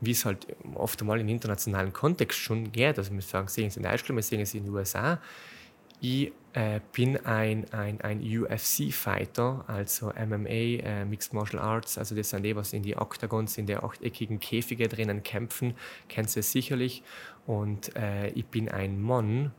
[0.00, 3.76] wie es halt oft einmal im internationalen Kontext schon geht, also wir sagen, sehen es
[3.76, 5.18] in Deutschland, wir sehen es in den USA,
[6.04, 12.28] ich äh, bin ein, ein, ein UFC-Fighter, also MMA, äh, Mixed Martial Arts, also das
[12.28, 15.74] sind die, was in die Octagons, in der achteckigen Käfige drinnen kämpfen,
[16.08, 17.02] kennst du sicherlich.
[17.46, 19.52] Und äh, ich bin ein Mann.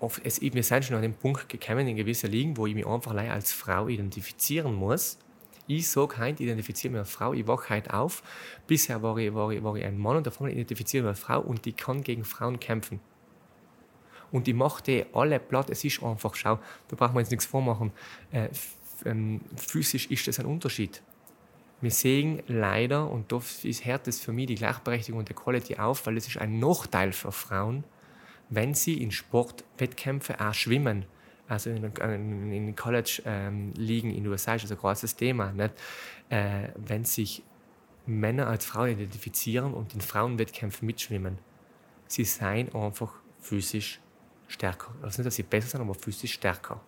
[0.00, 2.86] Oft, es, wir sind schon an den Punkt gekommen in gewissen Ligen, wo ich mich
[2.86, 5.18] einfach als Frau identifizieren muss.
[5.66, 8.22] Ich sage heute, identifiziere mich als Frau, ich wache heute auf.
[8.66, 11.20] Bisher war ich, war ich, war ich ein Mann und davon identifiziere ich mich als
[11.20, 13.00] Frau und ich kann gegen Frauen kämpfen
[14.32, 15.70] und ich mache die alle platt.
[15.70, 17.92] Es ist einfach, schau, da braucht man jetzt nichts vormachen.
[18.30, 18.48] Äh,
[19.04, 21.02] ähm, physisch ist das ein Unterschied.
[21.80, 23.40] Wir sehen leider, und da
[23.82, 27.12] hört es für mich die Gleichberechtigung und die Quality auf, weil es ist ein Nachteil
[27.12, 27.84] für Frauen,
[28.48, 31.04] wenn sie in Sportwettkämpfen auch schwimmen.
[31.48, 35.52] Also in, in, in College-Ligen ähm, in den USA ist das ein großes Thema.
[35.52, 35.74] Nicht?
[36.30, 37.42] Äh, wenn sich
[38.06, 41.38] Männer als Frauen identifizieren und in Frauenwettkämpfen mitschwimmen.
[42.06, 44.00] Sie seien einfach physisch
[44.48, 44.94] stärker.
[45.02, 46.80] Also nicht, dass sie besser sind, aber physisch stärker.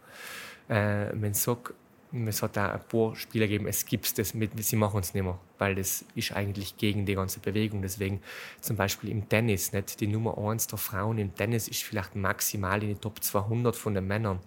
[0.68, 1.74] Äh, man sagt,
[2.12, 5.38] es hat auch ein paar Spieler gegeben, es gibt mit, sie machen es nicht mehr,
[5.58, 7.82] weil das ist eigentlich gegen die ganze Bewegung.
[7.82, 8.22] Deswegen
[8.60, 12.82] zum Beispiel im Tennis, nicht die Nummer 1 der Frauen im Tennis ist vielleicht maximal
[12.82, 14.40] in die Top 200 von den Männern.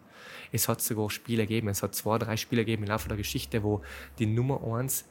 [0.52, 3.64] Es hat sogar Spiele gegeben, es hat zwei, drei Spiele gegeben im Laufe der Geschichte,
[3.64, 3.82] wo
[4.18, 5.06] die Nummer 1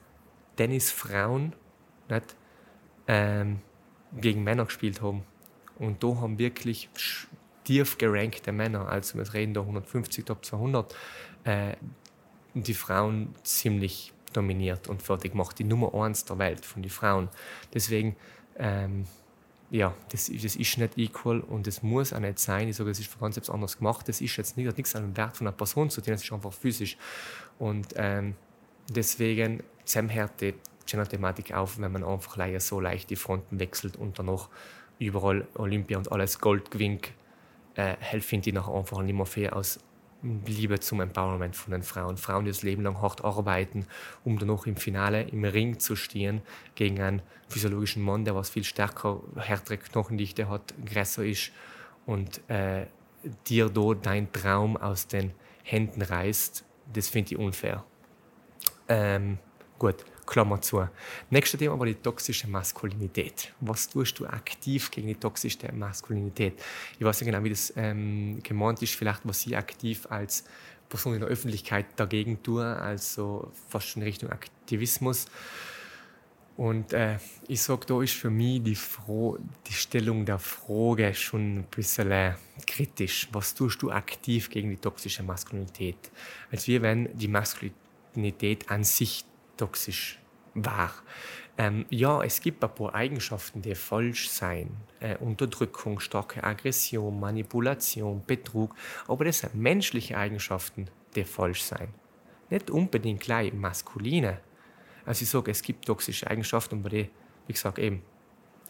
[0.57, 1.55] Tennisfrauen
[2.09, 2.37] nicht,
[3.07, 3.61] ähm,
[4.13, 5.23] gegen Männer gespielt haben.
[5.79, 6.91] Und da haben wirklich
[7.71, 10.93] tief gerankte Männer, also wir reden da 150 Top 200,
[11.45, 11.75] äh,
[12.55, 15.57] die Frauen ziemlich dominiert und fertig gemacht.
[15.57, 17.29] Die Nummer eins der Welt von den Frauen.
[17.73, 18.17] Deswegen,
[18.59, 19.05] ähm,
[19.71, 22.67] ja, das, das ist nicht equal und das muss auch nicht sein.
[22.67, 24.09] Ich sage, es ist ganz etwas anders gemacht.
[24.09, 26.33] Das ist jetzt nicht, nichts an dem Wert von einer Person zu tun, das ist
[26.33, 26.97] einfach physisch.
[27.61, 28.35] Und ähm,
[28.89, 30.55] deswegen zusammenhört die
[30.87, 34.49] Gender-Thematik auf, wenn man einfach leider so leicht die Fronten wechselt und dann noch
[34.99, 37.13] überall Olympia und alles Gold gewinnt
[37.75, 39.81] äh, helfen die nachher einfach nicht mehr fair aus
[40.23, 42.19] Liebe zum Empowerment von den Frauen.
[42.19, 43.87] Frauen, die das Leben lang hart arbeiten,
[44.25, 46.43] um dann noch im Finale im Ring zu stehen
[46.75, 51.53] gegen einen physiologischen Mann, der was viel stärker, härtere Knochendichte hat, größer ist
[52.05, 52.87] und äh,
[53.47, 55.33] dir da dein Traum aus den
[55.63, 57.85] Händen reißt, das finde ich unfair.
[58.89, 59.39] Ähm,
[59.81, 60.89] Gut, Klammer zu.
[61.29, 63.53] Nächstes Thema war die toxische Maskulinität.
[63.61, 66.55] Was tust du aktiv gegen die toxische Maskulinität?
[66.99, 68.95] Ich weiß nicht genau, wie das ähm, gemeint ist.
[68.95, 70.45] Vielleicht, was ich aktiv als
[70.89, 75.27] Person in der Öffentlichkeit dagegen tue, also fast schon in Richtung Aktivismus.
[76.57, 77.19] Und äh,
[77.49, 79.37] ich sage, da ist für mich die, Fro
[79.67, 82.35] die Stellung der Frage schon ein bisschen äh,
[82.69, 83.29] kritisch.
[83.33, 86.11] Was tust du aktiv gegen die toxische Maskulinität?
[86.53, 89.25] Als wir, wenn die Maskulinität an sich
[89.57, 90.20] toxisch
[90.55, 90.93] war.
[91.59, 94.77] Ähm, ja, es gibt ein paar Eigenschaften, die falsch sein.
[95.01, 98.75] Äh, Unterdrückung, starke Aggression, Manipulation, Betrug.
[99.09, 101.89] Aber das sind menschliche Eigenschaften, die falsch sein.
[102.49, 104.41] Nicht unbedingt gleich maskuline.
[105.05, 107.11] Also ich sage, es gibt toxische Eigenschaften, aber die,
[107.47, 108.03] wie gesagt, eben,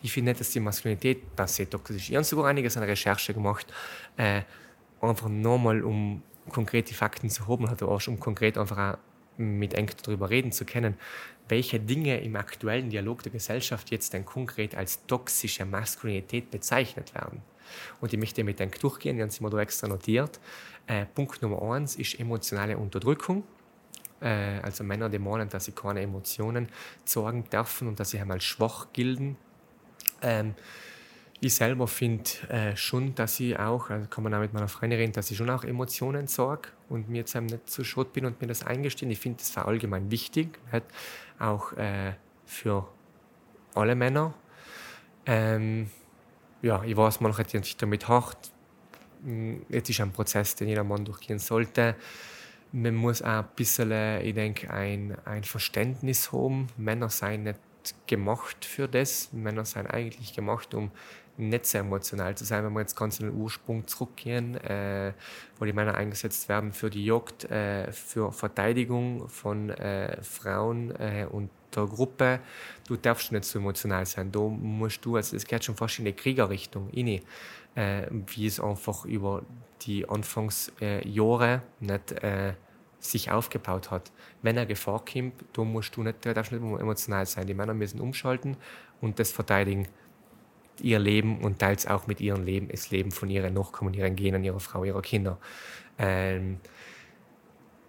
[0.02, 2.10] ich finde nicht, dass die Maskulinität per se toxisch ist.
[2.10, 3.66] Ich habe sogar einiges an Recherche gemacht,
[4.16, 4.42] äh,
[5.00, 8.98] einfach nochmal, um konkrete Fakten zu haben, hat auch um konkret einfach auch
[9.36, 10.96] mit Enkel darüber reden zu können,
[11.50, 17.42] welche Dinge im aktuellen Dialog der Gesellschaft jetzt denn konkret als toxische Maskulinität bezeichnet werden.
[18.00, 20.40] Und ich möchte mit Enkel durchgehen, die haben sie mir extra notiert.
[20.86, 23.44] Äh, Punkt Nummer eins ist emotionale Unterdrückung.
[24.20, 26.68] Äh, also Männer, die meinen, dass sie keine Emotionen
[27.04, 29.36] zeigen dürfen und dass sie einmal schwach gelten.
[30.22, 30.54] Ähm,
[31.42, 34.98] ich selber finde äh, schon, dass ich auch, also kann man auch mit meiner Freundin
[34.98, 38.42] reden, dass ich schon auch Emotionen sorge und mir jetzt nicht zu Schrott bin und
[38.42, 39.10] mir das eingestehen.
[39.10, 40.84] Ich finde das war allgemein wichtig, nicht?
[41.40, 42.12] Auch äh,
[42.44, 42.86] für
[43.74, 44.34] alle Männer.
[45.26, 45.90] Ähm,
[46.62, 48.52] ja, ich weiß, man hat sich damit hart.
[49.24, 51.96] Hm, jetzt ist ein Prozess, den jeder Mann durchgehen sollte.
[52.72, 53.90] Man muss auch ein bisschen,
[54.22, 56.68] ich denke, ein, ein Verständnis haben.
[56.76, 57.58] Männer seien nicht
[58.06, 59.32] gemacht für das.
[59.32, 60.90] Männer seien eigentlich gemacht, um
[61.48, 65.12] nicht sehr emotional zu sein, wenn wir jetzt ganz in den Ursprung zurückgehen, äh,
[65.58, 71.26] wo die Männer eingesetzt werden für die Jagd, äh, für Verteidigung von äh, Frauen äh,
[71.30, 72.40] und der Gruppe.
[72.86, 74.32] Du darfst nicht so emotional sein.
[74.32, 77.20] Da musst du, also es geht schon fast in die Kriegerrichtung rein,
[77.74, 79.42] äh, wie es einfach über
[79.82, 82.54] die Anfangsjahre nicht äh,
[82.98, 84.12] sich aufgebaut hat.
[84.42, 87.46] Wenn er Gefahr kommt, da musst du nicht, da darfst nicht emotional sein.
[87.46, 88.56] Die Männer müssen umschalten
[89.00, 89.88] und das verteidigen
[90.80, 94.44] ihr Leben und teils auch mit ihrem Leben das Leben von ihren Nachkommen, ihren Genen,
[94.44, 95.38] ihrer Frau, ihrer Kinder.
[95.98, 96.58] Ähm,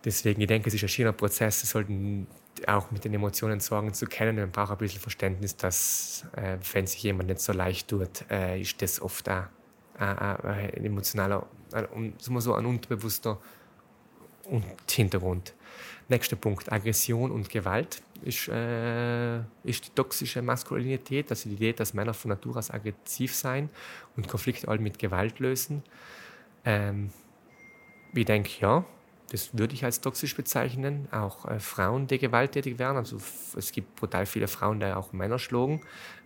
[0.04, 1.62] deswegen, ich denke, es ist ein schöner Prozess.
[1.62, 2.28] Sie sollten
[2.68, 4.36] auch mit den Emotionen sorgen zu kennen.
[4.36, 8.60] Man braucht ein bisschen Verständnis, dass, äh, wenn sich jemand nicht so leicht tut, äh,
[8.60, 9.46] ist das oft auch,
[9.98, 13.40] ein emotionaler, ein, so ein unterbewusster
[14.90, 15.54] Hintergrund.
[16.12, 21.94] Nächster Punkt, Aggression und Gewalt ist, äh, ist die toxische Maskulinität, also die Idee, dass
[21.94, 23.70] Männer von Natur aus aggressiv sein
[24.18, 25.84] und Konflikte all mit Gewalt lösen.
[26.66, 27.12] Ähm,
[28.14, 28.84] ich denke, ja,
[29.32, 31.08] das würde ich als toxisch bezeichnen.
[31.14, 32.98] Auch äh, Frauen, die gewalttätig werden.
[32.98, 33.18] Also
[33.56, 35.80] es gibt brutal viele Frauen, die auch Männer schlagen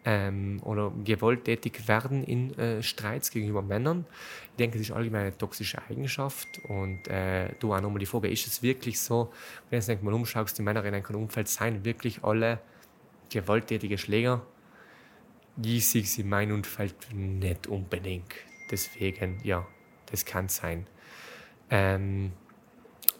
[0.06, 4.06] ähm, oder gewalttätig werden in äh, Streits gegenüber Männern.
[4.51, 6.59] Ich denke, das ist allgemein eine toxische Eigenschaft.
[6.67, 9.34] Und äh, du auch nochmal die Frage, ist es wirklich so,
[9.69, 12.59] wenn du jetzt mal umschaust, die Männer in einem Umfeld seien wirklich alle
[13.30, 14.45] gewalttätige Schläger?
[15.61, 18.34] Ich sehe in meinem Umfeld nicht unbedingt.
[18.69, 19.66] Deswegen, ja,
[20.11, 20.85] das kann sein.
[21.72, 22.32] Ähm,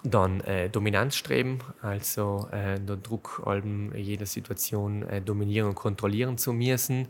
[0.06, 6.54] dann äh, Dominanzstreben, also äh, der Druck, allem jeder Situation äh, dominieren und kontrollieren zu
[6.54, 7.08] müssen.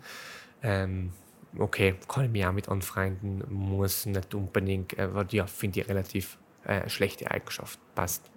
[0.64, 1.12] Ähm,
[1.58, 6.38] okay, kann ich mich auch mit anfreunden, muss nicht unbedingt, aber ja, finde ich relativ
[6.64, 8.30] äh, schlechte Eigenschaft, passt.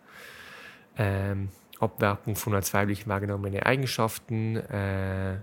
[0.96, 5.36] Ähm, Abwertung von als weiblich wahrgenommenen Eigenschaften, äh,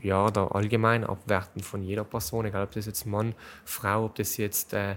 [0.00, 3.34] ja, oder allgemein Abwerten von jeder Person, egal ob das jetzt Mann,
[3.64, 4.96] Frau, ob das jetzt äh,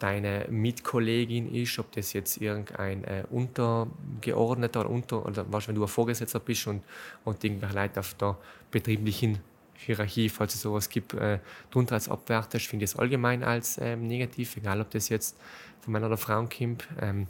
[0.00, 5.82] deine Mitkollegin ist, ob das jetzt irgendein äh, Untergeordneter oder, unter, oder was, wenn du
[5.82, 6.82] ein Vorgesetzter bist und,
[7.24, 8.36] und irgendwelche Leute auf der
[8.70, 9.38] betrieblichen
[9.74, 11.38] Hierarchie, falls es sowas gibt, äh,
[11.70, 15.38] drunter als abwertest, finde ich es allgemein als ähm, negativ, egal ob das jetzt
[15.80, 16.88] von Männern oder Frauen kommt.
[17.00, 17.26] Ähm,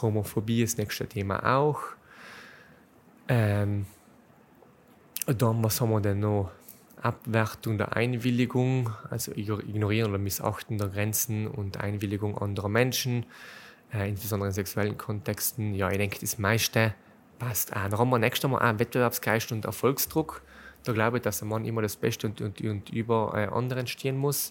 [0.00, 1.80] Homophobie ist das nächste Thema auch.
[3.28, 3.86] Ähm,
[5.26, 6.50] dann, was haben wir denn noch?
[7.06, 13.26] Abwertung der Einwilligung, also Ignorieren oder Missachten der Grenzen und Einwilligung anderer Menschen,
[13.92, 15.74] äh, insbesondere in sexuellen Kontexten.
[15.74, 16.94] Ja, ich denke, das meiste
[17.38, 17.88] passt auch.
[17.88, 20.42] Da haben wir nächstes Mal auch Wettbewerbsgeist und Erfolgsdruck.
[20.84, 23.86] Da glaube ich, dass ein Mann immer das Beste und, und, und über äh, anderen
[23.86, 24.50] stehen muss.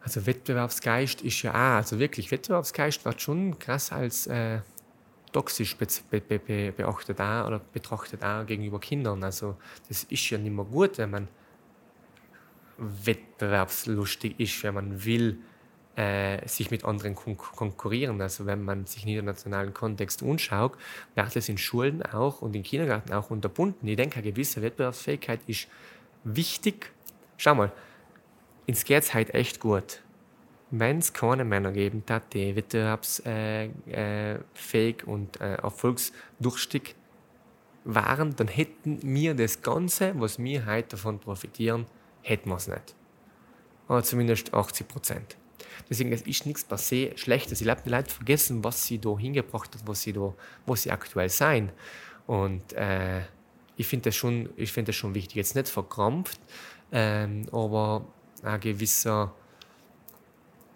[0.00, 4.60] Also Wettbewerbsgeist ist ja auch, also wirklich, Wettbewerbsgeist wird schon krass als äh,
[5.32, 5.86] toxisch be
[6.20, 9.22] be be beachtet auch, oder betrachtet auch gegenüber Kindern.
[9.22, 9.56] Also
[9.88, 11.28] das ist ja nicht mehr gut, wenn man
[12.78, 15.38] wettbewerbslustig ist, wenn man will,
[15.98, 18.20] äh, sich mit anderen kon konkurrieren.
[18.20, 20.72] Also wenn man sich in internationalen Kontext anschaut,
[21.16, 23.88] wird es in Schulen auch und im Kindergarten auch unterbunden.
[23.88, 25.66] Ich denke, eine gewisse Wettbewerbsfähigkeit ist
[26.22, 26.92] wichtig.
[27.36, 27.72] Schau mal,
[28.66, 30.00] ins geht halt echt gut.
[30.70, 36.94] Wenn es keine Männer geben hat, die wettbewerbsfähig äh, äh, und äh, erfolgsdurchstig
[37.84, 41.86] waren, dann hätten wir das Ganze, was wir heute davon profitieren,
[42.28, 42.94] hätten wir es nicht.
[43.88, 45.36] Oder zumindest 80 Prozent.
[45.88, 47.60] Deswegen es ist nichts per se Schlechtes.
[47.60, 50.34] Ich glaube, die Leute vergessen, was sie da hingebracht hat, was sie, da,
[50.66, 51.72] wo sie aktuell sein.
[52.26, 53.22] Und äh,
[53.76, 55.36] ich finde das, schon, find das schon wichtig.
[55.36, 56.40] Jetzt nicht verkrampft,
[56.92, 58.06] ähm, aber
[58.42, 59.34] ein gewisser,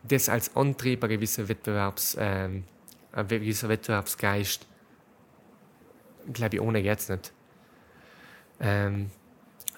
[0.02, 2.64] das als Antrieb, ein gewisser, Wettbewerbs, ähm,
[3.12, 4.66] ein gewisser Wettbewerbsgeist,
[6.32, 7.32] glaube ich, ohne jetzt nicht.
[8.60, 9.10] Ähm,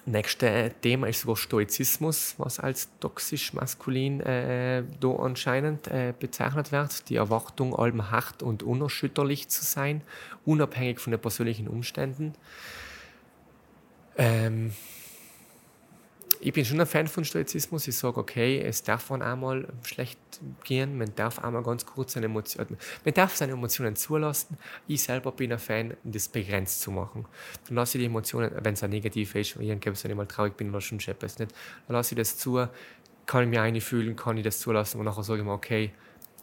[0.07, 7.09] Nächste Thema ist sogar Stoizismus, was als toxisch maskulin äh, da anscheinend äh, bezeichnet wird.
[7.09, 10.01] Die Erwartung, allem hart und unerschütterlich zu sein,
[10.45, 12.35] unabhängig von den persönlichen Umständen.
[14.15, 14.73] Ähm,
[16.39, 17.87] ich bin schon ein Fan von Stoizismus.
[17.87, 20.19] Ich sage, okay, es darf man einmal schlecht
[20.63, 24.57] gehen, man darf einmal ganz kurz seine Emotionen, man darf seine Emotionen zulassen.
[24.87, 27.25] Ich selber bin ein Fan, das begrenzt zu machen.
[27.67, 30.69] Dann lasse ich die Emotionen, wenn es ein negativ ist, wenn ich mal traurig bin
[30.69, 31.51] oder schon scheppert nicht,
[31.87, 32.67] dann lasse ich das zu,
[33.25, 35.91] kann ich mir einfühlen, kann ich das zulassen und nachher sage ich mir, okay,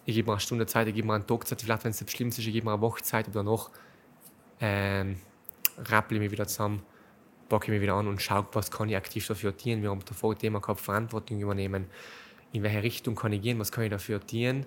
[0.05, 1.99] ich gebe mir eine Stunde Zeit, ich gebe mir einen Tag Zeit, vielleicht wenn es
[1.99, 3.71] das Schlimmste ist, ich gebe mir eine Woche Zeit oder noch
[4.61, 5.17] ähm,
[5.79, 6.83] rappel ich mich wieder zusammen
[7.53, 9.83] packe ich mich wieder an und schaue, was kann ich aktiv dafür tun.
[9.83, 11.85] Wir haben davor Thema gehabt, Verantwortung übernehmen.
[12.51, 14.65] In welche Richtung kann ich gehen, was kann ich dafür tun.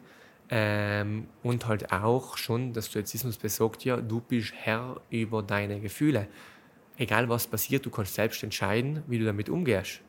[0.51, 6.27] Ähm, und halt auch schon, dass Stoizismus besagt, ja, du bist Herr über deine Gefühle.
[6.95, 10.01] Egal was passiert, du kannst selbst entscheiden, wie du damit umgehst.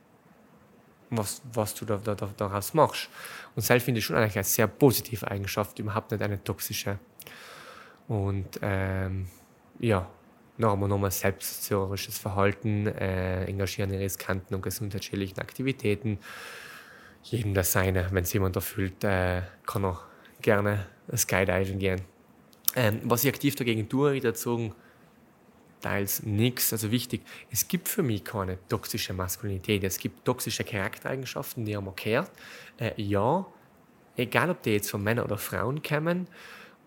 [1.08, 3.08] Was, was du da, da, daraus machst.
[3.54, 6.98] Und selbst finde ich schon eigentlich eine sehr positive Eigenschaft, überhaupt nicht eine toxische.
[8.06, 9.28] Und ähm,
[9.78, 10.10] ja,
[10.58, 16.18] noch einmal nochmal selbstzerstörerisches Verhalten, äh, engagieren in riskanten und gesundheitsschädlichen Aktivitäten.
[17.22, 18.08] Jedem das seine.
[18.12, 20.00] Wenn es jemand erfüllt, äh, kann er
[20.40, 22.00] gerne Skydiving gehen.
[22.74, 24.72] Ähm, was ich aktiv dagegen tue, ich dazu
[25.80, 26.72] teils nichts.
[26.72, 29.84] Also wichtig, es gibt für mich keine toxische Maskulinität.
[29.84, 32.30] Es gibt toxische Charaktereigenschaften, die haben gehört.
[32.78, 33.46] Äh, ja,
[34.16, 36.28] egal ob die jetzt von Männern oder Frauen kommen.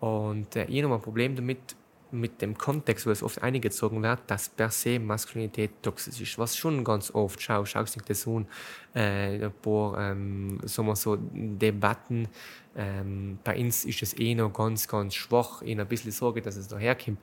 [0.00, 1.76] Und äh, ich habe ein Problem damit,
[2.12, 6.38] mit dem Kontext, wo es oft eingezogen wird, dass per se Maskulinität toxisch ist.
[6.38, 8.46] Was schon ganz oft, schau, schau dir das an,
[8.94, 12.28] äh, ein paar ähm, sagen so Debatten,
[12.76, 16.56] ähm, bei uns ist es eh noch ganz, ganz schwach, ich ein bisschen Sorge, dass
[16.56, 17.18] es daherkommt.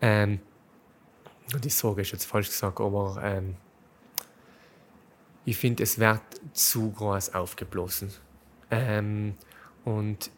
[0.00, 0.40] Ähm,
[1.62, 3.56] die Sorge ist jetzt falsch gesagt, aber ähm,
[5.44, 6.20] ich finde, es wird
[6.52, 8.10] zu groß aufgeblasen.
[8.70, 9.34] Ähm,
[9.84, 10.30] und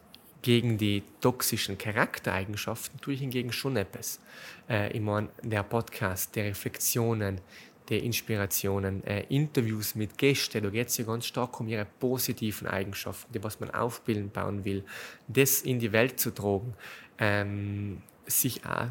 [0.44, 4.20] gegen die toxischen Charaktereigenschaften tue ich hingegen schon etwas.
[4.68, 7.40] Äh, ich meine, der Podcast, die Reflexionen,
[7.88, 12.66] die Inspirationen, äh, Interviews mit Gästen, da geht es ja ganz stark um ihre positiven
[12.66, 14.84] Eigenschaften, die was man aufbilden bauen will,
[15.28, 16.74] das in die Welt zu tragen,
[17.18, 18.88] ähm, sich auch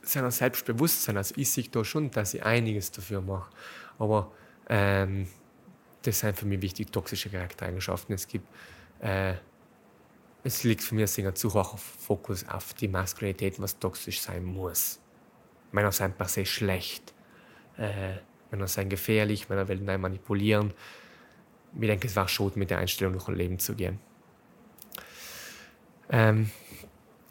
[0.00, 1.18] seiner selbst bewusst sein.
[1.18, 3.50] Also ich sehe da schon, dass ich einiges dafür mache.
[3.98, 4.32] Aber
[4.70, 5.28] ähm,
[6.00, 8.14] das sind für mich wichtig, toxische Charaktereigenschaften.
[8.14, 8.46] Es gibt
[9.00, 9.34] äh,
[10.44, 15.00] es liegt für mich ein zu hoher Fokus auf die Maskulinität, was toxisch sein muss.
[15.72, 17.12] Männer sind per se schlecht.
[17.76, 18.14] Äh,
[18.50, 20.72] Männer sind gefährlich, Männer wollen manipulieren.
[21.74, 23.98] Ich denke, es war schon mit der Einstellung durch ein Leben zu gehen.
[26.10, 26.50] Ähm,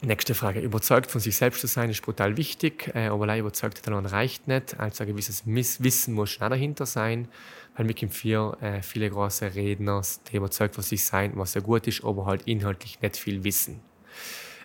[0.02, 0.60] nächste Frage.
[0.60, 4.48] Überzeugt von sich selbst zu sein ist brutal wichtig, äh, aber allein überzeugt allein reicht
[4.48, 4.80] nicht.
[4.80, 7.28] Also ein gewisses Wissen muss schon dahinter sein
[7.84, 11.88] mir gibt vier äh, viele große Redner, die überzeugt von sich sein, was ja gut
[11.88, 13.82] ist, aber halt inhaltlich nicht viel wissen.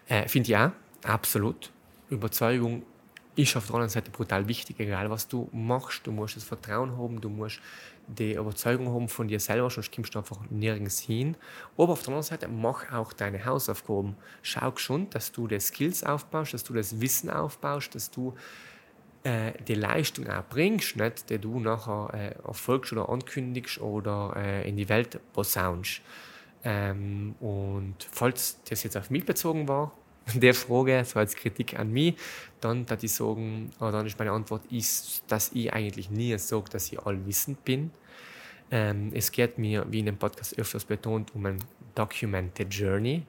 [0.09, 0.71] Äh, Finde ich auch,
[1.05, 1.71] absolut.
[2.11, 2.83] Überzeugung
[3.35, 6.07] ist auf der anderen Seite brutal wichtig, egal was du machst.
[6.07, 7.61] Du musst das Vertrauen haben, du musst
[8.07, 11.37] die Überzeugung haben von dir selber, sonst kommst du einfach nirgends hin.
[11.79, 14.17] Aber auf der anderen Seite, mach auch deine Hausaufgaben.
[14.43, 18.35] Schau schon, dass du die Skills aufbaust, dass du das Wissen aufbaust, dass du
[19.25, 24.77] äh, die Leistung erbringst, nicht, die du nachher äh, erfolgst oder ankündigst oder äh, in
[24.77, 26.01] die Welt posaunst.
[26.65, 29.93] Ähm, und falls das jetzt auf mich bezogen war,
[30.35, 32.17] der Frage, so als Kritik an mich,
[32.61, 36.71] dann, dass ich sagen, oder dann ist meine Antwort, ist, dass ich eigentlich nie sage,
[36.71, 37.91] dass ich allwissend bin.
[38.71, 41.59] Ähm, es geht mir, wie in dem Podcast öfters betont, um ein
[41.95, 43.23] Documented Journey.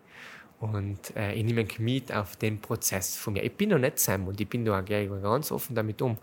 [0.64, 3.44] Und äh, ich nehme mit auf den Prozess von mir.
[3.44, 6.18] Ich bin noch nicht Sam und ich bin da ganz offen damit um.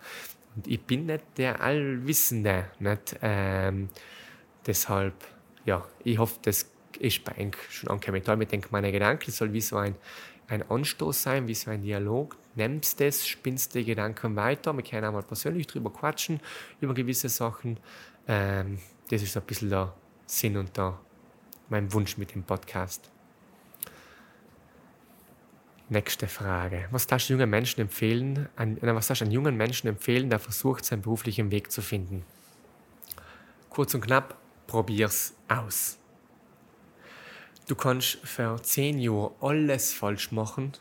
[0.57, 2.71] Und ich bin nicht der Allwissende.
[2.79, 3.19] Nicht?
[3.21, 3.91] Ähm,
[4.67, 5.13] deshalb,
[5.67, 8.41] ja, ich hoffe, das ist bei Enk schon angekommen.
[8.41, 9.95] Ich denke, meine Gedanken soll wie so ein,
[10.49, 12.39] ein Anstoß sein, wie so ein Dialog.
[12.55, 14.75] Nimmst das, spinnst die Gedanken weiter.
[14.75, 16.41] Wir können auch mal persönlich drüber quatschen,
[16.81, 17.79] über gewisse Sachen.
[18.27, 18.79] Ähm,
[19.11, 19.95] das ist ein bisschen der
[20.25, 20.99] Sinn und der,
[21.69, 23.11] mein Wunsch mit dem Podcast.
[25.93, 26.87] Nächste Frage.
[26.93, 30.39] Was darfst du jungen Menschen empfehlen, an, was darfst du einen jungen Menschen empfehlen, der
[30.39, 32.23] versucht, seinen beruflichen Weg zu finden?
[33.71, 34.37] Kurz und knapp,
[34.69, 35.99] probier's aus.
[37.67, 40.75] Du kannst für zehn Jahre alles falsch machen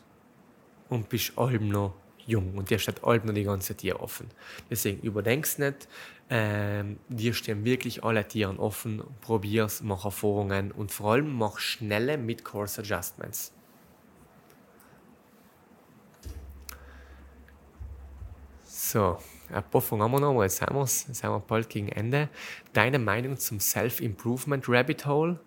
[0.88, 4.28] und bist allem noch jung und dir steht allem noch die ganze Tier offen.
[4.70, 5.88] Deswegen überdenk's nicht,
[6.28, 12.16] ähm, dir stehen wirklich alle Tieren offen, probier's, mach Erfahrungen und vor allem mach schnelle
[12.16, 13.52] Mid-Course Adjustments.
[18.92, 22.28] So, Fragen haben wir noch, jetzt sind wir, sind wir bald gegen Ende.
[22.72, 25.38] Deine Meinung zum Self-Improvement Rabbit Hole?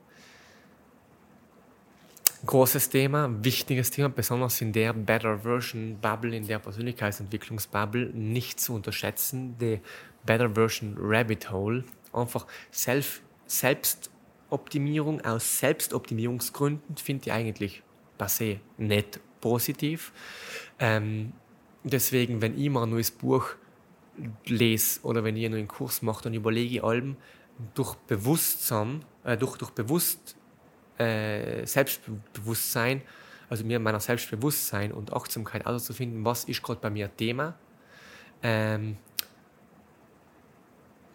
[2.45, 8.75] Großes Thema, wichtiges Thema, besonders in der Better Version Bubble, in der Persönlichkeitsentwicklungsbubble, nicht zu
[8.75, 9.57] unterschätzen.
[9.59, 9.81] Die
[10.25, 17.83] Better Version Rabbit Hole, einfach Self, Selbstoptimierung aus Selbstoptimierungsgründen finde ich eigentlich
[18.17, 20.13] passé nicht positiv.
[20.80, 21.33] Ähm,
[21.83, 23.55] deswegen, wenn ich mal ein neues Buch
[24.45, 27.17] lese oder wenn ich einen neuen Kurs mache, dann überlege ich allem
[27.73, 30.35] durch Bewusstsein, äh, durch, durch bewusst
[30.97, 33.01] äh, Selbstbewusstsein,
[33.49, 37.55] also mir meiner Selbstbewusstsein und Achtsamkeit also zu finden, was ist gerade bei mir Thema,
[38.41, 38.97] ähm,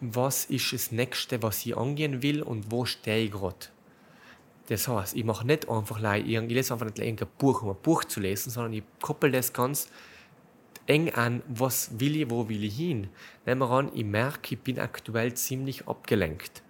[0.01, 3.67] was ist das Nächste, was ich angehen will und wo stehe ich gerade.
[4.67, 8.03] Das heißt, ich mache nicht einfach, ich lese einfach nicht ein Buch, um ein Buch
[8.05, 9.89] zu lesen, sondern ich koppel das ganz
[10.89, 13.09] eng an, was will ich, wo will ich hin.
[13.45, 16.63] Nehmen wir an, ich merke, ich bin aktuell ziemlich abgelenkt.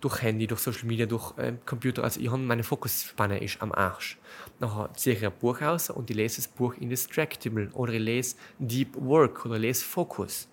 [0.00, 2.02] Durch Handy, durch Social Media, durch äh, Computer.
[2.02, 4.18] Also ich habe meine Fokusspanne ist am Arsch.
[4.58, 8.36] Nachher ziehe ich ein Buch aus und ich lese das Buch Indistractable oder ich lese
[8.58, 10.48] Deep Work oder ich lese Focus.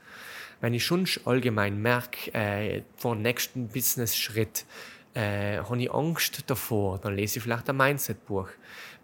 [0.61, 4.65] Wenn ich schon allgemein merke, äh, vor dem nächsten Business-Schritt,
[5.15, 8.49] äh, habe ich Angst davor, dann lese ich vielleicht ein Mindset-Buch.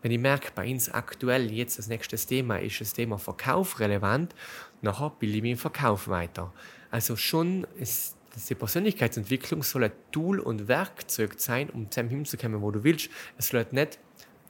[0.06, 4.36] Wenn ich merke, bei uns aktuell jetzt das nächste Thema ist das Thema Verkauf relevant,
[4.84, 6.54] nachher bilde ich mich im Verkauf weiter.
[6.92, 8.16] Also schon ist
[8.48, 13.10] die Persönlichkeitsentwicklung soll ein Tool und Werkzeug sein, um zu hinzukommen, wo du willst.
[13.40, 13.98] Es soll nicht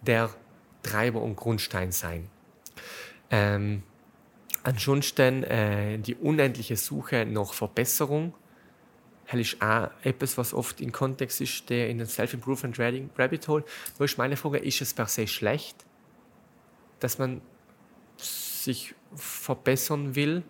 [0.01, 0.29] der
[0.83, 2.27] Treiber und Grundstein sein.
[3.31, 3.83] Ähm,
[4.63, 8.33] ansonsten äh, die unendliche Suche nach Verbesserung
[9.31, 12.77] das ist auch etwas, was oft in Kontext ist, der in den Self-Improvement
[13.17, 13.63] Rabbit Hole.
[13.97, 15.85] Da ist meine Frage, ist es per se schlecht,
[16.99, 17.41] dass man
[18.17, 20.43] sich verbessern will?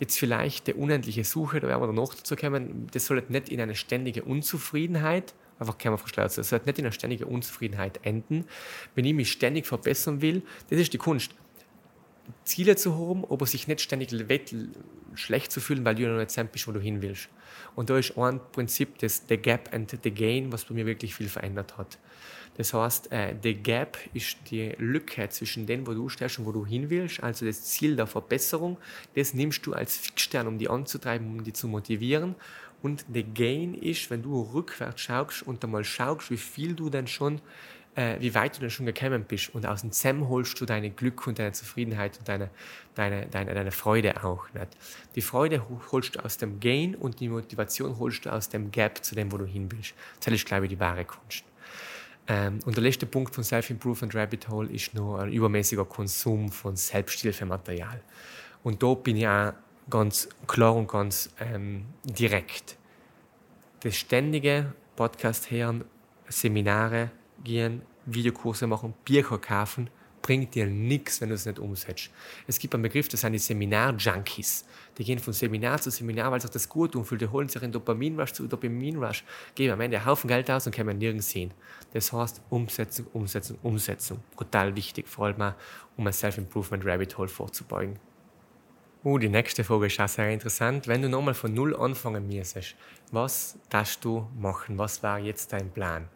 [0.00, 3.60] Jetzt vielleicht die unendliche Suche, da werden wir danach dazu kommen, das soll nicht in
[3.60, 8.44] eine ständige Unzufriedenheit, einfach kann man verschleiern, das soll nicht in eine ständige Unzufriedenheit enden.
[8.96, 11.34] Wenn ich mich ständig verbessern will, das ist die Kunst.
[12.44, 14.10] Ziele zu haben, aber sich nicht ständig
[15.14, 17.28] schlecht zu fühlen, weil du noch nicht sein bist, wo du hin willst.
[17.76, 21.14] Und da ist ein Prinzip, das The Gap and the Gain, was bei mir wirklich
[21.14, 21.98] viel verändert hat.
[22.56, 26.52] Das heißt, äh, The Gap ist die Lücke zwischen dem, wo du stehst und wo
[26.52, 28.78] du hin willst, also das Ziel der Verbesserung.
[29.16, 32.36] Das nimmst du als Fixstern, um die anzutreiben, um die zu motivieren.
[32.80, 37.06] Und The Gain ist, wenn du rückwärts schaust und einmal schaust, wie viel du denn
[37.06, 37.40] schon
[37.96, 39.54] äh, wie weit du denn schon gekommen bist.
[39.54, 42.50] Und aus dem ZEM holst du deine Glück und deine Zufriedenheit und deine,
[42.94, 44.52] deine, deine, deine Freude auch.
[44.52, 44.68] Nicht?
[45.14, 49.04] Die Freude holst du aus dem Gain und die Motivation holst du aus dem Gap
[49.04, 49.94] zu dem, wo du hin willst.
[50.24, 51.44] Das ist, glaube ich, die wahre Kunst.
[52.26, 56.74] Ähm, und der letzte Punkt von Self-Improvement Rabbit Hole ist nur ein übermäßiger Konsum von
[56.76, 58.00] Selbsthilfematerial.
[58.62, 59.52] Und da bin ich auch
[59.90, 62.78] ganz klar und ganz ähm, direkt.
[63.80, 65.84] Das ständige Podcast hören,
[66.28, 67.10] Seminare,
[67.44, 69.88] gehen, Videokurse machen, Bücher kaufen,
[70.24, 72.10] bringt dir nichts, wenn du es nicht umsetzt.
[72.46, 74.64] Es gibt einen Begriff, das sind die Seminar-Junkies.
[74.96, 77.20] Die gehen von Seminar zu Seminar, weil sich das gut tun fühlt.
[77.20, 79.22] Die holen sich einen Dopamin-Rush zu Dopamin-Rush,
[79.54, 81.52] geben am Ende einen Haufen Geld aus und können nirgends sehen.
[81.92, 84.20] Das heißt Umsetzung, Umsetzung, Umsetzung.
[84.34, 85.52] Brutal wichtig, vor allem
[85.98, 87.98] um ein Self-Improvement-Rabbit-Hole vorzubeugen.
[89.04, 90.88] Uh, die nächste Frage ist auch sehr interessant.
[90.88, 92.76] Wenn du nochmal von Null anfangen müsstest,
[93.12, 94.78] was darfst du machen?
[94.78, 96.08] Was war jetzt dein Plan?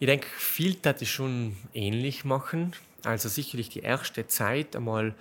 [0.00, 2.72] Ich denke, viel das ich schon ähnlich machen.
[3.04, 5.14] Also sicherlich die erste Zeit einmal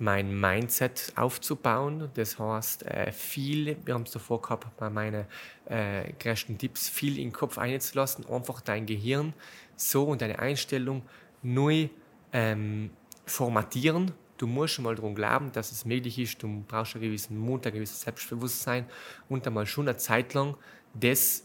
[0.00, 2.10] mein Mindset aufzubauen.
[2.14, 5.24] Das heißt, äh, viel, wir haben es davor gehabt bei meinen
[5.66, 9.34] äh, größten Tipps, viel in den Kopf einzulassen, einfach dein Gehirn
[9.76, 11.02] so und deine Einstellung
[11.42, 11.88] neu
[12.32, 12.90] ähm,
[13.24, 14.12] formatieren.
[14.36, 16.42] Du musst schon mal daran glauben, dass es möglich ist.
[16.42, 18.86] Du brauchst einen gewissen Mut, ein gewisses Selbstbewusstsein
[19.28, 20.56] und einmal schon eine Zeit lang
[20.94, 21.44] das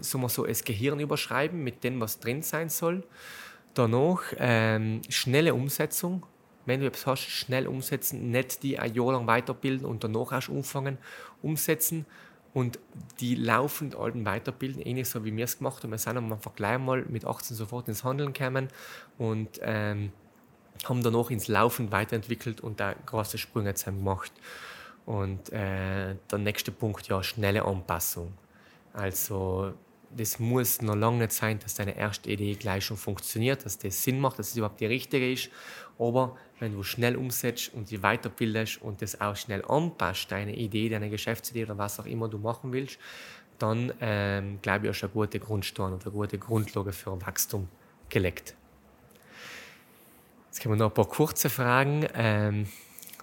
[0.00, 3.04] so mal so das Gehirn überschreiben mit dem, was drin sein soll.
[3.74, 6.26] Danach ähm, schnelle Umsetzung.
[6.64, 10.48] Wenn du etwas hast, schnell umsetzen, nicht die ein Jahr lang weiterbilden und danach erst
[10.48, 10.98] umfangen,
[11.42, 12.06] umsetzen
[12.54, 12.78] und
[13.20, 15.90] die laufend alten weiterbilden, ähnlich so wie wir es gemacht haben.
[15.90, 18.68] Wir sind einfach gleich mal mit 18 sofort ins Handeln gekommen
[19.18, 20.12] und ähm,
[20.84, 24.32] haben danach ins Laufen weiterentwickelt und da große Sprünge gemacht.
[25.04, 28.34] Und äh, der nächste Punkt, ja, schnelle Anpassung.
[28.92, 29.74] Also
[30.16, 34.02] das muss noch lange nicht sein, dass deine erste Idee gleich schon funktioniert, dass das
[34.02, 35.50] Sinn macht, dass es überhaupt die richtige ist.
[35.98, 40.88] Aber wenn du schnell umsetzt und die weiterbildest und das auch schnell anpasst, deine Idee,
[40.88, 42.98] deine Geschäftsidee oder was auch immer du machen willst,
[43.58, 47.68] dann ähm, glaube ich, hast du eine gute Grundstein und eine gute Grundlage für Wachstum
[48.08, 48.54] gelegt.
[50.46, 52.06] Jetzt kommen noch ein paar kurze Fragen.
[52.14, 52.66] Ähm,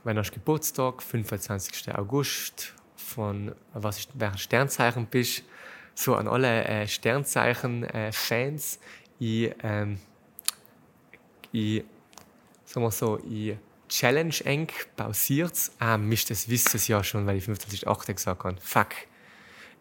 [0.04, 1.04] wann hast Geburtstag?
[1.04, 1.94] 25.
[1.96, 2.74] August.
[3.10, 5.44] Von was ist, welches Sternzeichen bist
[5.96, 8.76] So an alle äh, Sternzeichen-Fans.
[8.76, 10.00] Äh, ich, ähm,
[11.52, 11.84] ich,
[12.66, 13.58] sagen wir so, ich
[13.90, 15.72] challenge eng, pausiert es.
[15.80, 18.14] Ah, Mist, das wisst ihr ja schon, weil ich 25.8.
[18.14, 18.56] gesagt habe.
[18.62, 18.90] Fuck.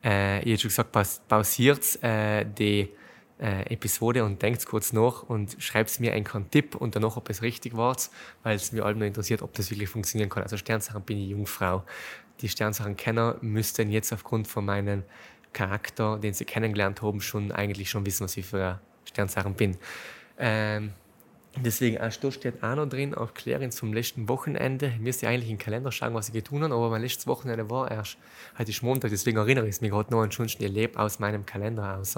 [0.03, 2.89] Äh, ich habe schon gesagt, pausiert äh, die
[3.41, 7.43] äh, Episode und denkt kurz nach und schreibt mir einen Tipp und danach, ob es
[7.43, 7.97] richtig war,
[8.43, 10.43] weil es mir allem nur interessiert, ob das wirklich funktionieren kann.
[10.43, 11.85] Also Sternsachen bin ich Jungfrau.
[12.41, 15.03] Die Sternsachen-Kenner müssten jetzt aufgrund von meinem
[15.53, 19.77] Charakter, den sie kennengelernt haben, schon eigentlich schon wissen, was ich für Sternsachen bin.
[20.39, 20.93] Ähm,
[21.65, 24.93] Deswegen, auch da steht auch noch drin, auch Klären zum letzten Wochenende.
[24.95, 27.91] Ich müsste eigentlich im Kalender schauen, was ich getan habe, aber mein letztes Wochenende war
[27.91, 28.17] erst,
[28.59, 31.47] heute ist Montag, deswegen erinnere ich mich gerade noch an schon, ich lebe aus meinem
[31.47, 32.17] Kalender aus.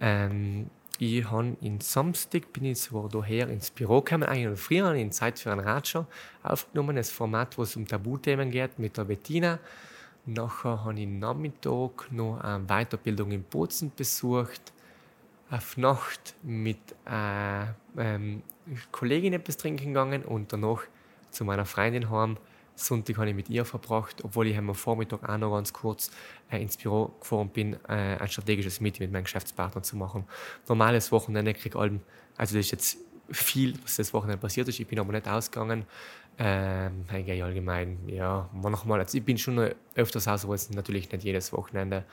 [0.00, 0.68] Ähm,
[1.00, 5.38] ich habe in Samstag bin ich so daher ins Büro gekommen, eigentlich früher in Zeit
[5.38, 6.06] für einen Ratscher.
[6.42, 9.58] Aufgenommen, das Format, wo es um Tabuthemen geht, mit der Bettina.
[10.26, 14.72] Nachher habe ich Nachmittag noch eine Weiterbildung in Bozen besucht,
[15.50, 16.78] auf Nacht mit
[17.10, 17.64] äh,
[17.96, 18.42] ähm,
[18.92, 20.82] Kollegin etwas trinken gegangen und danach
[21.30, 22.36] zu meiner Freundin heim
[22.80, 26.10] Sonntag habe ich mit ihr verbracht, obwohl ich am Vormittag auch noch ganz kurz
[26.50, 30.24] äh, ins Büro gefahren bin, äh, ein strategisches Meeting mit meinem Geschäftspartner zu machen.
[30.68, 32.00] Normales Wochenende kriege ich also
[32.36, 32.98] das ist jetzt
[33.30, 34.80] viel, was das Wochenende passiert ist.
[34.80, 35.84] Ich bin aber nicht ausgegangen.
[36.38, 41.52] Ähm, eigentlich allgemein, ja, manchmal, also ich bin schon öfters aus, aber natürlich nicht jedes
[41.52, 42.04] Wochenende.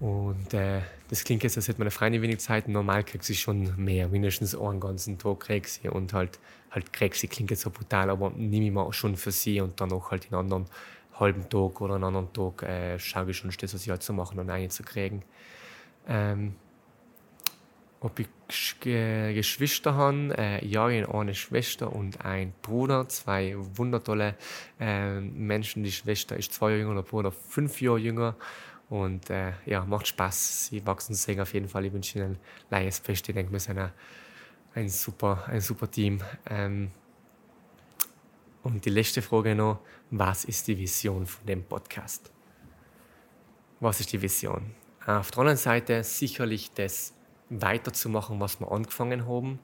[0.00, 2.68] Und äh, das klingt jetzt, als hätte meine Freundin wenig Zeit.
[2.68, 5.88] Normal kriegt sie schon mehr, mindestens einen ganzen Tag kriegt sie.
[5.88, 6.38] Und halt,
[6.70, 9.80] halt kriegt sie, klingt jetzt so brutal, aber nehme ich auch schon für sie und
[9.80, 10.66] dann auch halt einen anderen
[11.18, 14.12] halben Tag oder einen anderen Tag äh, schaue ich schon, das, was ich halt zu
[14.12, 15.22] machen und eine zu kriegen.
[16.08, 16.54] Ähm,
[18.00, 18.28] ob ich
[18.80, 24.36] Geschwister habe, äh, ja, ich habe eine Schwester und einen Bruder, zwei wundertolle
[24.78, 25.82] äh, Menschen.
[25.82, 28.36] Die Schwester ist zwei Jahre jünger, der Bruder fünf Jahre jünger.
[28.88, 30.66] Und äh, ja, macht Spaß.
[30.66, 31.86] Sie wachsen sehr auf jeden Fall.
[31.86, 32.38] Ich wünsche Ihnen
[32.70, 33.32] Leies Beste.
[33.32, 33.90] Ich denke, wir sind ein,
[34.76, 36.20] ein, super, ein super Team.
[36.48, 36.90] Ähm,
[38.62, 39.80] und die letzte Frage noch:
[40.10, 42.30] Was ist die Vision von dem Podcast?
[43.80, 44.74] Was ist die Vision?
[45.06, 47.14] Auf der anderen Seite sicherlich das
[47.48, 49.60] weiterzumachen, was wir angefangen haben.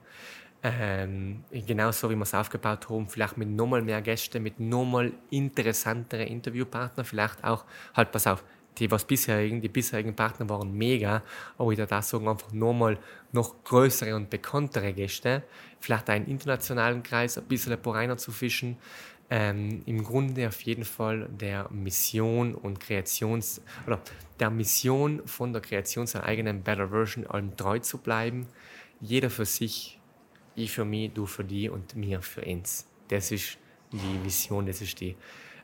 [0.65, 6.25] Ähm, genauso wie wir es aufgebaut haben, vielleicht mit nochmal mehr Gästen, mit nochmal interessanteren
[6.25, 8.45] Interviewpartnern, vielleicht auch, halt, pass auf,
[8.77, 11.23] die was bisherigen, die bisherigen Partner waren mega,
[11.57, 12.97] aber ich würde sagen, einfach nochmal
[13.31, 15.43] noch größere und bekanntere Gäste,
[15.79, 18.77] vielleicht einen internationalen Kreis, ein bisschen reiner zu fischen,
[19.29, 24.01] ähm, im Grunde auf jeden Fall der Mission und Kreations oder
[24.39, 28.47] der Mission von der Kreation seiner eigenen Better Version allem treu zu bleiben.
[29.01, 29.99] Jeder für sich,
[30.55, 32.87] ich für mich, du für die und mir für uns.
[33.07, 33.57] Das ist
[33.91, 35.15] die Vision, das ist die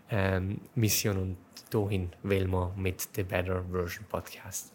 [0.10, 1.38] ähm, Mission und
[1.70, 4.74] dahin wählen wir mit The Better Version Podcast.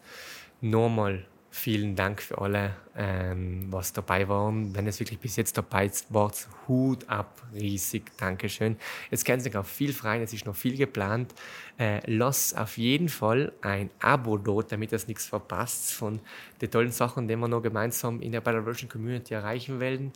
[0.61, 4.75] Nochmal vielen Dank für alle, ähm, was dabei waren.
[4.75, 6.31] Wenn es wirklich bis jetzt dabei war,
[6.67, 8.75] Hut ab, riesig, Dankeschön.
[9.09, 11.33] Jetzt können Sie auch viel frei, es ist noch viel geplant.
[11.77, 16.19] Äh, lass auf jeden Fall ein Abo dort, damit das nichts verpasst von
[16.61, 20.11] den tollen Sachen, die wir noch gemeinsam in der Better Version Community erreichen werden.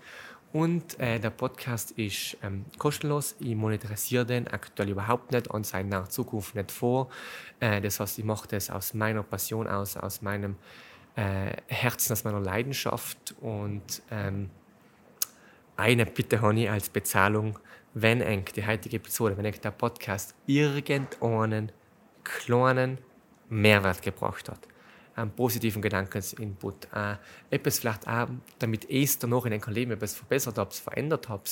[0.51, 3.35] Und äh, der Podcast ist ähm, kostenlos.
[3.39, 7.09] Ich monetarisiere den aktuell überhaupt nicht und seine naher Zukunft nicht vor.
[7.59, 10.55] Äh, das heißt, ich mache das aus meiner Passion aus, aus meinem
[11.15, 13.35] äh, Herzen, aus meiner Leidenschaft.
[13.41, 14.49] Und ähm,
[15.77, 17.59] eine Bitte habe ich als Bezahlung,
[17.93, 21.71] wenn eng die heutige Episode, wenn der Podcast irgendeinen
[22.23, 22.97] kleinen
[23.49, 24.67] Mehrwert gebracht hat
[25.19, 26.87] einen positiven Gedankeninput.
[26.93, 27.15] Äh,
[27.49, 28.27] etwas vielleicht auch,
[28.59, 31.43] damit ich danach in einem Leben etwas verbessert habe, verändert habe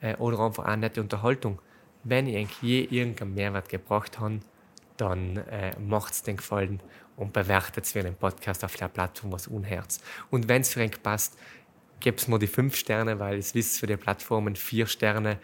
[0.00, 1.60] äh, oder einfach eine nette Unterhaltung.
[2.02, 4.40] Wenn ich je irgendeinen Mehrwert gebracht habe,
[4.96, 6.80] dann äh, macht es den Gefallen
[7.16, 10.00] und bewertet es wie einen Podcast auf der Plattform, was unherz.
[10.30, 11.38] Und wenn es für euch passt,
[12.00, 15.38] gebt mir die fünf Sterne, weil es wisst für die Plattformen vier Sterne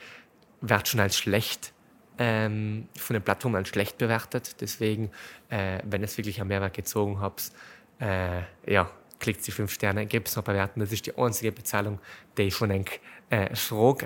[0.60, 1.72] wird schon als schlecht
[2.20, 4.56] ähm, von den Plattformen schlecht bewertet.
[4.60, 5.10] Deswegen,
[5.48, 7.50] äh, wenn es wirklich einen Mehrwert gezogen habt,
[7.98, 10.80] äh, ja, klickt die fünf Sterne, gebt es noch bewerten.
[10.80, 11.98] Das ist die einzige Bezahlung,
[12.36, 13.00] die ich von euch
[13.30, 13.48] äh,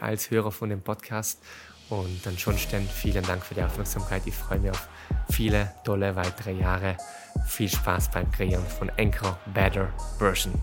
[0.01, 1.43] als Hörer von dem Podcast.
[1.91, 4.23] Und ansonsten vielen Dank für die Aufmerksamkeit.
[4.27, 4.89] Ich freue mich auf
[5.31, 6.97] viele tolle weitere Jahre.
[7.47, 10.55] Viel Spaß beim Kreieren von Anchor Better Version.